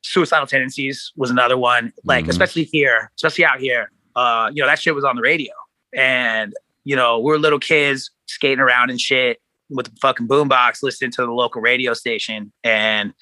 Suicidal 0.01 0.47
Tendencies 0.47 1.11
was 1.15 1.29
another 1.29 1.57
one, 1.57 1.93
like 2.03 2.25
Mhm. 2.25 2.29
especially 2.29 2.63
here, 2.63 3.11
especially 3.15 3.45
out 3.45 3.59
here. 3.59 3.91
Uh, 4.15 4.49
you 4.53 4.61
know, 4.61 4.67
that 4.67 4.79
shit 4.79 4.93
was 4.95 5.05
on 5.05 5.15
the 5.15 5.21
radio. 5.21 5.53
And, 5.93 6.53
you 6.83 6.95
know, 6.95 7.19
we 7.19 7.31
are 7.33 7.37
little 7.37 7.59
kids 7.59 8.11
skating 8.25 8.59
around 8.59 8.89
and 8.89 8.99
shit 8.99 9.39
with 9.73 9.87
the 9.87 9.95
fucking 10.01 10.27
boombox, 10.27 10.83
listening 10.83 11.11
to 11.11 11.25
the 11.25 11.31
local 11.31 11.61
radio 11.61 11.93
station. 11.93 12.51
And 12.63 13.13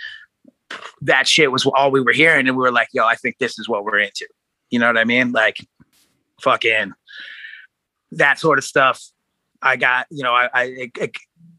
that 1.01 1.27
shit 1.27 1.51
was 1.51 1.65
all 1.65 1.91
we 1.91 2.01
were 2.01 2.13
hearing. 2.13 2.47
And 2.47 2.57
we 2.57 2.61
were 2.61 2.71
like, 2.71 2.89
yo, 2.93 3.05
I 3.05 3.15
think 3.15 3.37
this 3.39 3.59
is 3.59 3.67
what 3.67 3.83
we're 3.83 3.99
into. 3.99 4.27
You 4.69 4.79
know 4.79 4.87
what 4.87 4.97
I 4.97 5.03
mean? 5.03 5.31
Like 5.31 5.57
fucking 6.41 6.93
that 8.11 8.39
sort 8.39 8.57
of 8.57 8.63
stuff. 8.63 9.03
I 9.61 9.75
got, 9.75 10.07
you 10.09 10.23
know, 10.23 10.33
I, 10.33 10.49
I 10.53 10.63
it, 10.63 10.91
it, 10.97 11.11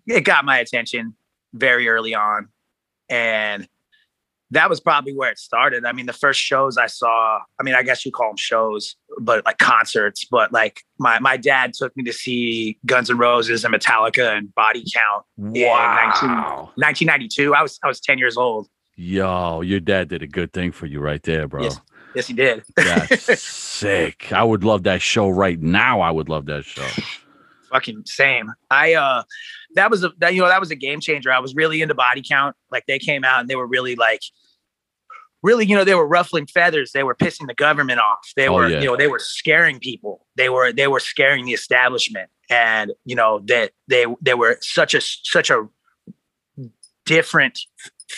it 0.07 0.21
got 0.23 0.45
my 0.45 0.59
attention 0.59 1.15
very 1.53 1.89
early 1.89 2.15
on. 2.15 2.49
And 3.09 3.69
that 4.53 4.69
was 4.69 4.81
probably 4.81 5.15
where 5.15 5.31
it 5.31 5.39
started. 5.39 5.87
I 5.87 5.93
mean, 5.93 6.05
the 6.05 6.13
first 6.13 6.39
shows 6.39 6.77
I 6.77 6.87
saw, 6.87 7.41
I 7.59 7.63
mean, 7.63 7.75
I 7.75 7.83
guess 7.83 8.05
you 8.05 8.13
call 8.13 8.29
them 8.29 8.37
shows, 8.37 8.97
but 9.19 9.45
like 9.47 9.57
concerts, 9.57 10.27
but 10.31 10.53
like 10.53 10.83
my, 10.99 11.19
my 11.21 11.39
dad 11.39 11.73
took 11.73 11.97
me 11.97 12.05
to 12.05 12.13
see 12.13 12.79
Guns 12.85 13.09
N' 13.11 13.17
Roses 13.17 13.65
and 13.65 13.75
Metallica 13.75 14.37
and 14.37 14.55
Body 14.55 14.85
Count 14.95 15.25
Yeah, 15.55 16.11
19 16.21 16.29
1992. 16.77 17.55
I 17.55 17.63
was, 17.63 17.81
I 17.83 17.89
was 17.89 17.99
10 18.01 18.19
years 18.19 18.37
old. 18.37 18.69
Yo, 18.95 19.63
your 19.63 19.81
dad 19.81 20.09
did 20.09 20.23
a 20.23 20.27
good 20.27 20.53
thing 20.53 20.71
for 20.71 20.85
you 20.85 21.01
right 21.01 21.23
there, 21.23 21.49
bro. 21.49 21.63
Yes. 21.63 21.81
Yes, 22.15 22.27
he 22.27 22.35
did. 22.35 22.63
That's 22.77 23.43
sick. 23.43 24.33
I 24.35 24.45
would 24.45 24.65
love 24.65 24.83
that 24.83 25.01
show 25.01 25.31
right 25.31 25.59
now. 25.59 26.03
I 26.03 26.11
would 26.11 26.29
love 26.29 26.45
that 26.47 26.67
show. 26.67 26.87
fucking 27.73 28.03
same. 28.05 28.53
I 28.71 28.95
uh 28.95 29.23
that 29.75 29.91
was 29.91 30.05
a 30.05 30.13
that, 30.19 30.35
you 30.35 30.43
know 30.43 30.49
that 30.49 30.61
was 30.61 30.71
a 30.71 30.77
game 30.77 31.01
changer. 31.01 31.33
I 31.33 31.41
was 31.41 31.55
really 31.55 31.83
into 31.83 31.95
body 31.95 32.23
count. 32.27 32.55
Like 32.71 32.85
they 32.87 32.99
came 32.99 33.25
out 33.25 33.41
and 33.41 33.49
they 33.49 33.57
were 33.57 33.67
really 33.67 33.97
like 33.97 34.21
really, 35.43 35.67
you 35.67 35.75
know, 35.77 35.85
they 35.85 35.95
were 35.95 36.07
ruffling 36.07 36.47
feathers. 36.47 36.93
They 36.93 37.03
were 37.03 37.15
pissing 37.15 37.47
the 37.47 37.55
government 37.55 38.01
off. 38.01 38.31
They 38.37 38.49
Oh, 38.49 38.55
were, 38.55 38.69
yeah. 38.69 38.81
you 38.81 38.87
know, 38.87 38.97
they 38.97 39.09
were 39.09 39.19
scaring 39.19 39.79
people. 39.79 40.27
They 40.37 40.49
were 40.49 40.73
they 40.73 40.87
were 40.89 41.01
scaring 41.01 41.45
the 41.47 41.53
establishment. 41.53 42.31
And, 42.51 42.93
you 43.05 43.17
know, 43.17 43.41
that 43.47 43.73
they 43.89 44.07
they 44.21 44.35
were 44.35 44.59
such 44.61 44.95
a 44.95 45.01
such 45.01 45.51
a 45.51 45.69
different 47.07 47.59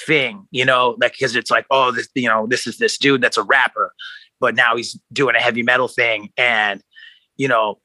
thing, 0.07 0.47
you 0.51 0.65
know, 0.65 0.97
like 1.01 1.13
because 1.13 1.37
it's 1.37 1.51
like, 1.51 1.67
oh, 1.71 1.93
this, 1.93 2.09
you 2.15 2.29
know, 2.29 2.47
this 2.47 2.67
is 2.67 2.79
this 2.79 2.99
dude 2.99 3.21
that's 3.21 3.37
a 3.37 3.43
rapper, 3.43 3.95
but 4.41 4.55
now 4.55 4.77
he's 4.77 4.99
doing 5.13 5.37
a 5.37 5.41
heavy 5.41 5.63
metal 5.63 5.89
thing. 5.89 6.31
And, 6.37 6.83
you 7.37 7.49
know, 7.49 7.81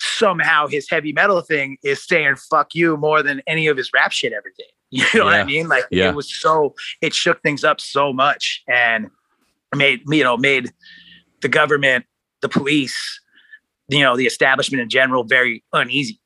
somehow 0.00 0.66
his 0.66 0.90
heavy 0.90 1.12
metal 1.12 1.40
thing 1.40 1.78
is 1.82 2.04
saying 2.04 2.36
fuck 2.36 2.74
you 2.74 2.96
more 2.96 3.22
than 3.22 3.40
any 3.46 3.68
of 3.68 3.76
his 3.76 3.90
rap 3.94 4.12
shit 4.12 4.32
ever 4.32 4.52
did. 4.56 4.66
You 5.12 5.18
know 5.18 5.24
what 5.24 5.34
I 5.34 5.44
mean? 5.44 5.66
Like 5.68 5.84
Yeah. 5.90 6.10
it 6.10 6.14
was 6.14 6.32
so 6.32 6.74
it 7.02 7.12
shook 7.14 7.42
things 7.42 7.64
up 7.64 7.80
so 7.80 8.12
much 8.12 8.62
and 8.68 9.10
made 9.74 10.02
you 10.08 10.22
know 10.22 10.36
made 10.36 10.70
the 11.42 11.48
government, 11.48 12.04
the 12.42 12.48
police, 12.48 13.20
you 13.88 14.00
know, 14.00 14.16
the 14.16 14.24
establishment 14.26 14.80
in 14.80 14.88
general 14.88 15.24
very 15.24 15.64
uneasy. 15.72 16.20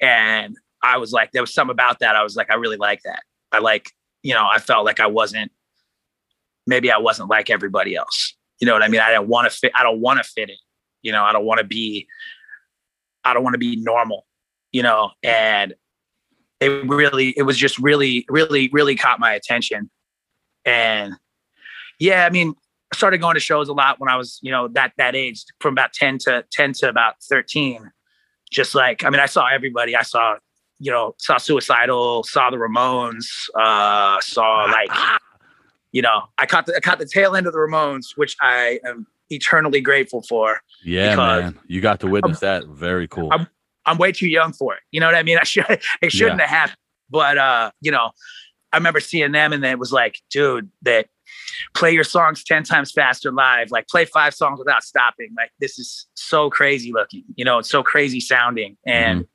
And 0.00 0.56
I 0.82 0.98
was 0.98 1.12
like, 1.12 1.32
there 1.32 1.42
was 1.42 1.52
something 1.52 1.72
about 1.72 1.98
that. 2.00 2.14
I 2.14 2.22
was 2.22 2.36
like, 2.36 2.50
I 2.50 2.54
really 2.54 2.76
like 2.76 3.02
that. 3.04 3.22
I 3.52 3.58
like, 3.58 3.90
you 4.22 4.34
know, 4.34 4.46
I 4.50 4.58
felt 4.58 4.84
like 4.84 5.00
I 5.00 5.06
wasn't 5.06 5.50
maybe 6.66 6.90
I 6.90 6.98
wasn't 6.98 7.30
like 7.30 7.48
everybody 7.50 7.96
else. 7.96 8.34
You 8.60 8.66
know 8.66 8.74
what 8.74 8.82
I 8.82 8.88
mean? 8.88 9.00
I 9.00 9.10
don't 9.12 9.28
want 9.28 9.50
to 9.50 9.56
fit, 9.58 9.72
I 9.74 9.82
don't 9.82 10.00
want 10.00 10.22
to 10.22 10.24
fit 10.28 10.50
in. 10.50 10.56
You 11.02 11.12
know, 11.12 11.24
I 11.24 11.32
don't 11.32 11.46
want 11.46 11.58
to 11.58 11.64
be 11.64 12.06
I 13.24 13.32
don't 13.34 13.42
want 13.42 13.54
to 13.54 13.58
be 13.58 13.76
normal, 13.76 14.26
you 14.72 14.82
know, 14.82 15.10
and 15.22 15.74
it 16.60 16.86
really, 16.86 17.30
it 17.36 17.42
was 17.42 17.56
just 17.56 17.78
really, 17.78 18.26
really, 18.28 18.68
really 18.72 18.94
caught 18.94 19.18
my 19.18 19.32
attention. 19.32 19.90
And 20.64 21.14
yeah, 21.98 22.26
I 22.26 22.30
mean, 22.30 22.54
I 22.92 22.96
started 22.96 23.18
going 23.18 23.34
to 23.34 23.40
shows 23.40 23.68
a 23.68 23.72
lot 23.72 23.98
when 23.98 24.10
I 24.10 24.16
was, 24.16 24.38
you 24.42 24.50
know, 24.50 24.68
that, 24.68 24.92
that 24.98 25.14
age 25.14 25.44
from 25.60 25.74
about 25.74 25.92
10 25.92 26.18
to 26.18 26.44
10 26.52 26.74
to 26.74 26.88
about 26.88 27.14
13. 27.22 27.90
Just 28.50 28.74
like, 28.74 29.04
I 29.04 29.10
mean, 29.10 29.20
I 29.20 29.26
saw 29.26 29.46
everybody. 29.46 29.96
I 29.96 30.02
saw, 30.02 30.36
you 30.78 30.90
know, 30.90 31.14
saw 31.18 31.38
Suicidal, 31.38 32.24
saw 32.24 32.50
the 32.50 32.56
Ramones, 32.56 33.26
uh, 33.54 34.20
saw 34.20 34.64
like, 34.70 34.90
you 35.92 36.02
know, 36.02 36.24
I 36.36 36.46
caught 36.46 36.66
the, 36.66 36.76
I 36.76 36.80
caught 36.80 36.98
the 36.98 37.06
tail 37.06 37.36
end 37.36 37.46
of 37.46 37.52
the 37.52 37.58
Ramones, 37.58 38.16
which 38.16 38.36
I 38.40 38.80
am 38.84 39.06
eternally 39.30 39.80
grateful 39.80 40.22
for. 40.22 40.60
Yeah, 40.84 41.14
man. 41.16 41.58
You 41.68 41.80
got 41.80 42.00
to 42.00 42.08
witness 42.08 42.40
that. 42.40 42.66
Very 42.66 43.08
cool. 43.08 43.28
I'm- 43.32 43.46
I'm 43.86 43.98
way 43.98 44.12
too 44.12 44.28
young 44.28 44.52
for 44.52 44.74
it. 44.74 44.80
You 44.90 45.00
know 45.00 45.06
what 45.06 45.14
I 45.14 45.22
mean? 45.22 45.38
I 45.40 45.44
should 45.44 45.64
it 46.02 46.12
shouldn't 46.12 46.40
have 46.40 46.50
happened. 46.50 46.76
But 47.10 47.38
uh, 47.38 47.70
you 47.80 47.90
know, 47.90 48.10
I 48.72 48.76
remember 48.76 49.00
seeing 49.00 49.32
them 49.32 49.52
and 49.52 49.62
then 49.62 49.72
it 49.72 49.78
was 49.78 49.92
like, 49.92 50.20
dude, 50.30 50.70
that 50.82 51.06
play 51.74 51.92
your 51.92 52.04
songs 52.04 52.44
10 52.44 52.64
times 52.64 52.92
faster 52.92 53.32
live, 53.32 53.70
like 53.70 53.88
play 53.88 54.04
five 54.04 54.34
songs 54.34 54.58
without 54.58 54.82
stopping. 54.82 55.30
Like 55.36 55.50
this 55.60 55.78
is 55.78 56.06
so 56.14 56.50
crazy 56.50 56.92
looking, 56.92 57.24
you 57.34 57.44
know, 57.44 57.58
it's 57.58 57.70
so 57.70 57.82
crazy 57.82 58.20
sounding. 58.20 58.76
And 58.86 59.26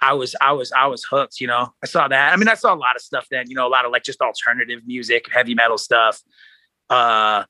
I 0.00 0.14
was, 0.14 0.34
I 0.40 0.52
was, 0.52 0.72
I 0.72 0.86
was 0.86 1.04
hooked, 1.04 1.40
you 1.40 1.46
know. 1.46 1.72
I 1.82 1.86
saw 1.86 2.08
that. 2.08 2.32
I 2.32 2.36
mean, 2.36 2.48
I 2.48 2.54
saw 2.54 2.74
a 2.74 2.76
lot 2.76 2.96
of 2.96 3.02
stuff 3.02 3.26
then, 3.30 3.48
you 3.48 3.54
know, 3.54 3.66
a 3.66 3.70
lot 3.70 3.84
of 3.84 3.92
like 3.92 4.02
just 4.02 4.20
alternative 4.20 4.80
music, 4.86 5.26
heavy 5.32 5.54
metal 5.54 5.78
stuff. 5.78 6.20
Uh 6.90 7.44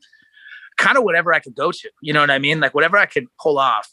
kind 0.78 0.96
of 0.96 1.04
whatever 1.04 1.32
I 1.32 1.38
could 1.38 1.54
go 1.54 1.70
to, 1.70 1.90
you 2.00 2.12
know 2.12 2.20
what 2.20 2.30
I 2.30 2.38
mean? 2.38 2.58
Like 2.58 2.74
whatever 2.74 2.96
I 2.96 3.06
could 3.06 3.26
pull 3.40 3.58
off 3.58 3.88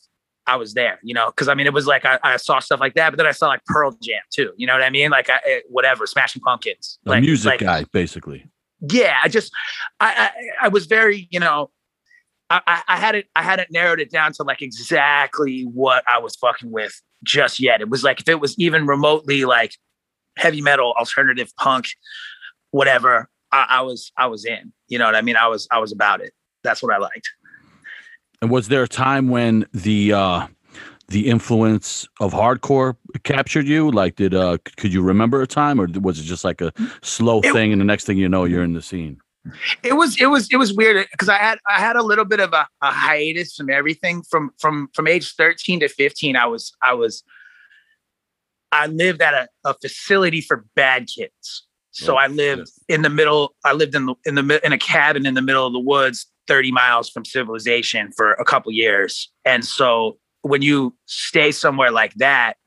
I 0.48 0.56
was 0.56 0.74
there, 0.74 1.00
you 1.04 1.14
know, 1.14 1.28
because 1.28 1.48
I 1.48 1.54
mean, 1.54 1.68
it 1.68 1.74
was 1.74 1.86
like 1.86 2.06
I, 2.06 2.20
I, 2.24 2.38
saw 2.38 2.60
stuff 2.60 2.80
like 2.80 2.96
that, 2.96 3.12
but 3.12 3.18
then 3.18 3.28
I 3.28 3.32
saw 3.32 3.48
like 3.48 3.64
Pearl 3.66 3.92
Jam 4.02 4.22
too, 4.32 4.52
you 4.58 4.66
know 4.66 4.74
what 4.74 4.82
I 4.82 4.90
mean? 4.90 5.12
Like, 5.12 5.30
I, 5.30 5.40
eh, 5.46 5.60
whatever, 5.70 6.08
Smashing 6.08 6.42
Pumpkins, 6.42 6.98
A 7.06 7.10
like, 7.10 7.22
music 7.22 7.46
like, 7.46 7.60
guy, 7.60 7.86
basically. 7.92 8.50
Yeah, 8.82 9.18
I 9.24 9.28
just, 9.28 9.52
I, 10.00 10.32
I, 10.62 10.66
I 10.66 10.68
was 10.70 10.88
very, 10.88 11.28
you 11.30 11.40
know, 11.40 11.70
I, 12.50 12.62
I, 12.66 12.82
I 12.88 12.98
hadn't, 12.98 13.26
I 13.36 13.44
hadn't 13.44 13.72
narrowed 13.72 14.00
it 14.00 14.10
down 14.10 14.34
to 14.34 14.44
like 14.44 14.62
exactly 14.62 15.64
what 15.64 16.04
I 16.08 16.20
was 16.20 16.36
fucking 16.36 16.72
with 16.72 17.00
just 17.24 17.60
yet. 17.60 17.82
It 17.82 17.90
was 17.90 18.04
like 18.04 18.22
if 18.22 18.28
it 18.28 18.40
was 18.40 18.58
even 18.58 18.88
remotely 18.88 19.46
like 19.46 19.74
heavy 20.38 20.62
metal, 20.62 20.94
alternative 20.98 21.52
punk, 21.58 21.86
whatever, 22.72 23.30
I, 23.52 23.68
I 23.70 23.82
was, 23.82 24.12
I 24.18 24.28
was 24.28 24.46
in. 24.46 24.74
You 24.88 24.98
know 24.98 25.06
what 25.06 25.16
I 25.16 25.22
mean? 25.22 25.36
I 25.36 25.48
was, 25.48 25.68
I 25.72 25.80
was 25.80 25.92
about 25.92 26.22
it. 26.22 26.34
That's 26.64 26.82
what 26.82 26.94
I 26.94 26.98
liked. 26.98 27.30
And 28.42 28.50
was 28.52 28.68
there 28.70 28.84
a 28.84 28.88
time 28.88 29.30
when 29.30 29.66
the 29.74 30.14
uh 30.14 30.48
the 31.10 31.28
influence 31.28 32.08
of 32.20 32.34
hardcore 32.34 32.96
captured 33.24 33.66
you? 33.66 33.90
Like, 33.92 34.16
did 34.16 34.34
uh 34.34 34.58
could 34.78 34.94
you 34.94 35.02
remember 35.02 35.42
a 35.42 35.48
time, 35.48 35.80
or 35.82 35.88
was 36.00 36.20
it 36.20 36.24
just 36.24 36.44
like 36.44 36.62
a 36.62 36.72
slow 37.02 37.42
It- 37.42 37.52
thing, 37.54 37.72
and 37.72 37.82
the 37.82 37.86
next 37.86 38.06
thing 38.06 38.18
you 38.18 38.30
know, 38.30 38.46
you're 38.46 38.64
in 38.64 38.74
the 38.74 38.82
scene? 38.82 39.20
it 39.84 39.94
was 39.94 40.20
it 40.20 40.26
was 40.28 40.50
it 40.52 40.58
was 40.58 40.74
weird 40.74 41.08
because 41.12 41.30
I 41.30 41.38
had 41.38 41.60
I 41.68 41.80
had 41.80 41.96
a 41.96 42.04
little 42.04 42.26
bit 42.26 42.40
of 42.42 42.52
a, 42.54 42.68
a 42.82 42.92
hiatus 42.92 43.56
from 43.56 43.70
everything 43.70 44.22
from 44.30 44.52
from 44.60 44.90
from 44.94 45.08
age 45.08 45.34
13 45.36 45.80
to 45.80 45.88
15 45.88 46.36
I 46.36 46.46
was 46.46 46.74
I 46.84 46.94
was 46.94 47.24
I 48.74 48.88
lived 48.88 49.22
at 49.22 49.34
a, 49.34 49.48
a 49.64 49.74
facility 49.82 50.42
for 50.42 50.66
bad 50.76 51.08
kids 51.08 51.66
so 51.92 52.18
I 52.18 52.28
lived 52.28 52.70
in 52.88 53.02
the 53.02 53.10
middle 53.10 53.56
I 53.66 53.74
lived 53.74 53.96
in 53.96 54.06
the 54.06 54.16
in 54.26 54.36
the 54.36 54.66
in 54.66 54.74
a 54.74 54.78
cabin 54.78 55.26
in 55.26 55.34
the 55.34 55.42
middle 55.42 55.66
of 55.66 55.74
the 55.74 55.80
woods 55.80 56.28
30 56.48 56.72
miles 56.72 57.10
from 57.10 57.26
civilization 57.26 58.12
for 58.16 58.34
a 58.34 58.46
couple 58.46 58.72
years 58.72 59.32
and 59.46 59.66
so 59.66 60.18
when 60.42 60.62
you 60.62 60.96
stay 61.06 61.52
somewhere 61.52 61.92
like 61.92 62.14
that 62.16 62.58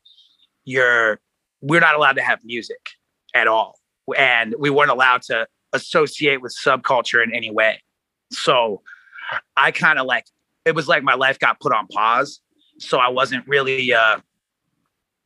you're 0.65 1.21
we're 1.61 1.81
not 1.81 1.95
allowed 1.95 2.17
to 2.17 2.23
have 2.23 2.41
music 2.45 2.91
at 3.35 3.47
all 3.47 3.79
and 4.17 4.55
we 4.59 4.71
weren't 4.71 4.91
allowed 4.91 5.23
to 5.23 5.47
associate 5.73 6.43
with 6.43 6.55
subculture 6.55 7.23
in 7.23 7.33
any 7.35 7.51
way. 7.51 7.83
So 8.31 8.83
I 9.57 9.71
kind 9.71 9.99
of 9.99 10.07
like 10.07 10.27
it 10.65 10.75
was 10.75 10.89
like 10.89 11.03
my 11.03 11.15
life 11.15 11.39
got 11.39 11.61
put 11.61 11.73
on 11.73 11.87
pause. 11.89 12.41
So 12.79 12.99
I 12.99 13.09
wasn't 13.09 13.47
really 13.47 13.93
uh 13.93 14.19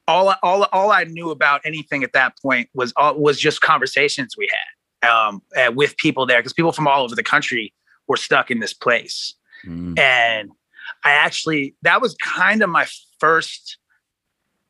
all 0.08 0.34
all 0.42 0.64
all 0.72 0.90
I 0.92 1.04
knew 1.04 1.30
about 1.30 1.60
anything 1.64 2.02
at 2.02 2.12
that 2.12 2.38
point 2.40 2.68
was 2.74 2.92
all 2.96 3.18
was 3.18 3.38
just 3.38 3.60
conversations 3.60 4.36
we 4.36 4.48
had 5.02 5.08
um 5.08 5.42
with 5.74 5.96
people 5.96 6.26
there 6.26 6.38
because 6.38 6.52
people 6.52 6.72
from 6.72 6.86
all 6.86 7.02
over 7.02 7.14
the 7.14 7.22
country 7.22 7.72
were 8.06 8.16
stuck 8.16 8.50
in 8.50 8.60
this 8.60 8.72
place. 8.72 9.34
Mm. 9.66 9.98
And 9.98 10.50
I 11.04 11.10
actually 11.10 11.74
that 11.82 12.00
was 12.00 12.14
kind 12.22 12.62
of 12.62 12.70
my 12.70 12.86
first 13.18 13.78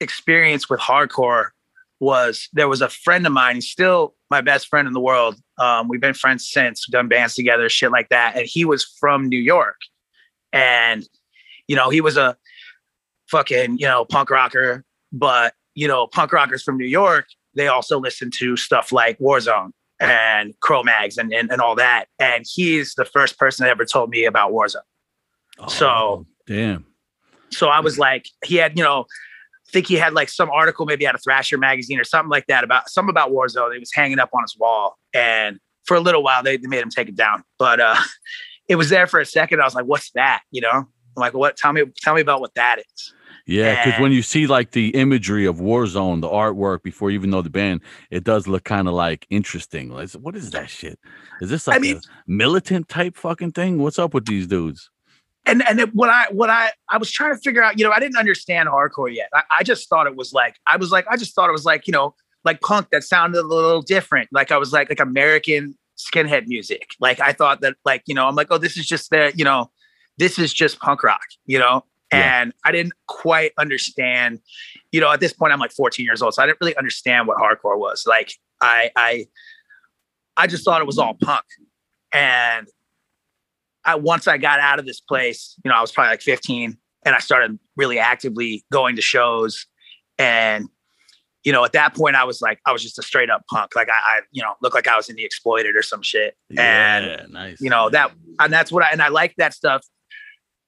experience 0.01 0.69
with 0.69 0.81
hardcore 0.81 1.49
was 1.99 2.49
there 2.53 2.69
was 2.69 2.83
a 2.83 2.89
friend 2.89 3.27
of 3.27 3.33
mine, 3.33 3.61
still 3.61 4.15
my 4.31 4.41
best 4.41 4.69
friend 4.69 4.87
in 4.87 4.93
the 4.93 5.01
world. 5.01 5.37
Um, 5.59 5.89
we've 5.89 6.01
been 6.01 6.15
friends 6.15 6.47
since, 6.47 6.87
done 6.87 7.09
bands 7.09 7.35
together, 7.35 7.69
shit 7.69 7.91
like 7.91 8.11
that. 8.11 8.37
And 8.37 8.47
he 8.47 8.65
was 8.65 8.85
from 8.85 9.29
New 9.29 9.39
York. 9.39 9.77
And, 10.53 11.09
you 11.69 11.77
know, 11.77 11.91
he 11.91 12.01
was 12.01 12.17
a 12.17 12.37
fucking, 13.29 13.79
you 13.79 13.87
know, 13.87 14.05
punk 14.05 14.31
rocker, 14.31 14.85
but 15.13 15.55
you 15.75 15.87
know, 15.87 16.07
punk 16.07 16.33
rockers 16.33 16.63
from 16.63 16.79
New 16.79 16.87
York, 16.87 17.27
they 17.55 17.69
also 17.69 17.99
listen 18.01 18.31
to 18.39 18.57
stuff 18.57 18.93
like 18.93 19.19
Warzone 19.19 19.71
and 20.01 20.55
Cro-Mags 20.61 21.19
and, 21.19 21.33
and 21.33 21.51
and 21.51 21.61
all 21.61 21.75
that. 21.77 22.07
And 22.19 22.45
he's 22.51 22.95
the 22.95 23.05
first 23.05 23.39
person 23.39 23.65
that 23.65 23.71
ever 23.71 23.85
told 23.85 24.11
me 24.11 24.25
about 24.25 24.53
Warzone. 24.53 24.77
So- 25.69 25.89
Oh, 25.89 26.27
damn. 26.47 26.87
So 27.51 27.69
I 27.69 27.81
was 27.81 27.99
like, 27.99 28.27
he 28.45 28.57
had, 28.57 28.77
you 28.77 28.83
know, 28.85 29.03
I 29.69 29.71
think 29.73 29.87
he 29.87 29.95
had 29.95 30.13
like 30.15 30.29
some 30.29 30.51
article 30.51 30.85
maybe 30.87 31.07
out 31.07 31.15
of 31.15 31.23
Thrasher 31.23 31.59
magazine 31.59 31.99
or 31.99 32.05
something 32.05 32.29
like 32.31 32.47
that 32.49 32.65
about 32.65 32.89
some 32.89 33.09
about 33.09 33.31
Warzone. 33.31 33.75
It 33.75 33.81
was 33.81 33.93
hanging 33.93 34.19
up 34.19 34.31
on 34.33 34.43
his 34.43 34.57
wall. 34.59 34.97
And 35.15 35.59
for 35.85 35.97
a 35.97 36.01
little 36.01 36.23
while 36.23 36.43
they, 36.43 36.57
they 36.57 36.67
made 36.69 36.83
him 36.83 36.91
take 36.91 37.09
it 37.09 37.17
down. 37.17 37.43
But 37.59 37.81
uh 37.81 37.97
it 38.69 38.77
was 38.77 38.91
there 38.91 39.07
for 39.07 39.21
a 39.21 39.25
second. 39.27 39.61
I 39.61 39.65
was 39.65 39.75
like, 39.75 39.87
what's 39.87 40.11
that? 40.13 40.43
You 40.51 40.61
know? 40.63 40.71
I'm 40.71 40.89
like, 41.17 41.35
what 41.35 41.57
tell 41.57 41.73
me 41.73 41.85
tell 41.99 42.15
me 42.15 42.21
about 42.21 42.41
what 42.41 42.55
that 42.55 42.79
is. 42.81 43.15
Yeah, 43.47 43.85
because 43.85 44.01
when 44.01 44.11
you 44.11 44.23
see 44.23 44.49
like 44.49 44.73
the 44.73 44.89
imagery 44.91 45.47
of 45.47 45.57
Warzone, 45.57 46.21
the 46.21 46.29
artwork 46.29 46.83
before 46.83 47.11
you 47.11 47.19
even 47.19 47.31
know 47.31 47.43
the 47.43 47.51
band, 47.51 47.81
it 48.11 48.25
does 48.25 48.49
look 48.49 48.65
kind 48.65 48.89
of 48.89 48.95
like 48.95 49.27
interesting. 49.31 49.89
Like, 49.91 50.11
what 50.13 50.35
is 50.35 50.51
that 50.51 50.69
shit? 50.69 50.99
Is 51.41 51.49
this 51.49 51.69
I 51.69 51.73
like 51.73 51.81
mean- 51.81 51.97
a 51.97 52.01
militant 52.27 52.89
type 52.89 53.17
fucking 53.17 53.53
thing? 53.53 53.79
What's 53.79 53.99
up 53.99 54.15
with 54.15 54.27
these 54.27 54.47
dudes? 54.47 54.91
and 55.47 55.67
and 55.69 55.79
it, 55.79 55.95
what 55.95 56.11
I 56.11 56.27
what 56.33 56.51
I 56.51 56.73
I 56.89 56.99
was 56.99 57.11
trying 57.11 57.33
to 57.35 57.41
figure 57.41 57.63
out, 57.63 57.79
you 57.79 57.85
know, 57.85 57.93
I 57.93 58.01
didn't 58.01 58.17
understand 58.17 58.69
hardcore 58.69 59.15
yet. 59.15 59.29
I, 59.33 59.43
I 59.59 59.63
just 59.63 59.89
thought 59.89 60.09
it 60.09 60.17
was 60.17 60.33
like 60.33 60.57
I 60.67 60.77
was 60.77 60.91
like 60.91 61.07
I 61.09 61.17
just 61.17 61.35
thought 61.35 61.49
it 61.49 61.53
was 61.53 61.65
like 61.65 61.87
you 61.87 61.93
know 61.93 62.15
like 62.45 62.61
punk 62.61 62.91
that 62.91 63.05
sounded 63.05 63.39
a 63.39 63.47
little 63.47 63.81
different. 63.81 64.29
Like 64.33 64.51
I 64.51 64.57
was 64.57 64.73
like 64.73 64.89
like 64.89 64.99
American 65.01 65.79
skinhead 65.97 66.49
music. 66.49 66.89
Like 67.01 67.21
I 67.21 67.33
thought 67.33 67.61
that 67.61 67.77
like 67.85 68.03
you 68.07 68.15
know 68.15 68.27
I'm 68.27 68.35
like 68.35 68.49
oh 68.51 68.59
this 68.59 68.77
is 68.77 68.87
just 68.87 69.11
the 69.11 69.33
you 69.37 69.45
know 69.45 69.71
this 70.19 70.37
is 70.39 70.53
just 70.53 70.81
punk 70.81 71.05
rock. 71.05 71.23
You 71.47 71.61
know. 71.61 71.85
Yeah. 72.13 72.41
And 72.41 72.53
I 72.65 72.73
didn't 72.73 72.93
quite 73.09 73.53
understand, 73.59 74.41
you 74.93 75.01
know, 75.01 75.11
at 75.11 75.21
this 75.21 75.33
point 75.33 75.53
I'm 75.53 75.59
like 75.59 75.73
14 75.73 76.05
years 76.05 76.23
old. 76.23 76.35
So 76.35 76.43
I 76.43 76.47
didn't 76.47 76.59
really 76.61 76.77
understand 76.77 77.27
what 77.27 77.39
hardcore 77.39 77.79
was. 77.79 78.05
Like 78.07 78.33
I 78.61 78.91
I 78.95 79.27
I 80.37 80.47
just 80.47 80.65
thought 80.65 80.81
it 80.81 80.87
was 80.87 80.99
all 80.99 81.17
punk. 81.21 81.45
And 82.13 82.69
I 83.85 83.97
once 83.97 84.27
I 84.29 84.39
got 84.39 84.61
out 84.61 84.79
of 84.79 84.87
this 84.87 85.01
place, 85.01 85.57
you 85.65 85.71
know, 85.71 85.77
I 85.77 85.81
was 85.81 85.93
probably 85.93 86.11
like 86.11 86.23
15 86.23 86.77
and 87.05 87.15
I 87.15 87.19
started 87.19 87.59
really 87.77 87.99
actively 87.99 88.65
going 88.73 88.97
to 88.97 89.03
shows. 89.03 89.67
And, 90.19 90.69
you 91.45 91.53
know, 91.53 91.65
at 91.65 91.73
that 91.73 91.95
point 91.95 92.17
I 92.17 92.25
was 92.25 92.41
like, 92.41 92.59
I 92.67 92.73
was 92.73 92.83
just 92.83 92.99
a 92.99 93.03
straight 93.03 93.31
up 93.31 93.43
punk. 93.51 93.77
Like 93.77 93.89
I, 93.89 93.93
I 93.93 94.21
you 94.33 94.43
know, 94.43 94.55
looked 94.61 94.75
like 94.75 94.89
I 94.89 94.97
was 94.97 95.09
in 95.09 95.17
the 95.17 95.25
exploited 95.25 95.77
or 95.77 95.83
some 95.83 96.03
shit. 96.03 96.37
And 96.57 97.07
Yeah, 97.07 97.27
nice. 97.29 97.61
you 97.61 97.71
know, 97.71 97.91
that 97.91 98.13
and 98.41 98.53
that's 98.53 98.73
what 98.73 98.85
I 98.85 98.91
and 98.91 99.01
I 99.01 99.09
like 99.09 99.35
that 99.39 99.55
stuff. 99.55 99.87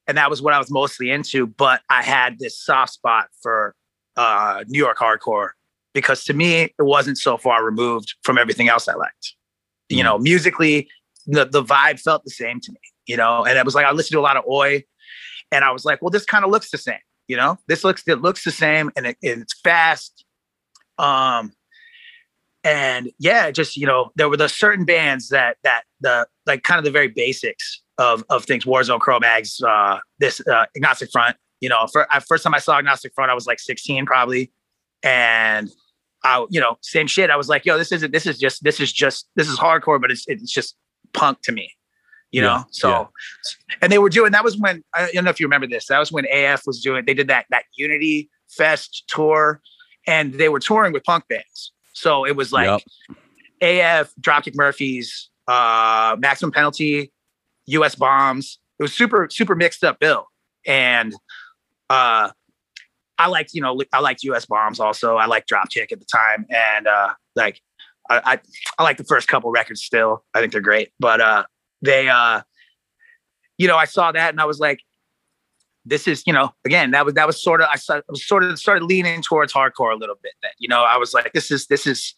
And 0.09 0.19
that 0.19 0.31
was 0.31 0.43
what 0.43 0.55
I 0.55 0.59
was 0.59 0.71
mostly 0.71 1.11
into. 1.11 1.47
But 1.47 1.83
I 1.91 2.03
had 2.03 2.39
this 2.41 2.59
soft 2.59 2.93
spot 2.95 3.29
for 3.43 3.75
uh 4.17 4.65
New 4.67 4.79
York 4.79 4.99
hardcore 4.99 5.51
because 5.95 6.25
to 6.25 6.35
me 6.35 6.63
it 6.63 6.73
wasn't 6.79 7.19
so 7.19 7.37
far 7.37 7.65
removed 7.65 8.15
from 8.23 8.39
everything 8.39 8.69
else 8.69 8.89
I 8.89 8.95
liked. 8.95 9.35
You 9.89 10.03
know, 10.03 10.19
musically, 10.19 10.89
the, 11.27 11.45
the 11.45 11.63
vibe 11.63 12.01
felt 12.01 12.25
the 12.25 12.31
same 12.31 12.61
to 12.61 12.73
me, 12.73 12.81
you 13.07 13.17
know, 13.17 13.45
and 13.45 13.59
it 13.59 13.65
was 13.65 13.75
like 13.75 13.87
I 13.87 13.93
listened 13.93 14.13
to 14.13 14.21
a 14.21 14.23
lot 14.23 14.37
of 14.37 14.45
Oi, 14.47 14.85
and 15.51 15.65
I 15.65 15.71
was 15.71 15.85
like, 15.85 16.03
well, 16.03 16.11
this 16.11 16.25
kind 16.25 16.45
of 16.45 16.51
looks 16.51 16.71
the 16.71 16.79
same, 16.79 17.01
you 17.27 17.37
know, 17.37 17.59
this 17.69 17.85
looks 17.85 18.03
it 18.07 18.21
looks 18.21 18.45
the 18.45 18.51
same, 18.51 18.91
and 18.97 19.07
it, 19.07 19.17
it's 19.23 19.59
fast, 19.61 20.25
um, 20.99 21.53
and 22.65 23.11
yeah, 23.19 23.51
just 23.51 23.77
you 23.77 23.87
know, 23.87 24.11
there 24.17 24.29
were 24.29 24.37
the 24.37 24.49
certain 24.49 24.85
bands 24.85 25.29
that 25.29 25.57
that 25.65 25.85
the 26.01 26.27
like 26.47 26.63
kind 26.63 26.79
of 26.79 26.85
the 26.85 26.91
very 26.91 27.09
basics 27.09 27.83
of 27.99 28.25
of 28.31 28.45
things, 28.45 28.65
Warzone, 28.65 29.01
Cro-Mags, 29.01 29.61
uh, 29.63 29.99
this 30.19 30.41
uh, 30.47 30.67
Agnostic 30.77 31.11
Front, 31.11 31.37
you 31.61 31.69
know, 31.69 31.87
for 31.93 32.07
I, 32.13 32.21
first 32.21 32.45
time 32.45 32.55
I 32.55 32.59
saw 32.59 32.79
Agnostic 32.79 33.13
Front, 33.15 33.31
I 33.31 33.35
was 33.35 33.47
like 33.47 33.59
16 33.59 34.07
probably, 34.07 34.53
and 35.03 35.71
I, 36.25 36.47
you 36.51 36.61
know, 36.61 36.79
same 36.83 37.07
shit. 37.07 37.31
I 37.31 37.37
was 37.37 37.49
like, 37.49 37.65
yo, 37.65 37.79
this 37.79 37.93
isn't, 37.93 38.13
this 38.13 38.27
is 38.27 38.39
just, 38.39 38.65
this 38.65 38.81
is 38.81 38.93
just, 38.93 39.29
this 39.37 39.49
is 39.49 39.59
hardcore, 39.59 40.01
but 40.01 40.11
it's, 40.11 40.27
it's 40.29 40.53
just 40.53 40.77
punk 41.13 41.43
to 41.43 41.53
me, 41.53 41.71
you 42.31 42.43
Yeah, 42.43 42.49
know? 42.49 42.65
So, 42.71 43.09
and 43.81 43.93
they 43.93 43.99
were 43.99 44.09
doing, 44.09 44.33
that 44.33 44.45
was 44.45 44.59
when, 44.59 44.83
I 44.95 45.11
don't 45.13 45.25
know 45.25 45.31
if 45.31 45.41
you 45.41 45.47
remember 45.47 45.67
this, 45.67 45.87
that 45.87 45.99
was 45.99 46.11
when 46.11 46.27
AF 46.33 46.63
was 46.67 46.81
doing, 46.81 47.05
they 47.07 47.15
did 47.15 47.29
that, 47.29 47.47
that 47.51 47.65
Unity 47.77 48.31
Fest 48.49 49.05
tour 49.09 49.61
and 50.07 50.35
they 50.35 50.49
were 50.49 50.61
touring 50.61 50.93
with 50.93 51.05
punk 51.05 51.25
bands. 51.29 51.73
So 51.93 52.25
it 52.25 52.37
was 52.37 52.53
like 52.53 52.85
AF, 53.61 54.13
Dropkick 54.21 54.55
Murphys, 54.55 55.31
uh, 55.47 56.17
Maximum 56.19 56.53
Penalty, 56.53 57.13
US 57.69 57.95
Bombs. 57.95 58.59
It 58.79 58.83
was 58.83 58.93
super, 58.93 59.29
super 59.31 59.55
mixed 59.55 59.85
up 59.85 59.99
bill. 59.99 60.27
And, 60.67 61.15
uh, 61.91 62.31
I 63.19 63.27
liked, 63.27 63.53
you 63.53 63.61
know, 63.61 63.81
I 63.93 64.01
liked 64.01 64.23
US 64.25 64.47
Bombs 64.47 64.79
also. 64.79 65.17
I 65.17 65.27
liked 65.27 65.51
Dropkick 65.51 65.91
at 65.91 65.99
the 65.99 66.07
time, 66.07 66.47
and 66.51 66.87
uh, 66.87 67.15
like 67.35 67.61
I, 68.09 68.21
I, 68.25 68.41
I 68.79 68.83
like 68.85 68.97
the 68.97 69.05
first 69.05 69.29
couple 69.29 69.51
records 69.51 69.83
still. 69.83 70.25
I 70.35 70.41
think 70.41 70.53
they're 70.53 70.61
great, 70.61 70.93
but 71.01 71.21
uh, 71.21 71.45
they, 71.83 72.09
uh, 72.09 72.43
you 73.59 73.67
know, 73.67 73.77
I 73.77 73.87
saw 73.87 74.13
that 74.13 74.31
and 74.31 74.41
I 74.41 74.45
was 74.45 74.61
like, 74.61 74.81
this 75.85 76.07
is, 76.07 76.23
you 76.27 76.33
know, 76.33 76.53
again, 76.65 76.93
that 76.93 77.05
was 77.05 77.15
that 77.15 77.27
was 77.27 77.43
sort 77.43 77.61
of 77.61 77.69
I 77.71 77.77
sort 78.15 78.45
of 78.45 78.59
started 78.59 78.85
leaning 78.85 79.23
towards 79.23 79.53
hardcore 79.53 79.93
a 79.93 79.97
little 79.97 80.17
bit. 80.23 80.33
That 80.43 80.53
you 80.59 80.69
know, 80.69 80.83
I 80.83 80.97
was 80.97 81.13
like, 81.13 81.33
this 81.33 81.51
is 81.51 81.67
this 81.67 81.87
is 81.87 82.15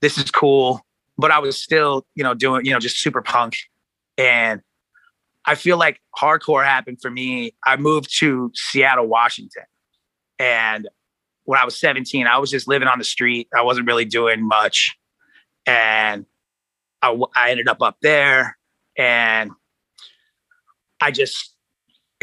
this 0.00 0.16
is 0.16 0.30
cool, 0.30 0.80
but 1.18 1.30
I 1.30 1.40
was 1.40 1.60
still, 1.60 2.06
you 2.14 2.22
know, 2.24 2.32
doing, 2.32 2.64
you 2.64 2.72
know, 2.72 2.78
just 2.78 3.00
super 3.00 3.20
punk, 3.20 3.56
and 4.16 4.62
I 5.44 5.54
feel 5.54 5.76
like 5.76 6.00
hardcore 6.16 6.64
happened 6.64 6.98
for 7.02 7.10
me. 7.10 7.54
I 7.64 7.76
moved 7.76 8.16
to 8.18 8.50
Seattle, 8.54 9.06
Washington. 9.06 9.64
And 10.38 10.88
when 11.44 11.58
I 11.58 11.64
was 11.64 11.78
17, 11.78 12.26
I 12.26 12.38
was 12.38 12.50
just 12.50 12.68
living 12.68 12.88
on 12.88 12.98
the 12.98 13.04
street. 13.04 13.48
I 13.56 13.62
wasn't 13.62 13.86
really 13.86 14.04
doing 14.04 14.46
much. 14.46 14.96
And 15.66 16.26
I 17.02 17.50
ended 17.50 17.68
up 17.68 17.82
up 17.82 17.96
there 18.02 18.56
and 18.96 19.50
I 21.00 21.10
just, 21.10 21.52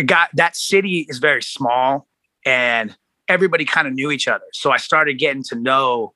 got 0.05 0.29
that 0.35 0.55
city 0.55 1.05
is 1.09 1.19
very 1.19 1.41
small 1.41 2.07
and 2.45 2.95
everybody 3.27 3.65
kind 3.65 3.87
of 3.87 3.93
knew 3.93 4.11
each 4.11 4.27
other. 4.27 4.45
So 4.53 4.71
I 4.71 4.77
started 4.77 5.19
getting 5.19 5.43
to 5.43 5.55
know 5.55 6.13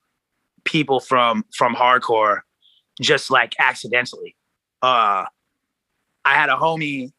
people 0.63 0.99
from 0.99 1.45
from 1.53 1.75
hardcore 1.75 2.41
just 3.01 3.29
like 3.29 3.53
accidentally. 3.59 4.35
Uh 4.81 5.25
I 6.25 6.33
had 6.35 6.49
a 6.49 6.55
homie 6.55 7.11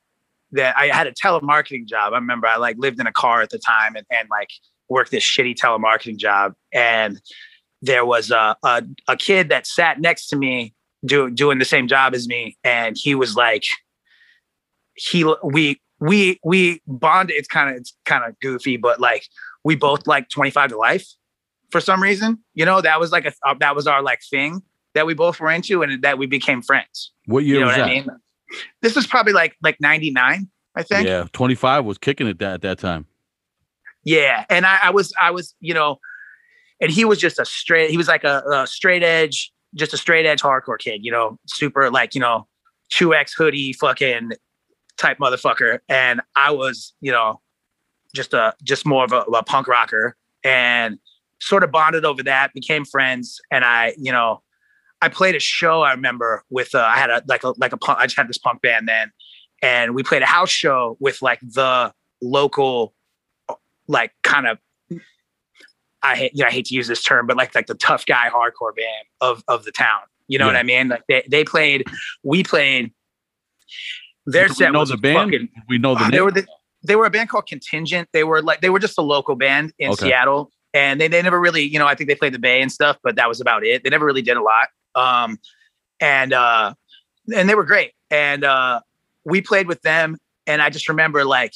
that 0.53 0.77
I 0.77 0.87
had 0.87 1.07
a 1.07 1.13
telemarketing 1.13 1.87
job. 1.87 2.13
I 2.13 2.17
remember 2.17 2.47
I 2.47 2.57
like 2.57 2.77
lived 2.79 3.01
in 3.01 3.07
a 3.07 3.13
car 3.13 3.43
at 3.43 3.51
the 3.51 3.59
time 3.59 3.97
and, 3.97 4.07
and 4.11 4.29
like 4.31 4.51
worked 4.89 5.11
this 5.11 5.25
shitty 5.25 5.57
telemarketing 5.57 6.17
job. 6.17 6.55
And 6.73 7.21
there 7.83 8.05
was 8.07 8.31
a, 8.31 8.57
a, 8.63 8.83
a 9.09 9.17
kid 9.17 9.49
that 9.49 9.67
sat 9.67 10.01
next 10.01 10.29
to 10.29 10.37
me 10.37 10.75
do, 11.05 11.31
doing 11.31 11.59
the 11.59 11.65
same 11.65 11.89
job 11.89 12.15
as 12.15 12.29
me. 12.29 12.57
And 12.65 12.97
he 12.99 13.15
was 13.15 13.37
like, 13.37 13.65
he, 14.95 15.25
we, 15.43 15.81
we, 16.01 16.39
we 16.45 16.81
bonded. 16.87 17.37
It's 17.37 17.49
kind 17.49 17.71
of, 17.71 17.77
it's 17.77 17.95
kind 18.05 18.25
of 18.25 18.39
goofy, 18.41 18.77
but 18.77 19.01
like 19.01 19.27
we 19.65 19.75
both 19.75 20.07
like 20.07 20.29
25 20.29 20.71
ta 20.71 20.77
Life 20.77 21.07
for 21.71 21.81
some 21.81 22.01
reason, 22.01 22.39
you 22.55 22.65
know, 22.65 22.81
that 22.81 23.01
was 23.01 23.11
like 23.11 23.27
a, 23.27 23.33
that 23.59 23.75
was 23.75 23.87
our 23.89 24.03
like 24.03 24.21
thing 24.31 24.63
that 24.95 25.07
we 25.07 25.15
both 25.15 25.41
were 25.41 25.51
into 25.51 25.83
and 25.83 26.03
that 26.03 26.19
we 26.19 26.27
became 26.27 26.63
friends. 26.63 27.13
What 27.27 27.45
year 27.45 27.55
You 27.55 27.61
know 27.61 27.67
was 27.67 27.77
what 27.77 27.85
that? 27.85 27.91
I 27.91 27.95
mean? 27.95 28.09
This 28.83 28.97
was 28.97 29.07
probably 29.07 29.33
like, 29.33 29.57
like 29.63 29.81
99, 29.81 30.49
I 30.77 30.83
think. 30.83 31.07
Yeah, 31.07 31.27
25 31.33 31.85
was 31.85 31.99
kicking 31.99 32.27
it 32.27 32.39
that 32.39 32.55
at 32.55 32.63
that 32.63 32.79
time. 32.79 33.07
Yeah, 34.05 34.45
and 34.51 34.67
I, 34.67 34.79
I 34.85 34.91
was 34.91 35.13
I 35.21 35.31
was 35.31 35.55
you 35.61 35.75
know, 35.75 35.99
and 36.81 36.91
he 36.91 37.05
was 37.05 37.19
just 37.19 37.39
a 37.39 37.45
straight. 37.45 37.91
He 37.91 37.97
was 37.97 38.09
like 38.09 38.25
a, 38.25 38.43
a 38.53 38.67
straight 38.67 39.03
edge, 39.03 39.51
just 39.75 39.95
a 39.95 39.97
straight 39.97 40.27
edge 40.27 40.43
hardcore 40.43 40.79
kid. 40.79 41.01
You 41.03 41.11
know, 41.11 41.39
super 41.47 41.91
like 41.91 42.15
you 42.15 42.21
know, 42.21 42.47
two 42.91 43.15
X 43.15 43.33
hoodie 43.33 43.73
fucking 43.73 44.33
type 44.99 45.19
motherfucker. 45.19 45.81
And 45.89 46.21
I 46.37 46.51
was 46.51 46.93
you 47.01 47.11
know, 47.11 47.41
just 48.15 48.35
a 48.35 48.55
just 48.63 48.87
more 48.87 49.05
of 49.05 49.13
a, 49.13 49.21
a 49.21 49.43
punk 49.43 49.69
rocker, 49.69 50.17
and 50.45 50.99
sort 51.41 51.65
of 51.65 51.73
bonded 51.73 52.05
over 52.05 52.23
that. 52.25 52.53
Became 52.53 52.85
friends, 52.85 53.41
and 53.51 53.65
I 53.65 53.95
you 53.97 54.13
know, 54.13 54.43
I 55.05 55.09
played 55.09 55.35
a 55.35 55.41
show. 55.41 55.83
I 55.83 55.93
remember 55.93 56.45
with 56.51 56.75
uh, 56.75 56.79
I 56.81 56.97
had 56.97 57.11
a 57.11 57.23
like 57.29 57.45
a 57.45 57.53
like 57.59 57.73
a 57.73 57.77
punk. 57.77 57.99
I 57.99 58.05
just 58.07 58.17
had 58.17 58.29
this 58.29 58.39
punk 58.39 58.63
band 58.63 58.89
then, 58.89 59.13
and 59.63 59.95
we 59.95 60.03
played 60.03 60.23
a 60.23 60.27
house 60.27 60.51
show 60.51 60.97
with 61.01 61.21
like 61.23 61.41
the 61.41 61.93
local 62.23 62.95
like 63.87 64.13
kind 64.23 64.47
of 64.47 64.59
I 66.03 66.17
hate 66.17 66.33
you 66.35 66.43
know, 66.43 66.49
I 66.49 66.51
hate 66.53 66.67
to 66.67 66.75
use 66.75 66.87
this 66.89 67.03
term, 67.03 67.27
but 67.27 67.37
like 67.37 67.55
like 67.55 67.67
the 67.67 67.75
tough 67.75 68.07
guy 68.07 68.29
hardcore 68.31 68.75
band 68.75 69.07
of 69.21 69.43
of 69.49 69.65
the 69.65 69.73
town. 69.73 70.01
You 70.29 70.39
know 70.39 70.47
what 70.47 70.57
I 70.57 70.63
mean? 70.63 70.89
Like 70.89 71.03
they, 71.07 71.23
they 71.31 71.45
played, 71.45 71.85
we 72.23 72.43
played. 72.43 72.93
Their 74.27 74.47
Do 74.47 74.53
we 74.53 74.55
set 74.55 74.73
know 74.73 74.81
was 74.81 74.89
the 74.89 74.97
band? 74.97 75.31
fucking- 75.33 75.49
we 75.69 75.77
know 75.77 75.95
the 75.95 76.05
they 76.05 76.11
name. 76.13 76.25
were 76.25 76.31
the, 76.33 76.47
they 76.83 76.97
were 76.97 77.05
a 77.05 77.11
band 77.11 77.29
called 77.29 77.47
Contingent. 77.47 78.09
They 78.15 78.25
were 78.25 78.41
like 78.41 78.63
they 78.63 78.71
were 78.71 78.79
just 78.79 78.97
a 78.99 79.03
local 79.03 79.35
band 79.37 79.75
in 79.79 79.91
Okay. 79.91 80.07
Seattle, 80.07 80.51
and 80.73 80.99
they 80.99 81.09
they 81.09 81.21
never 81.21 81.39
really 81.39 81.63
you 81.63 81.79
know 81.79 81.87
I 81.87 81.95
think 81.95 82.09
they 82.09 82.15
played 82.15 82.33
the 82.33 82.39
Bay 82.39 82.63
and 82.63 82.73
stuff, 82.73 82.97
but 83.03 83.17
that 83.17 83.29
was 83.29 83.41
about 83.43 83.65
it. 83.67 83.85
They 83.85 83.91
never 83.91 84.07
really 84.07 84.23
did 84.23 84.39
a 84.39 84.43
lot. 84.43 84.69
Um, 84.95 85.38
and 86.01 86.32
uh, 86.32 86.74
and 87.34 87.49
they 87.49 87.55
were 87.55 87.64
great. 87.64 87.92
And 88.11 88.45
uh, 88.45 88.80
we 89.24 89.40
played 89.40 89.66
with 89.66 89.82
them, 89.82 90.16
and 90.47 90.62
I 90.62 90.70
just 90.70 90.88
remember 90.88 91.24
like 91.24 91.53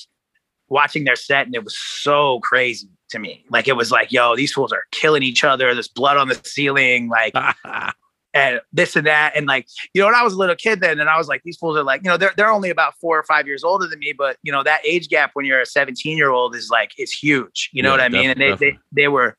watching 0.68 1.04
their 1.04 1.16
set, 1.16 1.46
and 1.46 1.54
it 1.54 1.64
was 1.64 1.76
so 1.76 2.40
crazy 2.40 2.88
to 3.10 3.18
me. 3.18 3.44
Like 3.50 3.68
it 3.68 3.76
was 3.76 3.90
like, 3.90 4.12
yo, 4.12 4.36
these 4.36 4.52
fools 4.52 4.72
are 4.72 4.84
killing 4.90 5.22
each 5.22 5.44
other. 5.44 5.72
There's 5.74 5.88
blood 5.88 6.16
on 6.16 6.28
the 6.28 6.40
ceiling, 6.44 7.08
like 7.08 7.34
and 8.34 8.60
this 8.72 8.96
and 8.96 9.06
that. 9.06 9.32
And 9.36 9.46
like, 9.46 9.66
you 9.94 10.00
know, 10.00 10.06
when 10.06 10.14
I 10.14 10.22
was 10.22 10.34
a 10.34 10.38
little 10.38 10.56
kid 10.56 10.80
then, 10.80 11.00
and 11.00 11.08
I 11.08 11.16
was 11.16 11.28
like, 11.28 11.42
these 11.44 11.56
fools 11.56 11.76
are 11.76 11.82
like, 11.82 12.02
you 12.04 12.10
know, 12.10 12.16
they're 12.16 12.32
they're 12.36 12.50
only 12.52 12.70
about 12.70 12.94
four 13.00 13.18
or 13.18 13.24
five 13.24 13.46
years 13.46 13.64
older 13.64 13.86
than 13.86 13.98
me, 13.98 14.12
but 14.16 14.36
you 14.42 14.52
know, 14.52 14.62
that 14.62 14.80
age 14.84 15.08
gap 15.08 15.30
when 15.34 15.44
you're 15.46 15.60
a 15.60 15.66
17 15.66 16.16
year 16.16 16.30
old 16.30 16.54
is 16.54 16.70
like 16.70 16.92
is 16.98 17.12
huge. 17.12 17.70
You 17.72 17.82
know 17.82 17.90
Yeah, 17.90 17.92
what 17.92 18.00
I 18.00 18.08
mean? 18.08 18.30
And 18.30 18.40
they, 18.40 18.54
they 18.54 18.78
they 18.92 19.08
were 19.08 19.36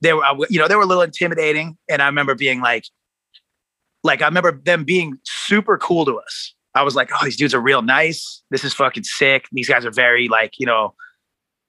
they 0.00 0.12
were 0.12 0.24
you 0.48 0.58
know 0.58 0.68
they 0.68 0.76
were 0.76 0.82
a 0.82 0.86
little 0.86 1.02
intimidating, 1.02 1.76
and 1.88 2.02
I 2.02 2.06
remember 2.06 2.34
being 2.34 2.60
like, 2.60 2.84
like 4.02 4.22
I 4.22 4.26
remember 4.26 4.52
them 4.52 4.84
being 4.84 5.18
super 5.24 5.78
cool 5.78 6.04
to 6.04 6.18
us. 6.18 6.54
I 6.74 6.82
was 6.82 6.94
like, 6.94 7.10
oh, 7.12 7.24
these 7.24 7.36
dudes 7.36 7.54
are 7.54 7.60
real 7.60 7.82
nice. 7.82 8.42
This 8.50 8.64
is 8.64 8.72
fucking 8.72 9.04
sick. 9.04 9.46
These 9.52 9.68
guys 9.68 9.84
are 9.84 9.90
very 9.90 10.28
like, 10.28 10.54
you 10.58 10.66
know, 10.66 10.94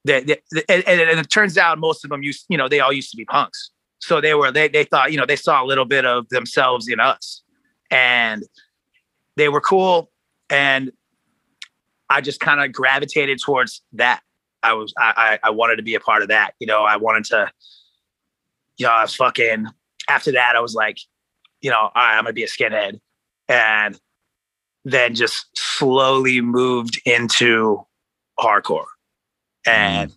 and, 0.08 0.38
and 0.70 0.84
and 0.88 1.20
it 1.20 1.30
turns 1.30 1.58
out 1.58 1.78
most 1.78 2.04
of 2.04 2.10
them 2.10 2.24
used, 2.24 2.46
you 2.50 2.58
know, 2.58 2.70
they 2.70 2.80
all 2.80 2.94
used 2.94 3.12
to 3.12 3.18
be 3.18 3.26
punks. 3.26 3.72
So 4.00 4.20
they 4.20 4.34
were, 4.34 4.52
they, 4.52 4.68
they 4.68 4.84
thought, 4.84 5.12
you 5.12 5.18
know, 5.18 5.26
they 5.26 5.36
saw 5.36 5.64
a 5.64 5.66
little 5.66 5.86
bit 5.86 6.06
of 6.06 6.28
themselves 6.30 6.88
in 6.90 7.00
us 7.00 7.42
and 7.90 8.44
they 9.38 9.48
were 9.50 9.62
cool. 9.62 10.12
And 10.50 10.92
I 12.10 12.20
just 12.20 12.40
kind 12.42 12.62
of 12.62 12.72
gravitated 12.74 13.40
towards 13.42 13.82
that. 13.94 14.22
I 14.62 14.74
was, 14.74 14.94
I, 14.98 15.40
I, 15.44 15.48
I 15.48 15.50
wanted 15.52 15.78
to 15.78 15.84
be 15.84 15.96
a 15.96 16.00
part 16.00 16.22
of 16.22 16.28
that. 16.28 16.54
You 16.60 16.68
know, 16.68 16.84
I 16.84 16.98
wanted 16.98 17.26
to, 17.26 17.52
you 18.78 18.86
know, 18.86 18.92
I 18.92 19.04
was 19.04 19.16
fucking, 19.16 19.68
after 20.10 20.32
that, 20.34 20.56
I 20.56 20.60
was 20.60 20.76
like, 20.76 20.98
you 21.64 21.72
know, 21.72 21.78
all 21.78 21.92
right, 21.96 22.18
I'm 22.18 22.24
gonna 22.26 22.34
be 22.34 22.44
a 22.44 22.48
skinhead. 22.48 23.00
And 23.50 24.00
then 24.86 25.16
just 25.16 25.48
slowly 25.56 26.42
moved 26.42 27.02
into 27.06 27.86
hardcore. 28.40 28.86
And 29.66 30.12
mm. 30.12 30.16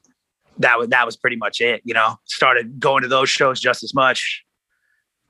that 0.59 0.79
was 0.79 0.89
that 0.89 1.07
was 1.07 1.17
pretty 1.17 1.37
much 1.37 1.61
it, 1.61 1.83
you 1.85 1.95
know. 1.95 2.17
Started 2.25 2.79
going 2.81 3.03
to 3.03 3.09
those 3.09 3.31
shows 3.31 3.61
just 3.61 3.83
as 3.83 3.95
much. 3.95 4.45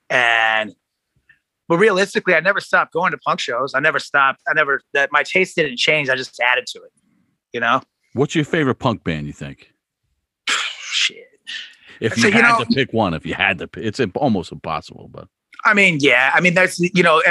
And 0.08 0.74
but 1.68 1.78
realistically, 1.78 2.34
I 2.34 2.40
never 2.40 2.60
stopped 2.60 2.92
going 2.92 3.12
to 3.12 3.18
punk 3.18 3.40
shows. 3.40 3.74
I 3.74 3.80
never 3.80 3.98
stopped. 3.98 4.40
I 4.48 4.54
never 4.54 4.80
that 4.94 5.10
my 5.12 5.22
taste 5.22 5.56
didn't 5.56 5.76
change. 5.76 6.08
I 6.08 6.16
just 6.16 6.40
added 6.40 6.66
to 6.68 6.78
it. 6.78 6.92
You 7.52 7.60
know? 7.60 7.82
What's 8.14 8.34
your 8.34 8.44
favorite 8.44 8.76
punk 8.76 9.04
band? 9.04 9.26
You 9.26 9.32
think? 9.32 9.70
Shit. 10.48 11.24
If 12.00 12.16
you 12.16 12.22
So, 12.22 12.28
you 12.28 12.34
had 12.34 12.58
know- 12.58 12.64
to 12.64 12.66
pick 12.66 12.92
one, 12.92 13.14
if 13.14 13.26
you 13.26 13.34
had 13.34 13.58
to, 13.58 13.68
pick, 13.68 13.84
it's 13.84 14.00
almost 14.14 14.52
impossible. 14.52 15.08
But 15.12 15.28
I 15.66 15.74
mean, 15.74 15.98
yeah. 16.00 16.30
I 16.34 16.40
mean, 16.40 16.54
there's 16.54 16.78
you 16.78 17.02
know, 17.02 17.22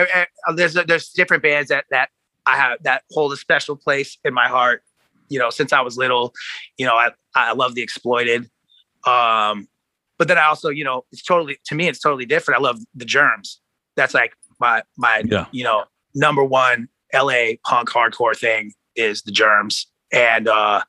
there's 0.56 0.74
there's 0.74 1.10
different 1.10 1.42
bands 1.42 1.70
that 1.70 1.86
that 1.92 2.10
I 2.46 2.56
have 2.58 2.84
that 2.84 3.04
hold 3.12 3.34
a 3.34 3.38
special 3.38 3.76
place 3.76 4.18
in 4.24 4.34
my 4.34 4.48
heart. 4.48 4.84
You 5.30 5.40
know, 5.40 5.50
since 5.50 5.74
I 5.74 5.82
was 5.82 5.98
little, 5.98 6.34
you 6.78 6.86
know, 6.86 6.96
I 6.96 7.12
I 7.36 7.54
love 7.54 7.74
the 7.76 7.82
Exploited. 7.82 8.50
Um, 9.08 9.68
but 10.18 10.28
then 10.28 10.38
I 10.38 10.46
also, 10.46 10.70
you 10.70 10.84
know, 10.84 11.06
it's 11.12 11.24
totally 11.24 11.58
to 11.66 11.76
me, 11.76 11.88
it's 11.88 12.00
totally 12.00 12.26
different. 12.26 12.60
I 12.60 12.64
love 12.64 12.80
the 12.94 13.06
Germs. 13.06 13.60
That's 13.96 14.14
like 14.14 14.34
my 14.60 14.84
my 14.98 15.24
Yeah. 15.26 15.46
you 15.52 15.64
know 15.64 15.86
number 16.14 16.44
one 16.44 16.88
LA 17.14 17.54
punk 17.66 17.90
hardcore 17.90 18.38
thing 18.38 18.74
is 18.96 19.22
the 19.24 19.32
Germs, 19.32 19.88
and 20.12 20.48
uh, 20.48 20.84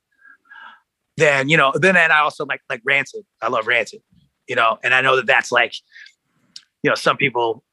then 1.16 1.48
you 1.48 1.56
know, 1.56 1.72
then 1.74 1.96
and 1.96 2.12
I 2.12 2.18
also 2.20 2.44
like 2.44 2.60
like 2.68 2.82
Rancid. 2.84 3.24
I 3.40 3.48
love 3.48 3.66
Rancid. 3.66 4.02
You 4.48 4.54
know, 4.54 4.78
and 4.84 4.94
I 4.94 5.00
know 5.00 5.16
that 5.16 5.26
that's 5.26 5.50
like 5.50 5.74
you 6.86 6.90
know, 6.90 6.94
some 6.94 7.16
people 7.16 7.64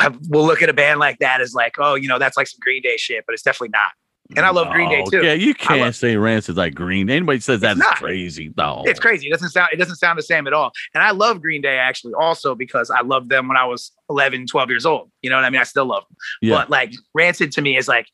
have, 0.00 0.18
will 0.30 0.46
look 0.46 0.62
at 0.62 0.70
a 0.70 0.72
band 0.72 0.98
like 0.98 1.18
that 1.18 1.42
as 1.42 1.52
like, 1.52 1.74
oh, 1.78 1.94
you 1.94 2.08
know, 2.08 2.18
that's 2.18 2.38
like 2.38 2.46
some 2.46 2.58
Green 2.58 2.80
Day 2.80 2.96
shit, 2.96 3.24
but 3.26 3.34
it's 3.34 3.42
definitely 3.42 3.68
not. 3.68 3.90
And 4.34 4.46
I 4.46 4.50
love 4.50 4.72
Green 4.72 4.88
Day 4.88 5.04
too. 5.10 5.22
Yeah, 5.22 5.34
you 5.34 5.52
can't 5.52 5.82
love- 5.82 5.94
say 5.94 6.16
Rancid's 6.16 6.56
like 6.56 6.74
Green. 6.74 7.10
Anybody 7.10 7.38
says 7.40 7.60
that's 7.60 7.78
crazy. 7.98 8.50
No, 8.56 8.82
It's 8.86 8.98
crazy. 8.98 9.26
It 9.26 9.30
doesn't 9.30 9.50
sound 9.50 9.68
it 9.74 9.76
doesn't 9.76 9.96
sound 9.96 10.18
the 10.18 10.22
same 10.22 10.46
at 10.46 10.54
all. 10.54 10.72
And 10.94 11.04
I 11.04 11.10
love 11.10 11.42
Green 11.42 11.60
Day 11.60 11.76
actually 11.76 12.14
also 12.14 12.54
because 12.54 12.90
I 12.90 13.02
loved 13.02 13.28
them 13.28 13.46
when 13.46 13.58
I 13.58 13.66
was 13.66 13.92
11, 14.08 14.46
12 14.46 14.70
years 14.70 14.86
old. 14.86 15.10
You 15.20 15.28
know 15.28 15.36
what 15.36 15.44
I 15.44 15.50
mean? 15.50 15.60
I 15.60 15.64
still 15.64 15.84
love 15.84 16.04
them. 16.08 16.16
Yeah. 16.40 16.54
But 16.56 16.70
like 16.70 16.94
Rancid 17.12 17.52
to 17.52 17.60
me 17.60 17.76
is 17.76 17.88
like 17.88 18.06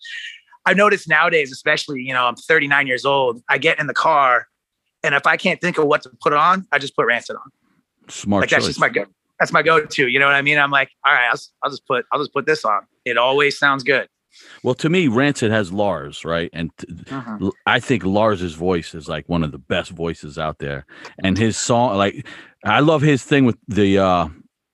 I've 0.66 0.76
noticed 0.76 1.08
nowadays, 1.08 1.52
especially, 1.52 2.02
you 2.02 2.12
know, 2.12 2.24
I'm 2.24 2.34
39 2.34 2.88
years 2.88 3.04
old. 3.04 3.40
I 3.48 3.58
get 3.58 3.78
in 3.78 3.86
the 3.86 3.94
car 3.94 4.48
and 5.04 5.14
if 5.14 5.24
I 5.24 5.36
can't 5.36 5.60
think 5.60 5.78
of 5.78 5.86
what 5.86 6.02
to 6.02 6.10
put 6.20 6.32
on, 6.32 6.66
I 6.72 6.80
just 6.80 6.96
put 6.96 7.06
Rancid 7.06 7.36
on. 7.36 7.52
Smart 8.08 8.40
like 8.40 8.50
choice. 8.50 8.56
that's 8.56 8.66
just 8.66 8.80
my 8.80 8.88
go 8.88 9.04
that's 9.40 9.52
my 9.52 9.62
go-to. 9.62 10.08
You 10.08 10.18
know 10.18 10.26
what 10.26 10.34
I 10.34 10.42
mean? 10.42 10.58
I'm 10.58 10.70
like, 10.70 10.90
all 11.04 11.12
right, 11.12 11.28
I'll, 11.30 11.40
I'll 11.62 11.70
just 11.70 11.86
put 11.86 12.04
I'll 12.12 12.18
just 12.20 12.32
put 12.32 12.46
this 12.46 12.64
on. 12.64 12.82
It 13.04 13.16
always 13.16 13.58
sounds 13.58 13.82
good. 13.84 14.08
well, 14.62 14.74
to 14.74 14.88
me, 14.88 15.08
Rancid 15.08 15.50
has 15.50 15.72
Lars, 15.72 16.24
right? 16.24 16.50
And 16.52 16.70
I 17.66 17.80
think 17.80 18.04
Lars's 18.04 18.54
voice 18.54 18.94
is 18.94 19.08
like 19.08 19.28
one 19.28 19.42
of 19.42 19.52
the 19.52 19.58
best 19.58 19.90
voices 19.90 20.38
out 20.38 20.58
there. 20.58 20.86
And 21.24 21.36
his 21.38 21.56
song, 21.56 21.96
like, 21.96 22.26
I 22.64 22.80
love 22.80 23.02
his 23.02 23.22
thing 23.24 23.44
with 23.46 23.56
the 23.68 23.98
uh 23.98 24.28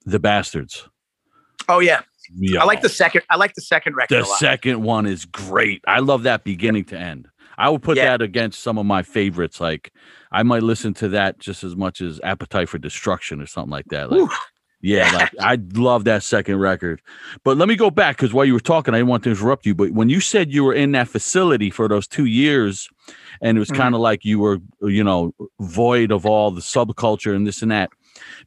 the 0.05 0.19
bastards. 0.19 0.89
Oh 1.69 1.79
yeah. 1.81 2.03
I 2.59 2.65
like 2.65 2.81
the 2.83 2.89
second 2.89 3.23
I 3.31 3.37
like 3.37 3.55
the 3.55 3.61
second 3.63 3.95
record 3.97 4.15
the 4.17 4.25
a 4.25 4.29
lot. 4.29 4.39
second 4.39 4.83
one 4.83 5.07
is 5.07 5.25
great. 5.25 5.83
I 5.87 6.01
love 6.01 6.23
that 6.25 6.43
beginning 6.45 6.85
to 6.87 6.99
end. 6.99 7.29
I 7.57 7.71
would 7.71 7.83
put 7.83 7.97
Yeah. 7.97 8.05
that 8.07 8.23
against 8.23 8.63
some 8.63 8.77
of 8.79 8.87
my 8.87 9.03
favorites. 9.03 9.61
Like 9.61 9.93
I 10.33 10.43
might 10.43 10.63
listen 10.63 10.95
to 10.95 11.09
that 11.11 11.39
just 11.39 11.63
as 11.65 11.77
much 11.77 12.01
as 12.01 12.21
Appetite 12.25 12.69
for 12.69 12.79
Destruction 12.79 13.41
or 13.41 13.47
something 13.47 13.71
like 13.71 13.87
that. 13.91 14.11
Like. 14.11 14.29
Yeah, 14.85 15.11
like 15.13 15.33
I 15.41 15.59
love 15.73 16.05
that 16.05 16.23
second 16.23 16.59
record. 16.59 17.01
But 17.43 17.57
let 17.57 17.69
me 17.69 17.75
go 17.77 17.91
back 17.91 18.17
because 18.17 18.35
while 18.35 18.45
you 18.45 18.53
were 18.53 18.61
talking, 18.61 18.93
I 18.95 18.99
didn't 18.99 19.09
want 19.09 19.25
to 19.25 19.31
interrupt 19.31 19.65
you. 19.65 19.75
But 19.75 19.93
when 19.93 20.09
you 20.11 20.21
said 20.21 20.53
you 20.53 20.63
were 20.63 20.75
in 20.75 20.93
that 20.93 21.09
facility 21.09 21.71
for 21.71 21.89
those 21.89 22.07
two 22.07 22.27
years, 22.27 22.89
and 23.41 23.57
it 23.57 23.61
was 23.61 23.71
Mhm. 23.71 23.77
kind 23.77 23.95
of 23.95 24.01
like 24.03 24.25
you 24.25 24.39
were, 24.39 24.59
you 24.83 25.03
know, 25.03 25.35
void 25.61 26.13
of 26.13 26.27
all 26.27 26.51
the 26.51 26.61
subculture 26.61 27.35
and 27.35 27.47
this 27.47 27.63
and 27.63 27.71
that. 27.71 27.91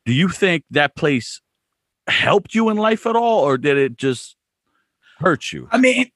Do 0.05 0.13
you 0.13 0.29
think 0.29 0.63
that 0.71 0.95
place 0.95 1.41
helped 2.07 2.53
you 2.55 2.69
in 2.69 2.77
life 2.77 3.05
at 3.07 3.15
all, 3.15 3.39
or 3.43 3.57
did 3.57 3.77
it 3.77 3.97
just 3.97 4.35
hurt 5.19 5.51
you? 5.51 5.67
I 5.71 5.77
mean, 5.77 6.11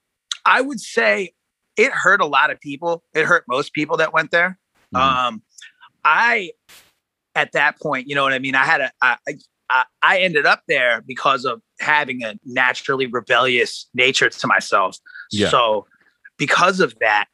I 0.45 0.61
would 0.61 0.79
say 0.79 1.33
it 1.77 1.91
hurt 1.91 2.21
a 2.21 2.25
lot 2.27 2.51
of 2.51 2.59
people. 2.61 3.03
It 3.13 3.25
hurt 3.25 3.43
most 3.47 3.73
people 3.73 3.97
that 3.97 4.13
went 4.13 4.31
there. 4.31 4.59
Mhm. 4.93 4.99
Um, 4.99 5.43
I, 6.05 6.51
at 7.35 7.51
that 7.53 7.79
point, 7.79 8.07
you 8.07 8.15
know 8.15 8.23
what 8.23 8.33
I 8.33 8.39
mean. 8.39 8.55
I 8.55 8.63
had 8.65 8.81
a, 8.81 8.91
I, 9.01 9.17
I, 9.71 9.85
I 10.03 10.19
ended 10.19 10.45
up 10.45 10.63
there 10.67 11.01
because 11.07 11.45
of 11.45 11.61
having 11.79 12.23
a 12.23 12.35
naturally 12.45 13.07
rebellious 13.07 13.87
nature 13.93 14.29
to 14.29 14.47
myself. 14.47 14.97
Yeah. 15.31 15.49
So, 15.49 15.87
because 16.37 16.79
of 16.79 16.95
that, 16.99 17.25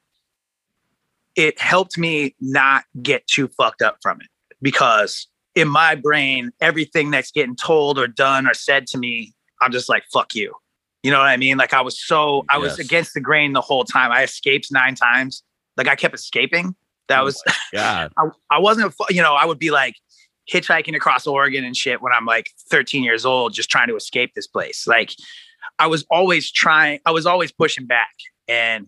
it 1.35 1.59
helped 1.59 1.97
me 1.97 2.35
not 2.41 2.83
get 3.01 3.25
too 3.27 3.47
fucked 3.49 3.81
up 3.81 3.97
from 4.01 4.21
it. 4.21 4.27
Because 4.61 5.27
in 5.55 5.67
my 5.67 5.95
brain, 5.95 6.51
everything 6.61 7.11
that's 7.11 7.31
getting 7.31 7.55
told 7.55 7.97
or 7.97 8.07
done 8.07 8.47
or 8.47 8.53
said 8.53 8.87
to 8.87 8.97
me, 8.97 9.33
I'm 9.61 9.71
just 9.71 9.89
like, 9.89 10.03
fuck 10.11 10.35
you. 10.35 10.53
You 11.03 11.11
know 11.11 11.19
what 11.19 11.27
I 11.27 11.37
mean? 11.37 11.57
Like 11.57 11.73
I 11.73 11.81
was 11.81 11.99
so 11.99 12.45
I 12.49 12.57
was 12.57 12.79
against 12.79 13.13
the 13.13 13.21
grain 13.21 13.53
the 13.53 13.61
whole 13.61 13.85
time. 13.85 14.11
I 14.11 14.23
escaped 14.23 14.67
nine 14.71 14.95
times. 14.95 15.43
Like 15.77 15.87
I 15.87 15.95
kept 15.95 16.15
escaping. 16.15 16.75
That 17.07 17.21
Oh 17.21 17.25
was 17.25 17.41
God. 17.71 18.11
I, 18.17 18.29
I 18.51 18.59
wasn't, 18.59 18.93
you 19.09 19.21
know, 19.21 19.33
I 19.33 19.45
would 19.45 19.59
be 19.59 19.71
like 19.71 19.95
hitchhiking 20.51 20.95
across 20.95 21.27
Oregon 21.27 21.63
and 21.65 21.75
shit 21.75 22.01
when 22.01 22.13
I'm 22.13 22.25
like 22.25 22.51
13 22.69 23.03
years 23.03 23.25
old, 23.25 23.53
just 23.53 23.69
trying 23.69 23.87
to 23.89 23.95
escape 23.95 24.33
this 24.33 24.47
place. 24.47 24.87
Like 24.87 25.11
I 25.79 25.87
was 25.87 26.05
always 26.09 26.51
trying, 26.51 26.99
I 27.05 27.11
was 27.11 27.25
always 27.25 27.51
pushing 27.51 27.85
back. 27.85 28.13
And, 28.47 28.87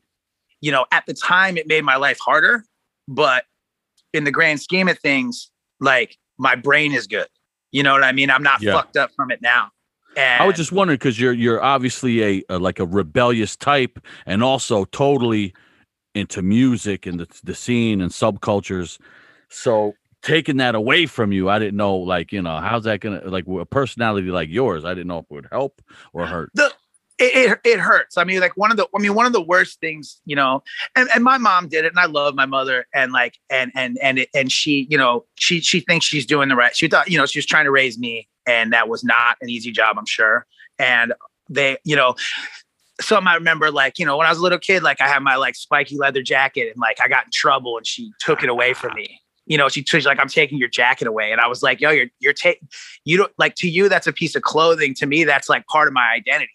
you 0.62 0.72
know, 0.72 0.86
at 0.92 1.06
the 1.06 1.14
time 1.14 1.58
it 1.58 1.68
made 1.68 1.84
my 1.84 1.98
life 1.98 2.18
harder, 2.20 2.64
but 3.08 3.46
in 4.14 4.24
the 4.24 4.32
grand 4.32 4.62
scheme 4.62 4.88
of 4.88 4.98
things, 5.00 5.52
like 5.80 6.18
my 6.38 6.56
brain 6.56 6.94
is 6.94 7.08
good. 7.08 7.28
You 7.72 7.84
know 7.84 7.94
what 7.94 8.04
I 8.04 8.12
mean? 8.14 8.30
I'm 8.32 8.44
not 8.44 8.62
Yeah. 8.62 8.74
fucked 8.74 8.98
up 8.98 9.12
from 9.16 9.30
it 9.32 9.42
now. 9.42 9.70
And 10.18 10.42
I 10.42 10.48
was 10.48 10.56
just 10.56 10.72
wondering 10.72 10.96
because 10.98 11.20
you're 11.20 11.34
you're 11.34 11.64
obviously 11.64 12.24
a, 12.24 12.44
a 12.50 12.58
like 12.60 12.80
a 12.80 12.86
rebellious 12.86 13.56
type, 13.56 14.00
and 14.26 14.44
also 14.44 14.86
totally 14.86 15.54
into 16.16 16.42
music 16.42 17.06
and 17.06 17.20
the 17.20 17.28
the 17.44 17.54
scene 17.54 18.02
and 18.02 18.12
subcultures. 18.12 18.98
So 19.50 19.94
taking 20.22 20.58
that 20.58 20.76
away 20.76 21.06
from 21.06 21.32
you, 21.32 21.50
I 21.50 21.60
didn't 21.60 21.78
know. 21.78 21.98
Like 21.98 22.32
you 22.32 22.42
know, 22.42 22.58
how's 22.60 22.84
that 22.84 23.00
gonna 23.00 23.22
like 23.26 23.46
a 23.48 23.66
personality 23.66 24.30
like 24.30 24.50
yours? 24.50 24.86
I 24.86 24.94
didn't 24.94 25.08
know 25.08 25.20
if 25.20 25.26
it 25.26 25.34
would 25.34 25.48
help 25.52 25.82
or 26.14 26.24
ah, 26.24 26.28
hurt. 26.28 26.52
the 26.54 26.72
it, 27.20 27.52
it 27.52 27.60
it 27.66 27.80
hurts. 27.80 28.18
I 28.18 28.24
mean, 28.24 28.40
like 28.40 28.56
one 28.56 28.72
of 28.72 28.78
the 28.78 28.88
I 28.96 29.00
mean, 29.02 29.14
one 29.14 29.26
of 29.26 29.34
the 29.34 29.42
worst 29.42 29.80
things, 29.80 30.22
you 30.26 30.36
know, 30.36 30.64
and, 30.96 31.10
and 31.14 31.24
my 31.24 31.38
mom 31.38 31.68
did 31.68 31.86
it, 31.86 31.90
and 31.90 32.00
I 32.00 32.06
love 32.06 32.34
my 32.34 32.46
mother, 32.46 32.88
and 32.94 33.12
like 33.12 33.38
and 33.50 33.72
and 33.76 33.98
and 34.02 34.20
it, 34.20 34.30
and 34.34 34.52
she, 34.52 34.88
you 34.90 34.98
know, 34.98 35.26
she 35.36 35.60
she 35.60 35.82
thinks 35.82 36.06
she's 36.06 36.26
doing 36.26 36.50
the 36.50 36.56
right. 36.56 36.76
She 36.76 36.88
thought, 36.88 37.10
you 37.10 37.18
know, 37.18 37.26
she 37.26 37.40
was 37.40 37.46
trying 37.46 37.66
to 37.66 37.72
raise 37.72 38.00
me, 38.00 38.28
and 38.48 38.72
that 38.72 38.88
was 38.88 39.04
not 39.04 39.38
an 39.42 39.50
easy 39.50 39.72
job, 39.72 39.98
I'm 39.98 40.06
sure. 40.06 40.46
And 40.80 41.14
they, 41.50 41.78
you 41.84 41.96
know, 41.96 42.16
some 43.02 43.28
I 43.28 43.36
remember, 43.36 43.70
like 43.70 44.00
you 44.00 44.06
know, 44.06 44.16
when 44.18 44.26
I 44.26 44.30
was 44.30 44.40
a 44.40 44.42
little 44.42 44.60
kid, 44.60 44.82
like 44.82 45.02
I 45.02 45.08
had 45.08 45.22
my 45.22 45.36
like 45.36 45.56
spiky 45.56 45.98
leather 45.98 46.22
jacket, 46.22 46.72
and 46.72 46.80
like 46.80 47.02
I 47.02 47.10
got 47.10 47.26
in 47.26 47.32
trouble, 47.34 47.76
and 47.76 47.86
she 47.86 48.12
took 48.22 48.44
it 48.44 48.50
away 48.50 48.74
from 48.74 48.94
me. 48.96 49.20
You 49.50 49.58
know, 49.58 49.68
she 49.68 49.84
she's 49.84 50.06
like, 50.06 50.20
"I'm 50.20 50.30
taking 50.30 50.58
your 50.58 50.70
jacket 50.70 51.08
away," 51.08 51.34
and 51.34 51.42
I 51.42 51.48
was 51.48 51.62
like, 51.62 51.82
"Yo, 51.82 51.90
you're 51.90 52.08
you're 52.20 52.32
taking 52.34 52.70
you 53.04 53.18
don't 53.18 53.34
like 53.38 53.56
to 53.56 53.68
you 53.70 53.90
that's 53.90 54.08
a 54.08 54.14
piece 54.14 54.36
of 54.38 54.44
clothing. 54.44 54.94
To 54.96 55.06
me, 55.06 55.26
that's 55.26 55.50
like 55.50 55.68
part 55.68 55.88
of 55.90 55.94
my 55.94 56.08
identity." 56.16 56.52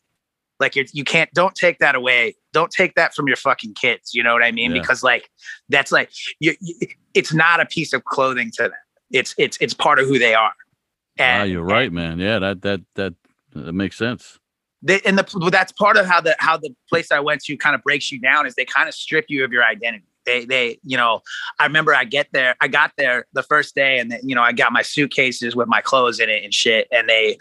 like 0.61 0.77
you're, 0.77 0.85
you 0.93 1.03
can't 1.03 1.29
don't 1.35 1.57
take 1.57 1.81
that 1.81 1.97
away 1.97 2.33
don't 2.53 2.71
take 2.71 2.95
that 2.95 3.13
from 3.13 3.27
your 3.27 3.37
fucking 3.37 3.75
kids 3.75 4.15
you 4.15 4.23
know 4.23 4.33
what 4.33 4.43
i 4.45 4.53
mean 4.53 4.71
Yeah. 4.73 4.81
because 4.81 5.03
like 5.03 5.29
that's 5.69 5.91
like 5.91 6.11
you, 6.39 6.55
it's 7.13 7.35
not 7.35 7.59
a 7.59 7.67
piece 7.67 7.93
of 7.93 8.05
clothing 8.05 8.53
to 8.53 8.63
them 8.63 8.73
it's 9.11 9.35
it's 9.37 9.59
it's 9.61 9.75
part 9.75 9.99
of 9.99 10.07
who 10.07 10.17
they 10.17 10.33
are 10.33 10.53
Ah, 11.19 11.43
you're 11.43 11.65
right, 11.65 11.93
man. 11.93 12.21
Yeah, 12.21 12.39
that 12.39 12.63
that 12.63 12.83
that 12.95 13.15
that 13.53 13.73
makes 13.73 13.97
sense. 13.97 14.39
they, 14.81 15.01
and 15.01 15.19
the 15.19 15.49
that's 15.51 15.73
part 15.73 15.97
of 15.97 16.07
how 16.07 16.21
the 16.21 16.37
how 16.39 16.57
the 16.57 16.71
place 16.89 17.11
i 17.11 17.19
went 17.19 17.43
to 17.47 17.57
kind 17.57 17.75
of 17.75 17.83
breaks 17.83 18.13
you 18.13 18.21
down 18.21 18.47
is 18.47 18.55
they 18.55 18.65
kind 18.65 18.89
of 18.89 18.95
strip 18.95 19.25
you 19.29 19.45
of 19.45 19.53
your 19.53 19.65
identity 19.65 20.05
they 20.27 20.45
they 20.45 20.79
you 20.85 20.97
know 20.97 21.21
i 21.59 21.65
remember 21.67 21.95
i 21.95 22.05
get 22.05 22.29
there 22.33 22.55
i 22.61 22.69
got 22.69 22.93
there 22.97 23.27
the 23.33 23.43
first 23.43 23.75
day 23.75 23.99
and 23.99 24.11
then, 24.11 24.21
you 24.23 24.35
know 24.35 24.43
i 24.43 24.53
got 24.53 24.73
my 24.73 24.83
suitcases 24.83 25.55
with 25.57 25.69
my 25.69 25.81
clothes 25.81 26.21
in 26.21 26.29
it 26.29 26.43
and 26.45 26.53
shit 26.55 26.89
and 26.93 27.09
they 27.09 27.37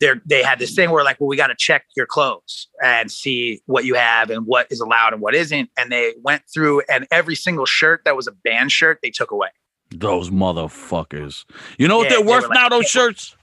they're 0.00 0.20
they 0.26 0.42
had 0.42 0.58
this 0.58 0.74
thing 0.74 0.90
where 0.90 1.04
like 1.04 1.20
well 1.20 1.28
we 1.28 1.36
got 1.36 1.46
to 1.48 1.54
check 1.56 1.84
your 1.96 2.06
clothes 2.06 2.68
and 2.82 3.10
see 3.10 3.60
what 3.66 3.84
you 3.84 3.94
have 3.94 4.28
and 4.30 4.46
what 4.46 4.66
is 4.70 4.80
allowed 4.80 5.12
and 5.12 5.22
what 5.22 5.34
isn't 5.34 5.70
and 5.78 5.90
they 5.92 6.14
went 6.22 6.42
through 6.52 6.82
and 6.90 7.06
every 7.10 7.34
single 7.36 7.66
shirt 7.66 8.00
that 8.04 8.16
was 8.16 8.26
a 8.26 8.32
band 8.32 8.72
shirt 8.72 8.98
they 9.02 9.10
took 9.10 9.30
away 9.30 9.48
Those 9.90 10.30
motherfuckers. 10.30 11.44
You 11.78 11.86
know 11.86 11.98
what 11.98 12.04
Yeah, 12.04 12.16
they're 12.16 12.24
they 12.24 12.30
worth 12.30 12.48
like- 12.48 12.54
now? 12.54 12.68
Those 12.68 12.86
shirts. 12.88 13.36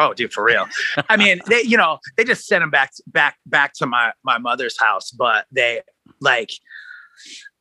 Oh, 0.00 0.14
dude, 0.14 0.32
for 0.32 0.44
real. 0.44 0.66
I 1.10 1.16
mean, 1.16 1.40
they, 1.48 1.62
you 1.62 1.76
know, 1.76 1.98
they 2.16 2.22
just 2.24 2.46
sent 2.46 2.62
him 2.62 2.70
back, 2.70 2.92
back, 3.08 3.36
back 3.46 3.72
to 3.74 3.86
my 3.86 4.12
my 4.22 4.38
mother's 4.38 4.78
house. 4.80 5.10
But 5.10 5.44
they 5.52 5.82
like, 6.20 6.50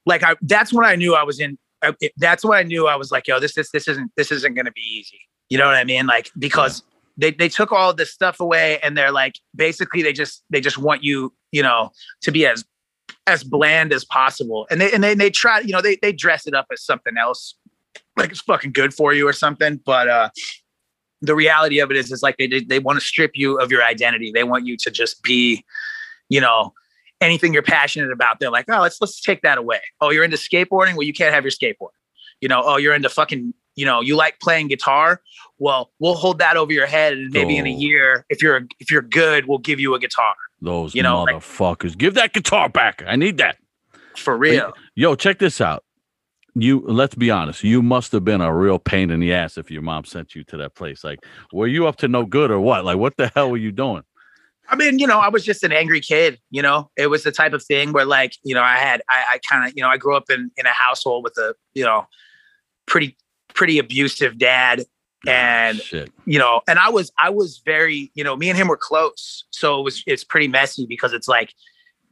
like 0.08 0.24
I. 0.24 0.36
That's 0.42 0.74
when 0.74 0.86
I 0.86 0.96
knew 0.96 1.14
I 1.16 1.24
was 1.24 1.40
in. 1.40 1.58
I- 1.84 1.94
That's 2.18 2.44
when 2.44 2.58
I 2.58 2.64
knew 2.64 2.88
I 2.88 2.96
was 2.96 3.12
like, 3.12 3.28
yo, 3.28 3.40
this 3.40 3.54
this 3.54 3.70
this 3.72 3.88
isn't 3.88 4.12
this 4.18 4.32
isn't 4.32 4.56
going 4.56 4.66
to 4.66 4.72
be 4.72 4.82
easy. 4.82 5.20
You 5.50 5.58
know 5.58 5.66
what 5.66 5.76
I 5.76 5.84
mean? 5.84 6.08
Like 6.08 6.32
because 6.40 6.84
they 7.18 7.32
they 7.32 7.50
took 7.50 7.72
all 7.72 7.94
this 7.94 8.12
stuff 8.12 8.40
away, 8.40 8.80
and 8.82 8.98
they're 8.98 9.12
like, 9.12 9.36
basically, 9.56 10.02
they 10.02 10.14
just 10.14 10.44
they 10.50 10.62
just 10.62 10.78
want 10.78 11.04
you, 11.04 11.34
you 11.52 11.62
know, 11.62 11.92
to 12.22 12.32
be 12.32 12.46
as 12.48 12.66
as 13.28 13.44
bland 13.44 13.94
as 13.94 14.06
possible. 14.06 14.66
And 14.72 14.82
they 14.82 14.92
and 14.92 15.04
they 15.04 15.14
they 15.14 15.30
try, 15.30 15.60
you 15.60 15.72
know, 15.74 15.82
they 15.82 15.98
they 16.02 16.14
dress 16.14 16.48
it 16.48 16.54
up 16.54 16.66
as 16.72 16.84
something 16.84 17.18
else, 17.18 17.56
like 18.16 18.32
it's 18.32 18.42
fucking 18.42 18.72
good 18.72 18.94
for 18.94 19.14
you 19.14 19.28
or 19.28 19.34
something. 19.34 19.80
But 19.86 20.08
uh 20.08 20.30
the 21.22 21.36
reality 21.36 21.80
of 21.80 21.90
it 21.92 21.98
is, 21.98 22.12
is 22.12 22.22
like 22.22 22.38
they 22.38 22.48
they 22.48 22.80
want 22.80 23.00
to 23.00 23.06
strip 23.06 23.32
you 23.36 23.60
of 23.60 23.72
your 23.72 23.84
identity. 23.84 24.32
They 24.32 24.44
want 24.44 24.66
you 24.66 24.78
to 24.78 24.92
just 24.92 25.24
be, 25.24 25.64
you 26.30 26.40
know, 26.40 26.74
anything 27.22 27.54
you're 27.54 27.64
passionate 27.64 28.12
about. 28.12 28.40
They're 28.40 28.52
like, 28.52 28.66
oh, 28.70 28.82
let's 28.82 29.00
let's 29.02 29.22
take 29.22 29.42
that 29.42 29.58
away. 29.58 29.80
Oh, 30.02 30.10
you're 30.12 30.24
into 30.24 30.38
skateboarding? 30.38 30.94
Well, 30.94 31.04
you 31.04 31.14
can't 31.14 31.34
have 31.34 31.44
your 31.44 31.52
skateboard. 31.52 31.90
You 32.42 32.48
know, 32.50 32.62
oh, 32.64 32.78
you're 32.78 32.94
into 32.94 33.10
fucking, 33.10 33.54
you 33.76 33.86
know, 33.86 34.02
you 34.02 34.16
like 34.16 34.40
playing 34.40 34.68
guitar. 34.68 35.22
Well, 35.58 35.92
we'll 36.00 36.14
hold 36.14 36.38
that 36.40 36.56
over 36.56 36.72
your 36.72 36.86
head, 36.86 37.14
and 37.14 37.32
maybe 37.32 37.58
in 37.58 37.66
a 37.66 37.74
Oh. 37.74 37.78
year, 37.80 38.26
if 38.30 38.42
you're 38.44 38.68
if 38.80 38.92
you're 38.92 39.02
good, 39.02 39.46
we'll 39.48 39.58
give 39.58 39.80
you 39.80 39.96
a 39.96 40.00
guitar 40.00 40.36
Those 40.62 40.94
You 40.96 41.04
know, 41.04 41.24
like- 41.24 41.36
motherfuckers. 41.36 41.98
Give 41.98 42.14
that 42.16 42.34
guitar 42.34 42.70
back. 42.70 43.04
I 43.08 43.16
need 43.16 43.38
that. 43.38 43.58
for 44.16 44.36
real. 44.36 44.74
Yo, 44.96 45.14
check 45.16 45.38
this 45.38 45.62
out. 45.62 45.84
You 46.56 46.84
let's 46.88 47.14
be 47.14 47.30
honest. 47.30 47.64
You 47.64 47.84
must 47.84 48.12
have 48.14 48.26
been 48.26 48.42
a 48.42 48.52
real 48.52 48.80
pain 48.80 49.12
in 49.12 49.20
the 49.20 49.32
ass 49.32 49.60
if 49.60 49.70
your 49.70 49.84
mom 49.84 50.06
sent 50.06 50.34
you 50.34 50.44
to 50.46 50.58
that 50.58 50.74
place. 50.74 51.04
Like, 51.04 51.20
were 51.54 51.68
you 51.68 51.86
up 51.86 51.98
to 51.98 52.08
no 52.08 52.26
good 52.26 52.50
or 52.50 52.60
what? 52.60 52.84
Like, 52.84 52.98
what 52.98 53.16
the 53.18 53.28
hell 53.36 53.52
were 53.52 53.58
you 53.58 53.72
doing? 53.72 54.02
I 54.70 54.76
mean, 54.76 55.00
you 55.00 55.08
know, 55.08 55.20
I 55.20 55.30
was 55.30 55.46
just 55.46 55.64
an 55.64 55.72
angry 55.72 56.02
kid. 56.02 56.40
You 56.50 56.62
know, 56.62 56.90
it 56.98 57.08
was 57.08 57.24
the 57.24 57.32
type 57.32 57.54
of 57.54 57.64
thing 57.64 57.94
where, 57.94 58.06
like, 58.06 58.34
you 58.44 58.54
know, 58.54 58.62
I 58.62 58.78
had, 58.78 59.02
I, 59.10 59.24
I 59.34 59.40
kind 59.50 59.68
of, 59.68 59.74
you 59.76 59.82
know, 59.82 59.90
I 59.90 59.98
grew 59.98 60.16
up 60.16 60.30
in 60.30 60.52
in 60.58 60.66
a 60.66 60.72
household 60.72 61.24
with 61.24 61.38
a, 61.38 61.56
you 61.74 61.86
know, 61.86 62.06
pretty 62.86 63.18
pretty 63.54 63.80
abusive 63.80 64.38
dad, 64.38 64.84
and 65.26 65.80
Shit. 65.80 66.12
you 66.26 66.38
know, 66.38 66.62
and 66.68 66.80
I 66.80 66.90
was, 66.90 67.12
I 67.20 67.30
was 67.30 67.62
very, 67.66 68.12
you 68.14 68.24
know, 68.24 68.36
me 68.36 68.50
and 68.50 68.58
him 68.58 68.68
were 68.68 68.78
close, 68.78 69.46
so 69.52 69.80
it 69.80 69.84
was, 69.84 70.04
it's 70.06 70.24
pretty 70.24 70.48
messy 70.48 70.86
because 70.86 71.14
it's 71.14 71.28
like, 71.28 71.54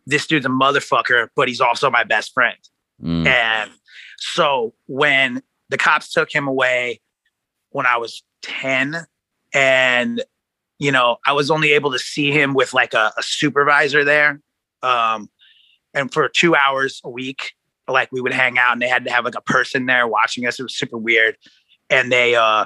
this 0.08 0.26
dude's 0.28 0.46
a 0.46 0.50
motherfucker, 0.50 1.28
but 1.36 1.48
he's 1.48 1.62
also 1.62 1.90
my 1.90 2.04
best 2.04 2.34
friend. 2.34 2.58
Mm. 3.04 3.28
And 3.28 3.72
so 4.18 4.74
when 4.88 5.44
the 5.70 5.78
cops 5.78 6.12
took 6.12 6.34
him 6.34 6.48
away 6.48 7.02
when 7.70 7.86
I 7.86 7.98
was 7.98 8.24
10, 8.44 9.06
and 9.54 10.24
you 10.80 10.92
know, 10.92 11.18
I 11.26 11.34
was 11.34 11.50
only 11.50 11.72
able 11.74 11.92
to 11.92 12.00
see 12.00 12.32
him 12.32 12.54
with 12.54 12.74
like 12.74 12.94
a, 12.94 13.12
a 13.18 13.24
supervisor 13.24 14.04
there. 14.04 14.42
Um, 14.84 15.30
and 15.94 16.12
for 16.12 16.28
two 16.28 16.56
hours 16.56 17.02
a 17.04 17.10
week, 17.10 17.54
like 17.88 18.12
we 18.12 18.22
would 18.22 18.34
hang 18.34 18.58
out 18.58 18.74
and 18.74 18.82
they 18.82 18.88
had 18.88 19.06
to 19.06 19.12
have 19.12 19.26
like 19.26 19.36
a 19.36 19.42
person 19.42 19.86
there 19.86 20.08
watching 20.08 20.46
us. 20.46 20.60
It 20.60 20.64
was 20.64 20.76
super 20.76 20.98
weird. 20.98 21.38
And 21.90 22.12
they 22.12 22.36
uh 22.36 22.66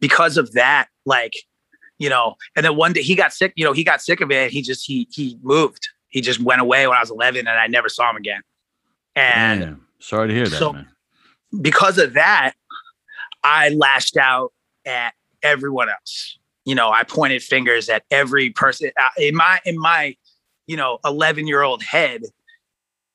because 0.00 0.36
of 0.36 0.52
that, 0.52 0.88
like, 1.06 1.32
you 1.98 2.08
know, 2.08 2.34
and 2.56 2.64
then 2.64 2.76
one 2.76 2.92
day 2.92 3.02
he 3.02 3.14
got 3.14 3.32
sick, 3.32 3.52
you 3.56 3.64
know, 3.64 3.72
he 3.72 3.84
got 3.84 4.02
sick 4.02 4.20
of 4.20 4.30
it. 4.30 4.50
He 4.50 4.60
just 4.60 4.84
he 4.86 5.08
he 5.12 5.38
moved. 5.42 5.88
He 6.08 6.20
just 6.20 6.40
went 6.40 6.60
away 6.60 6.86
when 6.86 6.96
I 6.96 7.00
was 7.00 7.10
11 7.10 7.40
and 7.40 7.48
I 7.48 7.66
never 7.66 7.88
saw 7.88 8.10
him 8.10 8.16
again. 8.16 8.40
And 9.16 9.60
Damn. 9.60 9.86
Sorry 10.00 10.28
to 10.28 10.34
hear 10.34 10.46
that, 10.46 10.58
so- 10.58 10.72
man. 10.74 10.88
because 11.60 11.98
of 11.98 12.14
that, 12.14 12.54
I 13.42 13.70
lashed 13.70 14.16
out 14.16 14.52
at 14.84 15.14
everyone 15.44 15.88
else. 15.88 16.38
You 16.64 16.74
know, 16.74 16.90
I 16.90 17.04
pointed 17.04 17.42
fingers 17.42 17.88
at 17.88 18.04
every 18.10 18.50
person 18.50 18.90
uh, 18.98 19.08
in 19.18 19.36
my 19.36 19.60
in 19.64 19.78
my, 19.78 20.16
you 20.66 20.76
know, 20.76 20.98
11 21.04 21.46
year 21.46 21.62
old 21.62 21.82
head. 21.82 22.22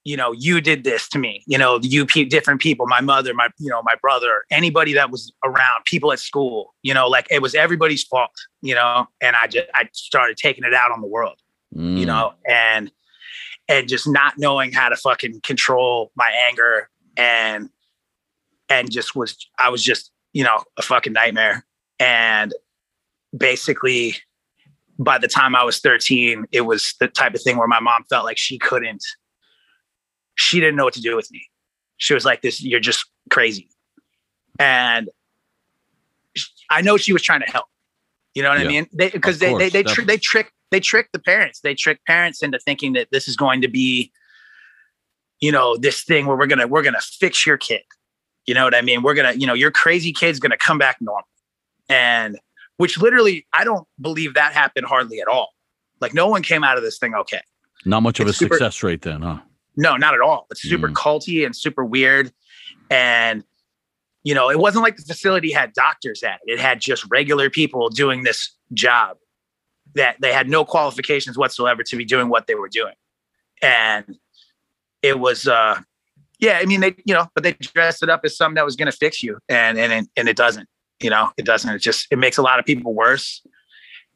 You 0.05 0.15
know, 0.15 0.31
you 0.31 0.61
did 0.61 0.85
this 0.85 1.09
to 1.09 1.19
me. 1.19 1.43
You 1.45 1.57
know, 1.57 1.79
you 1.81 2.05
pe- 2.05 2.23
different 2.23 2.61
people, 2.61 2.87
my 2.87 3.01
mother, 3.01 3.33
my 3.33 3.49
you 3.57 3.69
know, 3.69 3.81
my 3.83 3.95
brother, 4.01 4.43
anybody 4.49 4.93
that 4.93 5.11
was 5.11 5.33
around, 5.43 5.83
people 5.85 6.11
at 6.13 6.19
school. 6.19 6.73
You 6.83 6.93
know, 6.93 7.07
like 7.07 7.27
it 7.29 7.41
was 7.41 7.53
everybody's 7.53 8.03
fault. 8.03 8.31
You 8.61 8.75
know, 8.75 9.07
and 9.19 9.35
I 9.35 9.47
just 9.47 9.67
I 9.73 9.89
started 9.93 10.37
taking 10.37 10.63
it 10.63 10.73
out 10.73 10.91
on 10.91 11.01
the 11.01 11.07
world 11.07 11.37
you 11.71 11.79
Mm. 11.79 12.05
know, 12.07 12.33
and 12.47 12.91
and 13.67 13.87
just 13.87 14.07
not 14.07 14.33
knowing 14.37 14.71
how 14.71 14.89
to 14.89 14.95
fucking 14.95 15.41
control 15.41 16.11
my 16.15 16.31
anger 16.47 16.89
and 17.15 17.69
and 18.69 18.89
just 18.91 19.15
was 19.15 19.37
I 19.59 19.69
was 19.69 19.83
just, 19.83 20.11
you 20.33 20.43
know, 20.43 20.63
a 20.77 20.81
fucking 20.81 21.13
nightmare. 21.13 21.65
And 21.99 22.53
basically 23.35 24.15
by 24.97 25.17
the 25.17 25.27
time 25.27 25.55
I 25.55 25.63
was 25.63 25.79
13, 25.79 26.45
it 26.51 26.61
was 26.61 26.93
the 26.99 27.07
type 27.07 27.33
of 27.33 27.41
thing 27.41 27.57
where 27.57 27.67
my 27.67 27.79
mom 27.79 28.03
felt 28.09 28.25
like 28.25 28.37
she 28.37 28.57
couldn't 28.57 29.03
she 30.39 30.61
didn't 30.61 30.77
know 30.77 30.85
what 30.85 30.93
to 30.93 31.01
do 31.01 31.17
with 31.17 31.29
me. 31.31 31.45
She 31.97 32.13
was 32.13 32.23
like, 32.23 32.41
"This, 32.41 32.63
you're 32.63 32.79
just 32.79 33.05
crazy," 33.29 33.69
and 34.57 35.09
I 36.69 36.81
know 36.81 36.95
she 36.95 37.11
was 37.11 37.21
trying 37.21 37.41
to 37.41 37.51
help. 37.51 37.65
You 38.33 38.43
know 38.43 38.49
what 38.49 38.59
Yeah. 38.59 38.65
I 38.65 38.67
mean? 38.67 38.87
They 38.93 39.09
because 39.09 39.39
they, 39.39 39.49
course, 39.49 39.59
they 39.59 39.69
they 39.69 39.83
tr- 39.83 40.03
they 40.03 40.17
trick 40.17 40.53
they 40.71 40.79
trick 40.79 41.09
the 41.11 41.19
parents. 41.19 41.59
They 41.59 41.75
trick 41.75 41.99
parents 42.05 42.41
into 42.41 42.57
thinking 42.57 42.93
that 42.93 43.09
this 43.11 43.27
is 43.27 43.35
going 43.35 43.61
to 43.61 43.67
be, 43.67 44.13
you 45.41 45.51
know, 45.51 45.75
this 45.75 46.03
thing 46.03 46.25
where 46.25 46.37
we're 46.37 46.47
gonna 46.47 46.67
we're 46.67 46.83
gonna 46.83 47.01
fix 47.01 47.45
your 47.45 47.57
kid. 47.57 47.81
You 48.45 48.53
know 48.53 48.63
what 48.63 48.73
I 48.73 48.81
mean? 48.81 49.03
We're 49.03 49.15
gonna 49.15 49.33
you 49.33 49.45
know 49.45 49.53
your 49.53 49.71
crazy 49.71 50.13
kid's 50.13 50.39
gonna 50.39 50.57
come 50.57 50.77
back 50.77 50.97
normal, 51.01 51.27
and 51.89 52.39
which 52.77 52.97
literally 52.97 53.45
I 53.53 53.63
don't 53.63 53.87
believe 53.99 54.35
that 54.35 54.53
happened 54.53 54.85
hardly 54.85 55.19
at 55.19 55.27
all. 55.27 55.49
Like 55.99 56.13
no 56.13 56.27
one 56.27 56.43
came 56.43 56.63
out 56.63 56.77
of 56.77 56.83
this 56.83 56.97
thing 56.97 57.13
okay. 57.15 57.41
Not 57.85 58.03
much 58.03 58.19
of 58.19 58.27
a 58.27 58.33
super- 58.33 58.55
success 58.55 58.81
rate 58.83 59.01
then, 59.01 59.21
huh? 59.21 59.39
No, 59.75 59.95
not 59.95 60.13
at 60.13 60.21
all. 60.21 60.47
It's 60.51 60.61
super 60.61 60.89
Mm. 60.89 60.93
culty 60.93 61.45
and 61.45 61.55
super 61.55 61.85
weird. 61.85 62.31
And, 62.89 63.43
you 64.23 64.33
know, 64.33 64.49
it 64.49 64.59
wasn't 64.59 64.83
like 64.83 64.97
the 64.97 65.03
facility 65.03 65.51
had 65.51 65.73
doctors 65.73 66.21
at 66.23 66.39
it. 66.45 66.53
It 66.53 66.59
had 66.59 66.81
just 66.81 67.05
regular 67.09 67.49
people 67.49 67.87
doing 67.89 68.23
this 68.23 68.53
job 68.73 69.17
that 69.95 70.17
they 70.19 70.33
had 70.33 70.49
no 70.49 70.65
qualifications 70.65 71.37
whatsoever 71.37 71.83
to 71.83 71.95
be 71.95 72.03
doing 72.03 72.27
what 72.27 72.47
they 72.47 72.55
were 72.55 72.67
doing. 72.67 72.95
And 73.61 74.17
it 75.01 75.19
was, 75.19 75.47
uh, 75.47 75.79
yeah, 76.39 76.59
I 76.61 76.65
mean, 76.65 76.81
they, 76.81 76.95
you 77.05 77.13
know, 77.13 77.27
but 77.33 77.43
they 77.43 77.53
dressed 77.53 78.03
it 78.03 78.09
up 78.09 78.21
as 78.25 78.35
something 78.35 78.55
that 78.55 78.65
was 78.65 78.75
going 78.75 78.91
to 78.91 78.97
fix 78.97 79.23
you. 79.23 79.37
And, 79.47 79.77
and, 79.77 80.09
and 80.17 80.27
it 80.27 80.35
doesn't, 80.35 80.67
you 81.01 81.09
know, 81.09 81.31
it 81.37 81.45
doesn't. 81.45 81.73
It 81.73 81.79
just, 81.79 82.07
it 82.11 82.17
makes 82.17 82.37
a 82.37 82.41
lot 82.41 82.59
of 82.59 82.65
people 82.65 82.93
worse. 82.93 83.41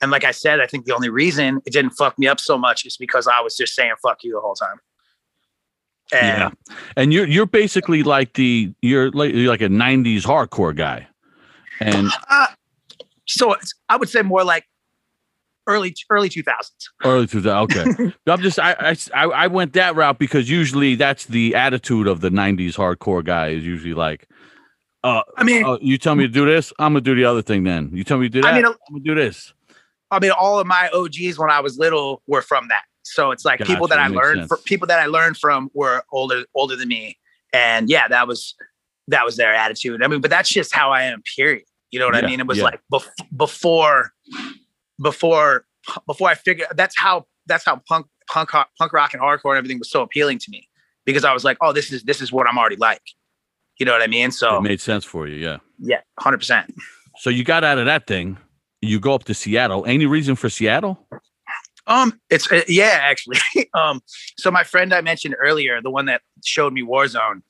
And 0.02 0.12
like 0.12 0.26
I 0.26 0.32
said, 0.32 0.60
I 0.60 0.68
think 0.68 0.86
the 0.86 0.94
only 0.94 1.10
reason 1.10 1.62
it 1.66 1.72
didn't 1.72 1.92
fuck 1.92 2.20
me 2.20 2.28
up 2.28 2.40
so 2.40 2.58
much 2.58 2.86
is 2.86 2.98
because 2.98 3.28
I 3.28 3.40
was 3.42 3.56
just 3.56 3.74
saying 3.74 3.94
fuck 4.02 4.24
you 4.24 4.34
the 4.34 4.42
whole 4.42 4.56
time. 4.56 4.78
And 6.12 6.38
Yeah. 6.38 6.50
And 6.98 7.14
you're 7.14 7.26
you're 7.26 7.46
basically 7.46 8.04
like 8.04 8.34
the 8.34 8.74
you're 8.82 9.12
like 9.12 9.34
you're 9.34 9.48
like 9.48 9.62
a 9.62 9.70
'90s 9.70 10.24
hardcore 10.24 10.76
guy, 10.76 11.08
and 11.80 12.10
Uh, 12.30 12.48
so 13.26 13.54
it's, 13.54 13.74
I 13.88 13.96
would 13.96 14.10
say 14.10 14.22
more 14.22 14.44
like 14.44 14.66
early 15.66 15.96
early 16.10 16.30
2000s. 16.30 16.70
early 17.06 17.28
to 17.28 17.40
the 17.40 17.56
okay. 17.60 18.14
I'm 18.28 18.42
just 18.42 18.60
I 18.60 18.96
I 19.14 19.24
I 19.24 19.48
went 19.48 19.72
that 19.74 19.96
route 19.96 20.20
because 20.20 20.50
usually 20.50 20.96
that's 20.96 21.26
the 21.26 21.56
attitude 21.56 22.08
of 22.08 22.20
the 22.20 22.30
'90s 22.30 22.76
hardcore 22.76 23.24
guy 23.24 23.50
is 23.50 23.66
usually 23.66 23.94
like, 23.94 24.28
uh, 25.04 25.24
I 25.38 25.44
mean, 25.44 25.64
oh, 25.66 25.78
you 25.82 25.98
tell 25.98 26.16
me 26.16 26.24
to 26.26 26.32
do 26.32 26.46
this, 26.46 26.72
I'm 26.80 26.94
gonna 26.94 27.02
do 27.02 27.16
the 27.16 27.26
other 27.26 27.42
thing. 27.42 27.64
Then 27.64 27.90
you 27.94 28.04
tell 28.04 28.18
me 28.18 28.28
to 28.28 28.30
do 28.30 28.42
that, 28.42 28.54
I 28.54 28.56
mean, 28.56 28.66
I'm 28.66 28.76
gonna 28.90 29.04
do 29.04 29.16
this. 29.16 29.54
I 30.12 30.20
mean, 30.20 30.32
all 30.32 30.60
of 30.60 30.68
my 30.68 30.90
OGs 30.94 31.38
when 31.38 31.50
I 31.50 31.60
was 31.60 31.78
little 31.78 32.22
were 32.28 32.42
from 32.42 32.68
that. 32.70 32.84
So 33.04 33.32
it's 33.32 33.44
like 33.44 33.60
people 33.60 33.88
Gotcha, 33.88 33.90
that 33.90 34.00
I 34.00 34.08
learned 34.08 34.48
for 34.48 34.58
people 34.58 34.88
that 34.88 35.00
I 35.00 35.08
learned 35.08 35.38
from 35.38 35.70
were 35.74 36.04
older 36.12 36.46
older 36.56 36.76
than 36.76 36.88
me, 36.88 37.18
and 37.52 37.90
yeah, 37.90 38.08
that 38.08 38.28
was 38.28 38.56
that 39.10 39.26
was 39.26 39.36
their 39.36 39.54
attitude. 39.54 40.02
I 40.04 40.08
mean, 40.08 40.22
but 40.22 40.30
that's 40.30 40.50
just 40.50 40.74
how 40.74 40.92
I 40.92 41.04
am. 41.04 41.22
Period. 41.36 41.64
You 41.92 42.00
know 42.00 42.06
what 42.06 42.16
Yeah, 42.16 42.22
I 42.22 42.28
mean? 42.28 42.40
It 42.40 42.48
was 42.48 42.58
yeah. 42.58 42.64
like 42.64 42.82
bef- 42.92 43.10
before 43.36 44.14
before 45.02 45.66
before 46.08 46.30
I 46.30 46.36
figured 46.36 46.70
that's 46.76 46.98
how 46.98 47.26
that's 47.46 47.66
how 47.66 47.82
punk 47.88 48.08
punk 48.30 48.50
punk 48.52 48.94
rock 48.94 49.14
and 49.14 49.22
hardcore 49.22 49.52
and 49.52 49.58
everything 49.58 49.80
was 49.80 49.92
so 49.92 50.02
appealing 50.02 50.40
to 50.40 50.50
me 50.50 50.70
because 51.06 51.26
I 51.26 51.34
was 51.34 51.44
like, 51.44 51.58
oh, 51.62 51.74
this 51.74 51.92
is 51.92 52.04
this 52.04 52.22
is 52.22 52.32
what 52.32 52.48
I'm 52.48 52.58
already 52.58 52.78
like. 52.78 53.04
You 53.80 53.86
know 53.86 53.92
what 53.92 54.02
I 54.02 54.08
mean? 54.08 54.32
So 54.32 54.58
It 54.58 54.62
made 54.62 54.82
sense 54.82 55.04
for 55.04 55.28
you, 55.28 55.36
yeah. 55.36 55.58
yeah, 55.80 56.02
hundred 56.20 56.38
percent. 56.38 56.74
So 57.18 57.30
you 57.30 57.44
got 57.44 57.64
out 57.64 57.78
of 57.78 57.86
that 57.86 58.08
thing. 58.08 58.38
You 58.82 59.00
go 59.00 59.14
up 59.14 59.24
to 59.26 59.34
Seattle. 59.34 59.86
Any 59.86 60.06
reason 60.06 60.36
for 60.36 60.50
Seattle? 60.50 61.08
Um, 61.88 62.20
it's 62.30 62.52
uh, 62.52 62.62
yeah, 62.68 63.00
actually. 63.02 63.38
um, 63.74 64.02
so 64.38 64.52
my 64.52 64.64
friend 64.64 64.94
I 64.94 65.02
mentioned 65.02 65.36
earlier, 65.40 65.82
the 65.82 65.90
one 65.90 66.06
that 66.06 66.22
showed 66.44 66.74
me 66.74 66.82
Warzone, 66.82 67.42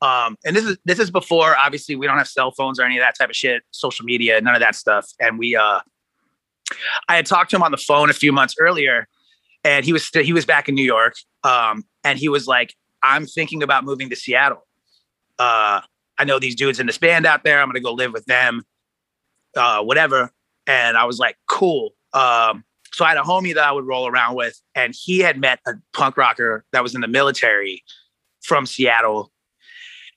um, 0.00 0.36
and 0.44 0.54
this 0.54 0.64
is 0.64 0.76
this 0.84 0.98
is 0.98 1.10
before 1.10 1.56
obviously 1.56 1.96
we 1.96 2.06
don't 2.06 2.18
have 2.18 2.28
cell 2.28 2.52
phones 2.52 2.78
or 2.78 2.84
any 2.84 2.98
of 2.98 3.02
that 3.02 3.16
type 3.16 3.30
of 3.30 3.36
shit, 3.36 3.62
social 3.70 4.04
media, 4.04 4.40
none 4.40 4.54
of 4.54 4.60
that 4.60 4.74
stuff. 4.74 5.06
And 5.20 5.38
we, 5.38 5.56
uh, 5.56 5.80
I 7.08 7.16
had 7.16 7.26
talked 7.26 7.50
to 7.50 7.56
him 7.56 7.62
on 7.62 7.70
the 7.70 7.76
phone 7.76 8.10
a 8.10 8.12
few 8.12 8.32
months 8.32 8.54
earlier, 8.58 9.08
and 9.64 9.84
he 9.84 9.92
was 9.92 10.04
still 10.04 10.22
he 10.22 10.32
was 10.32 10.44
back 10.44 10.68
in 10.68 10.74
New 10.74 10.84
York, 10.84 11.14
um, 11.44 11.84
and 12.04 12.18
he 12.18 12.28
was 12.28 12.46
like, 12.46 12.74
"I'm 13.02 13.26
thinking 13.26 13.62
about 13.62 13.84
moving 13.84 14.10
to 14.10 14.16
Seattle. 14.16 14.66
Uh, 15.42 15.80
I 16.18 16.24
know 16.24 16.38
these 16.38 16.54
dudes 16.54 16.78
in 16.78 16.86
this 16.86 16.98
band 16.98 17.26
out 17.26 17.42
there. 17.42 17.60
I'm 17.60 17.68
gonna 17.68 17.80
go 17.80 17.92
live 17.92 18.12
with 18.12 18.26
them, 18.26 18.64
uh, 19.56 19.82
whatever." 19.82 20.30
And 20.66 20.96
I 20.96 21.04
was 21.04 21.18
like, 21.18 21.36
"Cool." 21.48 21.94
Um, 22.12 22.64
so 22.92 23.04
I 23.04 23.08
had 23.08 23.18
a 23.18 23.22
homie 23.22 23.54
that 23.54 23.64
I 23.64 23.72
would 23.72 23.86
roll 23.86 24.06
around 24.06 24.36
with, 24.36 24.60
and 24.74 24.94
he 24.96 25.20
had 25.20 25.38
met 25.38 25.60
a 25.66 25.72
punk 25.94 26.16
rocker 26.16 26.64
that 26.72 26.82
was 26.82 26.94
in 26.94 27.00
the 27.00 27.08
military 27.08 27.82
from 28.42 28.66
Seattle. 28.66 29.32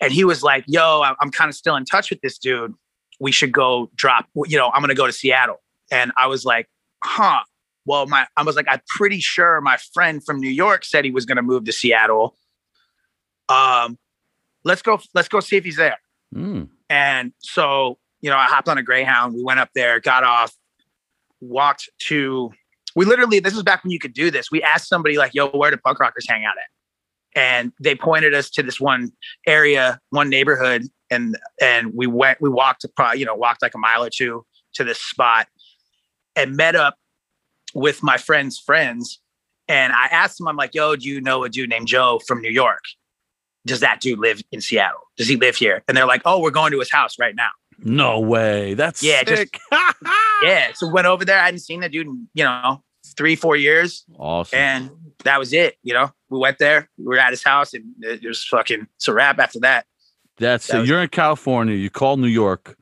And 0.01 0.11
he 0.11 0.25
was 0.25 0.43
like, 0.43 0.65
Yo, 0.67 1.03
I'm 1.19 1.31
kind 1.31 1.49
of 1.49 1.55
still 1.55 1.75
in 1.75 1.85
touch 1.85 2.09
with 2.09 2.19
this 2.21 2.37
dude. 2.37 2.73
We 3.19 3.31
should 3.31 3.53
go 3.53 3.89
drop, 3.95 4.25
you 4.45 4.57
know, 4.57 4.71
I'm 4.73 4.81
to 4.89 4.95
go 4.95 5.07
to 5.07 5.13
Seattle. 5.13 5.61
And 5.89 6.11
I 6.17 6.27
was 6.27 6.43
like, 6.43 6.67
Huh. 7.03 7.39
Well, 7.85 8.07
my, 8.07 8.25
I 8.35 8.41
was 8.41 8.55
like, 8.55 8.65
I'm 8.67 8.81
pretty 8.87 9.19
sure 9.19 9.61
my 9.61 9.77
friend 9.93 10.23
from 10.25 10.39
New 10.39 10.49
York 10.49 10.83
said 10.83 11.05
he 11.05 11.11
was 11.11 11.25
to 11.37 11.43
move 11.43 11.65
to 11.65 11.71
Seattle. 11.71 12.35
Um, 13.47 13.99
let's 14.65 14.81
go, 14.81 14.99
let's 15.13 15.29
go 15.29 15.39
see 15.39 15.55
if 15.55 15.63
he's 15.63 15.77
there. 15.77 15.97
Mm. 16.35 16.67
And 16.89 17.31
so, 17.39 17.97
you 18.21 18.29
know, 18.29 18.37
I 18.37 18.45
hopped 18.45 18.67
on 18.67 18.77
a 18.77 18.83
Greyhound. 18.83 19.33
We 19.35 19.43
went 19.43 19.59
up 19.59 19.69
there, 19.73 19.99
got 19.99 20.23
off, 20.23 20.53
walked 21.39 21.89
to. 22.07 22.51
We 22.95 23.05
literally, 23.05 23.39
this 23.39 23.55
is 23.55 23.63
back 23.63 23.83
when 23.83 23.91
you 23.91 23.99
could 23.99 24.13
do 24.13 24.31
this. 24.31 24.49
We 24.51 24.61
asked 24.63 24.87
somebody 24.87 25.17
like, 25.17 25.33
"Yo, 25.33 25.47
where 25.49 25.69
do 25.69 25.77
punk 25.77 25.99
rockers 25.99 26.25
hang 26.27 26.45
out 26.45 26.55
at?" 26.57 27.39
And 27.39 27.73
they 27.79 27.93
pointed 27.95 28.33
us 28.33 28.49
to 28.51 28.63
this 28.63 28.79
one 28.79 29.11
area, 29.45 29.99
one 30.09 30.29
neighborhood, 30.29 30.87
and 31.11 31.37
and 31.61 31.93
we 31.93 32.07
went. 32.07 32.41
We 32.41 32.49
walked, 32.49 32.85
probably, 32.95 33.19
you 33.19 33.25
know, 33.25 33.35
walked 33.35 33.61
like 33.61 33.75
a 33.75 33.77
mile 33.77 34.03
or 34.03 34.09
two 34.09 34.45
to 34.75 34.83
this 34.83 34.99
spot, 34.99 35.47
and 36.35 36.55
met 36.55 36.75
up 36.75 36.95
with 37.73 38.01
my 38.01 38.17
friend's 38.17 38.57
friends. 38.57 39.19
And 39.67 39.91
I 39.91 40.05
asked 40.05 40.37
them, 40.37 40.47
I'm 40.47 40.55
like, 40.55 40.73
"Yo, 40.73 40.95
do 40.95 41.07
you 41.07 41.19
know 41.19 41.43
a 41.43 41.49
dude 41.49 41.69
named 41.69 41.87
Joe 41.87 42.19
from 42.25 42.41
New 42.41 42.51
York?" 42.51 42.83
Does 43.65 43.79
that 43.81 43.99
dude 44.01 44.19
live 44.19 44.41
in 44.51 44.61
Seattle? 44.61 44.99
Does 45.17 45.27
he 45.27 45.35
live 45.35 45.55
here? 45.55 45.83
And 45.87 45.95
they're 45.97 46.05
like, 46.05 46.21
oh, 46.25 46.39
we're 46.39 46.51
going 46.51 46.71
to 46.71 46.79
his 46.79 46.91
house 46.91 47.17
right 47.19 47.35
now. 47.35 47.49
No 47.79 48.19
way. 48.19 48.73
That's 48.73 49.01
Yeah, 49.03 49.23
just- 49.23 49.55
Yeah. 50.43 50.71
So 50.75 50.87
went 50.89 51.07
over 51.07 51.25
there. 51.25 51.39
I 51.39 51.45
hadn't 51.45 51.59
seen 51.59 51.79
the 51.81 51.89
dude 51.89 52.07
in, 52.07 52.27
you 52.33 52.43
know, 52.43 52.83
three, 53.17 53.35
four 53.35 53.55
years. 53.55 54.05
awesome. 54.17 54.57
And 54.59 54.89
that 55.23 55.39
was 55.39 55.53
it. 55.53 55.75
You 55.83 55.93
know, 55.93 56.11
we 56.29 56.37
went 56.39 56.57
there, 56.59 56.89
we 56.97 57.05
were 57.05 57.17
at 57.17 57.31
his 57.31 57.43
house 57.43 57.73
and 57.73 57.83
it 58.01 58.25
was 58.25 58.43
fucking, 58.43 58.87
it's 58.95 59.07
a 59.07 59.13
wrap 59.13 59.39
after 59.39 59.59
that. 59.61 59.85
That's 60.37 60.67
that 60.67 60.77
it. 60.77 60.79
was- 60.81 60.89
You're 60.89 61.01
in 61.01 61.09
California. 61.09 61.75
You 61.75 61.89
call 61.89 62.17
New 62.17 62.27
York. 62.27 62.75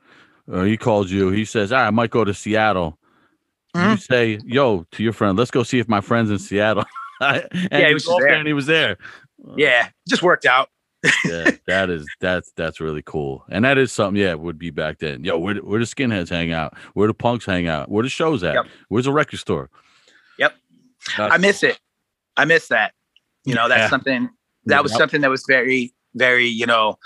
Or 0.51 0.65
he 0.65 0.75
calls 0.75 1.09
you. 1.09 1.29
He 1.29 1.45
says, 1.45 1.71
"All 1.71 1.79
right, 1.79 1.87
I 1.87 1.89
might 1.91 2.09
go 2.09 2.25
to 2.25 2.33
Seattle." 2.33 2.99
You 3.73 3.79
Mhm. 3.81 4.01
say, 4.01 4.39
"Yo," 4.43 4.85
to 4.91 5.01
your 5.01 5.13
friend. 5.13 5.37
Let's 5.37 5.51
go 5.51 5.63
see 5.63 5.79
if 5.79 5.87
my 5.87 6.01
friend's 6.01 6.29
in 6.29 6.37
Seattle. 6.37 6.83
and 7.21 7.47
he 7.71 7.93
was 7.93 8.05
there. 8.05 8.17
there 8.19 8.33
and 8.33 8.45
he 8.45 8.51
was 8.51 8.65
there. 8.65 8.97
Yeah. 9.55 9.87
Just 10.05 10.21
worked 10.21 10.45
out. 10.45 10.67
Yeah, 11.25 11.51
that 11.67 11.89
is 11.89 12.07
that's 12.19 12.51
that's 12.55 12.79
really 12.79 13.01
cool, 13.03 13.43
and 13.49 13.65
that 13.65 13.77
is 13.77 13.91
something. 13.91 14.21
Yeah, 14.21 14.33
would 14.35 14.57
be 14.57 14.69
back 14.69 14.99
then. 14.99 15.23
Yo, 15.23 15.37
where 15.37 15.55
where 15.55 15.79
the 15.79 15.85
skinheads 15.85 16.29
hang 16.29 16.51
out? 16.51 16.75
Where 16.93 17.07
the 17.07 17.13
punks 17.13 17.45
hang 17.45 17.67
out? 17.67 17.89
Where 17.89 18.03
the 18.03 18.09
shows 18.09 18.43
at? 18.43 18.55
Yep. 18.55 18.65
Where's 18.89 19.05
the 19.05 19.11
record 19.13 19.39
store? 19.39 19.69
Yep. 20.39 20.53
That's 21.17 21.33
I 21.33 21.37
miss 21.37 21.63
it. 21.63 21.79
I 22.37 22.45
miss 22.45 22.67
that. 22.69 22.93
You 23.45 23.53
know, 23.55 23.67
that's 23.67 23.81
Yeah. 23.81 23.89
something 23.89 24.29
that 24.65 24.81
was 24.83 24.91
Yep. 24.93 24.99
something 24.99 25.21
that 25.21 25.29
was 25.29 25.43
very, 25.47 25.93
very, 26.15 26.47
you 26.47 26.65
know, 26.65 26.97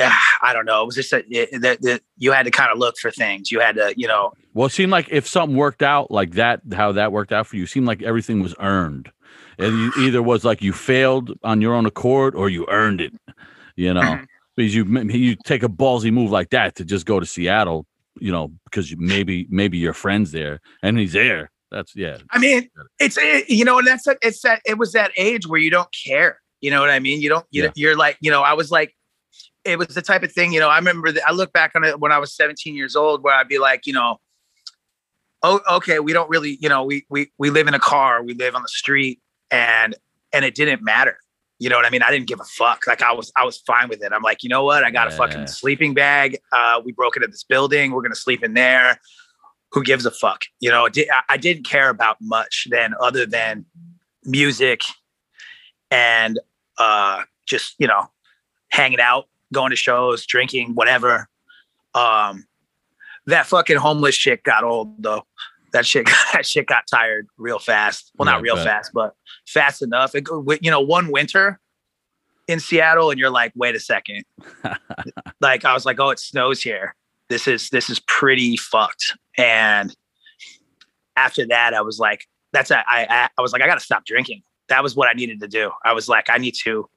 ah, 0.00 0.22
I 0.42 0.52
don't 0.52 0.64
know. 0.64 0.82
It 0.82 0.86
was 0.86 0.94
just 0.94 1.10
that 1.10 1.24
that 1.60 1.82
that 1.82 2.02
you 2.16 2.32
had 2.32 2.44
to 2.44 2.50
kind 2.50 2.70
of 2.72 2.78
look 2.78 2.96
for 2.98 3.10
things. 3.10 3.50
You 3.50 3.60
had 3.60 3.74
to, 3.76 3.92
you 3.96 4.06
know, 4.08 4.32
Well, 4.54 4.66
it 4.66 4.72
seemed 4.72 4.90
like 4.92 5.08
if 5.10 5.26
something 5.26 5.56
worked 5.56 5.82
out 5.82 6.10
like 6.10 6.32
that, 6.32 6.60
how 6.72 6.92
that 6.92 7.12
worked 7.12 7.32
out 7.32 7.46
for 7.46 7.56
you, 7.56 7.64
it 7.64 7.68
seemed 7.68 7.86
like 7.86 8.02
everything 8.02 8.42
was 8.42 8.54
earned. 8.58 9.10
And 9.58 9.76
you 9.78 9.92
either 9.98 10.22
was 10.22 10.44
like 10.44 10.62
you 10.62 10.72
failed 10.72 11.36
on 11.42 11.60
your 11.60 11.74
own 11.74 11.84
accord 11.86 12.34
or 12.34 12.48
you 12.48 12.66
earned 12.68 13.00
it, 13.00 13.12
you 13.76 13.92
know, 13.92 14.00
Mhm. 14.02 14.26
because 14.56 14.74
you 14.74 14.84
you 14.84 15.36
take 15.44 15.62
a 15.62 15.68
ballsy 15.68 16.12
move 16.12 16.30
like 16.30 16.50
that 16.50 16.76
to 16.76 16.84
just 16.84 17.06
go 17.06 17.18
to 17.18 17.26
Seattle, 17.26 17.86
you 18.20 18.30
know, 18.30 18.52
because 18.64 18.90
you, 18.90 18.96
maybe 18.98 19.46
maybe 19.50 19.76
your 19.78 19.92
friend's 19.94 20.30
there 20.32 20.60
and 20.82 20.98
he's 20.98 21.12
there. 21.12 21.50
That's 21.70 21.94
yeah, 21.96 22.18
I 22.30 22.38
mean, 22.38 22.68
it's 22.98 23.18
it, 23.18 23.50
you 23.50 23.64
know, 23.64 23.78
and 23.78 23.86
that's 23.86 24.04
that- 24.04 24.18
it's 24.22 24.40
that 24.42 24.62
it 24.64 24.78
was 24.78 24.92
that 24.92 25.10
age 25.16 25.46
where 25.46 25.60
you 25.60 25.70
don't 25.70 25.88
care. 25.92 26.40
You 26.60 26.70
know 26.70 26.80
what 26.80 26.90
I 26.90 26.98
mean? 26.98 27.20
You 27.20 27.28
don't. 27.28 27.46
You, 27.50 27.64
Yeah. 27.64 27.70
You're 27.74 27.96
like, 27.96 28.16
you 28.20 28.30
know, 28.30 28.42
I 28.42 28.54
was 28.54 28.70
like, 28.70 28.94
it 29.64 29.78
was 29.78 29.88
the 29.88 30.02
type 30.02 30.22
of 30.22 30.32
thing. 30.32 30.52
You 30.52 30.60
know, 30.60 30.68
I 30.70 30.76
remember. 30.78 31.12
That, 31.12 31.28
I 31.28 31.32
look 31.32 31.52
back 31.52 31.72
on 31.74 31.84
it 31.84 32.00
when 32.00 32.10
I 32.10 32.18
was 32.18 32.34
17 32.34 32.74
years 32.74 32.96
old, 32.96 33.22
where 33.22 33.34
I'd 33.34 33.48
be 33.48 33.58
like, 33.58 33.86
you 33.86 33.92
know, 33.92 34.18
oh, 35.42 35.60
okay, 35.70 35.98
we 36.00 36.12
don't 36.12 36.28
really, 36.30 36.56
you 36.60 36.68
know, 36.68 36.84
we 36.84 37.04
we 37.10 37.30
we 37.38 37.50
live 37.50 37.68
in 37.68 37.74
a 37.74 37.78
car, 37.78 38.22
we 38.22 38.34
live 38.34 38.54
on 38.54 38.62
the 38.62 38.68
street, 38.68 39.20
and 39.50 39.94
and 40.32 40.44
it 40.44 40.54
didn't 40.54 40.82
matter. 40.82 41.18
You 41.58 41.68
know 41.68 41.76
what 41.76 41.84
I 41.86 41.90
mean? 41.90 42.02
I 42.02 42.10
didn't 42.10 42.26
give 42.28 42.38
a 42.40 42.44
fuck. 42.44 42.86
Like 42.86 43.02
I 43.02 43.12
was, 43.12 43.32
I 43.34 43.44
was 43.44 43.58
fine 43.58 43.88
with 43.88 44.00
it. 44.02 44.12
I'm 44.12 44.22
like, 44.22 44.42
you 44.44 44.48
know 44.48 44.62
what? 44.62 44.84
I 44.84 44.90
got 44.92 45.08
a 45.08 45.10
fucking 45.16 45.46
sleeping 45.48 45.92
bag. 45.92 46.38
Uh, 46.52 46.80
we 46.84 46.92
broke 46.92 47.16
into 47.16 47.26
this 47.28 47.42
building. 47.42 47.90
We're 47.92 48.02
gonna 48.02 48.14
sleep 48.14 48.44
in 48.44 48.54
there 48.54 49.00
who 49.72 49.82
gives 49.82 50.06
a 50.06 50.10
fuck? 50.10 50.44
You 50.60 50.70
know, 50.70 50.86
I- 50.86 51.22
I 51.28 51.36
didn't 51.36 51.64
care 51.66 51.90
about 51.90 52.16
much 52.22 52.68
then 52.70 52.94
other 53.02 53.26
than 53.26 53.66
music 54.24 54.80
and 55.90 56.38
uh, 56.78 57.24
just 57.46 57.74
you 57.78 57.86
know, 57.86 58.10
hanging 58.70 59.00
out, 59.00 59.26
going 59.52 59.70
to 59.70 59.76
shows, 59.76 60.24
drinking, 60.26 60.74
whatever. 60.74 61.28
Um, 61.94 62.46
that 63.26 63.46
fucking 63.46 63.76
homeless 63.76 64.14
shit 64.14 64.42
got 64.42 64.64
old 64.64 65.02
though. 65.02 65.24
That 65.72 65.86
shit, 65.86 66.06
that 66.32 66.46
shit 66.46 66.66
got 66.66 66.84
tired 66.86 67.26
real 67.36 67.58
fast. 67.58 68.12
Well, 68.16 68.26
not 68.26 68.42
real 68.42 68.56
fast, 68.56 68.92
but 68.94 69.14
fast 69.46 69.82
enough. 69.82 70.14
It, 70.14 70.26
you 70.60 70.70
know, 70.70 70.80
one 70.80 71.10
winter 71.10 71.60
in 72.48 72.60
Seattle, 72.60 73.10
and 73.10 73.20
you're 73.20 73.30
like, 73.30 73.52
wait 73.54 73.74
a 73.74 73.80
second. 73.80 74.24
like 75.40 75.64
I 75.64 75.74
was 75.74 75.84
like, 75.84 76.00
oh, 76.00 76.10
it 76.10 76.18
snows 76.18 76.62
here. 76.62 76.96
This 77.28 77.46
is 77.46 77.68
this 77.68 77.90
is 77.90 78.00
pretty 78.00 78.56
fucked. 78.56 79.16
And 79.36 79.94
after 81.14 81.46
that, 81.46 81.74
I 81.74 81.82
was 81.82 81.98
like, 81.98 82.26
that's 82.52 82.70
I 82.70 82.82
I, 82.88 83.28
I 83.36 83.42
was 83.42 83.52
like, 83.52 83.62
I 83.62 83.66
got 83.66 83.74
to 83.74 83.84
stop 83.84 84.06
drinking. 84.06 84.42
That 84.68 84.82
was 84.82 84.96
what 84.96 85.08
I 85.08 85.12
needed 85.12 85.40
to 85.40 85.48
do. 85.48 85.70
I 85.84 85.92
was 85.92 86.08
like, 86.08 86.28
I 86.30 86.38
need 86.38 86.54
to. 86.64 86.88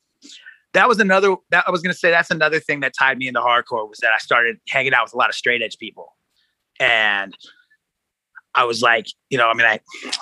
That 0.74 0.88
was 0.88 1.00
another. 1.00 1.36
That 1.50 1.66
I 1.68 1.72
was 1.72 1.82
gonna 1.82 1.94
say. 1.94 2.12
That's 2.12 2.32
another 2.32 2.60
thing 2.62 2.80
that 2.80 2.94
tied 2.98 3.18
me 3.18 3.28
into 3.28 3.42
hardcore 3.42 3.90
was 3.90 4.00
that 4.00 4.12
I 4.14 4.18
started 4.20 4.58
hanging 4.70 4.94
out 4.94 5.04
with 5.04 5.14
a 5.14 5.18
lot 5.18 5.28
of 5.28 5.36
straight 5.36 5.62
edge 5.62 5.78
people, 5.78 6.16
and 6.80 7.36
I 8.56 8.66
was 8.66 8.82
like, 8.82 9.08
you 9.30 9.38
know, 9.38 9.50
I 9.50 9.54
mean, 9.54 9.68
I 9.68 9.80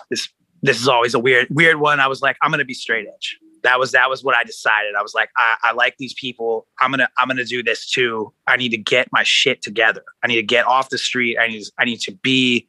this 0.09 0.29
this 0.61 0.79
is 0.81 0.87
always 0.87 1.13
a 1.13 1.19
weird 1.19 1.47
weird 1.49 1.79
one. 1.79 1.99
I 1.99 2.07
was 2.07 2.21
like, 2.21 2.37
I'm 2.41 2.51
gonna 2.51 2.65
be 2.65 2.73
straight 2.73 3.07
edge. 3.07 3.37
That 3.63 3.79
was 3.79 3.91
that 3.91 4.09
was 4.09 4.23
what 4.23 4.35
I 4.35 4.43
decided. 4.43 4.95
I 4.97 5.01
was 5.01 5.13
like, 5.13 5.29
I, 5.35 5.55
I 5.63 5.73
like 5.73 5.95
these 5.97 6.13
people. 6.13 6.67
I'm 6.79 6.91
gonna 6.91 7.09
I'm 7.17 7.27
gonna 7.27 7.45
do 7.45 7.63
this 7.63 7.89
too. 7.89 8.33
I 8.47 8.57
need 8.57 8.69
to 8.69 8.77
get 8.77 9.09
my 9.11 9.23
shit 9.23 9.61
together. 9.61 10.03
I 10.23 10.27
need 10.27 10.35
to 10.35 10.43
get 10.43 10.65
off 10.65 10.89
the 10.89 10.97
street. 10.97 11.37
I 11.37 11.47
need 11.47 11.63
I 11.77 11.85
need 11.85 11.99
to 12.01 12.11
be. 12.11 12.67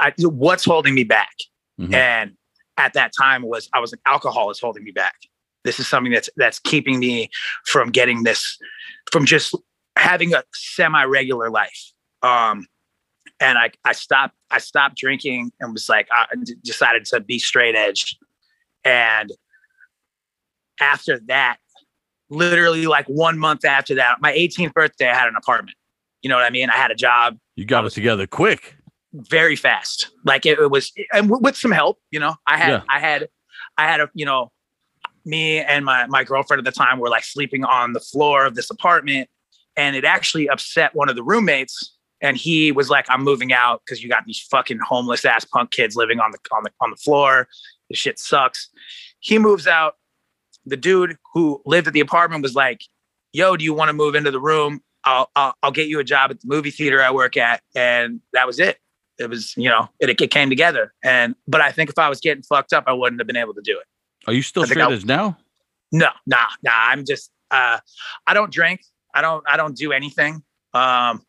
I, 0.00 0.12
what's 0.18 0.66
holding 0.66 0.94
me 0.94 1.04
back? 1.04 1.34
Mhm. 1.80 1.94
And 1.94 2.32
at 2.76 2.92
that 2.94 3.12
time 3.16 3.42
was 3.42 3.68
I 3.72 3.80
was 3.80 3.92
like, 3.92 4.00
alcohol 4.06 4.50
is 4.50 4.60
holding 4.60 4.84
me 4.84 4.90
back. 4.90 5.14
This 5.64 5.78
is 5.80 5.88
something 5.88 6.12
that's 6.12 6.28
that's 6.36 6.58
keeping 6.58 6.98
me 6.98 7.30
from 7.64 7.90
getting 7.90 8.24
this, 8.24 8.58
from 9.10 9.24
just 9.24 9.54
having 9.96 10.34
a 10.34 10.42
semi-regular 10.52 11.50
life. 11.50 11.92
Um, 12.22 12.66
and 13.42 13.58
I 13.58 13.70
I 13.84 13.92
stopped 13.92 14.34
I 14.50 14.58
stopped 14.58 14.96
drinking 14.96 15.52
and 15.60 15.72
was 15.72 15.88
like 15.88 16.08
I 16.10 16.26
d- 16.42 16.54
decided 16.64 17.04
to 17.06 17.20
be 17.20 17.38
straight 17.38 17.74
edge, 17.74 18.16
and 18.84 19.30
after 20.80 21.18
that, 21.26 21.58
literally 22.30 22.86
like 22.86 23.06
one 23.06 23.38
month 23.38 23.64
after 23.64 23.94
that, 23.96 24.20
my 24.20 24.32
18th 24.32 24.72
birthday, 24.72 25.08
I 25.10 25.14
had 25.14 25.28
an 25.28 25.36
apartment. 25.36 25.76
You 26.22 26.28
know 26.28 26.36
what 26.36 26.44
I 26.44 26.50
mean? 26.50 26.70
I 26.70 26.76
had 26.76 26.90
a 26.90 26.94
job 26.94 27.38
You 27.56 27.64
got 27.64 27.84
it 27.84 27.90
together 27.90 28.26
quick. 28.26 28.76
very 29.12 29.56
fast. 29.56 30.10
Like 30.24 30.46
it, 30.46 30.58
it 30.58 30.70
was, 30.70 30.92
and 31.12 31.28
w- 31.28 31.42
with 31.42 31.56
some 31.56 31.70
help, 31.72 31.98
you 32.10 32.18
know, 32.20 32.34
I 32.46 32.56
had, 32.56 32.68
Yeah. 32.70 32.82
I 32.88 32.98
had, 33.00 33.28
I 33.76 33.86
had 33.86 34.00
a, 34.00 34.08
you 34.14 34.24
know, 34.24 34.50
me 35.24 35.60
and 35.60 35.84
my 35.84 36.06
my 36.06 36.24
girlfriend 36.24 36.58
at 36.58 36.64
the 36.64 36.76
time 36.76 36.98
were 36.98 37.08
like 37.08 37.22
sleeping 37.24 37.64
on 37.64 37.92
the 37.92 38.00
floor 38.00 38.44
of 38.44 38.54
this 38.56 38.70
apartment, 38.70 39.28
and 39.76 39.94
it 39.94 40.04
actually 40.04 40.48
upset 40.48 40.94
one 40.94 41.08
of 41.08 41.14
the 41.16 41.22
roommates. 41.22 41.96
And 42.22 42.36
he 42.36 42.72
was 42.72 42.88
like, 42.88 43.04
"I'm 43.10 43.22
moving 43.22 43.52
out 43.52 43.82
because 43.84 44.02
you 44.02 44.08
got 44.08 44.24
these 44.26 44.40
fucking 44.50 44.78
homeless 44.78 45.24
ass 45.24 45.44
punk 45.44 45.70
kids 45.72 45.96
living 45.96 46.20
on 46.20 46.30
the 46.30 46.38
on 46.56 46.62
the 46.62 46.70
on 46.80 46.90
the 46.90 46.96
floor. 46.96 47.48
This 47.90 47.98
shit 47.98 48.18
sucks." 48.18 48.68
He 49.20 49.38
moves 49.38 49.66
out. 49.66 49.96
The 50.64 50.76
dude 50.76 51.16
who 51.34 51.60
lived 51.66 51.88
at 51.88 51.92
the 51.92 52.00
apartment 52.00 52.42
was 52.42 52.54
like, 52.54 52.82
"Yo, 53.32 53.56
do 53.56 53.64
you 53.64 53.74
want 53.74 53.88
to 53.88 53.92
move 53.92 54.14
into 54.14 54.30
the 54.30 54.40
room? 54.40 54.80
I'll, 55.04 55.30
I'll 55.36 55.54
I'll 55.62 55.72
get 55.72 55.88
you 55.88 55.98
a 55.98 56.04
job 56.04 56.30
at 56.30 56.40
the 56.40 56.46
movie 56.46 56.70
theater 56.70 57.02
I 57.02 57.10
work 57.10 57.36
at." 57.36 57.60
And 57.74 58.20
that 58.32 58.46
was 58.46 58.58
it 58.60 58.78
it 59.18 59.28
was 59.28 59.54
you 59.56 59.68
know 59.68 59.88
it, 60.00 60.08
it 60.20 60.30
came 60.30 60.48
together 60.48 60.92
and 61.04 61.34
but 61.46 61.60
i 61.60 61.70
think 61.70 61.90
if 61.90 61.98
i 61.98 62.08
was 62.08 62.20
getting 62.20 62.42
fucked 62.42 62.72
up 62.72 62.84
i 62.86 62.92
wouldn't 62.92 63.20
have 63.20 63.26
been 63.26 63.36
able 63.36 63.54
to 63.54 63.60
do 63.62 63.78
it 63.78 63.86
Are 64.26 64.32
you 64.32 64.42
still 64.42 64.64
straight 64.64 64.82
I- 64.82 64.92
edge 64.92 65.04
now? 65.04 65.36
no 65.92 66.08
nah 66.26 66.46
nah 66.62 66.70
i'm 66.72 67.04
just 67.04 67.30
uh 67.50 67.78
i 68.26 68.34
don't 68.34 68.50
drink 68.50 68.80
i 69.14 69.20
don't 69.20 69.44
i 69.46 69.56
don't 69.56 69.76
do 69.76 69.92
anything 69.92 70.42
um 70.72 71.22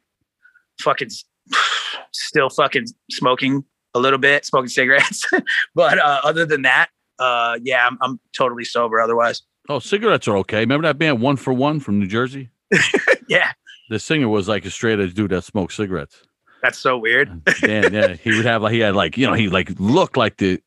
fucking 0.83 1.09
still 2.11 2.49
fucking 2.49 2.85
smoking 3.11 3.63
a 3.95 3.99
little 3.99 4.19
bit 4.19 4.45
smoking 4.45 4.69
cigarettes 4.69 5.23
but 5.75 5.97
uh 5.99 6.19
other 6.23 6.45
than 6.45 6.61
that 6.63 6.87
uh 7.19 7.57
yeah 7.63 7.87
i'm, 7.87 7.97
I'm 8.01 8.19
totally 8.37 8.65
sober 8.65 8.99
otherwise 9.01 9.41
Oh, 9.69 9.79
cigarettes 9.79 10.27
are 10.27 10.35
okay. 10.39 10.59
Remember 10.59 10.85
that 10.89 10.97
band 10.97 11.21
One 11.21 11.37
for 11.37 11.53
One 11.53 11.79
from 11.79 11.97
New 11.97 12.05
Jersey? 12.07 12.49
yeah 13.29 13.53
The 13.89 13.97
singer 13.97 14.27
was 14.27 14.49
like 14.49 14.65
a 14.65 14.69
straight 14.69 14.99
edge 14.99 15.13
dude 15.13 15.31
that 15.31 15.45
smoked 15.45 15.71
cigarettes. 15.71 16.21
that's 16.61 16.77
so 16.77 16.97
weird 16.97 17.29
yeah, 17.63 17.87
yeah. 17.89 18.13
He 18.15 18.35
would 18.35 18.43
have 18.45 18.61
like 18.61 18.73
he 18.73 18.79
had 18.79 18.93
like 18.93 19.17
you 19.17 19.25
know 19.25 19.33
he 19.33 19.47
like 19.47 19.71
looked 19.79 20.17
like 20.17 20.35
the 20.35 20.61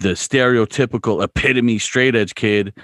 the 0.00 0.14
stereotypical 0.14 1.22
epitome 1.22 1.78
straight 1.78 2.16
edge 2.16 2.34
kid, 2.34 2.76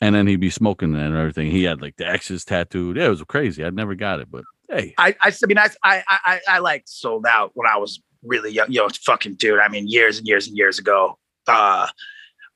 and 0.00 0.14
then 0.14 0.26
he'd 0.26 0.40
be 0.40 0.48
smoking 0.48 0.94
and 0.96 1.14
everything. 1.14 1.50
He 1.50 1.64
had 1.64 1.82
like 1.82 1.96
the 1.96 2.08
X's 2.08 2.42
tattooed. 2.46 2.96
Yeah, 2.96 3.04
it 3.04 3.10
was 3.10 3.22
crazy. 3.24 3.62
I'd 3.62 3.74
never 3.74 3.94
got 3.94 4.20
it, 4.20 4.30
but 4.30 4.44
hey, 4.68 4.94
I, 4.98 5.14
I, 5.20 5.28
I 5.28 5.46
mean, 5.46 5.58
I, 5.58 5.68
I, 5.82 6.02
I, 6.08 6.40
I 6.48 6.58
like 6.58 6.84
sold 6.86 7.26
out 7.26 7.52
when 7.54 7.68
I 7.68 7.76
was 7.76 8.02
really 8.22 8.52
young. 8.52 8.70
You 8.70 8.80
know, 8.80 8.88
fucking 9.04 9.34
dude. 9.34 9.60
I 9.60 9.68
mean, 9.68 9.88
years 9.88 10.18
and 10.18 10.26
years 10.26 10.46
and 10.46 10.56
years 10.56 10.78
ago, 10.78 11.18
uh, 11.46 11.88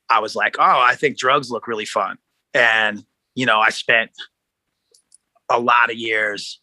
I 0.09 0.19
was 0.19 0.35
like, 0.35 0.55
oh, 0.59 0.63
I 0.63 0.95
think 0.95 1.17
drugs 1.17 1.49
look 1.49 1.67
really 1.67 1.85
fun, 1.85 2.17
and 2.53 3.03
you 3.35 3.45
know, 3.45 3.59
I 3.59 3.69
spent 3.69 4.11
a 5.49 5.59
lot 5.59 5.89
of 5.89 5.97
years 5.97 6.59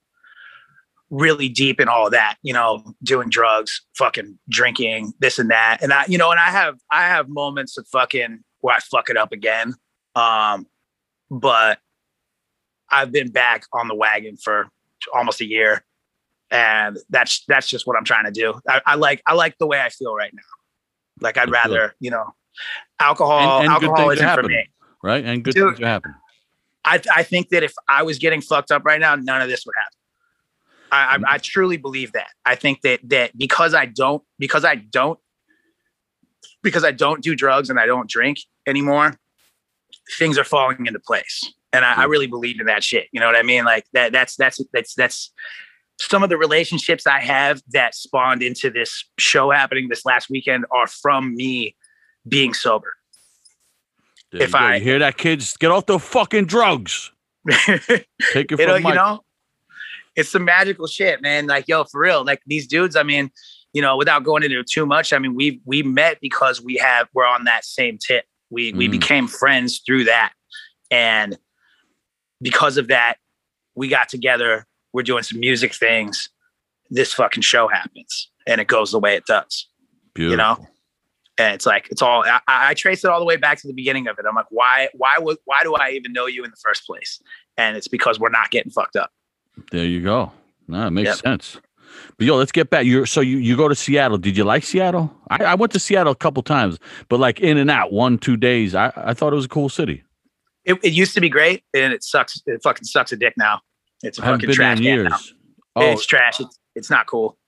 really 1.10 1.48
deep 1.48 1.80
in 1.80 1.88
all 1.88 2.10
that. 2.10 2.36
You 2.42 2.52
know, 2.52 2.94
doing 3.02 3.28
drugs, 3.28 3.82
fucking 3.96 4.38
drinking, 4.48 5.12
this 5.20 5.38
and 5.38 5.50
that, 5.50 5.78
and 5.82 5.92
I, 5.92 6.04
you 6.08 6.18
know, 6.18 6.30
and 6.30 6.40
I 6.40 6.50
have, 6.50 6.76
I 6.90 7.02
have 7.02 7.28
moments 7.28 7.78
of 7.78 7.86
fucking 7.88 8.40
where 8.60 8.74
I 8.74 8.80
fuck 8.80 9.10
it 9.10 9.16
up 9.16 9.32
again, 9.32 9.74
um, 10.14 10.66
but 11.30 11.78
I've 12.90 13.12
been 13.12 13.30
back 13.30 13.64
on 13.72 13.88
the 13.88 13.94
wagon 13.94 14.36
for 14.36 14.68
almost 15.14 15.40
a 15.40 15.46
year 15.46 15.84
and 16.50 16.98
that's 17.10 17.44
that's 17.48 17.66
just 17.68 17.86
what 17.86 17.96
i'm 17.96 18.04
trying 18.04 18.24
to 18.24 18.30
do 18.30 18.54
I, 18.68 18.80
I 18.86 18.94
like 18.94 19.22
i 19.26 19.34
like 19.34 19.58
the 19.58 19.66
way 19.66 19.80
i 19.80 19.88
feel 19.88 20.14
right 20.14 20.32
now 20.32 20.42
like 21.20 21.36
i'd 21.38 21.50
rather 21.50 21.94
you 22.00 22.10
know 22.10 22.34
alcohol 23.00 23.58
And- 23.60 23.64
and 23.64 23.72
alcohol 23.72 24.10
isn't 24.10 24.22
for 24.24 24.28
happening. 24.28 24.50
me 24.56 24.68
right? 25.02 25.24
And 25.24 25.44
good 25.44 25.54
Dude. 25.54 25.76
things 25.76 25.80
are 25.84 25.86
happening. 25.88 26.16
I, 26.84 27.00
I 27.14 27.22
think 27.24 27.48
that 27.50 27.62
if 27.64 27.74
i 27.88 28.02
was 28.02 28.18
getting 28.18 28.40
fucked 28.40 28.70
up 28.70 28.84
right 28.84 29.00
now 29.00 29.14
none 29.16 29.42
of 29.42 29.48
this 29.48 29.64
would 29.66 29.74
happen 29.76 29.92
I, 30.92 31.16
I, 31.28 31.34
I 31.34 31.38
truly 31.38 31.76
believe 31.78 32.12
that 32.12 32.28
i 32.44 32.54
think 32.54 32.82
that 32.82 33.00
that 33.04 33.36
because 33.36 33.74
i 33.74 33.86
don't 33.86 34.22
because 34.38 34.64
i 34.64 34.76
don't 34.76 35.18
because 36.62 36.84
i 36.84 36.92
don't 36.92 37.22
do 37.22 37.34
drugs 37.34 37.70
and 37.70 37.80
i 37.80 37.86
don't 37.86 38.08
drink 38.08 38.38
anymore 38.68 39.18
things 40.18 40.38
are 40.38 40.44
falling 40.44 40.86
into 40.86 41.00
place 41.00 41.52
and 41.76 41.84
I, 41.84 42.02
I 42.02 42.04
really 42.04 42.26
believe 42.26 42.58
in 42.60 42.66
that 42.66 42.82
shit 42.82 43.06
you 43.12 43.20
know 43.20 43.26
what 43.26 43.36
i 43.36 43.42
mean 43.42 43.64
like 43.64 43.84
that 43.92 44.12
that's 44.12 44.34
that's 44.36 44.60
that's 44.72 44.94
that's 44.94 45.32
some 46.00 46.22
of 46.22 46.28
the 46.30 46.36
relationships 46.38 47.06
i 47.06 47.20
have 47.20 47.62
that 47.72 47.94
spawned 47.94 48.42
into 48.42 48.70
this 48.70 49.04
show 49.18 49.50
happening 49.50 49.88
this 49.88 50.04
last 50.04 50.28
weekend 50.30 50.64
are 50.70 50.86
from 50.86 51.34
me 51.34 51.76
being 52.28 52.52
sober 52.54 52.92
There 54.32 54.42
if. 54.42 54.54
I- 54.54 54.78
hear 54.80 54.98
that, 54.98 55.16
kids, 55.16 55.56
get 55.56 55.70
off 55.70 55.86
the 55.86 55.98
fucking 55.98 56.46
drugs. 56.46 57.12
Take 58.32 58.50
it 58.52 58.56
from 58.56 58.84
you 58.84 58.94
know, 58.94 59.20
it's 60.16 60.30
some 60.30 60.44
magical 60.44 60.86
shit, 60.88 61.22
man. 61.22 61.46
Like, 61.46 61.68
yo, 61.68 61.84
for 61.84 62.00
real. 62.00 62.24
Like 62.24 62.40
these 62.46 62.66
dudes, 62.66 62.96
I 62.96 63.02
mean, 63.04 63.30
you 63.72 63.82
know, 63.82 63.96
without 63.96 64.24
going 64.24 64.42
into 64.42 64.64
too 64.64 64.84
much, 64.86 65.12
I 65.12 65.18
mean, 65.18 65.34
we 65.36 65.60
we 65.64 65.82
met 65.84 66.18
because 66.20 66.60
we 66.60 66.74
have 66.76 67.06
we're 67.14 67.26
on 67.26 67.44
that 67.44 67.64
same 67.64 67.98
tip. 67.98 68.24
We 68.50 68.72
we 68.72 68.88
Mm. 68.88 68.92
became 68.92 69.28
friends 69.28 69.80
through 69.86 70.04
that, 70.04 70.32
and 70.90 71.38
because 72.40 72.76
of 72.76 72.88
that, 72.88 73.16
we 73.74 73.88
got 73.88 74.08
together. 74.08 74.66
We're 74.92 75.02
doing 75.02 75.22
some 75.22 75.40
music 75.40 75.74
things. 75.74 76.30
This 76.90 77.12
fucking 77.12 77.42
show 77.42 77.68
happens, 77.68 78.30
and 78.46 78.60
it 78.60 78.66
goes 78.68 78.92
the 78.92 78.98
way 78.98 79.16
it 79.16 79.26
does. 79.26 79.68
Beautiful. 80.14 80.30
You 80.30 80.36
know, 80.36 80.66
and 81.38 81.54
it's 81.54 81.66
like 81.66 81.88
it's 81.90 82.00
all. 82.00 82.24
I, 82.24 82.40
I 82.46 82.74
trace 82.74 83.04
it 83.04 83.10
all 83.10 83.18
the 83.18 83.26
way 83.26 83.36
back 83.36 83.58
to 83.60 83.66
the 83.66 83.74
beginning 83.74 84.06
of 84.08 84.18
it. 84.18 84.24
I'm 84.28 84.34
like, 84.34 84.46
why, 84.50 84.88
why 84.94 85.18
would, 85.18 85.36
why 85.44 85.60
do 85.62 85.74
I 85.74 85.90
even 85.90 86.12
know 86.12 86.26
you 86.26 86.44
in 86.44 86.50
the 86.50 86.56
first 86.56 86.86
place? 86.86 87.20
And 87.58 87.76
it's 87.76 87.88
because 87.88 88.18
we're 88.20 88.30
not 88.30 88.50
getting 88.50 88.70
fucked 88.70 88.96
up. 88.96 89.10
There 89.72 89.84
you 89.84 90.02
go. 90.02 90.32
No, 90.68 90.86
it 90.86 90.90
makes 90.90 91.08
Yep. 91.08 91.16
sense. 91.16 91.58
But 92.18 92.26
yo, 92.26 92.36
let's 92.36 92.52
get 92.52 92.70
back. 92.70 92.84
You're 92.86 93.06
so 93.06 93.20
you, 93.20 93.38
you 93.38 93.56
go 93.56 93.68
to 93.68 93.74
Seattle. 93.74 94.18
Did 94.18 94.36
you 94.36 94.44
like 94.44 94.64
Seattle? 94.64 95.14
I, 95.30 95.44
I 95.44 95.54
went 95.54 95.72
to 95.72 95.78
Seattle 95.78 96.12
a 96.12 96.16
couple 96.16 96.42
times, 96.42 96.78
but 97.08 97.18
like 97.20 97.40
in 97.40 97.56
and 97.58 97.70
out, 97.70 97.92
one, 97.92 98.18
two 98.18 98.36
days. 98.36 98.74
I, 98.74 98.92
I 98.96 99.14
thought 99.14 99.32
it 99.32 99.36
was 99.36 99.46
a 99.46 99.48
cool 99.48 99.68
city. 99.68 100.02
It, 100.66 100.78
it 100.82 100.92
used 100.92 101.14
to 101.14 101.20
be 101.20 101.28
great, 101.28 101.62
and 101.72 101.92
it 101.92 102.02
sucks. 102.02 102.42
It 102.44 102.60
fucking 102.62 102.84
sucks 102.84 103.12
a 103.12 103.16
dick 103.16 103.34
now. 103.36 103.60
It's 104.02 104.18
a 104.18 104.22
fucking 104.22 104.50
trash 104.52 104.80
can 104.80 105.04
now. 105.04 105.18
Oh, 105.76 105.92
It's 105.92 106.04
trash. 106.04 106.40
It's 106.40 106.58
it's 106.74 106.90
not 106.90 107.06
cool. 107.06 107.38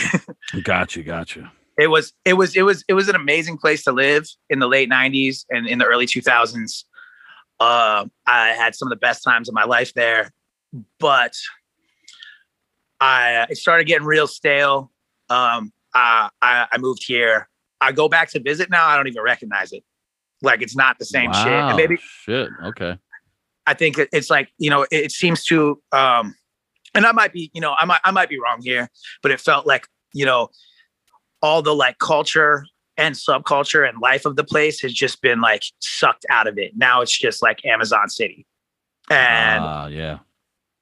gotcha, 0.62 1.02
gotcha. 1.02 1.52
It 1.78 1.88
was 1.88 2.12
it 2.24 2.34
was 2.34 2.56
it 2.56 2.62
was 2.62 2.84
it 2.88 2.94
was 2.94 3.08
an 3.08 3.14
amazing 3.14 3.58
place 3.58 3.84
to 3.84 3.92
live 3.92 4.26
in 4.50 4.58
the 4.58 4.66
late 4.66 4.90
'90s 4.90 5.44
and 5.50 5.66
in 5.66 5.78
the 5.78 5.84
early 5.84 6.06
2000s. 6.06 6.84
Uh, 7.60 8.06
I 8.26 8.48
had 8.48 8.74
some 8.74 8.88
of 8.88 8.90
the 8.90 8.96
best 8.96 9.22
times 9.22 9.48
of 9.48 9.54
my 9.54 9.64
life 9.64 9.92
there, 9.94 10.32
but 10.98 11.34
I 13.00 13.46
it 13.50 13.56
started 13.56 13.86
getting 13.86 14.06
real 14.06 14.26
stale. 14.26 14.90
Um, 15.28 15.72
uh, 15.94 16.28
I, 16.40 16.66
I 16.72 16.78
moved 16.78 17.04
here. 17.06 17.48
I 17.80 17.92
go 17.92 18.08
back 18.08 18.30
to 18.30 18.40
visit 18.40 18.70
now. 18.70 18.86
I 18.86 18.96
don't 18.96 19.08
even 19.08 19.22
recognize 19.22 19.72
it. 19.72 19.84
Like 20.42 20.60
it's 20.62 20.76
not 20.76 20.98
the 20.98 21.04
same 21.04 21.32
shit. 21.32 21.46
Wow, 21.46 21.68
And 21.68 21.76
maybe 21.76 21.96
shit. 22.00 22.48
Okay. 22.64 22.98
I 23.66 23.74
think 23.74 23.96
it's 23.98 24.28
like 24.28 24.48
you 24.58 24.70
know 24.70 24.82
it, 24.82 24.88
it 24.92 25.12
seems 25.12 25.44
to 25.44 25.80
um 25.92 26.34
and 26.94 27.06
I 27.06 27.12
might 27.12 27.32
be 27.32 27.50
you 27.54 27.60
know 27.60 27.74
I 27.78 27.84
might 27.84 28.00
I 28.04 28.10
might 28.10 28.28
be 28.28 28.38
wrong 28.40 28.60
here 28.62 28.90
but 29.22 29.30
it 29.30 29.40
felt 29.40 29.66
like 29.66 29.86
you 30.12 30.26
know 30.26 30.48
all 31.42 31.62
the 31.62 31.74
like 31.74 31.98
culture 31.98 32.66
and 32.96 33.14
subculture 33.14 33.88
and 33.88 33.98
life 34.02 34.26
of 34.26 34.36
the 34.36 34.44
place 34.44 34.80
has 34.80 34.92
just 34.92 35.22
been 35.22 35.40
like 35.40 35.62
sucked 35.78 36.26
out 36.28 36.46
of 36.48 36.58
it 36.58 36.72
now 36.76 37.00
it's 37.02 37.16
just 37.16 37.40
like 37.40 37.64
Amazon 37.64 38.08
City 38.08 38.46
and 39.10 39.64
Ah, 39.64 39.86
yeah. 39.86 40.18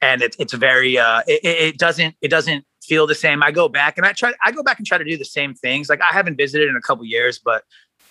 and 0.00 0.22
it's 0.22 0.36
it's 0.38 0.54
very 0.54 0.98
uh 0.98 1.20
it, 1.26 1.40
it 1.44 1.58
it 1.74 1.78
doesn't 1.78 2.14
it 2.22 2.28
doesn't 2.28 2.64
feel 2.82 3.06
the 3.06 3.14
same 3.14 3.42
i 3.42 3.50
go 3.50 3.68
back 3.68 3.96
and 3.98 4.06
i 4.06 4.12
try 4.12 4.32
i 4.44 4.50
go 4.50 4.62
back 4.62 4.78
and 4.78 4.86
try 4.86 4.96
to 4.98 5.04
do 5.04 5.16
the 5.16 5.24
same 5.24 5.54
things 5.54 5.88
like 5.90 6.00
i 6.00 6.12
haven't 6.12 6.36
visited 6.36 6.68
in 6.68 6.76
a 6.76 6.80
couple 6.80 7.04
years 7.04 7.38
but 7.38 7.62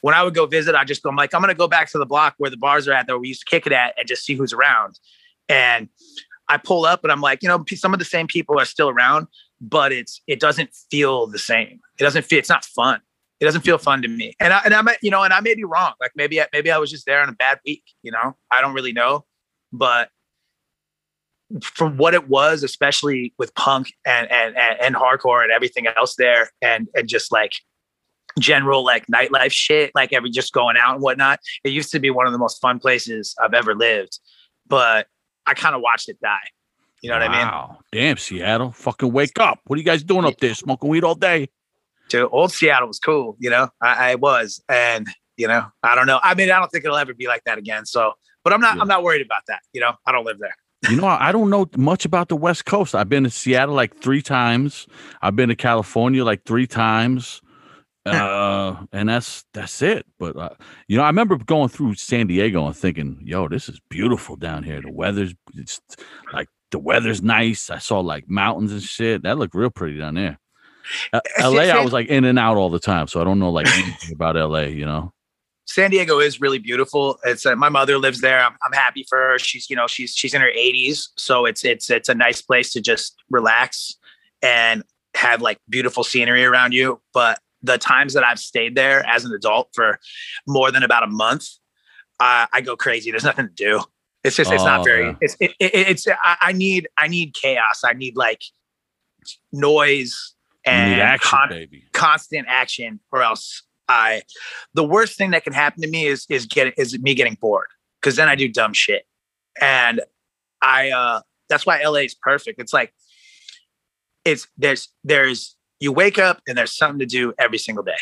when 0.01 0.13
i 0.15 0.23
would 0.23 0.33
go 0.33 0.45
visit 0.45 0.75
i 0.75 0.83
just 0.83 1.03
go 1.03 1.09
i'm 1.09 1.15
like 1.15 1.33
i'm 1.33 1.41
gonna 1.41 1.53
go 1.53 1.67
back 1.67 1.89
to 1.89 1.97
the 1.97 2.05
block 2.05 2.35
where 2.37 2.49
the 2.49 2.57
bars 2.57 2.87
are 2.87 2.93
at 2.93 3.07
that 3.07 3.17
we 3.19 3.27
used 3.27 3.41
to 3.41 3.49
kick 3.49 3.65
it 3.65 3.73
at 3.73 3.93
and 3.97 4.07
just 4.07 4.25
see 4.25 4.35
who's 4.35 4.53
around. 4.53 4.99
And 5.47 5.89
i 6.47 6.57
pull 6.57 6.85
up 6.85 7.03
and 7.03 7.11
i'm 7.11 7.21
like 7.21 7.43
you 7.43 7.49
know 7.49 7.63
some 7.73 7.93
of 7.93 7.99
the 7.99 8.05
same 8.05 8.27
people 8.27 8.59
are 8.59 8.65
still 8.65 8.89
around 8.89 9.27
but 9.61 9.91
it's 9.91 10.21
it 10.27 10.39
doesn't 10.39 10.69
feel 10.89 11.27
the 11.27 11.39
same. 11.39 11.79
It 11.99 12.03
doesn't 12.03 12.25
feel 12.25 12.39
it's 12.39 12.49
not 12.49 12.65
fun. 12.65 13.01
It 13.39 13.45
doesn't 13.45 13.61
feel 13.61 13.77
fun 13.77 14.01
to 14.01 14.07
me. 14.07 14.33
And 14.39 14.53
i 14.53 14.61
and 14.65 14.73
i 14.73 14.81
might 14.81 14.97
you 15.01 15.11
know 15.11 15.23
and 15.23 15.33
i 15.33 15.39
may 15.39 15.55
be 15.55 15.63
wrong. 15.63 15.93
Like 15.99 16.11
maybe 16.15 16.41
I, 16.41 16.47
maybe 16.53 16.71
i 16.71 16.77
was 16.77 16.89
just 16.89 17.05
there 17.05 17.21
on 17.21 17.29
a 17.29 17.33
bad 17.33 17.59
week 17.65 17.83
you 18.03 18.11
know? 18.11 18.35
I 18.51 18.61
don't 18.61 18.73
really 18.73 18.93
know. 18.93 19.25
But 19.71 20.09
from 21.61 21.97
what 21.97 22.13
it 22.13 22.29
was, 22.29 22.63
especially 22.63 23.33
with 23.37 23.53
punk 23.55 23.91
and 24.05 24.29
and 24.31 24.55
and, 24.55 24.79
and 24.81 24.95
hardcore 24.95 25.43
and 25.43 25.51
everything 25.51 25.87
else 25.87 26.15
there, 26.15 26.51
and 26.61 26.87
and 26.95 27.07
just 27.07 27.31
like 27.31 27.53
general 28.39 28.83
like 28.83 29.05
nightlife 29.07 29.51
shit, 29.51 29.91
like 29.95 30.13
every 30.13 30.29
just 30.29 30.53
going 30.53 30.77
out 30.77 30.93
and 30.93 31.01
whatnot. 31.01 31.39
It 31.63 31.71
used 31.71 31.91
to 31.91 31.99
be 31.99 32.09
one 32.09 32.25
of 32.25 32.31
the 32.31 32.39
most 32.39 32.61
fun 32.61 32.79
places 32.79 33.35
I've 33.41 33.53
ever 33.53 33.75
lived, 33.75 34.19
but 34.67 35.07
I 35.45 35.53
kind 35.53 35.75
of 35.75 35.81
watched 35.81 36.09
it 36.09 36.19
die. 36.21 36.37
You 37.01 37.09
know 37.09 37.15
what 37.15 37.29
I 37.29 37.29
mean? 37.29 37.47
Wow. 37.47 37.79
Damn, 37.91 38.17
Seattle. 38.17 38.71
Fucking 38.71 39.11
wake 39.11 39.39
up. 39.39 39.59
What 39.65 39.77
are 39.77 39.79
you 39.79 39.85
guys 39.85 40.03
doing 40.03 40.25
up 40.25 40.37
there? 40.39 40.53
Smoking 40.53 40.89
weed 40.89 41.03
all 41.03 41.15
day? 41.15 41.49
Dude, 42.09 42.27
old 42.31 42.51
Seattle 42.51 42.87
was 42.87 42.99
cool. 42.99 43.37
You 43.39 43.49
know, 43.49 43.69
I, 43.81 44.11
I 44.11 44.15
was, 44.15 44.61
and 44.67 45.07
you 45.37 45.47
know, 45.47 45.65
I 45.83 45.95
don't 45.95 46.07
know. 46.07 46.19
I 46.21 46.35
mean, 46.35 46.51
I 46.51 46.59
don't 46.59 46.69
think 46.69 46.83
it'll 46.83 46.97
ever 46.97 47.13
be 47.13 47.27
like 47.27 47.43
that 47.45 47.57
again. 47.57 47.85
So, 47.85 48.13
but 48.43 48.51
I'm 48.51 48.59
not. 48.59 48.75
Yeah. 48.75 48.81
I'm 48.81 48.87
not 48.87 49.03
worried 49.03 49.25
about 49.25 49.43
that. 49.47 49.61
You 49.73 49.81
know, 49.81 49.93
I 50.05 50.11
don't 50.11 50.25
live 50.25 50.39
there. 50.39 50.55
You 50.89 50.95
know, 50.95 51.07
I 51.07 51.31
don't 51.31 51.49
know 51.49 51.67
much 51.77 52.05
about 52.05 52.29
the 52.29 52.35
West 52.35 52.65
Coast. 52.65 52.95
I've 52.95 53.09
been 53.09 53.25
to 53.25 53.29
Seattle 53.29 53.75
like 53.75 53.97
three 53.97 54.21
times. 54.21 54.87
I've 55.21 55.35
been 55.35 55.49
to 55.49 55.55
California 55.55 56.23
like 56.23 56.45
three 56.45 56.67
times. 56.67 57.41
Uh, 58.09 58.85
and 58.91 59.09
that's 59.09 59.45
that's 59.53 59.81
it. 59.81 60.05
But 60.17 60.35
uh, 60.35 60.55
you 60.87 60.97
know, 60.97 61.03
I 61.03 61.07
remember 61.07 61.37
going 61.37 61.69
through 61.69 61.95
San 61.95 62.27
Diego 62.27 62.65
and 62.65 62.75
thinking, 62.75 63.19
"Yo, 63.23 63.47
this 63.47 63.69
is 63.69 63.79
beautiful 63.89 64.35
down 64.35 64.63
here. 64.63 64.81
The 64.81 64.91
weather's 64.91 65.35
it's 65.55 65.79
like 66.33 66.47
the 66.71 66.79
weather's 66.79 67.21
nice. 67.21 67.69
I 67.69 67.77
saw 67.77 67.99
like 67.99 68.29
mountains 68.29 68.71
and 68.71 68.81
shit. 68.81 69.23
That 69.23 69.37
looked 69.37 69.53
real 69.53 69.69
pretty 69.69 69.97
down 69.97 70.15
there." 70.15 70.39
Uh, 71.13 71.19
LA, 71.39 71.63
I 71.63 71.83
was 71.83 71.93
like 71.93 72.07
in 72.07 72.25
and 72.25 72.39
out 72.39 72.57
all 72.57 72.71
the 72.71 72.79
time, 72.79 73.07
so 73.07 73.21
I 73.21 73.23
don't 73.23 73.37
know 73.37 73.51
like 73.51 73.67
anything 73.67 74.11
about 74.11 74.35
LA. 74.35 74.61
You 74.61 74.87
know, 74.87 75.13
San 75.69 75.91
Diego 75.91 76.19
is 76.19 76.41
really 76.41 76.57
beautiful. 76.57 77.19
It's 77.23 77.45
uh, 77.45 77.55
my 77.55 77.69
mother 77.69 77.99
lives 77.99 78.21
there. 78.21 78.43
I'm, 78.43 78.55
I'm 78.63 78.73
happy 78.73 79.05
for 79.07 79.19
her. 79.19 79.37
She's 79.37 79.69
you 79.69 79.75
know 79.75 79.85
she's 79.85 80.15
she's 80.15 80.33
in 80.33 80.41
her 80.41 80.51
80s, 80.51 81.09
so 81.15 81.45
it's 81.45 81.63
it's 81.63 81.91
it's 81.91 82.09
a 82.09 82.15
nice 82.15 82.41
place 82.41 82.73
to 82.73 82.81
just 82.81 83.15
relax 83.29 83.95
and 84.41 84.83
have 85.15 85.43
like 85.43 85.59
beautiful 85.69 86.03
scenery 86.03 86.43
around 86.43 86.73
you. 86.73 86.99
But 87.13 87.39
the 87.61 87.77
times 87.77 88.13
that 88.13 88.23
I've 88.23 88.39
stayed 88.39 88.75
there 88.75 89.05
as 89.07 89.25
an 89.25 89.33
adult 89.33 89.69
for 89.73 89.99
more 90.47 90.71
than 90.71 90.83
about 90.83 91.03
a 91.03 91.07
month, 91.07 91.47
uh, 92.19 92.47
I 92.51 92.61
go 92.61 92.75
crazy. 92.75 93.11
There's 93.11 93.23
nothing 93.23 93.47
to 93.47 93.53
do. 93.53 93.81
It's 94.23 94.35
just 94.35 94.51
it's 94.51 94.63
Oh, 94.63 94.65
not 94.65 94.83
very. 94.85 95.07
yeah. 95.07 95.15
It's 95.21 95.35
it, 95.39 95.51
it, 95.59 95.71
it's 95.73 96.07
I, 96.07 96.37
I 96.41 96.51
need 96.51 96.87
I 96.97 97.07
need 97.07 97.33
chaos. 97.33 97.81
I 97.85 97.93
need 97.93 98.17
like 98.17 98.41
noise 99.51 100.35
and 100.65 100.99
action, 101.01 101.29
con- 101.29 101.69
constant 101.93 102.45
action 102.49 102.99
or 103.11 103.21
else 103.23 103.63
I 103.87 104.23
the 104.73 104.83
worst 104.83 105.17
thing 105.17 105.31
that 105.31 105.43
can 105.43 105.53
happen 105.53 105.81
to 105.81 105.89
me 105.89 106.05
is 106.05 106.25
is 106.29 106.45
get 106.45 106.73
is 106.77 106.99
me 106.99 107.15
getting 107.15 107.35
bored 107.35 107.67
because 108.01 108.15
then 108.17 108.27
I 108.29 108.35
do 108.35 108.47
dumb 108.47 108.73
shit. 108.73 109.03
And 109.61 110.01
I 110.61 110.91
uh 110.91 111.21
that's 111.47 111.65
why 111.65 111.81
LA 111.81 111.99
is 111.99 112.13
perfect. 112.15 112.59
It's 112.59 112.73
like 112.73 112.93
it's 114.25 114.47
there's 114.57 114.89
there's 115.03 115.55
you 115.79 115.91
wake 115.91 116.17
up 116.17 116.41
and 116.47 116.57
there's 116.57 116.75
something 116.75 116.99
to 116.99 117.05
do 117.05 117.33
every 117.39 117.57
single 117.57 117.83
day. 117.83 117.97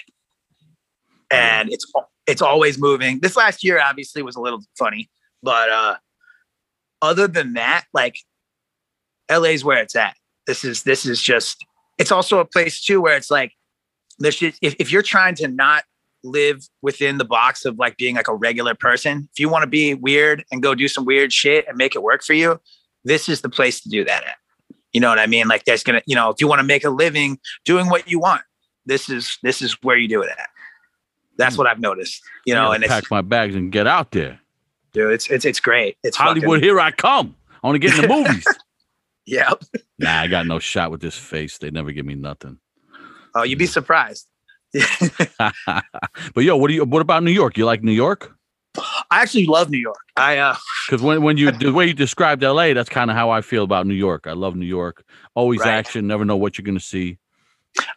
And 1.30 1.72
it's 1.72 1.92
it's 2.26 2.42
always 2.42 2.80
moving. 2.80 3.20
This 3.20 3.36
last 3.36 3.64
year 3.64 3.80
obviously 3.82 4.22
was 4.22 4.36
a 4.36 4.42
little 4.42 4.62
funny, 4.78 5.10
but 5.44 5.70
uh 5.70 5.96
other 7.02 7.28
than 7.28 7.54
that, 7.54 7.86
like 7.94 8.20
LA's 9.30 9.64
where 9.64 9.82
it's 9.82 9.96
at. 9.96 10.16
This 10.46 10.64
is 10.64 10.84
this 10.84 11.06
is 11.06 11.22
just 11.22 11.64
it's 11.98 12.12
also 12.12 12.40
a 12.40 12.46
place 12.46 12.84
too 12.84 13.02
where 13.02 13.18
it's 13.18 13.32
like 13.32 13.54
there's 14.20 14.38
just, 14.38 14.58
if, 14.62 14.76
if 14.80 14.92
you're 14.92 15.02
trying 15.02 15.36
to 15.36 15.48
not 15.48 15.84
live 16.24 16.68
within 16.82 17.18
the 17.18 17.26
box 17.26 17.66
of 17.66 17.78
like 17.78 17.98
being 17.98 18.16
like 18.16 18.28
a 18.28 18.36
regular 18.36 18.74
person, 18.74 19.30
if 19.32 19.40
you 19.40 19.50
want 19.50 19.64
to 19.64 19.70
be 19.70 19.94
weird 19.94 20.44
and 20.52 20.64
go 20.64 20.74
do 20.76 20.88
some 20.88 21.06
weird 21.06 21.32
shit 21.32 21.68
and 21.68 21.78
make 21.78 21.96
it 21.96 22.04
work 22.04 22.24
for 22.24 22.34
you, 22.34 22.60
this 23.04 23.30
is 23.30 23.42
the 23.42 23.50
place 23.50 23.82
to 23.82 23.90
do 23.90 24.04
that 24.04 24.24
at. 24.24 24.36
You 24.94 25.02
know 25.02 25.10
what 25.10 25.20
I 25.20 25.28
mean? 25.28 25.48
Like 25.48 25.66
that's 25.66 25.84
gonna, 25.84 26.02
you 26.06 26.16
know, 26.16 26.30
if 26.30 26.40
you 26.42 26.48
want 26.48 26.60
to 26.60 26.64
make 26.66 26.84
a 26.84 26.90
living 26.90 27.40
doing 27.66 27.88
what 27.90 28.10
you 28.10 28.20
want, 28.20 28.42
this 28.86 29.10
is 29.10 29.38
this 29.44 29.62
is 29.62 29.74
where 29.84 29.98
you 29.98 30.08
do 30.08 30.22
it 30.22 30.30
at. 30.30 30.50
That's 31.38 31.56
Hmm. 31.56 31.60
what 31.60 31.68
I've 31.68 31.80
noticed. 31.80 32.22
You 32.46 32.54
know, 32.56 32.72
and 32.72 32.84
pack 32.86 33.12
my 33.12 33.22
bags 33.22 33.54
and 33.56 33.72
get 33.72 33.86
out 33.88 34.12
there. 34.12 34.40
dude, 34.94 35.12
it's 35.14 35.30
it's 35.30 35.46
it's 35.46 35.60
great. 35.60 35.98
It's 36.04 36.18
Hollywood, 36.18 36.58
fucking- 36.60 36.64
here 36.64 36.80
I 36.80 36.92
come. 36.92 37.36
I 37.64 37.68
want 37.68 37.76
to 37.76 37.80
get 37.88 37.96
in 37.96 38.02
the 38.04 38.08
movies. 38.16 38.46
yeah. 39.26 39.52
nah, 40.00 40.22
I 40.22 40.28
got 40.28 40.48
no 40.48 40.60
shot 40.60 40.90
with 40.92 41.02
this 41.02 41.18
face. 41.18 41.58
They 41.58 41.70
never 41.72 41.92
give 41.92 42.06
me 42.06 42.16
nothing. 42.16 42.58
Oh, 43.36 43.44
you'd 43.44 43.60
be 43.60 43.66
surprised. 43.68 44.28
but 44.74 46.44
yo, 46.44 46.56
what 46.58 46.68
do 46.70 46.74
you? 46.74 46.86
What 46.86 47.02
about 47.02 47.24
New 47.24 47.32
York? 47.32 47.58
You 47.58 47.66
like 47.66 47.84
New 47.84 47.92
York? 47.92 48.36
I 49.12 49.22
actually 49.22 49.46
love 49.46 49.70
New 49.70 49.78
York. 49.80 50.00
I 50.16 50.38
uh 50.38 50.56
Because 50.90 51.02
when 51.02 51.22
when 51.24 51.38
you 51.38 51.52
the 51.52 51.72
way 51.74 51.88
you 51.88 51.94
described 51.94 52.44
L.A., 52.44 52.74
that's 52.74 52.90
kind 52.90 53.10
of 53.10 53.18
how 53.18 53.30
I 53.30 53.42
feel 53.42 53.64
about 53.64 53.88
New 53.88 53.94
York. 53.94 54.26
I 54.28 54.34
love 54.34 54.56
New 54.56 54.66
York. 54.66 55.04
Always 55.36 55.62
Right. 55.62 55.72
action. 55.72 56.08
Never 56.08 56.26
know 56.26 56.38
what 56.38 56.58
you're 56.58 56.66
gonna 56.66 56.80
see. 56.80 57.18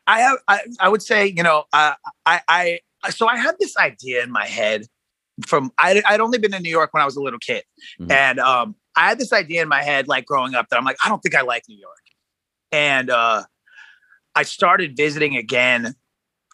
I 0.06 0.20
have 0.20 0.38
I, 0.48 0.60
I 0.80 0.88
would 0.88 1.02
say, 1.02 1.26
you 1.26 1.42
know, 1.42 1.64
uh, 1.72 1.94
I 2.26 2.40
I 2.48 2.80
so 3.10 3.26
I 3.28 3.36
had 3.36 3.56
this 3.58 3.76
idea 3.76 4.22
in 4.22 4.30
my 4.30 4.46
head 4.46 4.86
from 5.46 5.72
I 5.78 6.02
I'd 6.06 6.20
only 6.20 6.38
been 6.38 6.52
in 6.54 6.62
New 6.62 6.70
York 6.70 6.92
when 6.92 7.02
I 7.02 7.06
was 7.06 7.16
a 7.16 7.22
little 7.22 7.38
kid. 7.38 7.64
Mhm. 8.00 8.10
And 8.12 8.40
um 8.40 8.74
I 8.96 9.08
had 9.08 9.18
this 9.18 9.32
idea 9.32 9.62
in 9.62 9.68
my 9.68 9.82
head 9.82 10.08
like 10.08 10.26
growing 10.26 10.54
up 10.54 10.68
that 10.70 10.76
I'm 10.76 10.84
like, 10.84 10.96
I 11.04 11.08
don't 11.08 11.20
think 11.20 11.34
I 11.34 11.42
like 11.42 11.62
New 11.68 11.78
York. 11.78 12.02
And 12.72 13.08
uh 13.10 13.44
I 14.34 14.42
started 14.42 14.96
visiting 14.96 15.36
again 15.36 15.94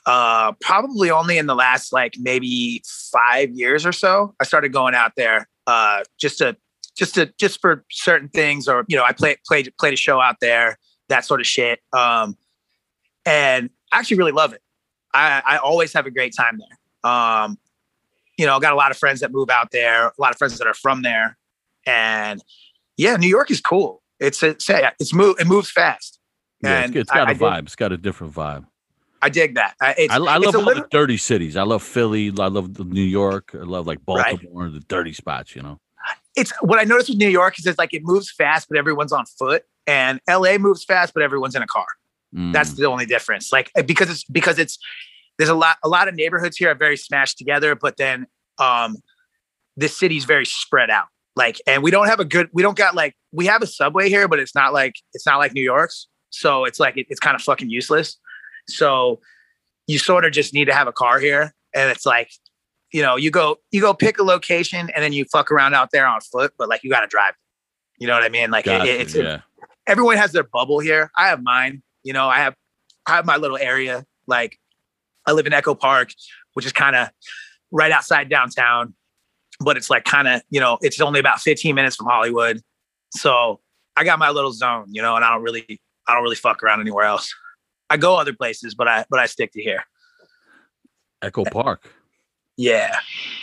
uh 0.06 0.52
probably 0.60 1.10
only 1.10 1.36
in 1.38 1.46
the 1.46 1.54
last 1.54 1.92
like 1.92 2.14
maybe 2.20 2.82
5 3.12 3.50
years 3.50 3.84
or 3.84 3.92
so. 3.92 4.34
I 4.40 4.44
started 4.44 4.72
going 4.72 4.94
out 4.94 5.12
there 5.16 5.48
uh 5.66 6.02
just 6.18 6.38
to 6.38 6.56
just 6.96 7.14
to 7.16 7.32
just 7.38 7.60
for 7.60 7.84
certain 7.90 8.28
things 8.28 8.68
or 8.68 8.84
you 8.88 8.96
know, 8.96 9.04
I 9.04 9.12
played 9.12 9.38
played 9.46 9.72
played 9.78 9.92
a 9.94 9.96
show 9.96 10.20
out 10.20 10.36
there, 10.40 10.78
that 11.08 11.24
sort 11.24 11.40
of 11.40 11.46
shit. 11.46 11.80
Um 11.92 12.36
and 13.24 13.70
I 13.92 13.98
actually 13.98 14.18
really 14.18 14.32
love 14.32 14.52
it. 14.52 14.62
I, 15.12 15.42
I 15.44 15.56
always 15.58 15.92
have 15.94 16.06
a 16.06 16.10
great 16.10 16.34
time 16.36 16.58
there. 16.58 17.10
Um, 17.10 17.58
you 18.38 18.44
know, 18.46 18.56
I 18.56 18.60
got 18.60 18.72
a 18.72 18.76
lot 18.76 18.90
of 18.90 18.96
friends 18.98 19.20
that 19.20 19.32
move 19.32 19.48
out 19.50 19.70
there, 19.70 20.08
a 20.08 20.12
lot 20.18 20.30
of 20.30 20.38
friends 20.38 20.58
that 20.58 20.66
are 20.66 20.74
from 20.74 21.02
there, 21.02 21.36
and 21.86 22.42
yeah, 22.96 23.16
New 23.16 23.28
York 23.28 23.50
is 23.50 23.60
cool. 23.60 24.02
It's 24.20 24.42
it's 24.42 24.68
it's 24.68 25.14
move 25.14 25.36
it 25.38 25.46
moves 25.46 25.70
fast, 25.70 26.18
Yeah, 26.62 26.80
it's, 26.80 26.86
And 26.88 26.96
it's 26.96 27.10
got 27.10 27.28
I- 27.28 27.32
a 27.32 27.34
vibe. 27.34 27.62
It's 27.64 27.76
got 27.76 27.92
a 27.92 27.96
different 27.96 28.34
vibe. 28.34 28.66
I 29.26 29.28
dig 29.28 29.56
that. 29.56 29.74
I, 29.80 29.94
it's, 29.98 30.14
I, 30.14 30.18
I 30.18 30.36
love 30.36 30.54
little, 30.54 30.62
the 30.62 30.86
dirty 30.90 31.16
cities. 31.16 31.56
I 31.56 31.64
love 31.64 31.82
Philly. 31.82 32.28
I 32.38 32.46
love 32.46 32.78
New 32.78 33.02
York. 33.02 33.50
I 33.54 33.64
love 33.64 33.86
like 33.86 33.98
Right. 34.06 34.38
Baltimore, 34.38 34.68
the 34.70 34.80
dirty 34.80 35.12
spots. 35.12 35.56
You 35.56 35.62
know. 35.62 35.80
it's 36.36 36.52
what 36.60 36.78
I 36.78 36.84
noticed 36.84 37.08
with 37.08 37.18
New 37.18 37.28
York 37.28 37.58
is 37.58 37.66
it's 37.66 37.78
like 37.78 37.92
it 37.92 38.02
moves 38.04 38.30
fast, 38.30 38.68
but 38.68 38.78
everyone's 38.78 39.12
on 39.12 39.24
foot, 39.26 39.64
and 39.86 40.20
LA 40.30 40.58
moves 40.58 40.84
fast, 40.84 41.12
but 41.12 41.24
everyone's 41.24 41.56
in 41.56 41.62
a 41.62 41.66
car. 41.66 41.86
Mm. 42.32 42.52
That's 42.52 42.74
the 42.74 42.86
only 42.86 43.06
difference. 43.06 43.52
Like 43.52 43.70
uh, 43.76 43.82
because 43.82 44.10
it's 44.10 44.22
because 44.24 44.60
it's 44.60 44.78
there's 45.38 45.50
a 45.50 45.54
lot 45.54 45.78
a 45.82 45.88
lot 45.88 46.06
of 46.06 46.14
neighborhoods 46.14 46.56
here 46.56 46.70
are 46.70 46.76
very 46.76 46.96
smashed 46.96 47.36
together, 47.36 47.74
but 47.74 47.96
then 47.96 48.26
um 48.58 48.96
this 49.76 49.96
city's 49.96 50.24
very 50.24 50.46
spread 50.46 50.88
out. 50.88 51.06
Like 51.34 51.60
and 51.66 51.82
we 51.82 51.90
don't 51.90 52.06
have 52.06 52.20
a 52.20 52.24
good 52.24 52.48
we 52.52 52.62
don't 52.62 52.76
got 52.76 52.94
like 52.94 53.16
we 53.32 53.46
have 53.46 53.62
a 53.62 53.66
subway 53.66 54.08
here, 54.08 54.28
but 54.28 54.38
it's 54.38 54.54
not 54.54 54.72
like 54.72 54.94
it's 55.14 55.26
not 55.26 55.38
like 55.38 55.52
New 55.52 55.64
York's. 55.64 56.06
So 56.30 56.64
it's 56.64 56.78
like 56.78 56.96
it, 56.96 57.06
it's 57.08 57.20
kind 57.20 57.34
of 57.34 57.42
fucking 57.42 57.70
useless. 57.70 58.18
So 58.68 59.20
you 59.86 59.98
sort 59.98 60.24
of 60.24 60.32
just 60.32 60.52
need 60.52 60.66
to 60.66 60.74
have 60.74 60.88
a 60.88 60.92
car 60.92 61.18
here. 61.18 61.54
And 61.74 61.90
it's 61.90 62.06
like, 62.06 62.30
you 62.92 63.02
know, 63.02 63.16
you 63.16 63.30
go 63.30 63.58
you 63.70 63.80
go 63.80 63.94
pick 63.94 64.18
a 64.18 64.22
location 64.22 64.90
and 64.94 65.02
then 65.02 65.12
you 65.12 65.24
fuck 65.26 65.50
around 65.50 65.74
out 65.74 65.90
there 65.92 66.06
on 66.06 66.20
foot, 66.20 66.52
but 66.58 66.68
like 66.68 66.82
you 66.82 66.90
gotta 66.90 67.06
drive. 67.06 67.34
You 67.98 68.06
know 68.06 68.14
what 68.14 68.22
I 68.22 68.28
mean? 68.28 68.50
Like 68.50 68.66
it- 68.66 69.00
it's 69.00 69.14
yeah. 69.14 69.40
everyone 69.86 70.16
has 70.16 70.32
their 70.32 70.44
bubble 70.44 70.80
here. 70.80 71.10
I 71.16 71.28
have 71.28 71.42
mine. 71.42 71.82
You 72.02 72.12
know, 72.12 72.28
I 72.28 72.38
have 72.38 72.54
I 73.06 73.12
have 73.16 73.26
my 73.26 73.36
little 73.36 73.58
area. 73.58 74.04
Like 74.26 74.58
I 75.26 75.32
live 75.32 75.46
in 75.46 75.52
Echo 75.52 75.74
Park, 75.74 76.10
which 76.54 76.66
is 76.66 76.72
kind 76.72 76.96
of 76.96 77.08
right 77.70 77.92
outside 77.92 78.28
downtown, 78.28 78.94
but 79.60 79.76
it's 79.76 79.90
like 79.90 80.04
kind 80.04 80.28
of, 80.28 80.42
you 80.50 80.60
know, 80.60 80.78
it's 80.82 81.00
only 81.00 81.20
about 81.20 81.40
15 81.40 81.74
minutes 81.74 81.96
from 81.96 82.06
Hollywood. 82.06 82.60
So 83.10 83.60
I 83.96 84.04
got 84.04 84.18
my 84.18 84.30
little 84.30 84.52
zone, 84.52 84.86
you 84.88 85.02
know, 85.02 85.16
and 85.16 85.24
I 85.24 85.32
don't 85.32 85.42
really, 85.42 85.80
I 86.06 86.14
don't 86.14 86.22
really 86.22 86.36
fuck 86.36 86.62
around 86.62 86.80
anywhere 86.80 87.04
else. 87.04 87.34
I 87.88 87.96
go 87.96 88.16
other 88.16 88.32
places, 88.32 88.74
but 88.74 88.88
I, 88.88 89.04
but 89.10 89.20
I 89.20 89.26
stick 89.26 89.52
to 89.52 89.62
here. 89.62 89.84
Echo 91.22 91.44
Park. 91.44 91.92
Yeah. 92.56 92.96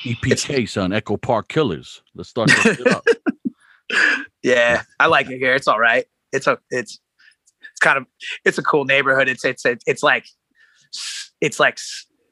EPK, 0.03 0.67
son. 0.67 0.93
Echo 0.93 1.17
Park 1.17 1.47
Killers. 1.47 2.01
Let's 2.15 2.29
start 2.29 2.49
this 2.63 2.81
up. 2.87 3.05
Yeah. 4.41 4.81
I 4.99 5.05
like 5.05 5.29
it 5.29 5.37
here. 5.37 5.55
It's 5.55 5.69
all 5.69 5.79
right. 5.79 6.05
It's 6.33 6.47
a, 6.47 6.57
it's, 6.69 6.99
it's 7.71 7.79
kind 7.79 7.97
of, 7.97 8.05
it's 8.43 8.57
a 8.57 8.63
cool 8.63 8.83
neighborhood. 8.83 9.29
It's, 9.29 9.45
it's, 9.45 9.65
it's, 9.65 9.83
it's 9.87 10.03
like, 10.03 10.25
it's 11.39 11.61
like 11.61 11.79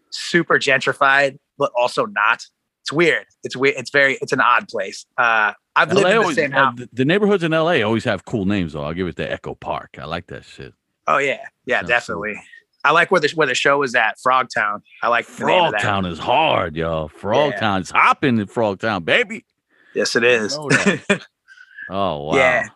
super 0.10 0.60
gentrified, 0.60 1.38
but 1.58 1.72
also 1.74 2.06
not. 2.06 2.44
It's 2.82 2.92
weird. 2.92 3.28
It's 3.44 3.56
weird. 3.56 3.76
It's 3.78 3.92
very, 3.92 4.18
it's 4.22 4.34
an 4.34 4.42
odd 4.42 4.68
place. 4.68 5.06
Uh, 5.18 5.54
I've 5.76 5.94
lived 5.94 6.04
LA 6.04 6.10
in 6.10 6.16
the 6.16 6.22
always, 6.22 6.36
same 6.36 6.54
uh, 6.54 6.58
house. 6.58 6.74
the, 6.78 6.90
the 6.92 7.06
neighborhoods 7.06 7.44
in 7.44 7.52
LA 7.52 7.82
always 7.82 8.04
have 8.04 8.26
cool 8.26 8.46
names, 8.46 8.74
though. 8.74 8.84
I'll 8.84 8.94
give 8.94 9.08
it 9.08 9.16
to 9.18 9.32
Echo 9.32 9.56
Park. 9.56 9.98
I 9.98 10.06
like 10.06 10.28
that 10.28 10.44
shit. 10.44 10.74
Oh 11.08 11.18
yeah, 11.18 11.46
yeah, 11.66 11.82
definitely. 11.82 12.36
I 12.84 12.92
like 12.92 13.12
where 13.12 13.22
the 13.22 13.30
where 13.36 13.48
the 13.48 13.56
show 13.56 13.80
was 13.80 13.94
at, 13.96 14.16
Frogtown. 14.26 14.82
I 15.04 15.08
like 15.10 15.28
the 15.28 15.46
name 15.46 15.64
of 15.66 15.72
that. 15.74 15.82
Frogtown 15.82 16.12
is 16.12 16.20
hard, 16.20 16.76
yo. 16.76 17.10
Frogtown 17.20 17.82
is 17.82 17.92
hopping 17.92 18.40
in 18.40 18.48
Frogtown, 18.48 19.06
baby. 19.06 19.46
Yes, 19.94 20.16
it 20.16 20.24
is. 20.24 20.58
Oh 21.90 22.24
wow. 22.24 22.36
Yeah. 22.36 22.68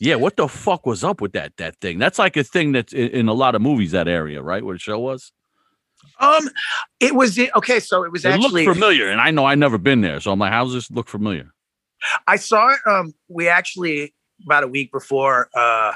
Yeah, 0.00 0.16
what 0.16 0.36
the 0.36 0.48
fuck 0.48 0.84
was 0.86 1.02
up 1.04 1.20
with 1.20 1.32
that 1.32 1.56
that 1.56 1.80
thing? 1.80 1.98
That's 1.98 2.18
like 2.18 2.36
a 2.36 2.44
thing 2.44 2.72
that's 2.72 2.92
in, 2.92 3.08
in 3.08 3.28
a 3.28 3.32
lot 3.32 3.54
of 3.54 3.62
movies. 3.62 3.92
That 3.92 4.08
area, 4.08 4.42
right, 4.42 4.62
where 4.64 4.74
the 4.74 4.78
show 4.80 4.98
was. 4.98 5.32
um, 6.20 6.50
it 7.00 7.14
was 7.14 7.38
it- 7.38 7.50
okay. 7.56 7.80
So 7.80 8.02
it 8.04 8.12
was 8.12 8.24
It 8.24 8.32
actually 8.32 8.66
looked 8.66 8.76
familiar, 8.76 9.08
and 9.08 9.20
I 9.20 9.30
know 9.30 9.46
I 9.46 9.54
never 9.54 9.78
been 9.78 10.00
there, 10.02 10.20
so 10.20 10.32
I'm 10.32 10.38
like, 10.38 10.52
how 10.52 10.64
does 10.64 10.74
this 10.74 10.90
look 10.90 11.08
familiar? 11.08 11.52
I 12.26 12.36
saw 12.36 12.72
it. 12.72 12.80
Um, 12.86 13.14
we 13.28 13.48
actually 13.48 14.12
about 14.44 14.64
a 14.64 14.68
week 14.68 14.92
before 14.92 15.48
uh 15.56 15.94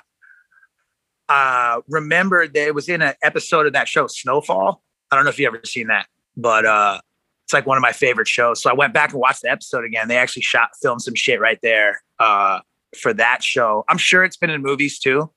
uh 1.29 1.81
remembered 1.89 2.55
that 2.55 2.69
it 2.69 2.75
was 2.75 2.89
in 2.89 3.03
an 3.03 3.15
episode 3.23 3.67
of 3.67 3.73
that 3.73 3.89
show 3.89 4.07
Snowfall. 4.07 4.83
I 5.11 5.17
don't 5.17 5.25
know 5.25 5.31
if 5.31 5.39
you 5.39 5.47
ever 5.47 5.61
seen 5.65 5.89
that, 5.89 6.07
but 6.37 6.65
uh 6.67 7.01
it's 7.45 7.53
like 7.53 7.67
one 7.67 7.79
of 7.79 7.83
my 7.83 7.93
favorite 7.93 8.29
shows. 8.29 8.63
So 8.63 8.71
I 8.71 8.75
went 8.75 8.93
back 8.93 9.13
and 9.13 9.21
watched 9.21 9.43
the 9.43 9.51
episode 9.51 9.85
again. 9.85 10.09
They 10.09 10.19
actually 10.19 10.43
shot 10.43 10.71
filmed 10.83 11.03
some 11.03 11.15
shit 11.15 11.41
right 11.41 11.59
there 11.63 12.03
uh 12.19 12.61
for 12.99 13.13
that 13.15 13.43
show. 13.43 13.85
I'm 13.89 13.99
sure 13.99 14.25
it's 14.25 14.37
been 14.37 14.51
in 14.51 14.63
movies 14.63 14.99
too. 14.99 15.31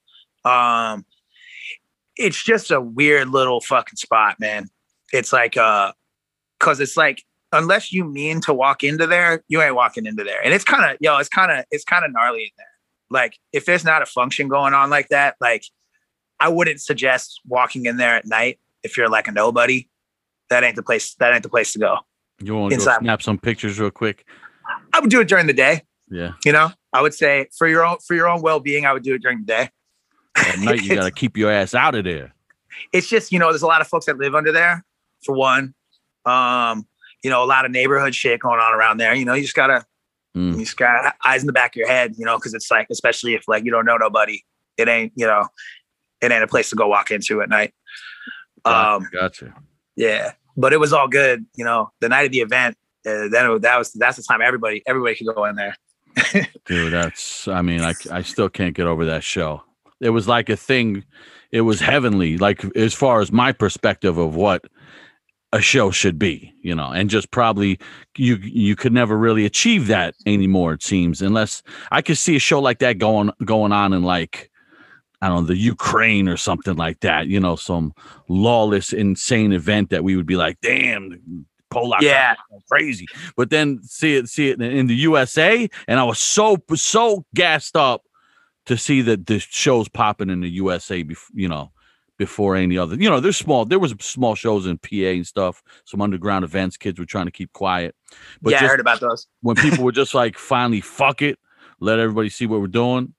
Um 0.45 1.05
it's 2.17 2.43
just 2.43 2.71
a 2.71 2.81
weird 2.81 3.29
little 3.29 3.61
fucking 3.61 3.97
spot, 3.97 4.39
man. 4.39 4.69
It's 5.13 5.33
like 5.33 5.57
uh 5.57 5.93
cause 6.59 6.79
it's 6.79 6.97
like 6.97 7.23
unless 7.51 7.91
you 7.91 8.05
mean 8.05 8.41
to 8.41 8.53
walk 8.53 8.83
into 8.83 9.07
there, 9.07 9.43
you 9.47 9.61
ain't 9.61 9.75
walking 9.75 10.05
into 10.05 10.23
there. 10.23 10.43
And 10.43 10.53
it's 10.53 10.63
kind 10.63 10.89
of, 10.89 10.97
yo, 11.01 11.17
it's 11.17 11.29
kind 11.29 11.51
of, 11.51 11.65
it's 11.71 11.83
kind 11.83 12.05
of 12.05 12.11
gnarly 12.13 12.43
in 12.43 12.49
there. 12.57 12.67
Like 13.09 13.37
if 13.51 13.65
there's 13.65 13.83
not 13.83 14.01
a 14.01 14.05
function 14.05 14.47
going 14.47 14.73
on 14.73 14.89
like 14.89 15.09
that, 15.09 15.35
like 15.41 15.65
I 16.41 16.49
wouldn't 16.49 16.81
suggest 16.81 17.39
walking 17.47 17.85
in 17.85 17.97
there 17.97 18.15
at 18.15 18.25
night 18.25 18.59
if 18.83 18.97
you're 18.97 19.09
like 19.09 19.27
a 19.27 19.31
nobody. 19.31 19.87
That 20.49 20.63
ain't 20.63 20.75
the 20.75 20.83
place. 20.83 21.13
That 21.15 21.33
ain't 21.33 21.43
the 21.43 21.49
place 21.49 21.71
to 21.73 21.79
go. 21.79 21.97
You 22.43 22.55
want 22.55 22.71
to 22.73 22.77
go 22.79 22.97
snap 22.99 23.21
some 23.21 23.37
pictures 23.37 23.79
real 23.79 23.91
quick? 23.91 24.25
I 24.93 24.99
would 24.99 25.09
do 25.09 25.21
it 25.21 25.27
during 25.27 25.47
the 25.47 25.53
day. 25.53 25.83
Yeah. 26.09 26.31
You 26.43 26.51
know, 26.51 26.71
I 26.91 27.01
would 27.01 27.13
say 27.13 27.47
for 27.57 27.67
your 27.67 27.85
own 27.85 27.97
for 28.05 28.15
your 28.15 28.27
own 28.27 28.41
well 28.41 28.59
being, 28.59 28.85
I 28.85 28.91
would 28.93 29.03
do 29.03 29.13
it 29.15 29.21
during 29.21 29.39
the 29.39 29.45
day. 29.45 29.69
At 30.35 30.59
night, 30.59 30.81
you 30.83 30.95
got 30.95 31.03
to 31.03 31.11
keep 31.11 31.37
your 31.37 31.51
ass 31.51 31.73
out 31.75 31.95
of 31.95 32.03
there. 32.03 32.33
it's 32.91 33.07
just 33.07 33.31
you 33.31 33.39
know 33.39 33.49
there's 33.49 33.61
a 33.61 33.67
lot 33.67 33.81
of 33.81 33.87
folks 33.87 34.07
that 34.07 34.17
live 34.17 34.33
under 34.33 34.51
there 34.51 34.83
for 35.23 35.35
one 35.35 35.73
um 36.25 36.87
you 37.23 37.29
know 37.29 37.43
a 37.43 37.45
lot 37.45 37.65
of 37.65 37.71
neighborhood 37.71 38.15
shit 38.15 38.39
going 38.39 38.59
on 38.59 38.73
around 38.73 38.97
there 38.97 39.13
you 39.13 39.25
know 39.25 39.33
you 39.33 39.43
just 39.43 39.55
gotta 39.55 39.85
Mm. 40.35 40.53
you 40.53 40.59
just 40.63 40.77
got 40.77 41.13
eyes 41.25 41.41
in 41.43 41.47
the 41.47 41.51
back 41.51 41.71
of 41.73 41.75
your 41.75 41.89
head 41.89 42.13
you 42.17 42.25
know 42.25 42.37
because 42.37 42.53
it's 42.53 42.71
like 42.71 42.87
especially 42.89 43.33
if 43.33 43.49
like 43.49 43.65
you 43.65 43.71
don't 43.71 43.85
know 43.85 43.97
nobody 43.97 44.41
it 44.77 44.87
ain't 44.87 45.11
you 45.17 45.27
know 45.27 45.45
it 46.21 46.31
ain't 46.31 46.43
a 46.43 46.47
place 46.47 46.69
to 46.69 46.75
go 46.75 46.87
walk 46.87 47.11
into 47.11 47.41
at 47.41 47.49
night 47.49 47.73
um 48.65 49.07
Gotcha. 49.11 49.53
yeah 49.95 50.31
but 50.57 50.73
it 50.73 50.79
was 50.79 50.93
all 50.93 51.07
good 51.07 51.45
you 51.55 51.65
know 51.65 51.91
the 51.99 52.09
night 52.09 52.25
of 52.25 52.31
the 52.31 52.41
event 52.41 52.77
uh, 53.05 53.27
then 53.29 53.49
it, 53.49 53.61
that 53.61 53.77
was 53.77 53.91
that's 53.93 54.17
the 54.17 54.23
time 54.23 54.41
everybody 54.41 54.83
everybody 54.85 55.15
could 55.15 55.27
go 55.33 55.45
in 55.45 55.55
there 55.55 55.75
Dude, 56.65 56.93
that's, 56.93 57.47
I 57.47 57.61
mean, 57.61 57.81
I, 57.81 57.93
I 58.11 58.21
still 58.21 58.49
can't 58.49 58.75
get 58.75 58.87
over 58.87 59.05
that 59.05 59.23
show. 59.23 59.63
It 59.99 60.09
was 60.09 60.27
like 60.27 60.49
a 60.49 60.57
thing, 60.57 61.03
it 61.51 61.61
was 61.61 61.79
heavenly, 61.79 62.37
like 62.37 62.63
as 62.75 62.93
far 62.93 63.21
as 63.21 63.31
my 63.31 63.51
perspective 63.51 64.17
of 64.17 64.35
what 64.35 64.65
a 65.53 65.61
show 65.61 65.91
should 65.91 66.17
be, 66.17 66.53
you 66.61 66.73
know, 66.73 66.91
and 66.91 67.09
just 67.09 67.29
probably 67.31 67.77
you 68.17 68.37
you 68.37 68.75
could 68.75 68.93
never 68.93 69.17
really 69.17 69.45
achieve 69.45 69.87
that 69.87 70.15
anymore, 70.25 70.73
it 70.73 70.81
seems, 70.81 71.21
unless 71.21 71.61
I 71.91 72.01
could 72.01 72.17
see 72.17 72.35
a 72.35 72.39
show 72.39 72.59
like 72.59 72.79
that 72.79 72.97
going 72.97 73.31
going 73.43 73.71
on 73.73 73.93
in 73.93 74.03
like 74.03 74.49
I 75.21 75.27
don't 75.27 75.41
know, 75.41 75.47
the 75.47 75.57
Ukraine 75.57 76.27
or 76.27 76.37
something 76.37 76.75
like 76.75 77.01
that, 77.01 77.27
you 77.27 77.39
know, 77.39 77.55
some 77.55 77.93
lawless, 78.27 78.91
insane 78.91 79.51
event 79.51 79.91
that 79.91 80.03
we 80.03 80.15
would 80.15 80.25
be 80.25 80.35
like, 80.35 80.57
damn, 80.61 81.45
Polak 81.71 82.01
yeah 82.01 82.35
crazy. 82.69 83.07
But 83.37 83.49
then 83.49 83.81
see 83.83 84.15
it, 84.15 84.27
see 84.27 84.49
it 84.49 84.61
in 84.61 84.87
the 84.87 84.95
USA, 84.95 85.69
and 85.87 85.99
I 85.99 86.03
was 86.03 86.19
so 86.19 86.57
so 86.75 87.25
gassed 87.33 87.75
up 87.77 88.03
to 88.65 88.77
see 88.77 89.01
that 89.03 89.25
the 89.25 89.39
shows 89.39 89.87
popping 89.87 90.29
in 90.29 90.41
the 90.41 90.49
USA. 90.49 91.03
Bef- 91.03 91.31
you 91.33 91.47
know, 91.47 91.71
before 92.21 92.55
any 92.55 92.77
other. 92.77 92.95
You 92.95 93.09
know, 93.09 93.19
there's 93.19 93.37
small. 93.37 93.65
There 93.65 93.79
was 93.79 93.95
small 93.99 94.35
shows 94.35 94.67
in 94.67 94.77
PA 94.77 94.95
and 94.95 95.25
stuff. 95.25 95.63
Some 95.85 96.01
underground 96.01 96.45
events. 96.45 96.77
Kids 96.77 96.99
were 96.99 97.05
trying 97.05 97.25
to 97.25 97.31
keep 97.31 97.51
quiet. 97.51 97.95
But 98.43 98.51
yeah 98.51 98.63
i 98.63 98.67
heard 98.67 98.79
about 98.79 98.99
those 98.99 99.25
when 99.41 99.55
people 99.55 99.83
were 99.83 99.91
just 100.03 100.13
like, 100.13 100.37
finally, 100.37 100.81
fuck 100.81 101.23
it, 101.23 101.39
let 101.79 101.97
everybody 101.97 102.29
see 102.29 102.45
what 102.45 102.61
we're 102.61 102.67
doing. 102.67 103.15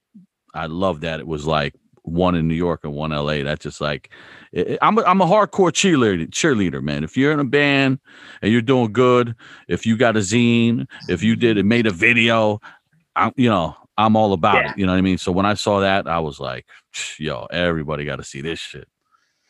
I 0.55 0.67
love 0.67 1.01
that. 1.01 1.19
It 1.19 1.27
was 1.27 1.47
like 1.47 1.75
one 2.05 2.35
in 2.35 2.49
New 2.49 2.55
York 2.55 2.81
and 2.85 2.93
one 2.93 3.11
LA. 3.11 3.43
That's 3.43 3.63
just 3.63 3.81
like 3.81 4.11
it- 4.53 4.79
I'm 4.83 4.99
a, 4.99 5.03
I'm 5.03 5.21
a 5.21 5.27
hardcore 5.27 5.71
cheerleader 5.71 6.29
cheerleader, 6.31 6.83
man. 6.83 7.05
If 7.05 7.17
you're 7.17 7.33
in 7.33 7.41
a 7.41 7.45
band 7.45 8.01
and 8.43 8.51
you're 8.53 8.61
doing 8.63 8.93
good, 8.93 9.35
if 9.69 9.87
you 9.87 9.97
got 9.97 10.17
a 10.17 10.21
zine, 10.21 10.87
if 11.09 11.23
you 11.23 11.37
did 11.37 11.59
it 11.59 11.65
made 11.65 11.87
a 11.87 11.91
video, 11.93 12.61
I'm 13.15 13.33
you 13.37 13.49
know, 13.49 13.77
I'm 13.97 14.17
all 14.17 14.33
about 14.33 14.57
Yeah. 14.65 14.71
it. 14.73 14.79
You 14.79 14.87
know 14.87 14.93
what 14.93 14.99
I 14.99 15.03
mean? 15.03 15.19
So 15.19 15.33
when 15.33 15.47
I 15.47 15.55
saw 15.55 15.81
that, 15.81 16.09
I 16.09 16.19
was 16.19 16.41
like, 16.41 16.67
yo, 17.19 17.47
everybody 17.51 18.05
got 18.05 18.17
to 18.17 18.25
see 18.25 18.41
this 18.41 18.59
shit. 18.59 18.89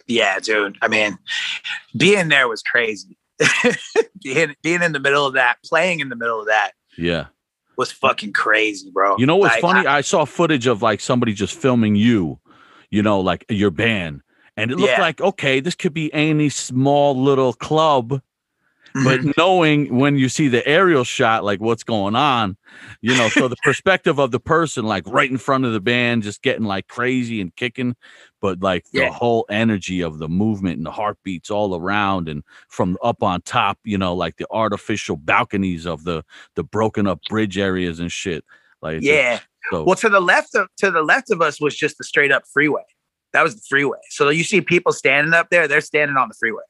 Yeah, 0.06 0.38
dude. 0.40 0.76
I 0.82 0.88
mean, 0.88 1.16
being 1.96 2.28
there 2.28 2.48
was 2.48 2.60
crazy. 2.62 3.16
being 4.22 4.54
being 4.62 4.82
in 4.82 4.92
the 4.92 5.00
middle 5.00 5.26
of 5.26 5.34
that, 5.34 5.56
playing 5.64 6.00
in 6.00 6.08
the 6.08 6.16
middle 6.16 6.40
of 6.40 6.46
that 6.46 6.72
Yeah. 6.98 7.26
Was 7.76 7.92
fucking 7.92 8.32
crazy, 8.32 8.90
bro. 8.90 9.16
You 9.18 9.26
know 9.26 9.36
what's 9.36 9.54
Like, 9.54 9.60
funny? 9.62 9.86
I- 9.86 9.98
I, 9.98 10.00
saw 10.00 10.24
footage 10.24 10.66
of 10.66 10.82
like 10.82 11.00
somebody 11.00 11.32
just 11.32 11.54
filming 11.54 11.94
you, 11.96 12.38
you 12.90 13.02
know, 13.02 13.20
like 13.20 13.44
your 13.48 13.70
band. 13.70 14.22
And 14.56 14.70
it 14.70 14.76
looked 14.76 14.92
Yeah. 14.92 15.00
like, 15.00 15.20
okay, 15.20 15.60
this 15.60 15.74
could 15.74 15.94
be 15.94 16.12
any 16.12 16.48
small 16.50 17.20
little 17.20 17.54
club. 17.54 18.20
But 18.94 19.20
Mhm. 19.20 19.32
knowing 19.38 19.98
when 19.98 20.16
you 20.16 20.28
see 20.28 20.48
the 20.48 20.66
aerial 20.68 21.02
shot, 21.04 21.44
like 21.44 21.60
what's 21.60 21.82
going 21.82 22.14
on, 22.14 22.58
you 23.00 23.14
know, 23.16 23.28
so 23.30 23.48
the 23.48 23.56
perspective 23.64 24.18
of 24.18 24.30
the 24.32 24.40
person, 24.40 24.84
like 24.84 25.04
right 25.06 25.30
in 25.30 25.38
front 25.38 25.64
of 25.64 25.72
the 25.72 25.80
band, 25.80 26.22
just 26.22 26.42
getting 26.42 26.64
like 26.64 26.88
crazy 26.88 27.40
and 27.40 27.56
kicking, 27.56 27.96
but 28.42 28.60
like 28.60 28.84
the 28.90 29.10
whole 29.10 29.46
energy 29.48 30.02
of 30.02 30.18
the 30.18 30.28
movement 30.28 30.76
and 30.76 30.84
the 30.84 30.90
heartbeats 30.90 31.48
all 31.48 31.76
around 31.76 32.28
and 32.28 32.42
from 32.68 32.98
up 33.02 33.22
on 33.22 33.40
top, 33.42 33.78
you 33.84 33.96
know, 33.96 34.14
like 34.14 34.36
the 34.36 34.46
artificial 34.50 35.16
balconies 35.16 35.86
of 35.86 36.02
the 36.02 36.24
the 36.56 36.64
broken 36.64 37.06
up 37.06 37.20
bridge 37.30 37.56
areas 37.56 38.00
and 38.00 38.10
shit. 38.10 38.44
Like, 38.82 39.00
just 39.00 39.06
yeah. 39.06 39.38
so 39.70 39.84
Well, 39.84 39.94
to 39.94 40.08
the 40.08 40.20
left 40.20 40.56
of 40.56 40.66
to 40.78 40.90
the 40.90 41.02
left 41.02 41.30
of 41.30 41.40
us 41.40 41.60
was 41.60 41.76
just 41.76 41.98
the 41.98 42.04
straight 42.04 42.32
up 42.32 42.42
freeway. 42.52 42.82
That 43.32 43.44
was 43.44 43.54
the 43.54 43.62
freeway. 43.66 44.00
So 44.10 44.28
you 44.28 44.42
see 44.42 44.60
people 44.60 44.92
standing 44.92 45.32
up 45.32 45.48
there, 45.50 45.68
they're 45.68 45.80
standing 45.80 46.16
on 46.16 46.28
the 46.28 46.34
freeway. 46.34 46.64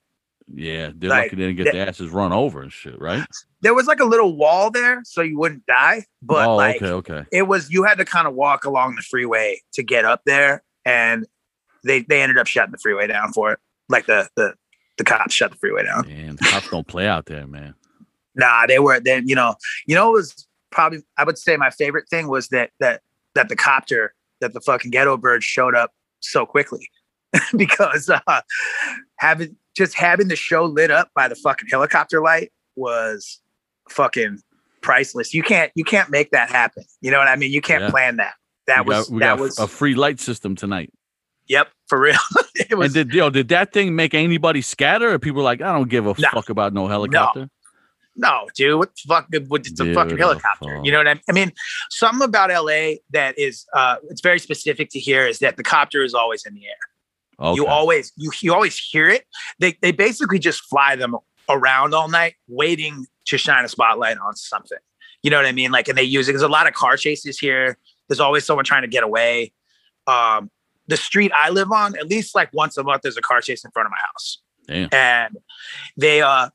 Yeah, 0.55 0.91
they're 0.95 1.09
Like, 1.09 1.25
lucky 1.25 1.37
they 1.37 1.47
didn't 1.47 1.57
get 1.57 1.73
their 1.73 1.89
asses 1.89 2.11
run 2.11 2.33
over 2.33 2.61
and 2.61 2.71
shit, 2.71 3.01
right? 3.01 3.25
There 3.63 3.73
was 3.73 3.87
like 3.87 4.01
a 4.01 4.05
little 4.05 4.37
wall 4.37 4.71
there, 4.71 5.01
so 5.05 5.23
you 5.23 5.39
wouldn't 5.39 5.65
die. 5.65 6.05
But 6.21 6.49
oh, 6.49 6.57
like 6.57 6.83
okay, 6.83 7.13
okay. 7.13 7.25
it 7.33 7.45
was 7.45 7.71
you 7.71 7.85
had 7.85 7.97
to 7.97 8.05
kind 8.05 8.29
of 8.29 8.35
walk 8.35 8.67
along 8.67 8.97
the 8.97 9.03
freeway 9.03 9.61
to 9.73 9.83
get 9.83 10.05
up 10.05 10.21
there. 10.27 10.63
And 10.85 11.27
they 11.85 12.01
they 12.03 12.23
ended 12.23 12.39
up 12.39 12.47
shutting 12.47 12.73
the 12.73 12.79
freeway 12.79 13.07
down 13.07 13.33
for 13.33 13.53
it. 13.53 13.59
Like 13.89 14.07
the 14.07 14.29
the 14.37 14.55
the 14.99 15.05
cops 15.05 15.35
shut 15.35 15.51
the 15.51 15.57
freeway 15.59 15.85
down. 15.85 16.07
Man, 16.07 16.37
cops 16.37 16.71
don't 16.71 16.87
play 16.87 17.07
out 17.07 17.27
there, 17.27 17.47
man. 17.47 17.75
Nah, 18.35 18.67
they 18.67 18.79
were 18.79 19.01
then, 19.01 19.29
you 19.29 19.35
know, 19.35 19.55
you 19.87 19.95
know, 19.95 20.09
it 20.11 20.13
was 20.13 20.47
probably 20.71 21.01
I 21.19 21.25
would 21.25 21.39
say 21.39 21.57
my 21.57 21.71
favorite 21.71 22.09
thing 22.09 22.29
was 22.29 22.49
that 22.49 22.71
that 22.81 23.03
that 23.35 23.49
the 23.49 23.57
copter 23.57 24.15
that 24.41 24.53
the 24.53 24.61
fucking 24.61 24.91
ghetto 24.91 25.17
bird 25.17 25.43
showed 25.45 25.75
up 25.75 25.93
so 26.21 26.47
quickly 26.47 26.89
because 27.57 28.09
uh 28.11 28.41
having 29.17 29.57
just 29.77 29.95
having 29.95 30.29
the 30.29 30.37
show 30.37 30.65
lit 30.65 30.91
up 30.91 31.11
by 31.15 31.29
the 31.29 31.35
fucking 31.35 31.69
helicopter 31.71 32.21
light 32.23 32.53
was 32.77 33.41
fucking 33.89 34.39
priceless. 34.83 35.33
You 35.35 35.43
can't 35.43 35.71
you 35.75 35.85
can't 35.85 36.11
make 36.11 36.31
that 36.31 36.51
happen. 36.51 36.85
You 37.01 37.11
know 37.11 37.19
what 37.19 37.29
I 37.29 37.37
mean? 37.37 37.53
You 37.53 37.61
can't 37.61 37.85
Yeah. 37.85 37.91
plan 37.91 38.17
that. 38.17 38.35
That 38.67 38.87
we 38.87 38.95
was 38.95 39.09
got, 39.11 39.19
that 39.19 39.39
was 39.39 39.59
a 39.59 39.67
free 39.67 39.95
light 39.95 40.21
system 40.21 40.55
tonight. 40.55 40.93
Yep, 41.47 41.69
for 41.89 42.01
real. 42.01 42.19
it 42.55 42.77
was 42.77 42.95
and 42.97 43.09
did 43.11 43.15
yo, 43.15 43.31
did 43.31 43.49
that 43.49 43.73
thing 43.73 43.95
make 43.95 44.15
anybody 44.15 44.63
scatter? 44.63 45.13
Or 45.13 45.19
people 45.19 45.43
like, 45.43 45.61
I 45.63 45.73
don't 45.73 45.89
give 45.89 46.07
a 46.07 46.15
No. 46.19 46.29
fuck 46.33 46.49
about 46.49 46.73
no 46.73 46.87
helicopter. 46.89 47.49
No, 48.15 48.47
dude, 48.55 48.79
what 48.79 48.91
the 48.95 49.03
fuck? 49.09 49.27
It's 49.33 49.81
a 49.81 49.95
fucking 49.95 50.19
helicopter. 50.19 50.81
You 50.85 50.93
know 50.93 50.99
what 50.99 51.09
I 51.09 51.15
mean? 51.15 51.23
I 51.31 51.33
mean, 51.33 51.53
something 51.91 52.23
about 52.25 52.51
LA 52.51 52.97
that 53.11 53.39
is 53.39 53.65
uh 53.73 53.97
it's 54.11 54.21
very 54.21 54.39
specific 54.39 54.91
to 54.91 54.99
here 54.99 55.27
is 55.27 55.39
that 55.39 55.57
the 55.57 55.63
copter 55.63 56.03
is 56.03 56.13
always 56.13 56.45
in 56.45 56.55
the 56.55 56.67
air. 56.67 56.75
Okay. 57.41 57.57
You 57.57 57.67
always 57.67 58.13
you 58.17 58.31
you 58.43 58.53
always 58.53 58.79
hear 58.79 59.09
it. 59.09 59.25
They 59.61 59.79
they 59.81 59.93
basically 59.93 60.39
just 60.39 60.61
fly 60.67 60.95
them 60.95 61.17
around 61.49 61.95
all 61.95 62.09
night, 62.09 62.35
waiting 62.49 63.07
to 63.27 63.39
shine 63.39 63.65
a 63.65 63.69
spotlight 63.69 64.19
on 64.19 64.37
something. 64.37 64.79
You 65.23 65.31
know 65.31 65.37
what 65.39 65.47
I 65.47 65.53
mean? 65.53 65.71
Like, 65.71 65.89
and 65.89 65.97
they 65.97 66.03
use 66.03 66.29
it. 66.29 66.33
There's 66.33 66.43
a 66.43 66.49
lot 66.49 66.67
of 66.67 66.75
car 66.75 66.97
chases 66.97 67.39
here. 67.39 67.79
There's 68.09 68.21
always 68.21 68.45
someone 68.45 68.65
trying 68.65 68.83
to 68.83 68.89
get 68.89 69.05
away. 69.05 69.53
Um, 70.07 70.51
the 70.89 70.97
street 70.97 71.33
I 71.35 71.51
live 71.51 71.71
on, 71.73 71.97
at 71.97 72.09
least 72.09 72.35
like 72.35 72.51
once 72.53 72.77
a 72.77 72.83
month, 72.83 73.03
there's 73.03 73.17
a 73.17 73.23
car 73.23 73.41
chase 73.41 73.65
in 73.65 73.71
front 73.71 73.87
of 73.87 73.91
my 73.91 73.99
house. 74.07 74.39
Damn. 74.67 74.89
And 74.93 75.37
they 75.97 76.23
uh 76.23 76.49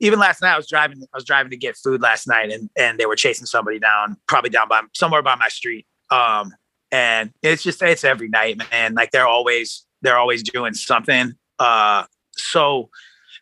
even 0.00 0.18
last 0.18 0.42
night 0.42 0.54
I 0.54 0.56
was 0.56 0.68
driving 0.68 1.02
I 1.02 1.16
was 1.16 1.24
driving 1.24 1.50
to 1.50 1.56
get 1.56 1.76
food 1.76 2.00
last 2.02 2.26
night 2.26 2.50
and 2.50 2.70
and 2.76 2.98
they 2.98 3.06
were 3.06 3.16
chasing 3.16 3.46
somebody 3.46 3.78
down, 3.78 4.16
probably 4.26 4.50
down 4.50 4.68
by 4.68 4.80
somewhere 4.94 5.22
by 5.22 5.34
my 5.36 5.48
street. 5.48 5.86
Um 6.10 6.52
and 6.90 7.30
it's 7.42 7.62
just 7.62 7.82
it's 7.82 8.04
every 8.04 8.28
night, 8.28 8.60
man. 8.70 8.94
Like 8.94 9.10
they're 9.10 9.26
always 9.28 9.86
they're 10.02 10.16
always 10.18 10.42
doing 10.42 10.74
something. 10.74 11.32
Uh 11.58 12.04
so 12.36 12.88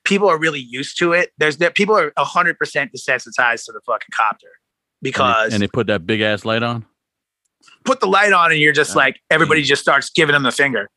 people 0.05 0.29
are 0.29 0.39
really 0.39 0.61
used 0.61 0.99
to 0.99 1.13
it. 1.13 1.31
There's 1.39 1.59
that 1.59 1.75
people 1.75 1.97
are 1.97 2.13
hundred 2.19 2.59
percent 2.59 2.93
desensitized 2.93 3.65
to 3.67 3.73
the 3.73 3.81
fucking 3.87 4.09
copter 4.13 4.47
And 4.49 4.55
they- 5.03 5.11
because 5.11 5.53
and 5.55 5.63
they 5.63 5.69
put 5.69 5.87
that 5.87 6.07
big 6.07 6.21
ass 6.21 6.45
light 6.45 6.63
on. 6.63 6.85
Put 7.85 8.01
the 8.01 8.07
light 8.07 8.33
on 8.33 8.53
and 8.53 8.61
you're 8.61 8.73
just 8.73 8.91
Yeah. 8.91 8.97
like 9.05 9.21
everybody 9.31 9.63
mm. 9.63 9.67
just 9.67 9.83
starts 9.83 10.11
giving 10.11 10.33
them 10.33 10.43
the 10.43 10.53
finger. 10.53 10.89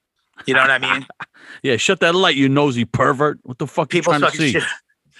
You 0.45 0.53
know 0.53 0.61
what 0.61 0.71
I 0.71 0.79
mean? 0.79 1.05
Yeah, 1.61 1.77
shut 1.77 1.99
that 1.99 2.15
light, 2.15 2.35
you 2.35 2.49
nosy 2.49 2.83
pervert. 2.83 3.39
What 3.43 3.57
the 3.57 3.67
fuck 3.67 3.89
People 3.89 4.13
you 4.13 4.19
trying 4.19 4.31
to 4.31 4.37
see? 4.37 4.51
shoot, 4.51 4.63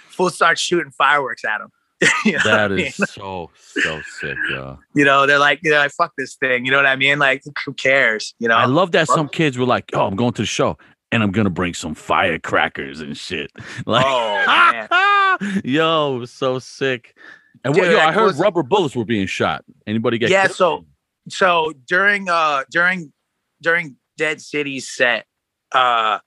full 0.10 0.30
start 0.30 0.58
shooting 0.58 0.92
fireworks 0.92 1.44
at 1.46 1.60
them. 1.60 1.70
you 2.26 2.34
know 2.34 2.40
what 2.46 2.48
I 2.60 2.68
mean? 2.70 2.86
is 2.88 2.96
so 2.96 3.50
so 3.58 4.02
sick. 4.20 4.38
Yeah. 4.50 4.78
you 4.96 5.06
know, 5.06 5.26
they're 5.26 5.40
like, 5.40 5.60
you 5.64 5.72
know, 5.72 5.88
fuck 5.90 6.14
this 6.18 6.36
thing. 6.36 6.66
You 6.66 6.72
know 6.72 6.78
what 6.78 6.86
I 6.86 6.96
mean? 6.96 7.20
Like, 7.20 7.44
who 7.66 7.74
cares? 7.74 8.34
You 8.40 8.48
know? 8.48 8.56
I 8.56 8.66
love 8.66 8.92
that 8.94 9.08
some 9.08 9.30
kids 9.30 9.58
were 9.58 9.66
like, 9.66 9.92
"Oh, 9.94 10.06
I'm 10.08 10.16
going 10.16 10.34
to 10.34 10.42
the 10.42 10.46
show, 10.46 10.78
and 11.12 11.22
I'm 11.24 11.32
gonna 11.32 11.50
bring 11.50 11.74
some 11.74 11.94
firecrackers 11.94 13.00
and 13.02 13.16
shit." 13.18 13.52
Like, 13.86 14.06
oh 14.08 15.38
yo, 15.64 16.26
so 16.26 16.60
sick. 16.60 17.16
And 17.64 17.76
what? 17.76 17.90
Yo, 17.90 17.98
I 17.98 18.08
I 18.08 18.12
heard 18.12 18.26
was- 18.28 18.40
rubber 18.40 18.64
bullets 18.64 18.96
were 18.96 19.06
being 19.06 19.28
shot. 19.28 19.64
Anybody 19.88 20.18
get? 20.18 20.30
Yeah, 20.30 20.46
killed? 20.48 20.56
so 20.56 20.86
so 21.30 21.74
during 21.88 22.30
uh 22.30 22.64
during 22.70 23.14
during 23.62 23.96
Dead 24.18 24.42
City's 24.42 24.90
set, 24.90 25.26
uh 25.72 26.20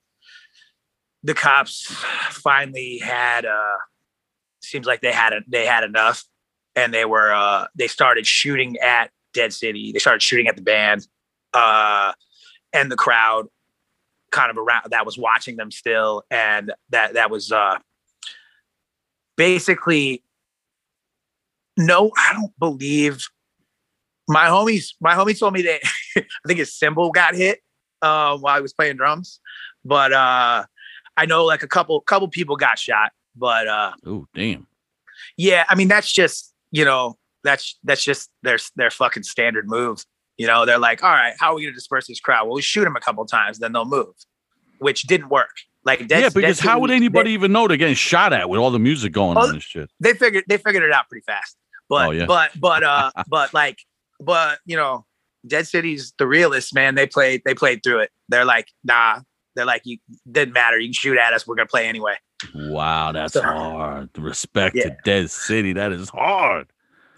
the 1.22 1.34
cops 1.34 1.86
finally 2.30 2.98
had 2.98 3.44
uh 3.44 3.76
seems 4.62 4.86
like 4.86 5.00
they 5.00 5.12
had 5.12 5.32
a, 5.32 5.40
they 5.46 5.66
had 5.66 5.84
enough 5.84 6.24
and 6.74 6.92
they 6.92 7.04
were 7.04 7.32
uh 7.32 7.66
they 7.74 7.86
started 7.88 8.26
shooting 8.26 8.76
at 8.78 9.10
Dead 9.34 9.52
City. 9.52 9.92
They 9.92 9.98
started 9.98 10.22
shooting 10.22 10.48
at 10.48 10.56
the 10.56 10.62
band. 10.62 11.06
Uh 11.52 12.12
and 12.72 12.90
the 12.90 12.96
crowd 12.96 13.46
kind 14.30 14.50
of 14.50 14.58
around 14.58 14.90
that 14.90 15.06
was 15.06 15.16
watching 15.16 15.56
them 15.56 15.70
still 15.70 16.22
and 16.30 16.72
that 16.90 17.14
that 17.14 17.30
was 17.30 17.52
uh 17.52 17.78
basically 19.36 20.22
no 21.76 22.10
i 22.16 22.32
don't 22.32 22.52
believe 22.58 23.28
my 24.28 24.46
homies 24.46 24.94
my 25.00 25.14
homies 25.14 25.38
told 25.38 25.54
me 25.54 25.62
that 25.62 25.80
i 26.16 26.22
think 26.46 26.58
his 26.58 26.74
cymbal 26.74 27.10
got 27.12 27.34
hit 27.34 27.60
uh, 28.02 28.36
while 28.38 28.56
he 28.56 28.62
was 28.62 28.72
playing 28.72 28.96
drums 28.96 29.40
but 29.84 30.12
uh 30.12 30.64
i 31.16 31.26
know 31.26 31.44
like 31.44 31.62
a 31.62 31.68
couple 31.68 32.00
couple 32.02 32.28
people 32.28 32.56
got 32.56 32.78
shot 32.78 33.12
but 33.36 33.66
uh 33.68 33.92
oh 34.06 34.26
damn. 34.34 34.66
yeah 35.36 35.64
i 35.68 35.74
mean 35.74 35.88
that's 35.88 36.12
just 36.12 36.52
you 36.70 36.84
know 36.84 37.16
that's 37.44 37.78
that's 37.84 38.02
just 38.04 38.30
their 38.42 38.58
their 38.76 38.90
fucking 38.90 39.22
standard 39.22 39.68
move 39.68 40.04
you 40.36 40.46
know 40.46 40.66
they're 40.66 40.78
like 40.78 41.02
all 41.02 41.10
right 41.10 41.34
how 41.38 41.52
are 41.52 41.54
we 41.56 41.62
going 41.62 41.72
to 41.72 41.76
disperse 41.76 42.06
this 42.06 42.20
crowd 42.20 42.46
well 42.46 42.54
we 42.56 42.62
shoot 42.62 42.84
them 42.84 42.96
a 42.96 43.00
couple 43.00 43.24
times 43.24 43.58
then 43.58 43.72
they'll 43.72 43.84
move 43.84 44.14
which 44.78 45.04
didn't 45.04 45.28
work 45.30 45.50
like 45.84 46.00
yeah, 46.00 46.28
because 46.28 46.34
that's 46.34 46.60
how 46.60 46.80
would 46.80 46.90
they- 46.90 46.96
anybody 46.96 47.30
even 47.30 47.52
know 47.52 47.68
they're 47.68 47.76
getting 47.76 47.94
shot 47.94 48.32
at 48.32 48.48
with 48.50 48.58
all 48.58 48.70
the 48.72 48.78
music 48.78 49.12
going 49.12 49.38
Oh, 49.38 49.42
on 49.42 49.50
and 49.50 49.62
shit? 49.62 49.88
they 50.00 50.14
figured 50.14 50.42
they 50.48 50.56
figured 50.58 50.82
it 50.82 50.90
out 50.90 51.08
pretty 51.08 51.22
fast. 51.24 51.56
But 51.88 52.08
Oh, 52.08 52.10
yeah. 52.10 52.26
but 52.26 52.50
but 52.58 52.82
uh 52.82 53.12
but 53.28 53.54
like 53.54 53.78
but 54.20 54.58
you 54.66 54.76
know, 54.76 55.04
Dead 55.46 55.66
City's 55.66 56.12
the 56.18 56.26
realists, 56.26 56.72
man. 56.74 56.94
They 56.94 57.06
played 57.06 57.42
they 57.44 57.54
played 57.54 57.82
through 57.82 58.00
it. 58.00 58.10
They're 58.28 58.44
like, 58.44 58.68
nah. 58.84 59.20
They're 59.54 59.64
like, 59.64 59.82
you 59.84 59.96
didn't 60.30 60.52
matter. 60.52 60.78
You 60.78 60.88
can 60.88 60.92
shoot 60.92 61.16
at 61.18 61.32
us. 61.32 61.46
We're 61.46 61.54
gonna 61.54 61.66
play 61.66 61.86
anyway. 61.86 62.16
Wow, 62.54 63.12
that's 63.12 63.32
So- 63.32 63.42
hard. 63.42 64.10
Respect 64.18 64.76
to 64.76 64.94
Dead 65.04 65.30
City. 65.30 65.72
That 65.72 65.92
is 65.92 66.10
hard. 66.10 66.66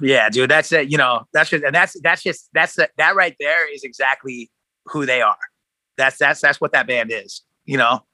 Yeah, 0.01 0.29
dude. 0.31 0.49
That's 0.51 0.71
it. 0.71 0.89
You 0.91 0.99
know, 0.99 1.27
that's 1.33 1.51
just 1.51 1.65
and 1.65 1.75
that's 1.75 2.01
that's 2.03 2.23
just 2.23 2.49
that's 2.53 2.77
the, 2.77 2.89
that 2.99 3.17
right 3.17 3.35
there 3.41 3.73
is 3.73 3.83
exactly 3.83 4.51
who 4.87 5.05
they 5.07 5.21
are. 5.21 5.37
That's 5.97 6.19
that's 6.19 6.41
that's 6.41 6.61
what 6.61 6.71
that 6.73 6.87
band 6.87 7.11
is. 7.13 7.43
You 7.65 7.79
know, 7.79 8.05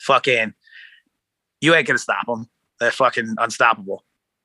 fucking, 0.00 0.54
you 1.60 1.74
ain't 1.74 1.86
gonna 1.86 1.98
stop 1.98 2.24
them. 2.26 2.48
They're 2.80 2.90
fucking 2.90 3.34
unstoppable. 3.38 4.04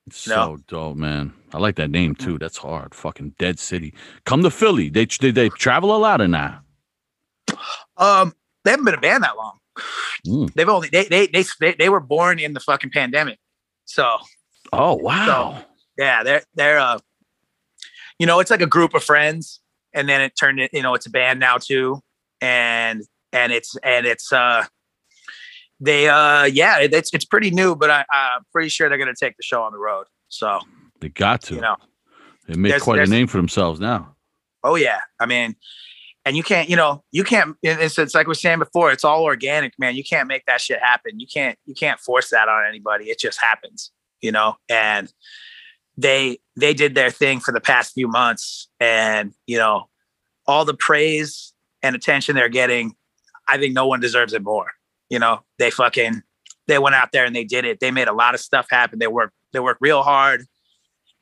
So 0.10 0.36
No. 0.36 0.58
dope, 0.68 0.98
man. 0.98 1.34
I 1.54 1.60
like 1.60 1.76
that 1.76 1.92
name 1.92 2.16
too. 2.16 2.38
That's 2.38 2.58
hard. 2.58 2.96
Fucking 2.96 3.36
Dead 3.38 3.60
City. 3.60 3.94
Come 4.26 4.42
to 4.44 4.50
Philly. 4.52 4.90
They 4.90 5.06
they, 5.06 5.32
they 5.32 5.50
travel 5.50 5.96
a 5.96 6.00
lot 6.00 6.22
or 6.22 6.28
not? 6.28 6.64
Um, 7.98 8.34
they 8.64 8.72
haven't 8.72 8.86
been 8.86 8.96
a 8.96 9.00
band 9.02 9.24
that 9.24 9.38
long. 9.38 9.58
Mm. 10.28 10.54
They've 10.54 10.68
only 10.70 10.90
they, 10.90 11.06
they 11.06 11.28
they 11.28 11.46
they 11.60 11.74
they 11.74 11.90
were 11.90 12.00
born 12.00 12.40
in 12.40 12.54
the 12.54 12.60
fucking 12.60 12.90
pandemic. 12.92 13.38
So 13.86 14.18
Oh 14.74 14.96
wow. 14.96 15.64
yeah, 15.98 16.24
they're 16.24 16.44
they're 16.56 16.80
uh, 16.80 17.00
you 18.20 18.26
know, 18.28 18.40
it's 18.40 18.52
like 18.52 18.62
a 18.62 18.68
group 18.68 18.94
of 18.94 19.04
friends, 19.04 19.62
and 19.94 20.08
then 20.10 20.22
it 20.22 20.34
turned 20.40 20.60
it. 20.60 20.72
You 20.74 20.82
know, 20.82 20.94
it's 20.94 21.06
a 21.06 21.10
band 21.10 21.40
now 21.40 21.58
too, 21.58 22.02
and 22.40 23.04
and 23.34 23.52
it's 23.52 23.76
and 23.84 24.06
it's 24.06 24.32
uh, 24.34 24.66
they 25.82 26.08
uh, 26.08 26.46
yeah, 26.46 26.78
it's 26.80 27.14
it's 27.14 27.26
pretty 27.26 27.52
new, 27.52 27.76
but 27.76 27.90
I, 27.90 28.06
I'm 28.12 28.44
pretty 28.54 28.70
sure 28.70 28.88
they're 28.88 28.98
gonna 28.98 29.14
take 29.20 29.36
the 29.36 29.44
show 29.44 29.64
on 29.64 29.74
the 29.74 29.80
road. 29.80 30.06
So 30.30 30.60
They 31.02 31.10
got 31.10 31.42
to. 31.44 31.56
you 31.56 31.62
know, 31.62 31.76
they 32.48 32.56
made 32.56 32.70
there's- 32.70 32.84
quite 32.84 33.00
a 33.00 33.06
name 33.06 33.28
for 33.28 33.38
themselves 33.38 33.80
now. 33.82 34.16
oh 34.64 34.76
yeah, 34.76 35.00
I 35.20 35.26
mean. 35.26 35.56
And 36.24 36.38
you 36.38 36.44
can't, 36.44 36.70
you 36.70 36.76
know, 36.76 37.04
you 37.12 37.24
can't. 37.24 37.56
It's, 37.64 37.98
it's 37.98 38.14
like 38.14 38.28
we 38.28 38.34
are 38.34 38.36
saying 38.36 38.60
before. 38.60 38.92
It's 38.92 39.04
all 39.04 39.24
organic, 39.24 39.74
man. 39.80 39.96
You 39.96 40.04
can't 40.04 40.28
make 40.28 40.46
that 40.46 40.62
shit 40.62 40.78
happen. 40.80 41.20
You 41.20 41.26
can't, 41.26 41.58
you 41.66 41.74
can't 41.74 42.00
force 42.00 42.30
that 42.30 42.48
on 42.48 42.64
anybody. 42.70 43.06
It 43.06 43.18
just 43.18 43.42
happens, 43.42 43.90
you 44.22 44.32
know. 44.32 44.56
And 44.70 45.12
they 45.98 46.38
they 46.56 46.76
did 46.76 46.94
their 46.94 47.10
thing 47.10 47.40
for 47.40 47.52
the 47.52 47.60
past 47.60 47.94
few 47.96 48.08
months 48.08 48.70
and 48.80 49.34
you 49.48 49.58
know 49.58 49.90
all 50.46 50.64
the 50.64 50.76
praise 50.76 51.54
and 51.82 51.96
attention 51.96 52.36
they're 52.36 52.50
getting 52.50 52.94
i 53.48 53.58
think 53.58 53.74
no 53.74 53.86
one 53.88 54.00
deserves 54.00 54.32
it 54.34 54.42
more 54.44 54.68
you 55.12 55.20
know 55.20 55.44
they 55.60 55.70
fucking 55.70 56.24
they 56.68 56.80
went 56.80 56.96
out 56.96 57.12
there 57.12 57.26
and 57.26 57.36
they 57.36 57.44
did 57.44 57.66
it. 57.66 57.80
They 57.80 57.92
made 57.92 58.08
a 58.08 58.14
lot 58.14 58.34
of 58.34 58.40
stuff 58.40 58.68
happen. 58.72 58.98
They 58.98 59.08
work 59.08 59.34
they 59.52 59.60
work 59.60 59.78
real 59.80 60.02
hard 60.02 60.48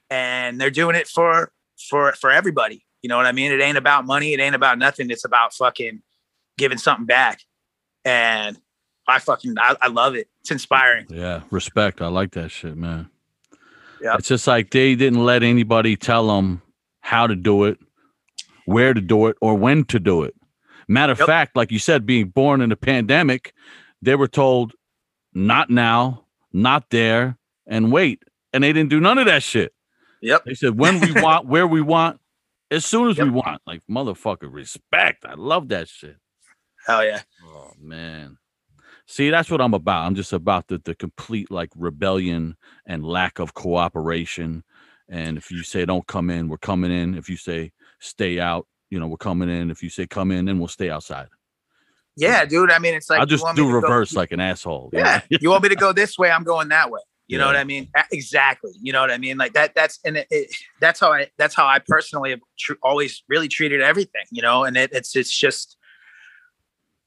and 0.09 0.61
they're 0.61 0.69
doing 0.69 0.95
it 0.95 1.07
for 1.07 1.51
for 1.89 2.13
for 2.13 2.31
everybody. 2.31 2.85
You 3.01 3.09
know 3.09 3.17
what 3.17 3.25
i 3.25 3.31
mean? 3.31 3.51
It 3.51 3.61
ain't 3.61 3.77
about 3.77 4.05
money. 4.05 4.33
It 4.33 4.39
ain't 4.39 4.55
about 4.55 4.77
nothing. 4.77 5.09
It's 5.09 5.25
about 5.25 5.53
fucking 5.53 6.01
giving 6.57 6.77
something 6.77 7.05
back. 7.05 7.41
And 8.05 8.57
i 9.07 9.19
fucking 9.19 9.55
i, 9.57 9.75
I 9.81 9.87
love 9.87 10.15
it. 10.15 10.29
It's 10.41 10.51
inspiring. 10.51 11.07
Yeah, 11.09 11.41
respect. 11.49 12.01
I 12.01 12.07
like 12.07 12.31
that 12.31 12.51
shit, 12.51 12.77
man. 12.77 13.09
Yeah. 14.01 14.15
It's 14.15 14.27
just 14.27 14.47
like 14.47 14.69
they 14.71 14.95
didn't 14.95 15.25
let 15.25 15.43
anybody 15.43 15.95
tell 15.95 16.27
them 16.27 16.61
how 17.01 17.27
to 17.27 17.35
do 17.35 17.65
it, 17.65 17.79
where 18.65 18.93
to 18.93 19.01
do 19.01 19.27
it, 19.27 19.35
or 19.41 19.55
when 19.55 19.83
to 19.85 19.99
do 19.99 20.23
it. 20.23 20.35
Matter 20.89 21.13
of 21.13 21.19
Yep. 21.19 21.27
fact, 21.27 21.55
like 21.55 21.71
you 21.71 21.77
said, 21.79 22.05
being 22.05 22.29
born 22.29 22.61
in 22.61 22.71
a 22.71 22.75
pandemic, 22.75 23.53
they 24.01 24.15
were 24.15 24.27
told 24.27 24.73
not 25.33 25.69
now, 25.69 26.25
not 26.51 26.89
there, 26.89 27.37
and 27.67 27.91
wait. 27.91 28.23
And 28.51 28.63
they 28.63 28.73
didn't 28.73 28.89
do 28.89 28.99
none 28.99 29.19
of 29.19 29.27
that 29.27 29.43
shit. 29.43 29.71
yep 30.21 30.43
They 30.45 30.55
said 30.55 30.79
when 30.79 30.99
we 30.99 31.11
want, 31.13 31.45
where 31.45 31.67
we 31.67 31.81
want, 31.81 32.19
as 32.71 32.85
soon 32.85 33.09
as 33.09 33.19
we 33.19 33.29
want. 33.29 33.61
Like 33.67 33.81
motherfucker, 33.89 34.51
respect. 34.51 35.25
I 35.25 35.35
love 35.35 35.69
that 35.69 35.87
shit. 35.87 36.17
hell 36.87 37.05
yeah 37.05 37.21
Oh 37.45 37.71
man. 37.79 38.37
See, 39.05 39.29
that's 39.29 39.49
what 39.51 39.61
I'm 39.61 39.73
about. 39.75 40.05
I'm 40.05 40.15
just 40.15 40.33
about 40.33 40.67
the, 40.67 40.79
the 40.83 40.95
complete 40.95 41.51
like 41.51 41.69
rebellion 41.75 42.55
and 42.85 43.05
lack 43.05 43.39
of 43.39 43.53
cooperation. 43.53 44.63
And 45.07 45.37
if 45.37 45.51
you 45.51 45.61
say 45.63 45.85
don't 45.85 46.05
come 46.07 46.29
in, 46.31 46.47
we're 46.47 46.57
coming 46.57 46.91
in. 46.91 47.15
If 47.15 47.29
you 47.29 47.37
say 47.37 47.71
stay 47.99 48.39
out, 48.39 48.67
you 48.89 48.99
know, 48.99 49.07
we're 49.07 49.17
coming 49.17 49.49
in. 49.49 49.69
If 49.71 49.83
you 49.83 49.89
say 49.89 50.07
come 50.07 50.31
in, 50.31 50.45
then 50.45 50.59
we'll 50.59 50.67
stay 50.67 50.89
outside. 50.89 51.27
yeah 52.17 52.43
dude 52.43 52.71
i 52.71 52.79
mean 52.79 52.93
it's 52.93 53.09
like 53.09 53.19
I'll 53.19 53.25
just 53.25 53.45
do 53.55 53.63
to 53.63 53.63
go- 53.63 53.69
reverse 53.69 54.13
like 54.13 54.31
an 54.31 54.39
asshole. 54.39 54.89
you 54.91 54.99
know? 54.99 55.05
yeah 55.05 55.21
you 55.41 55.49
want 55.49 55.63
me 55.63 55.69
to 55.69 55.75
go 55.75 55.93
this 55.93 56.17
way 56.17 56.29
i'm 56.31 56.43
going 56.43 56.69
that 56.69 56.89
way 56.91 56.99
you 57.27 57.37
know 57.37 57.45
what 57.45 57.55
i 57.55 57.63
mean 57.63 57.87
exactly 58.11 58.71
you 58.81 58.91
know 58.91 58.99
what 58.99 59.11
i 59.11 59.17
mean 59.17 59.37
like 59.37 59.53
that 59.53 59.73
that's 59.75 59.99
and 60.03 60.17
it, 60.17 60.27
it, 60.31 60.53
that's 60.81 60.99
how 60.99 61.13
i 61.13 61.27
that's 61.37 61.55
how 61.55 61.65
i 61.67 61.79
personally 61.87 62.31
have 62.31 62.39
tr- 62.57 62.73
always 62.83 63.23
really 63.29 63.47
treated 63.47 63.79
everything 63.81 64.25
you 64.31 64.41
know 64.41 64.63
and 64.65 64.75
it, 64.75 64.89
it's 64.91 65.15
it's 65.15 65.31
just 65.31 65.77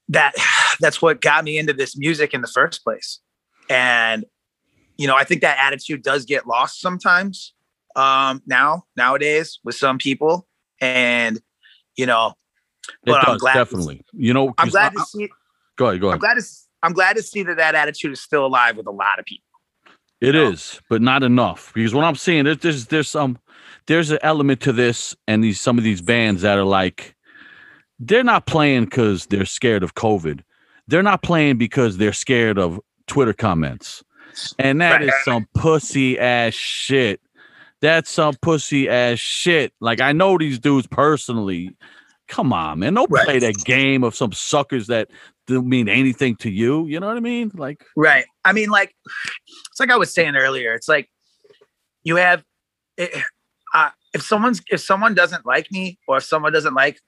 that 0.07 0.33
that's 0.79 1.01
what 1.01 1.21
got 1.21 1.43
me 1.43 1.57
into 1.57 1.73
this 1.73 1.95
music 1.97 2.33
in 2.33 2.41
the 2.41 2.47
first 2.47 2.83
place 2.83 3.19
and 3.69 4.25
you 4.97 5.07
know, 5.07 5.15
I 5.15 5.23
think 5.23 5.41
that 5.41 5.57
attitude 5.59 6.03
does 6.03 6.25
get 6.25 6.45
lost 6.47 6.79
sometimes. 6.79 7.53
Um, 7.95 8.41
now 8.45 8.83
nowadays 8.95 9.59
with 9.63 9.75
some 9.75 9.97
people, 9.97 10.47
and 10.79 11.39
you 11.95 12.05
know, 12.05 12.33
It 12.87 12.93
but 13.05 13.27
I'm 13.27 13.37
glad. 13.37 13.53
definitely. 13.53 14.03
You 14.13 14.33
know, 14.33 14.53
I'm 14.57 14.69
glad 14.69 14.93
I- 14.95 14.99
to 14.99 15.05
see. 15.05 15.29
go 15.77 15.87
ahead. 15.87 16.01
Go 16.01 16.07
ahead. 16.07 16.15
I'm 16.15 16.19
glad 16.19 16.35
to. 16.35 16.43
I'm 16.83 16.93
glad 16.93 17.15
to 17.15 17.23
see 17.23 17.43
that 17.43 17.57
that 17.57 17.75
attitude 17.75 18.11
is 18.11 18.19
still 18.21 18.45
alive 18.45 18.75
with 18.75 18.87
a 18.87 18.91
lot 18.91 19.17
of 19.19 19.25
people. 19.25 19.45
It 20.19 20.33
know? 20.35 20.49
is, 20.51 20.81
but 20.89 21.01
not 21.01 21.23
enough. 21.23 21.71
Because 21.73 21.93
what 21.93 22.03
I'm 22.05 22.15
seeing, 22.15 22.43
there's 22.45 22.57
there's 22.59 22.85
there's 22.87 23.09
some 23.09 23.37
there's 23.87 24.11
an 24.11 24.19
element 24.21 24.59
to 24.61 24.73
this, 24.73 25.15
and 25.27 25.43
these 25.43 25.59
some 25.61 25.77
of 25.77 25.83
these 25.83 26.01
bands 26.01 26.41
that 26.41 26.57
are 26.57 26.63
like 26.65 27.15
they're 27.99 28.23
not 28.23 28.45
playing 28.45 28.85
because 28.85 29.27
they're 29.27 29.45
scared 29.45 29.83
of 29.83 29.95
COVID. 29.95 30.41
They're 30.87 31.03
not 31.03 31.21
playing 31.23 31.57
because 31.57 31.97
they're 31.97 32.11
scared 32.13 32.57
of 32.59 32.79
Twitter 33.07 33.33
comments. 33.33 34.03
And 34.59 34.81
that 34.81 34.99
Right. 34.99 35.03
is 35.09 35.13
some 35.23 35.47
pussy 35.53 36.19
ass 36.19 36.53
shit. 36.53 37.21
That's 37.83 38.09
some 38.09 38.35
pussy 38.41 38.87
ass 38.87 39.19
shit. 39.19 39.73
Like 39.81 39.99
I 39.99 40.13
know 40.13 40.37
these 40.37 40.57
dudes 40.57 40.87
personally. 40.87 41.75
Come 42.29 42.53
on, 42.53 42.79
man. 42.79 42.93
Don't 42.93 43.11
Right. 43.11 43.25
play 43.25 43.39
that 43.39 43.57
game 43.65 44.05
of 44.05 44.15
some 44.15 44.31
suckers 44.31 44.87
that 44.87 45.09
don't 45.47 45.67
mean 45.67 45.89
anything 45.89 46.37
to 46.37 46.49
you. 46.49 46.87
You 46.87 47.01
know 47.01 47.07
what 47.07 47.17
I 47.17 47.19
mean? 47.19 47.51
Like 47.53 47.85
Right. 47.97 48.23
I 48.45 48.53
mean, 48.53 48.69
like 48.69 48.95
it's 49.69 49.81
like 49.81 49.91
I 49.91 49.97
was 49.97 50.13
saying 50.13 50.37
earlier. 50.37 50.73
It's 50.73 50.87
like 50.87 51.09
you 52.03 52.15
have 52.15 52.45
it, 52.95 53.13
uh, 53.73 53.89
if 54.13 54.21
someone's 54.23 54.61
if 54.71 54.79
someone 54.79 55.13
doesn't 55.13 55.45
like 55.45 55.69
me 55.69 55.99
or 56.07 56.15
if 56.15 56.23
someone 56.23 56.53
doesn't 56.53 56.75
like 56.75 57.01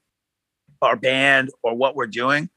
our 0.82 0.98
band 0.98 1.52
or 1.64 1.74
what 1.74 1.96
we're 1.96 2.06
doing, 2.06 2.50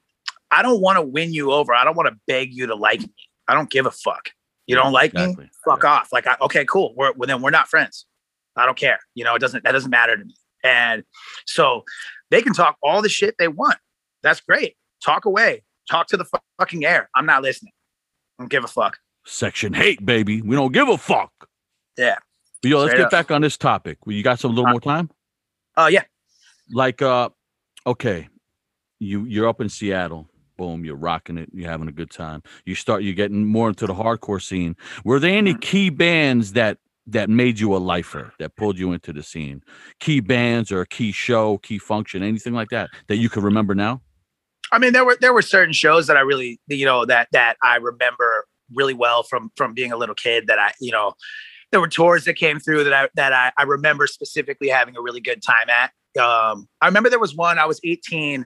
I 0.51 0.61
don't 0.61 0.81
want 0.81 0.97
to 0.97 1.03
win 1.03 1.31
you 1.31 1.53
over. 1.53 1.73
I 1.73 1.85
don't 1.85 1.95
want 1.95 2.09
to 2.09 2.19
beg 2.27 2.49
you 2.51 2.67
to 2.67 2.75
like 2.75 2.99
me. 2.99 3.13
I 3.47 3.53
don't 3.53 3.69
give 3.69 3.85
a 3.85 3.91
fuck. 3.91 4.31
You 4.67 4.75
don't 4.75 4.91
like 4.91 5.15
me? 5.15 5.23
Exactly. 5.23 5.49
Fuck 5.65 5.83
off. 5.83 6.09
Like, 6.13 6.27
I, 6.27 6.35
okay, 6.41 6.63
cool. 6.63 6.93
We're 6.95 7.11
well, 7.13 7.25
then 7.25 7.41
we're 7.41 7.49
not 7.49 7.67
friends. 7.67 8.05
I 8.59 8.65
don't 8.65 8.77
care. 8.77 8.99
You 9.15 9.23
know, 9.23 9.35
it 9.35 9.39
doesn't 9.39 9.63
that 9.63 9.71
doesn't 9.71 9.89
matter 9.91 10.15
to 10.17 10.23
me. 10.25 10.35
And 10.63 11.03
so 11.45 11.83
they 12.31 12.41
can 12.41 12.53
talk 12.53 12.77
all 12.83 13.01
the 13.01 13.09
shit 13.09 13.35
they 13.39 13.47
want. 13.47 13.77
That's 14.23 14.41
great. 14.41 14.75
Talk 15.03 15.25
away. 15.25 15.63
Talk 15.89 16.07
to 16.07 16.17
the 16.17 16.25
fu- 16.25 16.37
fucking 16.59 16.85
air. 16.85 17.09
I'm 17.15 17.25
not 17.25 17.41
listening. 17.41 17.71
I 18.37 18.43
don't 18.43 18.49
give 18.51 18.63
a 18.63 18.67
fuck. 18.67 18.97
Section 19.25 19.73
H8, 19.73 20.05
baby. 20.05 20.41
We 20.41 20.55
don't 20.55 20.71
give 20.73 20.87
a 20.89 20.97
fuck. 20.97 21.31
Yeah. 21.97 22.17
But 22.61 22.69
yo, 22.69 22.79
let's 22.79 22.91
Straight 22.91 22.99
get 22.99 23.05
up. 23.05 23.11
back 23.11 23.31
on 23.31 23.41
this 23.41 23.57
topic. 23.57 23.97
You 24.05 24.21
got 24.21 24.39
some 24.39 24.51
little 24.53 24.67
Uh, 24.67 24.71
more 24.71 24.81
time? 24.81 25.09
Oh 25.77 25.87
yeah. 25.87 26.03
Like, 26.71 27.01
uh, 27.01 27.29
okay, 27.87 28.27
you 28.99 29.25
you're 29.25 29.47
up 29.47 29.61
in 29.61 29.69
Seattle. 29.69 30.29
Boom, 30.57 30.83
you're 30.83 30.95
rocking 30.97 31.37
it. 31.37 31.49
You're 31.53 31.69
having 31.69 31.87
a 31.87 31.91
good 31.93 32.09
time. 32.11 32.43
You 32.65 32.75
start. 32.75 33.01
You're 33.03 33.13
getting 33.13 33.45
more 33.45 33.69
into 33.69 33.87
the 33.87 33.93
hardcore 33.93 34.41
scene. 34.41 34.75
Were 35.05 35.17
there 35.19 35.37
any 35.37 35.53
Mhm. 35.53 35.61
key 35.61 35.89
bands 35.89 36.51
that 36.53 36.77
that 37.11 37.29
made 37.29 37.59
you 37.59 37.75
a 37.75 37.77
lifer 37.77 38.33
that 38.39 38.55
pulled 38.55 38.77
you 38.77 38.91
into 38.93 39.13
the 39.13 39.23
scene? 39.23 39.63
Key 39.99 40.19
bands 40.19 40.71
or 40.71 40.81
a 40.81 40.87
key 40.87 41.11
show, 41.11 41.57
key 41.59 41.77
function, 41.77 42.23
anything 42.23 42.53
like 42.53 42.69
that 42.69 42.89
that 43.07 43.17
you 43.17 43.29
can 43.29 43.43
remember 43.43 43.75
now? 43.75 44.01
I 44.71 44.77
mean, 44.79 44.93
there 44.93 45.05
were 45.05 45.17
there 45.19 45.33
were 45.33 45.41
certain 45.41 45.73
shows 45.73 46.07
that 46.07 46.17
I 46.17 46.21
really, 46.21 46.59
you 46.67 46.85
know, 46.85 47.05
that 47.05 47.29
that 47.31 47.55
I 47.63 47.77
remember 47.77 48.45
really 48.73 48.93
well 48.93 49.23
from 49.23 49.51
from 49.55 49.73
being 49.73 49.91
a 49.91 49.97
little 49.97 50.15
kid. 50.15 50.47
That 50.47 50.59
I, 50.59 50.71
you 50.79 50.91
know, 50.91 51.13
there 51.71 51.79
were 51.81 51.87
tours 51.87 52.25
that 52.25 52.35
came 52.35 52.59
through 52.59 52.83
that 52.83 52.93
I 52.93 53.09
that 53.15 53.33
I, 53.33 53.51
I 53.57 53.63
remember 53.63 54.07
specifically 54.07 54.69
having 54.69 54.95
a 54.95 55.01
really 55.01 55.21
good 55.21 55.41
time 55.41 55.69
at. 55.69 55.91
Um, 56.21 56.67
I 56.81 56.87
remember 56.87 57.09
there 57.09 57.19
was 57.19 57.35
one. 57.35 57.57
I 57.57 57.65
was 57.65 57.79
18, 57.83 58.45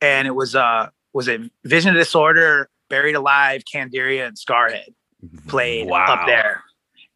and 0.00 0.28
it 0.28 0.34
was 0.34 0.54
uh 0.54 0.88
was 1.12 1.28
it 1.28 1.40
Vision 1.64 1.90
of 1.90 1.96
Disorder, 1.96 2.68
Buried 2.88 3.16
Alive, 3.16 3.62
Candiria, 3.72 4.26
and 4.28 4.36
Scarhead 4.36 4.94
played 5.48 5.88
Wow. 5.88 6.06
up 6.06 6.26
there, 6.26 6.62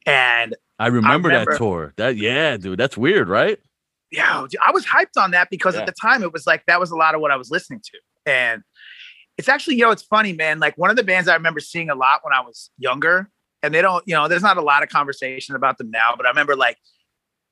and 0.07 0.57
I 0.81 0.87
remember, 0.89 1.29
remember- 1.29 1.53
that 1.53 1.59
tour. 1.59 1.93
That 1.97 2.17
yeah, 2.17 2.57
dude, 2.57 2.79
that's 2.79 2.97
weird, 2.97 3.29
right? 3.29 3.59
yeah, 4.13 4.45
I 4.67 4.73
was 4.73 4.85
hyped 4.85 5.17
on 5.17 5.31
that 5.31 5.51
because 5.51 5.75
Yeah. 5.77 5.83
at 5.83 5.87
the 5.87 5.95
time 6.03 6.25
it 6.25 6.33
was 6.33 6.45
like 6.45 6.65
that 6.67 6.81
was 6.81 6.91
a 6.91 6.97
lot 6.97 7.15
of 7.15 7.21
what 7.21 7.31
I 7.31 7.37
was 7.37 7.49
listening 7.49 7.81
to. 7.85 7.99
And 8.27 8.63
it's 9.39 9.49
actually, 9.49 9.77
you 9.77 9.83
know, 9.83 9.93
it's 9.93 10.03
funny, 10.03 10.33
man. 10.33 10.59
Like 10.59 10.77
one 10.77 10.91
of 10.91 10.97
the 10.97 11.05
bands 11.05 11.29
I 11.29 11.35
remember 11.35 11.61
seeing 11.61 11.91
a 11.91 11.95
lot 11.95 12.25
when 12.25 12.33
I 12.35 12.41
was 12.41 12.71
younger, 12.77 13.31
and 13.63 13.73
they 13.73 13.81
don't, 13.81 14.03
you 14.09 14.15
know, 14.15 14.27
there's 14.27 14.43
not 14.43 14.57
a 14.57 14.63
lot 14.63 14.83
of 14.83 14.89
conversation 14.89 15.55
about 15.55 15.79
them 15.79 15.91
now, 15.93 16.15
but 16.17 16.27
I 16.27 16.29
remember 16.31 16.57
like 16.57 16.77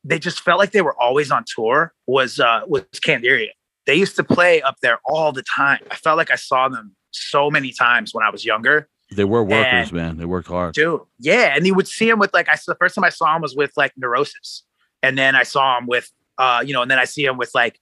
they 0.03 0.19
just 0.19 0.41
felt 0.41 0.59
like 0.59 0.73
they 0.73 0.83
were 0.83 1.01
always 1.01 1.31
on 1.31 1.45
tour 1.47 1.93
was 2.09 2.41
uh 2.41 2.63
was 2.67 2.83
Candiria. 2.97 3.51
They 3.87 3.95
used 3.95 4.17
to 4.17 4.25
play 4.25 4.61
up 4.61 4.77
there 4.83 4.99
all 5.05 5.31
the 5.33 5.45
time. 5.57 5.79
I 5.93 5.95
felt 5.95 6.17
like 6.17 6.31
I 6.33 6.37
saw 6.37 6.69
them 6.69 6.97
so 7.13 7.51
many 7.53 7.73
times 7.73 8.13
when 8.13 8.25
I 8.25 8.31
was 8.31 8.45
younger. 8.45 8.89
They 9.11 9.25
were 9.25 9.43
workers, 9.43 9.89
And- 9.89 9.93
man. 9.93 10.17
They 10.19 10.25
worked 10.27 10.49
hard. 10.49 10.75
Dude, 10.75 11.01
yeah, 11.19 11.55
and 11.57 11.67
you 11.67 11.75
would 11.75 11.89
see 11.89 12.09
him 12.09 12.19
with 12.19 12.33
like 12.35 12.49
I 12.49 12.55
saw 12.57 12.73
the 12.73 12.79
first 12.79 12.95
time 12.95 13.05
I 13.05 13.09
saw 13.09 13.35
him 13.35 13.43
was 13.43 13.57
with 13.57 13.73
like 13.77 13.93
Neurosis, 13.97 14.65
and 15.03 15.17
then 15.17 15.35
I 15.35 15.45
saw 15.45 15.79
him 15.79 15.87
with 15.87 16.11
uh 16.37 16.63
you 16.65 16.73
know, 16.73 16.83
and 16.83 16.91
then 16.91 16.99
I 16.99 17.05
see 17.05 17.25
him 17.25 17.39
with 17.39 17.51
like 17.55 17.81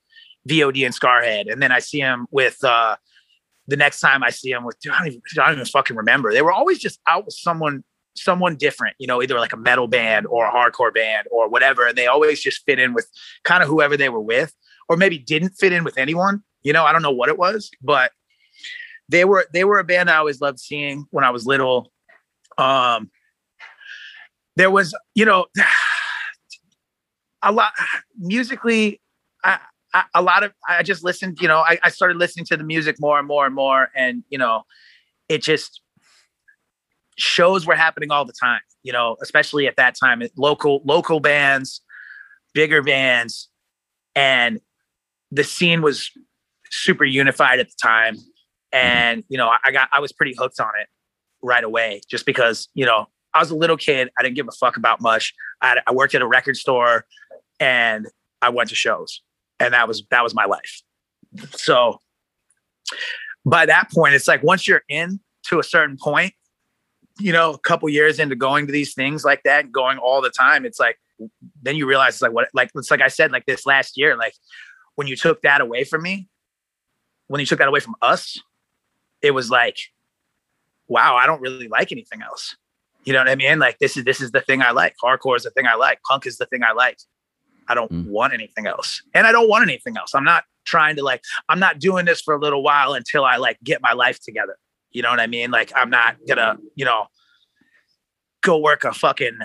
VOD 0.49 0.87
and 0.87 0.95
Scarhead, 0.95 1.51
and 1.51 1.61
then 1.61 1.73
I 1.73 1.81
see 1.81 2.01
him 2.01 2.27
with 2.31 2.63
uh 2.63 2.97
the 3.67 3.77
next 3.77 4.01
time 4.01 4.23
I 4.23 4.31
see 4.31 4.53
him 4.53 4.65
with 4.65 4.79
dude, 4.79 4.93
I 4.93 4.99
don't 4.99 5.09
even 5.09 5.23
I 5.41 5.47
don't 5.47 5.55
even 5.55 5.67
fucking 5.67 5.97
remember. 5.97 6.33
They 6.33 6.43
were 6.43 6.53
always 6.53 6.79
just 6.79 7.01
out 7.09 7.25
with 7.25 7.35
someone 7.35 7.83
someone 8.15 8.57
different, 8.57 8.97
you 8.99 9.07
know, 9.07 9.23
either 9.23 9.39
like 9.39 9.53
a 9.53 9.57
metal 9.59 9.89
band 9.89 10.27
or 10.27 10.47
a 10.47 10.53
hardcore 10.53 10.95
band 10.95 11.27
or 11.31 11.49
whatever, 11.49 11.87
and 11.87 11.99
they 11.99 12.07
always 12.07 12.41
just 12.41 12.65
fit 12.65 12.79
in 12.79 12.95
with 12.95 13.09
kind 13.45 13.63
of 13.63 13.69
whoever 13.69 13.97
they 13.97 14.09
were 14.09 14.21
with, 14.21 14.55
or 14.89 14.97
maybe 14.97 15.19
didn't 15.19 15.51
fit 15.51 15.73
in 15.73 15.85
with 15.85 15.99
anyone. 15.99 16.43
You 16.63 16.73
know, 16.73 16.85
I 16.85 16.93
don't 16.93 17.03
know 17.03 17.11
what 17.11 17.29
it 17.29 17.39
was, 17.39 17.71
but 17.83 18.13
they 19.09 19.25
were 19.25 19.47
they 19.53 19.65
were 19.65 19.79
a 19.79 19.85
band 19.85 20.11
I 20.11 20.17
always 20.17 20.41
loved 20.41 20.61
seeing 20.61 21.07
when 21.11 21.25
I 21.25 21.31
was 21.31 21.47
little. 21.47 21.93
Um, 22.59 23.11
there 24.57 24.71
was, 24.71 24.95
you 25.15 25.25
know, 25.25 25.47
a 27.43 27.53
lot 27.53 27.73
musically. 28.19 29.01
I, 29.45 29.59
I, 29.95 30.05
a 30.15 30.23
lot 30.23 30.43
of 30.43 30.53
I 30.69 30.83
just 30.83 31.05
listened. 31.05 31.39
You 31.41 31.49
know, 31.49 31.59
I, 31.59 31.79
I 31.83 31.91
started 31.91 32.17
listening 32.17 32.47
to 32.47 32.57
the 32.57 32.65
music 32.65 32.97
more 32.99 33.19
and 33.19 33.29
more 33.29 33.47
and 33.47 33.55
more, 33.55 33.89
and 33.95 34.25
you 34.29 34.39
know, 34.39 34.63
it 35.29 35.43
just 35.43 35.81
shows 37.17 37.67
were 37.67 37.77
happening 37.77 38.11
all 38.11 38.25
the 38.25 38.35
time. 38.41 38.61
You 38.83 38.93
know, 38.93 39.17
especially 39.23 39.67
at 39.69 39.77
that 39.77 39.95
time, 39.95 40.23
local 40.37 40.83
local 40.85 41.21
bands, 41.21 41.81
bigger 42.55 42.83
bands, 42.83 43.49
and 44.15 44.61
the 45.31 45.45
scene 45.45 45.83
was 45.83 46.11
super 46.71 47.05
unified 47.05 47.61
at 47.61 47.69
the 47.69 47.77
time. 47.81 48.17
Mm-hmm. 48.77 48.87
And 48.87 49.25
you 49.29 49.39
know, 49.39 49.51
I, 49.65 49.73
got 49.73 49.89
I 49.93 50.01
was 50.01 50.13
pretty 50.13 50.35
hooked 50.39 50.61
on 50.61 50.71
it 50.81 50.89
right 51.43 51.65
away, 51.65 52.01
just 52.09 52.27
because 52.27 52.69
you 52.75 52.85
know 52.85 53.07
I 53.35 53.41
was 53.41 53.51
a 53.51 53.57
little 53.57 53.77
kid. 53.77 54.11
I 54.19 54.23
didn't 54.23 54.37
give 54.37 54.49
a 54.49 54.53
fuck 54.53 54.77
about 54.77 55.01
much. 55.01 55.35
I, 55.63 55.79
I 55.87 55.93
worked 55.93 56.15
at 56.15 56.23
a 56.23 56.27
record 56.27 56.57
store, 56.57 57.07
and 57.61 58.07
I 58.43 58.51
went 58.51 58.69
to 58.71 58.75
shows, 58.75 59.23
and 59.61 59.73
that 59.75 59.89
was 59.89 60.05
that 60.11 60.23
was 60.23 60.35
my 60.35 60.45
life. 60.45 60.83
So 61.53 62.01
by 63.45 63.67
that 63.67 63.91
point, 63.91 64.15
it's 64.15 64.29
like 64.29 64.43
once 64.43 64.67
you're 64.67 64.83
in 64.89 65.21
to 65.45 65.59
a 65.59 65.65
certain 65.65 65.97
point, 66.01 66.35
you 67.19 67.33
know, 67.33 67.53
a 67.53 67.59
couple 67.59 67.89
years 67.89 68.19
into 68.19 68.37
going 68.37 68.67
to 68.67 68.73
these 68.73 68.95
things 68.95 69.25
like 69.25 69.43
that, 69.45 69.73
going 69.73 69.99
all 69.99 70.21
the 70.21 70.31
time, 70.31 70.65
it's 70.67 70.81
like 70.81 70.99
then 71.63 71.77
you 71.77 71.87
realize 71.87 72.15
it's 72.15 72.23
like 72.23 72.33
what 72.33 72.49
like 72.53 72.71
it's 72.75 72.91
like 72.91 73.01
I 73.01 73.09
said 73.09 73.33
like 73.33 73.47
this 73.47 73.65
last 73.65 73.97
year, 73.97 74.17
like 74.17 74.35
when 74.97 75.07
you 75.07 75.17
took 75.17 75.43
that 75.43 75.61
away 75.61 75.85
from 75.85 76.03
me, 76.03 76.29
when 77.29 77.41
you 77.41 77.47
took 77.47 77.59
that 77.59 77.69
away 77.69 77.81
from 77.81 77.95
us, 78.03 78.39
it 79.23 79.33
was 79.33 79.51
like, 79.51 79.79
wow, 80.89 81.17
I 81.17 81.27
don't 81.27 81.41
really 81.41 81.69
like 81.69 81.93
anything 81.93 82.23
else. 82.23 82.57
You 83.05 83.13
know 83.13 83.21
what 83.21 83.29
I 83.29 83.35
mean? 83.37 83.59
Like 83.59 83.79
this 83.79 83.97
is 83.97 84.05
this 84.05 84.21
is 84.21 84.33
the 84.33 84.41
thing 84.41 84.63
I 84.63 84.73
like. 84.73 84.95
Hardcore 85.03 85.37
is 85.37 85.45
the 85.45 85.51
thing 85.51 85.67
I 85.67 85.75
like. 85.75 86.01
Punk 86.09 86.27
is 86.27 86.39
the 86.39 86.47
thing 86.47 86.63
I 86.63 86.73
like. 86.73 86.99
I 87.69 87.75
don't 87.75 87.91
Mm. 87.91 88.07
want 88.09 88.33
anything 88.33 88.67
else. 88.67 89.03
And 89.15 89.27
I 89.27 89.33
don't 89.33 89.49
want 89.49 89.63
anything 89.63 89.97
else. 89.97 90.15
I'm 90.15 90.25
not 90.25 90.45
trying 90.65 90.97
to 90.97 91.03
like, 91.05 91.23
I'm 91.49 91.59
not 91.61 91.79
doing 91.79 92.05
this 92.05 92.21
for 92.21 92.35
a 92.35 92.39
little 92.39 92.63
while 92.63 92.95
until 92.95 93.25
I 93.25 93.37
like 93.37 93.59
get 93.65 93.81
my 93.83 93.93
life 93.93 94.21
together. 94.23 94.57
You 94.93 95.03
know 95.03 95.11
what 95.11 95.21
I 95.21 95.27
mean? 95.29 95.51
Like 95.51 95.73
I'm 95.77 95.91
not 95.91 96.17
gonna, 96.29 96.57
you 96.75 96.85
know, 96.85 97.07
go 98.43 98.59
work 98.59 98.85
a 98.85 98.93
fucking 98.93 99.39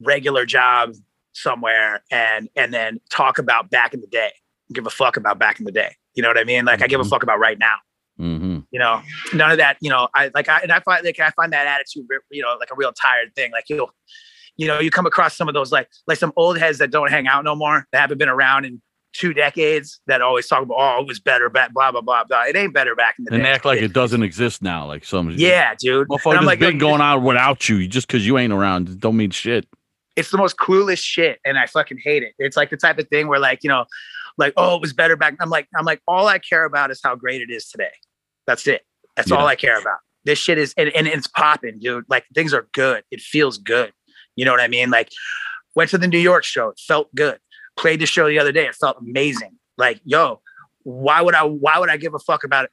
regular 0.00 0.44
job 0.46 0.94
somewhere 1.32 2.02
and 2.10 2.48
and 2.56 2.72
then 2.74 3.00
talk 3.10 3.38
about 3.38 3.70
back 3.70 3.94
in 3.94 4.00
the 4.00 4.06
day. 4.06 4.32
Give 4.72 4.86
a 4.86 4.90
fuck 4.90 5.16
about 5.16 5.38
back 5.38 5.58
in 5.58 5.64
the 5.64 5.72
day. 5.72 5.96
You 6.14 6.22
know 6.22 6.28
what 6.28 6.38
I 6.38 6.44
mean? 6.44 6.64
Like 6.64 6.82
I 6.82 6.86
give 6.86 7.00
a 7.00 7.04
Mhm. 7.04 7.10
fuck 7.10 7.22
about 7.22 7.38
right 7.38 7.58
now 7.58 7.74
Mm-hmm. 7.74 7.91
You 8.72 8.78
know 8.78 9.00
none 9.34 9.50
of 9.50 9.58
that 9.58 9.76
you 9.80 9.90
know 9.90 10.08
i 10.14 10.30
like 10.34 10.48
i 10.48 10.58
and 10.60 10.72
i 10.72 10.80
find 10.80 11.04
like 11.04 11.20
i 11.20 11.30
find 11.30 11.52
that 11.52 11.66
attitude 11.66 12.06
you 12.30 12.42
know 12.42 12.56
like 12.58 12.70
a 12.72 12.74
real 12.74 12.92
tired 12.92 13.32
thing 13.34 13.52
like 13.52 13.64
you'll 13.68 13.90
you 14.56 14.66
know 14.66 14.80
you 14.80 14.90
come 14.90 15.06
across 15.06 15.36
some 15.36 15.46
of 15.46 15.54
those 15.54 15.70
like 15.70 15.88
like 16.06 16.18
some 16.18 16.32
old 16.36 16.58
heads 16.58 16.78
that 16.78 16.90
don't 16.90 17.10
hang 17.10 17.26
out 17.26 17.44
no 17.44 17.54
more 17.54 17.86
that 17.92 18.00
haven't 18.00 18.18
been 18.18 18.28
around 18.28 18.64
in 18.64 18.80
two 19.12 19.34
decades 19.34 20.00
that 20.06 20.22
always 20.22 20.46
talk 20.46 20.62
about 20.62 20.76
oh 20.78 21.02
it 21.02 21.06
was 21.06 21.20
better 21.20 21.50
back 21.50 21.72
blah 21.74 21.92
blah 21.92 22.00
blah 22.00 22.24
blah 22.24 22.42
it 22.44 22.56
ain't 22.56 22.72
better 22.72 22.94
back 22.94 23.14
in 23.18 23.24
the 23.24 23.34
And 23.34 23.42
day 23.42 23.48
And 23.48 23.54
act 23.54 23.64
like 23.64 23.80
it 23.82 23.92
doesn't 23.92 24.22
exist 24.22 24.62
now. 24.62 24.86
Like 24.86 25.04
some 25.04 25.30
yeah 25.32 25.74
dude 25.78 26.08
motherfuckers 26.08 26.38
I'm 26.38 26.44
like, 26.46 26.58
been 26.58 26.78
going 26.78 27.02
on 27.02 27.22
without 27.22 27.68
you 27.68 27.86
just 27.86 28.06
because 28.06 28.26
you 28.26 28.38
ain't 28.38 28.52
around. 28.52 29.00
Don't 29.00 29.16
mean 29.16 29.30
shit. 29.30 29.66
it's 30.16 30.30
the 30.30 30.38
most 30.38 30.58
coolest 30.58 31.04
shit 31.04 31.40
and 31.44 31.58
i 31.58 31.66
fucking 31.66 31.98
hate 32.02 32.22
it 32.22 32.34
it's 32.38 32.56
like 32.56 32.70
the 32.70 32.76
type 32.76 32.98
of 32.98 33.08
thing 33.08 33.28
where 33.28 33.38
like 33.38 33.60
you 33.62 33.68
know 33.68 33.84
like 34.38 34.52
oh 34.56 34.76
it 34.76 34.80
was 34.80 34.92
better 34.92 35.16
back 35.16 35.34
i'm 35.40 35.50
like 35.50 35.68
i'm 35.76 35.84
like 35.84 36.00
all 36.06 36.26
i 36.26 36.38
care 36.38 36.64
about 36.64 36.90
is 36.90 37.00
how 37.02 37.14
great 37.14 37.40
it 37.40 37.50
is 37.50 37.68
today 37.68 37.92
that's 38.52 38.66
it 38.66 38.82
that's 39.16 39.30
Yeah. 39.30 39.36
all 39.38 39.46
i 39.46 39.56
care 39.56 39.78
about 39.80 39.98
this 40.24 40.38
shit 40.38 40.56
is 40.56 40.72
and, 40.76 40.88
and 40.90 41.08
it's 41.08 41.26
popping, 41.26 41.80
dude. 41.80 42.04
Like 42.08 42.24
things 42.32 42.54
are 42.54 42.68
good. 42.72 43.02
It 43.10 43.20
feels 43.20 43.58
good. 43.58 43.92
You 44.36 44.44
know 44.44 44.52
what 44.52 44.60
I 44.60 44.68
mean? 44.68 44.88
Like 44.88 45.08
went 45.74 45.90
to 45.90 45.98
the 45.98 46.06
New 46.06 46.18
York 46.20 46.44
show, 46.44 46.68
it 46.68 46.78
felt 46.78 47.12
good. 47.16 47.40
Played 47.76 48.00
the 48.00 48.06
show 48.06 48.28
the 48.28 48.38
other 48.38 48.52
day, 48.52 48.66
it 48.66 48.76
felt 48.76 48.98
amazing. 49.00 49.58
Like, 49.76 50.00
yo, 50.04 50.40
why 50.84 51.20
would 51.22 51.34
I 51.34 51.42
why 51.42 51.80
would 51.80 51.90
I 51.90 51.96
give 51.96 52.14
a 52.14 52.20
fuck 52.20 52.44
about 52.44 52.66
it 52.66 52.70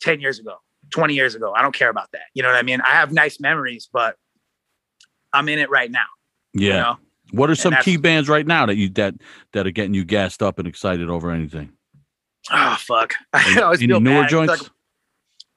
10 0.00 0.20
years 0.20 0.40
ago, 0.40 0.56
20 0.90 1.14
years 1.14 1.36
ago? 1.36 1.52
I 1.56 1.62
don't 1.62 1.72
care 1.74 1.88
about 1.88 2.10
that. 2.14 2.22
You 2.34 2.42
know 2.42 2.48
what 2.48 2.58
I 2.58 2.62
mean? 2.62 2.80
I 2.80 2.90
have 2.90 3.12
nice 3.12 3.38
memories, 3.38 3.88
but 3.92 4.16
I'm 5.32 5.48
in 5.48 5.60
it 5.60 5.70
right 5.70 5.92
now. 5.92 6.06
Yeah. 6.52 6.66
You 6.66 6.72
know? 6.72 6.98
What 7.30 7.48
are 7.48 7.54
some 7.54 7.76
key 7.82 7.96
bands 7.96 8.28
right 8.28 8.44
now 8.46 8.66
that 8.66 8.74
you 8.76 8.88
that 8.94 9.14
that 9.52 9.68
are 9.68 9.70
getting 9.70 9.94
you 9.94 10.04
gassed 10.04 10.42
up 10.42 10.58
and 10.58 10.66
excited 10.66 11.08
over 11.08 11.30
anything? 11.30 11.74
Oh 12.50 12.76
fuck. 12.80 13.14
I 13.32 13.60
always 13.60 13.80
any 13.80 13.88
feel 13.92 14.00
newer 14.00 14.22
bad. 14.22 14.30
Joints? 14.30 14.62
like- 14.62 14.72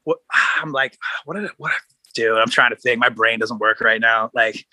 what, 0.04 0.20
I'm 0.62 0.72
like, 0.72 0.98
what 1.26 1.36
did 1.36 1.46
it, 1.46 1.52
what 1.58 1.72
dude? 2.14 2.38
I'm 2.38 2.50
trying 2.50 2.72
to 2.72 2.76
think. 2.76 3.00
My 3.00 3.10
brain 3.10 3.40
doesn't 3.40 3.60
work 3.60 3.82
right 3.82 4.02
now. 4.02 4.30
Like, 4.34 4.66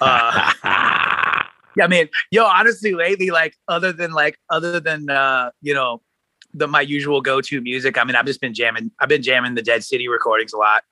uh, 0.00 0.52
yeah, 0.64 1.84
I 1.84 1.88
mean, 1.88 2.08
yo, 2.30 2.44
honestly, 2.44 2.94
lately, 2.94 3.30
like, 3.30 3.56
other 3.68 3.92
than 3.92 4.12
like, 4.12 4.38
other 4.50 4.80
than 4.80 5.10
uh, 5.10 5.50
you 5.60 5.74
know, 5.74 6.02
the 6.54 6.68
my 6.68 6.82
usual 6.82 7.20
go-to 7.20 7.60
music. 7.60 7.96
I 7.96 8.04
mean, 8.04 8.14
I've 8.14 8.26
just 8.26 8.40
been 8.40 8.54
jamming. 8.54 8.90
I've 8.98 9.08
been 9.08 9.22
jamming 9.22 9.54
the 9.54 9.62
Dead 9.62 9.82
City 9.82 10.08
recordings 10.08 10.52
a 10.52 10.58
lot. 10.58 10.82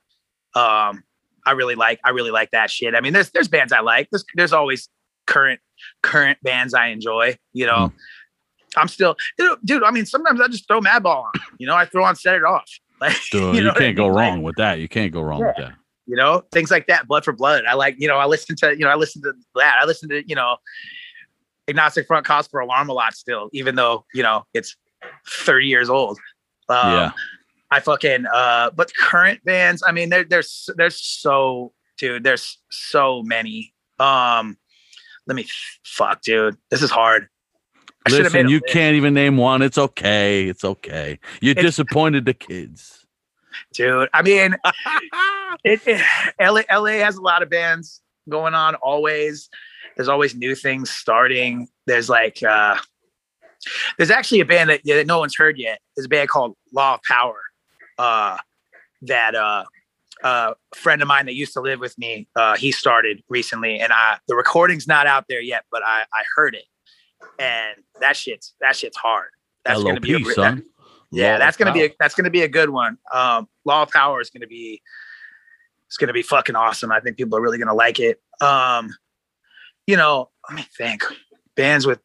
Um, 0.55 1.03
I 1.45 1.51
really 1.51 1.75
like. 1.75 1.99
I 2.03 2.09
really 2.09 2.31
like 2.31 2.51
that 2.51 2.71
shit. 2.71 2.95
I 2.95 3.01
mean, 3.01 3.13
there's 3.13 3.29
there's 3.31 3.47
bands 3.47 3.71
I 3.71 3.81
like. 3.81 4.09
There's 4.09 4.25
there's 4.35 4.53
always 4.53 4.89
current 5.27 5.59
current 6.01 6.39
bands 6.41 6.73
I 6.73 6.87
enjoy. 6.87 7.37
You 7.53 7.67
know, 7.67 7.91
Mm. 8.75 8.81
I'm 8.81 8.87
still, 8.87 9.15
dude, 9.37 9.59
dude. 9.63 9.83
I 9.83 9.91
mean, 9.91 10.05
sometimes 10.05 10.39
I 10.39 10.47
just 10.47 10.67
throw 10.67 10.79
Madball 10.79 11.25
on. 11.25 11.31
You 11.57 11.67
know, 11.67 11.75
I 11.75 11.85
throw 11.85 12.03
on 12.03 12.15
Set 12.15 12.35
It 12.35 12.43
Off. 12.43 12.69
Like, 13.01 13.17
Dude, 13.31 13.55
you, 13.57 13.63
know 13.63 13.71
I 13.71 13.77
can't 13.79 13.97
go 13.97 14.05
mean? 14.05 14.13
Like, 14.13 14.29
wrong 14.29 14.41
with 14.43 14.55
that. 14.57 14.79
You 14.79 14.87
can't 14.87 15.11
go 15.11 15.21
wrong 15.21 15.39
with 15.43 15.55
that. 15.57 15.73
you 16.07 16.15
know 16.15 16.43
things 16.51 16.69
like 16.71 16.87
that 16.87 17.07
blood 17.07 17.23
for 17.23 17.31
blood 17.33 17.63
i 17.67 17.73
like 17.73 17.95
you 17.99 18.07
know 18.07 18.17
i 18.17 18.25
listen 18.25 18.55
to 18.55 18.71
you 18.71 18.83
know 18.83 18.89
i 18.89 18.95
listen 18.95 19.21
to 19.21 19.33
that 19.55 19.75
i 19.81 19.85
listen 19.85 20.09
to 20.09 20.27
you 20.27 20.35
know 20.35 20.57
agnostic 21.67 22.07
front 22.07 22.25
cause 22.25 22.47
for 22.47 22.59
alarm 22.59 22.89
a 22.89 22.93
lot 22.93 23.13
still 23.13 23.49
even 23.53 23.75
though 23.75 24.03
you 24.13 24.23
know 24.23 24.43
it's 24.53 24.75
30 25.27 25.67
years 25.67 25.89
old 25.89 26.17
um, 26.69 26.77
Yeah. 26.91 27.11
i 27.69 27.79
fucking 27.79 28.25
uh 28.33 28.71
but 28.75 28.91
current 28.97 29.43
bands 29.45 29.83
i 29.87 29.91
mean 29.91 30.09
there, 30.09 30.23
there's 30.23 30.69
there's 30.75 30.99
so 31.01 31.71
dude 31.97 32.23
there's 32.23 32.57
so 32.71 33.21
many 33.23 33.73
um 33.99 34.57
let 35.27 35.35
me 35.35 35.45
fuck 35.85 36.21
dude 36.23 36.57
this 36.71 36.81
is 36.81 36.89
hard 36.91 37.27
I 38.07 38.11
Listen, 38.11 38.49
you 38.49 38.61
can't 38.61 38.95
even 38.95 39.13
name 39.13 39.37
one. 39.37 39.61
It's 39.61 39.77
okay. 39.77 40.47
It's 40.47 40.63
okay. 40.63 41.19
You 41.39 41.53
disappointed 41.53 42.25
the 42.25 42.33
kids. 42.33 43.05
dude 43.73 44.09
i 44.13 44.21
mean 44.21 44.55
it, 45.63 45.81
it 45.85 46.01
LA, 46.39 46.61
LA 46.71 47.03
has 47.03 47.15
a 47.17 47.21
lot 47.21 47.43
of 47.43 47.49
bands 47.49 48.01
going 48.29 48.53
on 48.53 48.75
always. 48.75 49.49
There's 49.95 50.07
always 50.07 50.35
new 50.35 50.55
things 50.55 50.89
starting. 50.89 51.67
There's 51.85 52.09
like 52.09 52.41
uh 52.43 52.77
there's 53.97 54.09
actually 54.09 54.39
a 54.39 54.45
band 54.45 54.69
that, 54.69 54.81
that 54.85 55.05
no 55.05 55.19
one's 55.19 55.35
heard 55.35 55.57
yet. 55.57 55.79
There's 55.95 56.05
a 56.05 56.09
band 56.09 56.29
called 56.29 56.55
Law 56.73 56.95
of 56.95 57.01
Power. 57.03 57.39
Uh 57.97 58.37
that 59.03 59.35
uh 59.35 59.65
uh, 60.23 60.53
a 60.71 60.75
friend 60.75 61.01
of 61.01 61.07
mine 61.07 61.25
that 61.25 61.33
used 61.33 61.51
to 61.51 61.61
live 61.61 61.79
with 61.79 61.97
me, 61.97 62.27
uh, 62.35 62.55
he 62.55 62.71
started 62.71 63.23
recently, 63.27 63.79
and 63.79 63.91
I 63.91 64.19
the 64.27 64.35
recording's 64.35 64.87
not 64.87 65.07
out 65.07 65.25
there 65.27 65.41
yet, 65.41 65.65
but 65.71 65.81
I 65.83 66.03
I 66.13 66.23
heard 66.35 66.53
it, 66.53 66.65
and 67.39 67.75
that 67.99 68.15
shit's 68.15 68.53
that 68.61 68.75
shit's 68.75 68.97
hard. 68.97 69.29
That's 69.65 69.81
gonna 69.83 69.99
be 69.99 70.13
a, 70.13 70.17
LOP, 70.19 70.33
son. 70.33 70.63
yeah, 71.11 71.33
Law 71.33 71.39
that's 71.39 71.57
gonna 71.57 71.73
be 71.73 71.85
a, 71.85 71.89
that's 71.99 72.15
gonna 72.15 72.29
be 72.29 72.41
a 72.41 72.47
good 72.47 72.69
one. 72.69 72.97
Um, 73.13 73.47
Law 73.65 73.83
of 73.83 73.89
Power 73.91 74.21
is 74.21 74.29
gonna 74.29 74.47
be 74.47 74.81
it's 75.87 75.97
gonna 75.97 76.13
be 76.13 76.21
fucking 76.23 76.55
awesome. 76.55 76.91
I 76.91 76.99
think 76.99 77.17
people 77.17 77.37
are 77.37 77.41
really 77.41 77.57
gonna 77.57 77.73
like 77.73 77.99
it. 77.99 78.21
Um, 78.41 78.89
you 79.87 79.97
know, 79.97 80.29
let 80.49 80.55
me 80.57 80.65
think. 80.77 81.03
Bands 81.55 81.85
with 81.85 81.99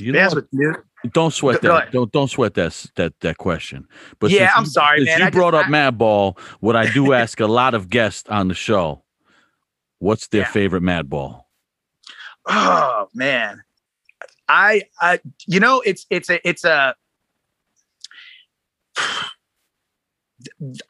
You 0.00 0.12
bands 0.12 0.34
with 0.34 0.46
new. 0.52 0.74
Don't 1.12 1.32
sweat 1.32 1.60
Go 1.62 1.68
that. 1.68 1.76
ahead. 1.82 1.92
Don't 1.92 2.10
don't 2.10 2.28
sweat 2.28 2.54
that 2.54 2.86
that 2.96 3.12
that 3.20 3.36
question. 3.38 3.86
But 4.18 4.30
Yeah, 4.30 4.50
I'm 4.56 4.64
you- 4.64 4.70
sorry, 4.70 5.04
man. 5.04 5.18
You 5.18 5.24
I 5.26 5.28
just- 5.28 5.34
brought 5.36 5.54
up 5.54 5.66
I- 5.66 5.70
Madball. 5.70 6.38
What 6.60 6.74
I 6.74 6.90
do 6.90 7.12
ask 7.22 7.38
a 7.40 7.46
lot 7.46 7.74
of 7.74 7.88
guests 7.90 8.28
on 8.28 8.48
the 8.48 8.54
show, 8.54 9.04
what's 9.98 10.26
their 10.28 10.40
Yeah. 10.42 10.50
favorite 10.50 10.82
Madball? 10.82 11.42
Oh 12.48 13.08
man, 13.14 13.62
I 14.48 14.82
I 15.00 15.20
you 15.46 15.60
know 15.60 15.80
it's 15.80 16.06
it's 16.10 16.30
a 16.30 16.48
it's 16.48 16.64
a. 16.64 16.94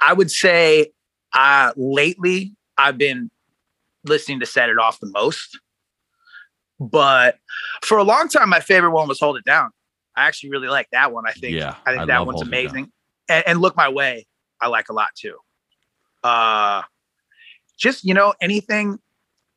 I 0.01 0.13
would 0.13 0.31
say, 0.31 0.93
uh, 1.33 1.73
lately 1.77 2.55
I've 2.77 2.99
been 2.99 3.31
listening 4.05 4.41
to 4.41 4.47
Set 4.47 4.69
It 4.69 4.79
Off 4.79 5.01
the 5.01 5.11
most, 5.11 5.59
but 6.79 7.39
for 7.83 7.99
a 7.99 8.03
long 8.03 8.29
time 8.29 8.49
my 8.51 8.61
favorite 8.61 8.91
one 8.91 9.09
was 9.09 9.19
Hold 9.21 9.37
It 9.37 9.45
Down. 9.45 9.71
I 10.17 10.27
actually 10.27 10.51
really 10.51 10.69
like 10.69 10.89
that 10.93 11.13
one. 11.13 11.25
I 11.27 11.33
think 11.33 11.57
Yeah, 11.57 11.77
I 11.87 11.91
think 11.93 12.03
I 12.03 12.07
that 12.07 12.27
one's 12.27 12.37
Hold 12.37 12.49
It 12.49 12.51
Down. 12.51 12.65
amazing. 12.65 12.93
And, 13.29 13.45
and 13.47 13.61
Look 13.61 13.77
My 13.77 13.89
Way, 13.89 14.27
I 14.61 14.69
like 14.69 14.89
a 14.89 14.93
lot 14.93 15.11
too. 15.17 15.37
Uh, 16.23 16.83
just 17.79 18.05
you 18.05 18.15
know 18.15 18.35
anything 18.41 18.99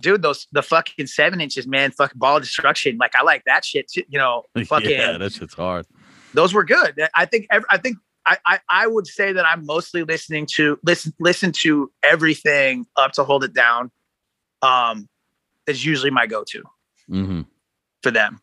dude, 0.01 0.21
those 0.21 0.47
the 0.51 0.63
fucking 0.63 1.07
seven 1.07 1.39
inches, 1.41 1.67
man, 1.67 1.91
fucking 1.91 2.19
ball 2.19 2.39
destruction. 2.39 2.97
Like 2.97 3.15
I 3.15 3.23
like 3.23 3.43
that 3.45 3.63
shit 3.65 3.89
too. 3.89 4.03
You 4.07 4.19
know, 4.19 4.43
fucking 4.65 4.89
yeah, 4.89 5.17
that 5.17 5.33
shit's 5.33 5.53
hard. 5.53 5.85
those 6.33 6.53
were 6.53 6.63
good. 6.63 6.99
I 7.15 7.25
think 7.25 7.47
I 7.51 7.77
think 7.77 7.97
I, 8.25 8.37
I 8.45 8.59
I 8.69 8.87
would 8.87 9.07
say 9.07 9.33
that 9.33 9.45
I'm 9.45 9.65
mostly 9.65 10.03
listening 10.03 10.45
to 10.55 10.79
listen 10.83 11.13
listen 11.19 11.51
to 11.61 11.91
everything 12.03 12.85
up 12.97 13.13
to 13.13 13.23
hold 13.23 13.43
it 13.43 13.53
down. 13.53 13.91
Um, 14.61 15.07
is 15.67 15.85
usually 15.85 16.11
my 16.11 16.27
go-to 16.27 16.63
mm-hmm. 17.09 17.41
for 18.03 18.11
them. 18.11 18.41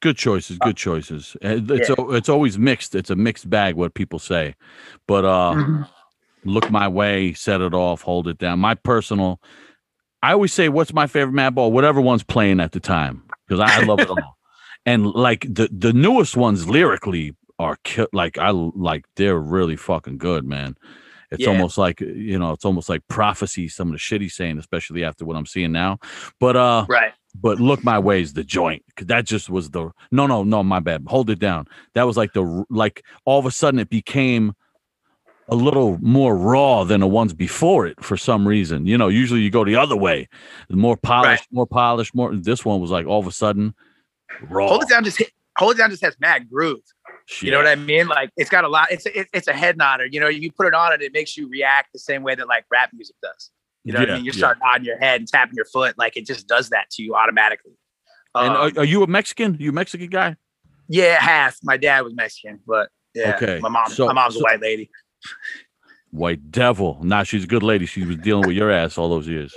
Good 0.00 0.16
choices. 0.16 0.58
Good 0.58 0.76
choices. 0.76 1.36
It's 1.40 1.90
a, 1.90 2.10
it's 2.10 2.28
always 2.28 2.58
mixed. 2.58 2.94
It's 2.94 3.10
a 3.10 3.16
mixed 3.16 3.48
bag. 3.48 3.76
What 3.76 3.94
people 3.94 4.18
say, 4.18 4.54
but 5.06 5.24
uh, 5.24 5.54
Mm-hmm. 5.54 5.82
look 6.50 6.70
my 6.70 6.88
way, 6.88 7.32
set 7.34 7.60
it 7.60 7.72
off, 7.72 8.02
hold 8.02 8.26
it 8.26 8.38
down. 8.38 8.58
My 8.58 8.74
personal, 8.74 9.40
I 10.22 10.32
always 10.32 10.52
say, 10.52 10.68
what's 10.68 10.92
my 10.92 11.06
favorite 11.06 11.34
Madball? 11.34 11.72
Whatever 11.72 12.00
one's 12.00 12.22
playing 12.22 12.60
at 12.60 12.72
the 12.72 12.80
time, 12.80 13.22
because 13.46 13.60
I, 13.60 13.80
I 13.80 13.84
love 13.84 14.00
it 14.00 14.10
all. 14.10 14.36
And 14.84 15.06
like 15.06 15.42
the 15.42 15.68
the 15.70 15.92
newest 15.92 16.36
ones 16.36 16.68
lyrically 16.68 17.36
are 17.60 17.76
ki- 17.84 18.08
like 18.12 18.36
I 18.36 18.50
like 18.50 19.04
they're 19.14 19.38
really 19.38 19.76
fucking 19.76 20.18
good, 20.18 20.44
man. 20.44 20.76
It's 21.30 21.42
Yeah. 21.44 21.50
almost 21.50 21.78
like 21.78 22.00
you 22.00 22.36
know, 22.36 22.50
it's 22.50 22.64
almost 22.64 22.88
like 22.88 23.06
prophecy. 23.06 23.68
Some 23.68 23.88
of 23.88 23.92
the 23.92 23.98
shit 23.98 24.20
he's 24.22 24.34
saying, 24.34 24.58
especially 24.58 25.04
after 25.04 25.24
what 25.24 25.36
I'm 25.36 25.46
seeing 25.46 25.70
now. 25.70 25.98
But 26.40 26.56
uh, 26.56 26.86
Right. 26.88 27.12
but 27.40 27.60
look 27.60 27.84
my 27.84 27.96
ways 28.00 28.32
the 28.32 28.42
joint 28.42 28.82
'cause 28.96 29.06
that 29.06 29.24
just 29.24 29.48
was 29.48 29.70
the 29.70 29.90
no 30.10 30.26
no 30.26 30.42
no 30.42 30.64
my 30.64 30.80
bad 30.80 31.04
hold 31.06 31.30
it 31.30 31.38
down 31.38 31.66
that 31.94 32.02
was 32.02 32.16
like 32.16 32.32
the 32.32 32.64
like 32.68 33.04
all 33.24 33.38
of 33.38 33.46
a 33.46 33.52
sudden 33.52 33.78
it 33.78 33.88
became 33.88 34.52
a 35.48 35.54
little 35.56 35.98
more 36.00 36.36
raw 36.36 36.84
than 36.84 37.00
the 37.00 37.06
ones 37.06 37.32
before 37.32 37.86
it 37.86 38.02
for 38.02 38.16
some 38.16 38.46
reason 38.46 38.86
you 38.86 38.96
know 38.96 39.08
usually 39.08 39.40
you 39.40 39.50
go 39.50 39.64
the 39.64 39.76
other 39.76 39.96
way 39.96 40.28
more 40.70 40.96
polished 40.96 41.46
more 41.50 41.66
polished 41.66 42.14
more 42.14 42.34
this 42.34 42.64
one 42.64 42.80
was 42.80 42.90
like 42.90 43.06
all 43.06 43.18
of 43.20 43.26
a 43.26 43.32
sudden 43.32 43.74
raw 44.48 44.68
Hold 44.68 44.82
it 44.84 44.88
down. 44.88 45.04
Just 45.04 45.18
hit, 45.18 45.30
hold 45.58 45.74
it 45.74 45.78
down. 45.78 45.90
Just 45.90 46.02
has 46.02 46.16
mad 46.20 46.48
groove. 46.48 46.80
You 47.40 47.50
know 47.50 47.58
what 47.58 47.66
I 47.66 47.74
mean? 47.74 48.08
Like 48.08 48.30
it's 48.36 48.50
got 48.50 48.64
a 48.64 48.68
lot. 48.68 48.90
It's 48.90 49.06
a, 49.06 49.26
it's 49.36 49.48
a 49.48 49.52
head 49.52 49.76
nodder. 49.76 50.06
You 50.06 50.20
know, 50.20 50.28
you 50.28 50.50
put 50.50 50.66
it 50.66 50.74
on 50.74 50.92
and 50.92 51.02
it 51.02 51.12
makes 51.12 51.36
you 51.36 51.48
react 51.48 51.92
the 51.92 51.98
same 51.98 52.22
way 52.22 52.34
that 52.34 52.48
like 52.48 52.64
rap 52.70 52.90
music 52.92 53.16
does. 53.22 53.50
You 53.84 53.92
know 53.92 54.00
what 54.00 54.10
I 54.10 54.14
mean? 54.16 54.24
You 54.24 54.32
yeah. 54.32 54.38
start 54.38 54.58
nodding 54.62 54.84
your 54.84 54.98
head 54.98 55.20
and 55.20 55.28
tapping 55.28 55.54
your 55.54 55.64
foot. 55.66 55.98
Like 55.98 56.16
it 56.16 56.26
just 56.26 56.46
does 56.46 56.70
that 56.70 56.88
to 56.92 57.02
you 57.02 57.14
automatically. 57.14 57.72
and 58.34 58.48
Um, 58.48 58.56
are, 58.56 58.80
are 58.80 58.84
you 58.84 59.02
a 59.02 59.06
mexican 59.06 59.56
you 59.60 59.70
a 59.70 59.72
mexican 59.72 60.08
guy 60.08 60.36
yeah, 60.88 61.18
half. 61.20 61.56
My 61.62 61.76
dad 61.78 62.02
was 62.02 62.12
Mexican, 62.14 62.60
but 62.66 62.90
yeah, 63.14 63.36
Okay, 63.36 63.58
my 63.60 63.68
mom. 63.70 63.88
so- 63.88 64.06
my 64.06 64.12
mom's 64.12 64.34
so- 64.34 64.40
a 64.40 64.42
white 64.42 64.60
lady. 64.60 64.90
White 66.10 66.50
devil 66.50 66.98
nah 67.02 67.22
she's 67.22 67.44
a 67.44 67.46
good 67.46 67.62
lady 67.62 67.86
she 67.86 68.04
was 68.04 68.16
dealing 68.16 68.46
with 68.46 68.56
your 68.56 68.70
ass 68.70 68.98
all 68.98 69.08
those 69.08 69.28
years 69.28 69.54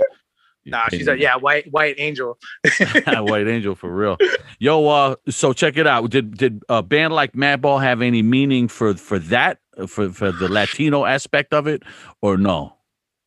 You 0.64 0.72
Nah, 0.72 0.88
she's 0.90 1.08
a 1.08 1.16
yeah, 1.16 1.36
white 1.36 1.72
white 1.72 1.94
angel. 2.00 2.40
White 3.06 3.48
Angel 3.48 3.76
for 3.76 3.96
real. 3.96 4.18
Yo, 4.58 4.88
uh, 4.88 5.16
so 5.30 5.54
check 5.54 5.78
it 5.78 5.86
out. 5.86 6.10
Did 6.10 6.38
did 6.38 6.64
a 6.70 6.82
band 6.82 7.14
like 7.14 7.34
Madball 7.34 7.80
have 7.84 8.02
any 8.02 8.24
meaning 8.24 8.68
for 8.68 8.96
for 8.96 9.20
that 9.20 9.60
for 9.88 10.10
for 10.10 10.32
the 10.32 10.50
Latino 10.50 11.06
aspect 11.06 11.54
of 11.54 11.68
it, 11.68 11.84
or 12.24 12.36
no? 12.36 12.76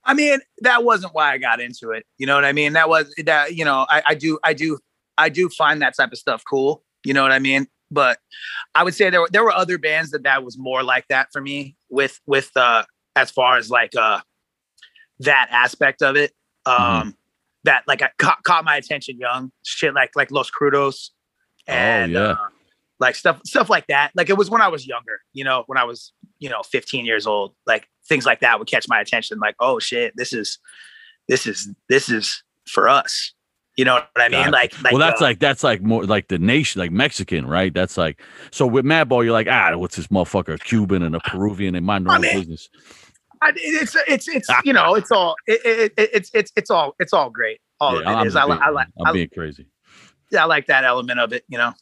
I 0.05 0.15
mean, 0.15 0.41
that 0.63 0.85
wasn't 0.85 1.15
why 1.15 1.33
I 1.33 1.39
got 1.39 1.61
into 1.61 1.91
it. 1.91 2.05
You 2.17 2.27
know 2.27 2.35
what 2.35 2.45
I 2.45 2.53
mean? 2.53 2.73
That 2.73 2.89
was 2.89 3.15
that. 3.25 3.55
You 3.55 3.65
know, 3.65 3.87
I, 3.89 4.03
I 4.09 4.15
do, 4.15 4.39
I 4.43 4.55
do, 4.55 4.79
I 5.17 5.29
do 5.29 5.49
find 5.51 5.81
that 5.83 5.95
type 5.97 6.11
of 6.13 6.19
stuff 6.19 6.43
cool. 6.49 6.83
You 7.05 7.15
know 7.15 7.23
what 7.23 7.31
I 7.31 7.39
mean? 7.39 7.69
But 7.91 8.19
I 8.75 8.85
would 8.85 8.95
say 8.95 9.11
there 9.11 9.21
were 9.21 9.29
there 9.31 9.45
were 9.45 9.53
other 9.53 9.79
bands 9.79 10.11
that 10.11 10.25
that 10.25 10.43
was 10.43 10.59
more 10.59 10.83
like 10.83 11.07
that 11.09 11.29
for 11.33 11.41
me. 11.41 11.77
With 11.91 12.21
with 12.27 12.51
uh, 12.57 12.85
as 13.17 13.31
far 13.31 13.57
as 13.57 13.71
like 13.71 13.95
uh, 13.97 14.21
that 15.21 15.49
aspect 15.51 16.03
of 16.03 16.17
it, 16.17 16.33
um, 16.67 17.17
that 17.65 17.85
like 17.87 18.03
I 18.03 18.11
caught, 18.19 18.43
caught 18.43 18.65
my 18.65 18.77
attention 18.77 19.19
young. 19.19 19.53
Shit 19.65 19.95
like 19.95 20.11
like 20.17 20.31
Los 20.31 20.51
Crudos, 20.51 21.11
and 21.67 22.13
yeah. 22.13 22.21
uh, 22.21 22.37
like 23.01 23.15
stuff 23.15 23.41
stuff 23.45 23.71
like 23.71 23.87
that. 23.87 24.13
Like 24.15 24.31
it 24.31 24.37
was 24.37 24.51
when 24.51 24.61
I 24.61 24.69
was 24.69 24.87
younger. 24.87 25.21
You 25.33 25.45
know, 25.45 25.65
when 25.67 25.79
I 25.79 25.85
was 25.85 26.13
you 26.39 26.49
know 26.49 26.63
15 26.63 27.05
years 27.05 27.27
old 27.27 27.55
like 27.67 27.89
things 28.09 28.25
like 28.25 28.41
that 28.41 28.59
would 28.59 28.69
catch 28.69 28.87
my 28.89 29.01
attention 29.01 29.39
like 29.39 29.57
oh 29.61 29.79
shit 29.79 30.15
this 30.17 30.33
is 30.33 30.59
this 31.29 31.47
is 31.47 31.69
this 31.89 32.09
is 32.09 32.43
for 32.67 32.89
us 32.89 33.33
you 33.79 33.85
know 33.87 33.95
what 33.95 34.11
i 34.19 34.29
mean 34.29 34.51
like, 34.51 34.75
like 34.83 34.93
well, 34.93 34.99
that's 35.01 35.23
uh, 35.23 35.25
like 35.25 35.39
that's 35.39 35.65
like 35.65 35.81
more 35.83 36.05
like 36.05 36.29
the 36.29 36.39
nation, 36.39 36.81
like 36.81 36.91
Mexican, 36.91 37.47
right? 37.47 37.73
That's 37.73 37.97
like 37.97 38.21
so 38.51 38.67
with 38.67 38.85
Madball, 38.85 39.25
you're 39.25 39.33
like, 39.33 39.47
ah, 39.49 39.77
what's 39.77 39.97
this 39.97 40.09
motherfucker, 40.09 40.55
a 40.55 40.59
Cuban 40.59 41.03
and 41.03 41.15
a 41.15 41.21
Peruvian 41.21 41.75
and 41.75 41.87
mind 41.87 42.05
their 42.05 42.13
I 42.13 42.19
mean, 42.19 42.35
business. 42.35 42.69
I, 43.41 43.53
it's 43.57 43.97
it's 44.09 44.29
it's 44.29 44.49
you 44.65 44.73
know 44.73 44.95
it's 44.95 45.11
all 45.13 45.37
it, 45.47 45.61
it, 45.65 45.93
it, 45.97 46.11
it's 46.13 46.31
it's 46.35 46.53
it's 46.57 46.71
all 46.71 46.95
it's 46.99 47.13
all 47.13 47.31
great 47.31 47.61
all 47.81 47.97
Yeah, 47.97 48.11
of 48.11 48.21
I'm 48.21 48.27
it 48.27 48.29
is 48.29 48.37
I, 48.37 48.47
being- 48.47 48.59
I 48.61 48.71
like 48.71 48.89
I'm 48.99 49.13
being 49.15 49.29
crazy. 49.33 49.67
yeah, 50.31 50.43
I 50.43 50.47
like 50.47 50.67
that 50.67 50.85
element 50.85 51.21
of 51.21 51.33
it 51.33 51.45
you 51.49 51.59
know 51.59 51.73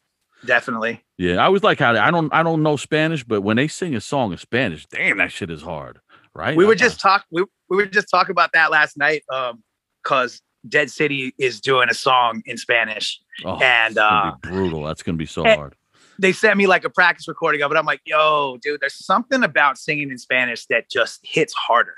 definitely 0.44 1.02
Yeah, 1.18 1.36
I 1.36 1.44
always 1.46 1.62
like 1.62 1.78
how 1.78 1.94
they, 1.94 1.98
I 1.98 2.10
don't 2.10 2.32
I 2.32 2.42
don't 2.42 2.62
know 2.62 2.76
Spanish, 2.76 3.24
but 3.24 3.40
when 3.40 3.56
they 3.56 3.68
sing 3.68 3.94
a 3.94 4.00
song 4.00 4.32
in 4.32 4.38
Spanish, 4.38 4.86
damn, 4.86 5.18
that 5.18 5.32
shit 5.32 5.50
is 5.50 5.62
hard, 5.62 6.00
right? 6.34 6.56
we 6.56 6.64
I- 6.64 6.68
were 6.68 6.74
just 6.74 7.00
talk 7.00 7.24
we, 7.30 7.44
we 7.70 7.76
were 7.76 7.86
just 7.86 8.08
talking 8.10 8.32
about 8.32 8.52
that 8.52 8.70
last 8.70 8.96
night 8.98 9.24
um 9.32 9.62
because 10.02 10.42
dead 10.68 10.90
city 10.90 11.34
is 11.38 11.60
doing 11.60 11.88
a 11.88 11.94
song 11.94 12.42
in 12.46 12.56
spanish. 12.56 13.20
Oh, 13.44 13.58
and 13.62 13.98
uh 13.98 14.34
brutal. 14.42 14.82
That's 14.84 15.02
gonna 15.02 15.18
be 15.18 15.26
so 15.26 15.42
hard. 15.44 15.74
they 16.18 16.32
sent 16.32 16.56
me 16.56 16.66
like 16.66 16.84
a 16.84 16.90
practice 16.90 17.28
recording 17.28 17.62
of 17.62 17.70
it. 17.72 17.76
I'm 17.76 17.86
like 17.86 18.00
yo 18.04 18.58
dude 18.62 18.80
there's 18.80 18.94
something 19.04 19.42
about 19.42 19.78
singing 19.78 20.10
in 20.10 20.18
spanish 20.18 20.66
that 20.66 20.90
just 20.90 21.20
hits 21.22 21.52
harder. 21.54 21.94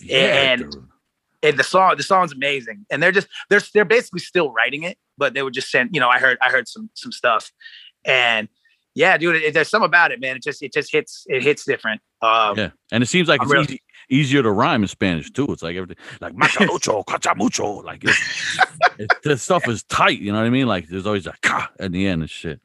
Yeah, 0.00 0.52
and- 0.52 0.70
dude. 0.70 0.88
and 1.42 1.58
the 1.58 1.64
song 1.64 1.94
the 1.96 2.02
song's 2.02 2.32
amazing. 2.32 2.86
And 2.90 3.02
they're 3.02 3.12
just 3.12 3.28
they're 3.50 3.60
they're 3.74 3.84
basically 3.84 4.20
still 4.20 4.52
writing 4.52 4.82
it 4.84 4.96
but 5.18 5.34
they 5.34 5.42
would 5.42 5.52
just 5.54 5.70
send 5.70 5.90
you 5.92 6.00
know 6.00 6.08
i 6.08 6.18
heard 6.18 6.38
i 6.42 6.50
heard 6.50 6.68
some 6.68 6.90
some 6.94 7.12
stuff. 7.12 7.50
And 8.04 8.48
yeah 8.94 9.16
dude 9.16 9.36
it, 9.36 9.54
there's 9.54 9.68
something 9.68 9.86
about 9.86 10.12
it 10.12 10.20
man. 10.20 10.36
It 10.36 10.42
just 10.42 10.62
it 10.62 10.72
just 10.72 10.92
hits 10.92 11.24
it 11.28 11.42
hits 11.42 11.64
different. 11.64 12.00
Um 12.20 12.58
yeah, 12.58 12.70
and 12.92 13.02
it 13.02 13.06
seems 13.06 13.28
like 13.28 13.40
I'm 13.40 13.46
it's 13.46 13.52
really- 13.52 13.64
easy, 13.64 13.82
easier 14.10 14.42
to 14.42 14.50
rhyme 14.50 14.82
in 14.82 14.88
Spanish 14.88 15.30
too. 15.30 15.46
It's 15.50 15.62
like 15.62 15.76
everything, 15.76 15.96
like 16.20 16.34
machamucho, 16.34 17.04
cachamucho, 17.06 17.84
like 17.84 18.04
it's, 18.04 18.58
it's, 18.98 19.14
this 19.24 19.42
stuff 19.42 19.68
is 19.68 19.82
tight. 19.84 20.18
You 20.20 20.32
know 20.32 20.38
what 20.38 20.46
I 20.46 20.50
mean? 20.50 20.66
Like 20.66 20.88
there's 20.88 21.06
always 21.06 21.26
a 21.26 21.34
ka 21.42 21.70
at 21.78 21.92
the 21.92 22.06
end 22.06 22.22
and 22.22 22.30
shit. 22.30 22.60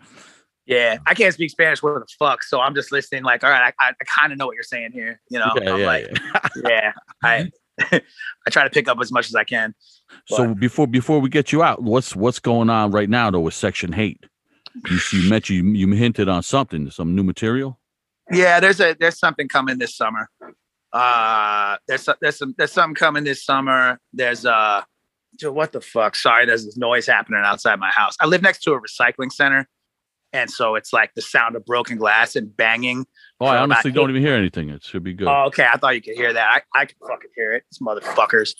yeah 0.65 0.97
i 1.07 1.13
can't 1.13 1.33
speak 1.33 1.49
spanish 1.49 1.81
what 1.81 1.93
the 1.93 2.05
fuck 2.19 2.43
so 2.43 2.59
i'm 2.59 2.75
just 2.75 2.91
listening 2.91 3.23
like 3.23 3.43
all 3.43 3.49
right 3.49 3.73
i, 3.79 3.85
I, 3.87 3.89
I 3.89 4.03
kind 4.05 4.33
of 4.33 4.37
know 4.37 4.47
what 4.47 4.55
you're 4.55 4.63
saying 4.63 4.91
here 4.91 5.21
you 5.29 5.39
know 5.39 5.49
yeah, 5.61 5.73
i'm 5.73 5.79
yeah, 5.79 5.85
like 5.85 6.07
yeah. 6.11 6.51
yeah 6.69 6.91
i 7.23 7.51
i 8.45 8.49
try 8.49 8.63
to 8.63 8.69
pick 8.69 8.89
up 8.89 8.97
as 9.01 9.11
much 9.11 9.27
as 9.29 9.35
i 9.35 9.43
can 9.45 9.73
So 10.27 10.53
before 10.53 10.87
before 10.87 11.19
we 11.19 11.29
get 11.29 11.51
you 11.51 11.63
out, 11.63 11.83
what's 11.83 12.15
what's 12.15 12.39
going 12.39 12.69
on 12.69 12.91
right 12.91 13.09
now 13.09 13.31
though 13.31 13.41
with 13.41 13.53
Section 13.53 13.91
H8? 13.93 14.25
You 14.89 14.99
you 15.13 15.29
mentioned 15.29 15.77
you, 15.77 15.87
you 15.87 15.95
hinted 15.95 16.29
on 16.29 16.43
something, 16.43 16.89
some 16.91 17.15
new 17.15 17.23
material. 17.23 17.79
Yeah, 18.31 18.59
there's 18.59 18.79
a 18.79 18.95
there's 18.99 19.19
something 19.19 19.47
coming 19.47 19.77
this 19.77 19.95
summer. 19.95 20.29
Uh 20.93 21.77
there's 21.87 22.07
there's 22.21 22.37
some 22.37 22.55
there's 22.57 22.71
something 22.71 22.95
coming 22.95 23.23
this 23.23 23.43
summer. 23.43 23.99
There's 24.13 24.45
uh 24.45 24.83
dude, 25.37 25.53
what 25.53 25.71
the 25.71 25.81
fuck? 25.81 26.15
Sorry, 26.15 26.45
there's 26.45 26.65
this 26.65 26.77
noise 26.77 27.05
happening 27.05 27.41
outside 27.43 27.79
my 27.79 27.91
house. 27.91 28.15
I 28.19 28.25
live 28.25 28.41
next 28.41 28.63
to 28.63 28.73
a 28.73 28.81
recycling 28.81 29.31
center. 29.31 29.67
And 30.33 30.49
so 30.51 30.75
it's 30.75 30.91
like 30.91 31.13
the 31.13 31.21
sound 31.21 31.55
of 31.55 31.65
broken 31.65 31.97
glass 31.97 32.35
and 32.35 32.55
banging. 32.55 33.05
Oh, 33.39 33.45
I 33.45 33.57
honestly 33.57 33.91
don't 33.91 34.09
even 34.09 34.21
hear 34.21 34.35
anything. 34.35 34.69
It 34.69 34.83
should 34.83 35.03
be 35.03 35.13
good. 35.13 35.27
Oh, 35.27 35.45
okay. 35.47 35.65
I 35.71 35.77
thought 35.77 35.95
you 35.95 36.01
could 36.01 36.15
hear 36.15 36.33
that. 36.33 36.63
I, 36.75 36.81
I 36.81 36.85
can 36.85 36.97
fucking 37.01 37.29
hear 37.35 37.53
it. 37.53 37.63
These 37.71 37.79
motherfuckers. 37.79 38.55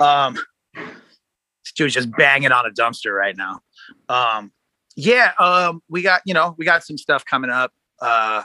Um 0.00 0.38
this 0.74 1.72
dude's 1.74 1.94
just 1.94 2.10
banging 2.12 2.52
on 2.52 2.66
a 2.66 2.70
dumpster 2.70 3.16
right 3.16 3.36
now. 3.36 3.60
Um 4.08 4.52
yeah, 4.96 5.32
um, 5.38 5.82
we 5.88 6.02
got, 6.02 6.20
you 6.26 6.34
know, 6.34 6.54
we 6.58 6.64
got 6.64 6.84
some 6.84 6.98
stuff 6.98 7.24
coming 7.24 7.50
up. 7.50 7.72
Uh 8.00 8.42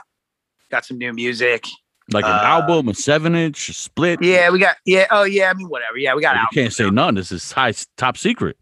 got 0.70 0.84
some 0.84 0.98
new 0.98 1.12
music. 1.12 1.64
Like 2.12 2.24
an 2.24 2.30
uh, 2.30 2.42
album, 2.42 2.88
a 2.88 2.94
seven 2.94 3.34
inch, 3.34 3.68
a 3.68 3.72
split. 3.72 4.22
Yeah, 4.22 4.50
we 4.50 4.58
got 4.58 4.76
yeah. 4.84 5.06
Oh 5.10 5.24
yeah, 5.24 5.50
I 5.50 5.54
mean 5.54 5.68
whatever. 5.68 5.98
Yeah, 5.98 6.14
we 6.14 6.22
got. 6.22 6.36
you 6.36 6.46
can't 6.52 6.72
say 6.72 6.88
none. 6.90 7.14
This 7.16 7.32
is 7.32 7.50
high 7.50 7.72
top 7.96 8.16
secret. 8.16 8.56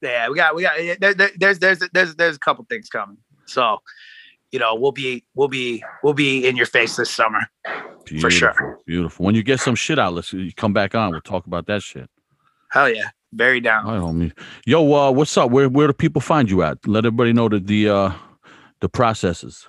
Yeah, 0.00 0.28
we 0.28 0.36
got 0.36 0.54
we 0.54 0.62
got. 0.62 0.82
yeah, 0.82 0.94
There, 0.98 1.14
there, 1.14 1.30
there's 1.36 1.58
there's 1.58 1.80
there's 1.92 2.14
there's 2.14 2.36
a 2.36 2.38
couple 2.38 2.64
things 2.68 2.88
coming. 2.88 3.18
So, 3.46 3.78
you 4.52 4.58
know, 4.58 4.74
we'll 4.74 4.92
be 4.92 5.24
we'll 5.34 5.48
be 5.48 5.84
we'll 6.02 6.14
be 6.14 6.46
in 6.46 6.56
your 6.56 6.66
face 6.66 6.96
this 6.96 7.10
summer. 7.10 7.40
For 8.20 8.30
sure. 8.30 8.52
Beautiful, 8.52 8.82
Beautiful. 8.86 9.26
When 9.26 9.34
you 9.34 9.42
get 9.42 9.60
some 9.60 9.74
shit 9.74 9.98
out, 9.98 10.14
let's 10.14 10.32
you 10.32 10.52
come 10.54 10.72
back 10.72 10.94
on. 10.94 11.10
We'll 11.10 11.20
talk 11.20 11.46
about 11.46 11.66
that 11.66 11.82
shit. 11.82 12.08
Hell 12.70 12.88
yeah, 12.88 13.10
very 13.32 13.60
down. 13.60 13.86
All 13.86 13.92
right, 13.92 14.00
homie. 14.00 14.32
Yo, 14.66 14.94
uh, 14.94 15.10
what's 15.10 15.36
up? 15.36 15.50
Where 15.50 15.68
where 15.68 15.88
do 15.88 15.92
people 15.92 16.20
find 16.20 16.50
you 16.50 16.62
at? 16.62 16.86
Let 16.86 17.04
everybody 17.04 17.32
know 17.32 17.48
that 17.48 17.66
the 17.66 17.88
uh 17.88 18.12
the 18.80 18.88
processes. 18.88 19.66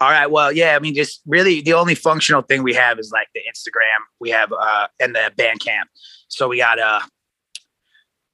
All 0.00 0.10
right. 0.10 0.30
Well, 0.30 0.50
yeah. 0.50 0.76
I 0.76 0.78
mean, 0.78 0.94
just 0.94 1.20
really 1.26 1.60
the 1.60 1.74
only 1.74 1.94
functional 1.94 2.40
thing 2.40 2.62
we 2.62 2.72
have 2.72 2.98
is 2.98 3.12
like 3.12 3.28
the 3.34 3.40
Instagram. 3.40 3.98
We 4.18 4.30
have 4.30 4.50
uh 4.52 4.88
and 4.98 5.14
the 5.14 5.30
Bandcamp. 5.36 5.84
So 6.28 6.48
we 6.48 6.56
got 6.56 6.78
uh 6.78 7.00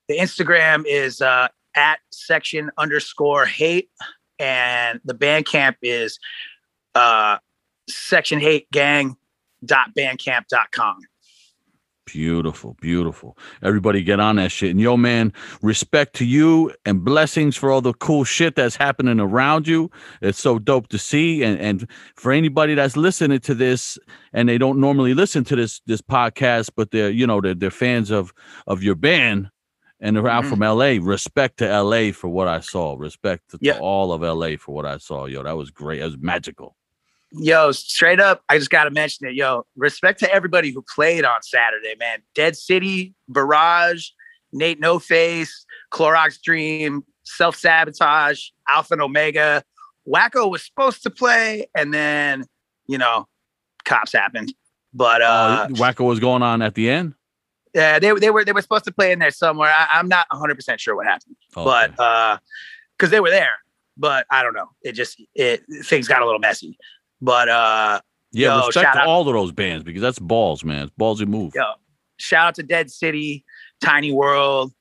the 0.08 0.16
Instagram 0.16 0.84
is 0.86 1.20
uh 1.20 1.48
at 1.74 1.98
section 2.12 2.70
underscore 2.78 3.46
hate, 3.46 3.90
and 4.38 5.00
the 5.04 5.14
Bandcamp 5.14 5.74
is 5.82 6.20
uh 6.94 7.38
section 7.88 8.38
hate 8.38 8.70
gang 8.70 9.16
dot 9.64 9.88
bandcamp 9.96 10.46
dot 10.48 10.70
com. 10.70 10.98
Beautiful, 12.06 12.76
beautiful. 12.80 13.36
Everybody 13.62 14.02
get 14.02 14.20
on 14.20 14.36
that 14.36 14.52
shit. 14.52 14.70
And 14.70 14.80
yo, 14.80 14.96
man, 14.96 15.32
respect 15.60 16.14
to 16.16 16.24
you 16.24 16.72
and 16.84 17.04
blessings 17.04 17.56
for 17.56 17.70
all 17.70 17.80
the 17.80 17.92
cool 17.94 18.22
shit 18.24 18.54
that's 18.54 18.76
happening 18.76 19.18
around 19.20 19.66
you. 19.66 19.90
It's 20.22 20.40
so 20.40 20.58
dope 20.60 20.88
to 20.88 20.98
see. 20.98 21.42
And 21.42 21.58
and 21.60 21.90
for 22.14 22.30
anybody 22.32 22.74
that's 22.74 22.96
listening 22.96 23.40
to 23.40 23.54
this 23.54 23.98
and 24.32 24.48
they 24.48 24.56
don't 24.56 24.78
normally 24.80 25.14
listen 25.14 25.42
to 25.44 25.56
this 25.56 25.80
this 25.86 26.00
podcast, 26.00 26.70
but 26.76 26.92
they're 26.92 27.10
you 27.10 27.26
know 27.26 27.40
they're, 27.40 27.54
they're 27.54 27.70
fans 27.72 28.10
of 28.12 28.32
of 28.68 28.84
your 28.84 28.94
band 28.94 29.48
and 30.00 30.14
they're 30.16 30.28
out 30.28 30.44
Mhm. 30.44 30.50
from 30.50 30.60
LA. 30.62 30.98
Respect 31.04 31.56
to 31.58 31.66
LA 31.82 32.12
for 32.12 32.28
what 32.28 32.46
I 32.46 32.60
saw. 32.60 32.94
Respect 32.96 33.50
to, 33.50 33.58
to 33.58 33.78
all 33.80 34.12
of 34.12 34.22
LA 34.22 34.56
for 34.58 34.74
what 34.74 34.86
I 34.86 34.98
saw. 34.98 35.26
Yo, 35.26 35.42
that 35.42 35.56
was 35.56 35.70
great. 35.72 35.98
That 35.98 36.06
was 36.06 36.18
magical. 36.18 36.76
Yo, 37.32 37.72
straight 37.72 38.20
up, 38.20 38.42
I 38.48 38.58
just 38.58 38.70
got 38.70 38.84
to 38.84 38.90
mention 38.90 39.26
it. 39.26 39.34
Yo, 39.34 39.66
respect 39.76 40.20
to 40.20 40.32
everybody 40.32 40.70
who 40.70 40.82
played 40.94 41.24
on 41.24 41.42
Saturday, 41.42 41.94
man. 41.98 42.20
Dead 42.34 42.56
City, 42.56 43.14
Barrage, 43.28 44.08
Nate 44.52 44.80
No 44.80 44.98
Face, 44.98 45.66
Clorox 45.92 46.40
Dream, 46.40 47.02
Self 47.24 47.56
Sabotage, 47.56 48.48
Alpha 48.68 48.94
and 48.94 49.02
Omega. 49.02 49.62
Wacko 50.08 50.50
was 50.50 50.64
supposed 50.64 51.02
to 51.02 51.10
play, 51.10 51.66
and 51.74 51.92
then, 51.92 52.44
you 52.86 52.96
know, 52.96 53.26
cops 53.84 54.12
happened. 54.12 54.54
But 54.94 55.20
uh, 55.20 55.24
uh, 55.24 55.68
Wacko 55.68 56.06
was 56.06 56.20
going 56.20 56.42
on 56.42 56.62
at 56.62 56.74
the 56.74 56.88
end. 56.88 57.14
yeah, 57.74 57.98
they, 57.98 58.12
they 58.14 58.30
were 58.30 58.44
they 58.44 58.52
were 58.52 58.62
supposed 58.62 58.84
to 58.84 58.92
play 58.92 59.10
in 59.12 59.18
there 59.18 59.32
somewhere. 59.32 59.70
I, 59.76 59.88
I'm 59.98 60.08
not 60.08 60.26
100 60.30 60.54
percent 60.54 60.80
sure 60.80 60.94
what 60.96 61.06
happened, 61.06 61.36
Okay. 61.56 61.64
but 61.64 62.00
uh, 62.00 62.38
because 62.96 63.10
they 63.10 63.20
were 63.20 63.30
there, 63.30 63.56
but 63.96 64.26
I 64.30 64.42
don't 64.44 64.54
know. 64.54 64.68
It 64.82 64.92
just 64.92 65.20
it 65.34 65.64
things 65.82 66.06
got 66.08 66.22
a 66.22 66.24
little 66.24 66.38
messy. 66.40 66.78
But 67.20 67.48
uh, 67.48 68.00
Yeah, 68.32 68.60
Yo, 68.60 68.66
respect 68.66 68.84
shout 68.86 68.94
to 68.94 69.00
out- 69.00 69.06
all 69.06 69.26
of 69.28 69.34
those 69.34 69.52
bands 69.52 69.84
because 69.84 70.02
that's 70.02 70.18
balls, 70.18 70.64
man. 70.64 70.84
It's 70.84 70.92
ballsy 70.98 71.26
move. 71.26 71.54
Yo, 71.54 71.64
shout 72.18 72.48
out 72.48 72.54
to 72.56 72.62
Dead 72.62 72.90
City, 72.90 73.44
Tiny 73.80 74.12
World, 74.12 74.72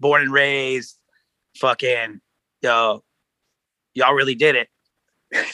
Born 0.00 0.22
and 0.22 0.32
Raised, 0.32 0.98
fucking 1.56 2.20
yo, 2.62 3.02
y'all 3.94 4.14
really 4.14 4.34
did 4.34 4.56
it. 4.56 4.68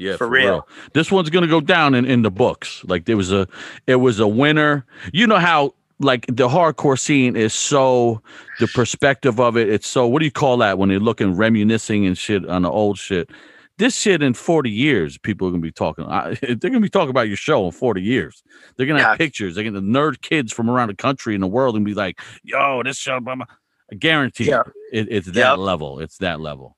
Yeah, 0.00 0.16
for 0.16 0.28
real. 0.28 0.68
This 0.94 1.10
one's 1.10 1.28
gonna 1.28 1.48
go 1.48 1.60
down 1.60 1.96
in, 1.96 2.04
in 2.04 2.22
the 2.22 2.30
books. 2.30 2.84
Like 2.84 3.06
there 3.06 3.16
was 3.16 3.32
a, 3.32 3.48
it 3.88 3.96
was 3.96 4.20
a 4.20 4.28
winner. 4.28 4.86
You 5.12 5.26
know 5.26 5.40
how 5.40 5.74
like 5.98 6.24
the 6.28 6.46
hardcore 6.48 6.96
scene 6.96 7.34
is 7.34 7.52
so 7.52 8.22
the 8.60 8.68
perspective 8.68 9.40
of 9.40 9.56
it. 9.56 9.68
It's 9.68 9.88
so 9.88 10.06
what 10.06 10.20
do 10.20 10.24
you 10.24 10.30
call 10.30 10.58
that 10.58 10.78
when 10.78 10.88
they're 10.88 11.00
looking 11.00 11.34
reminiscing 11.34 12.06
and 12.06 12.16
shit 12.16 12.48
on 12.48 12.62
the 12.62 12.70
old 12.70 12.96
shit. 12.96 13.28
This 13.78 13.96
shit 13.96 14.22
in 14.22 14.34
forty 14.34 14.70
years, 14.70 15.16
people 15.18 15.46
are 15.46 15.50
gonna 15.52 15.60
be 15.62 15.70
talking. 15.72 16.04
I, 16.04 16.34
they're 16.42 16.56
gonna 16.56 16.80
be 16.80 16.88
talking 16.88 17.10
about 17.10 17.28
your 17.28 17.36
show 17.36 17.64
in 17.66 17.72
forty 17.72 18.02
years. 18.02 18.42
They're 18.76 18.86
gonna 18.86 19.02
have 19.02 19.18
pictures. 19.18 19.54
They're 19.54 19.64
gonna 19.64 19.80
nerd 19.80 20.20
kids 20.20 20.52
from 20.52 20.68
around 20.68 20.88
the 20.88 20.96
country 20.96 21.34
and 21.34 21.42
the 21.42 21.46
world 21.48 21.76
and 21.76 21.84
be 21.84 21.94
like, 21.94 22.20
"Yo, 22.42 22.82
this 22.82 22.98
show." 22.98 23.20
Blah, 23.20 23.36
blah. 23.36 23.44
I 23.90 23.94
guarantee 23.94 24.48
Yeah. 24.48 24.62
it, 24.92 25.06
it's 25.10 25.28
that 25.28 25.50
Yep. 25.52 25.58
level. 25.58 26.00
It's 26.00 26.18
that 26.18 26.40
level. 26.40 26.76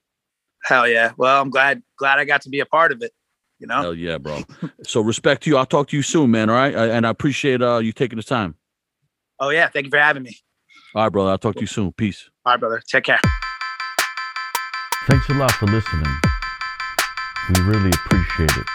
Hell 0.62 0.86
yeah. 0.86 1.12
Well, 1.16 1.40
I'm 1.40 1.50
glad 1.50 1.82
glad 1.98 2.18
I 2.18 2.24
got 2.24 2.42
to 2.42 2.50
be 2.50 2.60
a 2.60 2.66
part 2.66 2.92
of 2.92 3.02
it. 3.02 3.12
You 3.58 3.66
know? 3.66 3.80
Hell 3.82 3.94
yeah, 3.94 4.18
bro. 4.18 4.42
so 4.84 5.00
respect 5.00 5.42
to 5.44 5.50
you. 5.50 5.56
I'll 5.56 5.66
talk 5.66 5.88
to 5.88 5.96
you 5.96 6.02
soon, 6.02 6.30
man. 6.30 6.48
All 6.50 6.56
right, 6.56 6.74
I, 6.76 6.86
and 6.88 7.06
I 7.06 7.10
appreciate 7.10 7.62
uh 7.62 7.78
you 7.78 7.92
taking 7.92 8.16
the 8.18 8.22
time. 8.22 8.54
Oh 9.38 9.48
yeah. 9.48 9.68
Thank 9.68 9.86
you 9.86 9.90
for 9.90 9.98
having 9.98 10.22
me. 10.22 10.36
All 10.94 11.02
right, 11.04 11.08
brother. 11.08 11.30
I'll 11.30 11.38
talk 11.38 11.54
to 11.54 11.60
you 11.62 11.66
soon. 11.66 11.92
Peace. 11.92 12.28
All 12.44 12.52
right, 12.52 12.60
brother. 12.60 12.82
Take 12.86 13.04
care. 13.04 13.20
Thanks 15.06 15.28
a 15.30 15.34
lot 15.34 15.50
for 15.52 15.66
listening. 15.66 16.04
We 17.50 17.62
really 17.62 17.90
appreciate 17.90 18.54
it. 18.54 18.66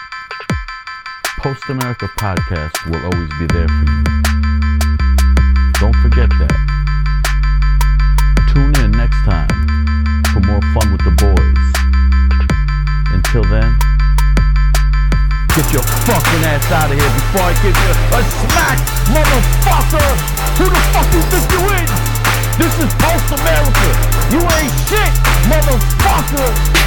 Post 1.40 1.64
America 1.70 2.12
Podcast 2.20 2.76
will 2.84 3.00
always 3.08 3.32
be 3.40 3.48
there 3.48 3.64
for 3.64 3.86
you. 3.88 4.04
Don't 5.80 5.96
forget 6.04 6.28
that. 6.28 6.60
Tune 8.52 8.76
in 8.84 8.90
next 8.92 9.16
time 9.24 9.48
for 10.28 10.44
more 10.44 10.60
fun 10.76 10.92
with 10.92 11.00
the 11.08 11.14
boys. 11.16 11.64
Until 13.16 13.48
then, 13.48 13.72
get 15.56 15.72
your 15.72 15.80
fucking 16.04 16.44
ass 16.44 16.68
out 16.68 16.92
of 16.92 17.00
here 17.00 17.12
before 17.16 17.48
I 17.48 17.56
give 17.64 17.72
you 17.72 17.92
a 18.12 18.20
smack, 18.28 18.76
motherfucker! 19.08 20.08
Who 20.60 20.68
the 20.68 20.82
fuck 20.92 21.08
you 21.16 21.24
think 21.32 21.48
you 21.48 21.64
is? 21.80 21.92
This 22.60 22.76
is 22.76 22.92
post 23.00 23.40
America. 23.40 23.88
You 24.36 24.44
ain't 24.44 24.74
shit, 24.84 25.12
motherfucker! 25.48 26.85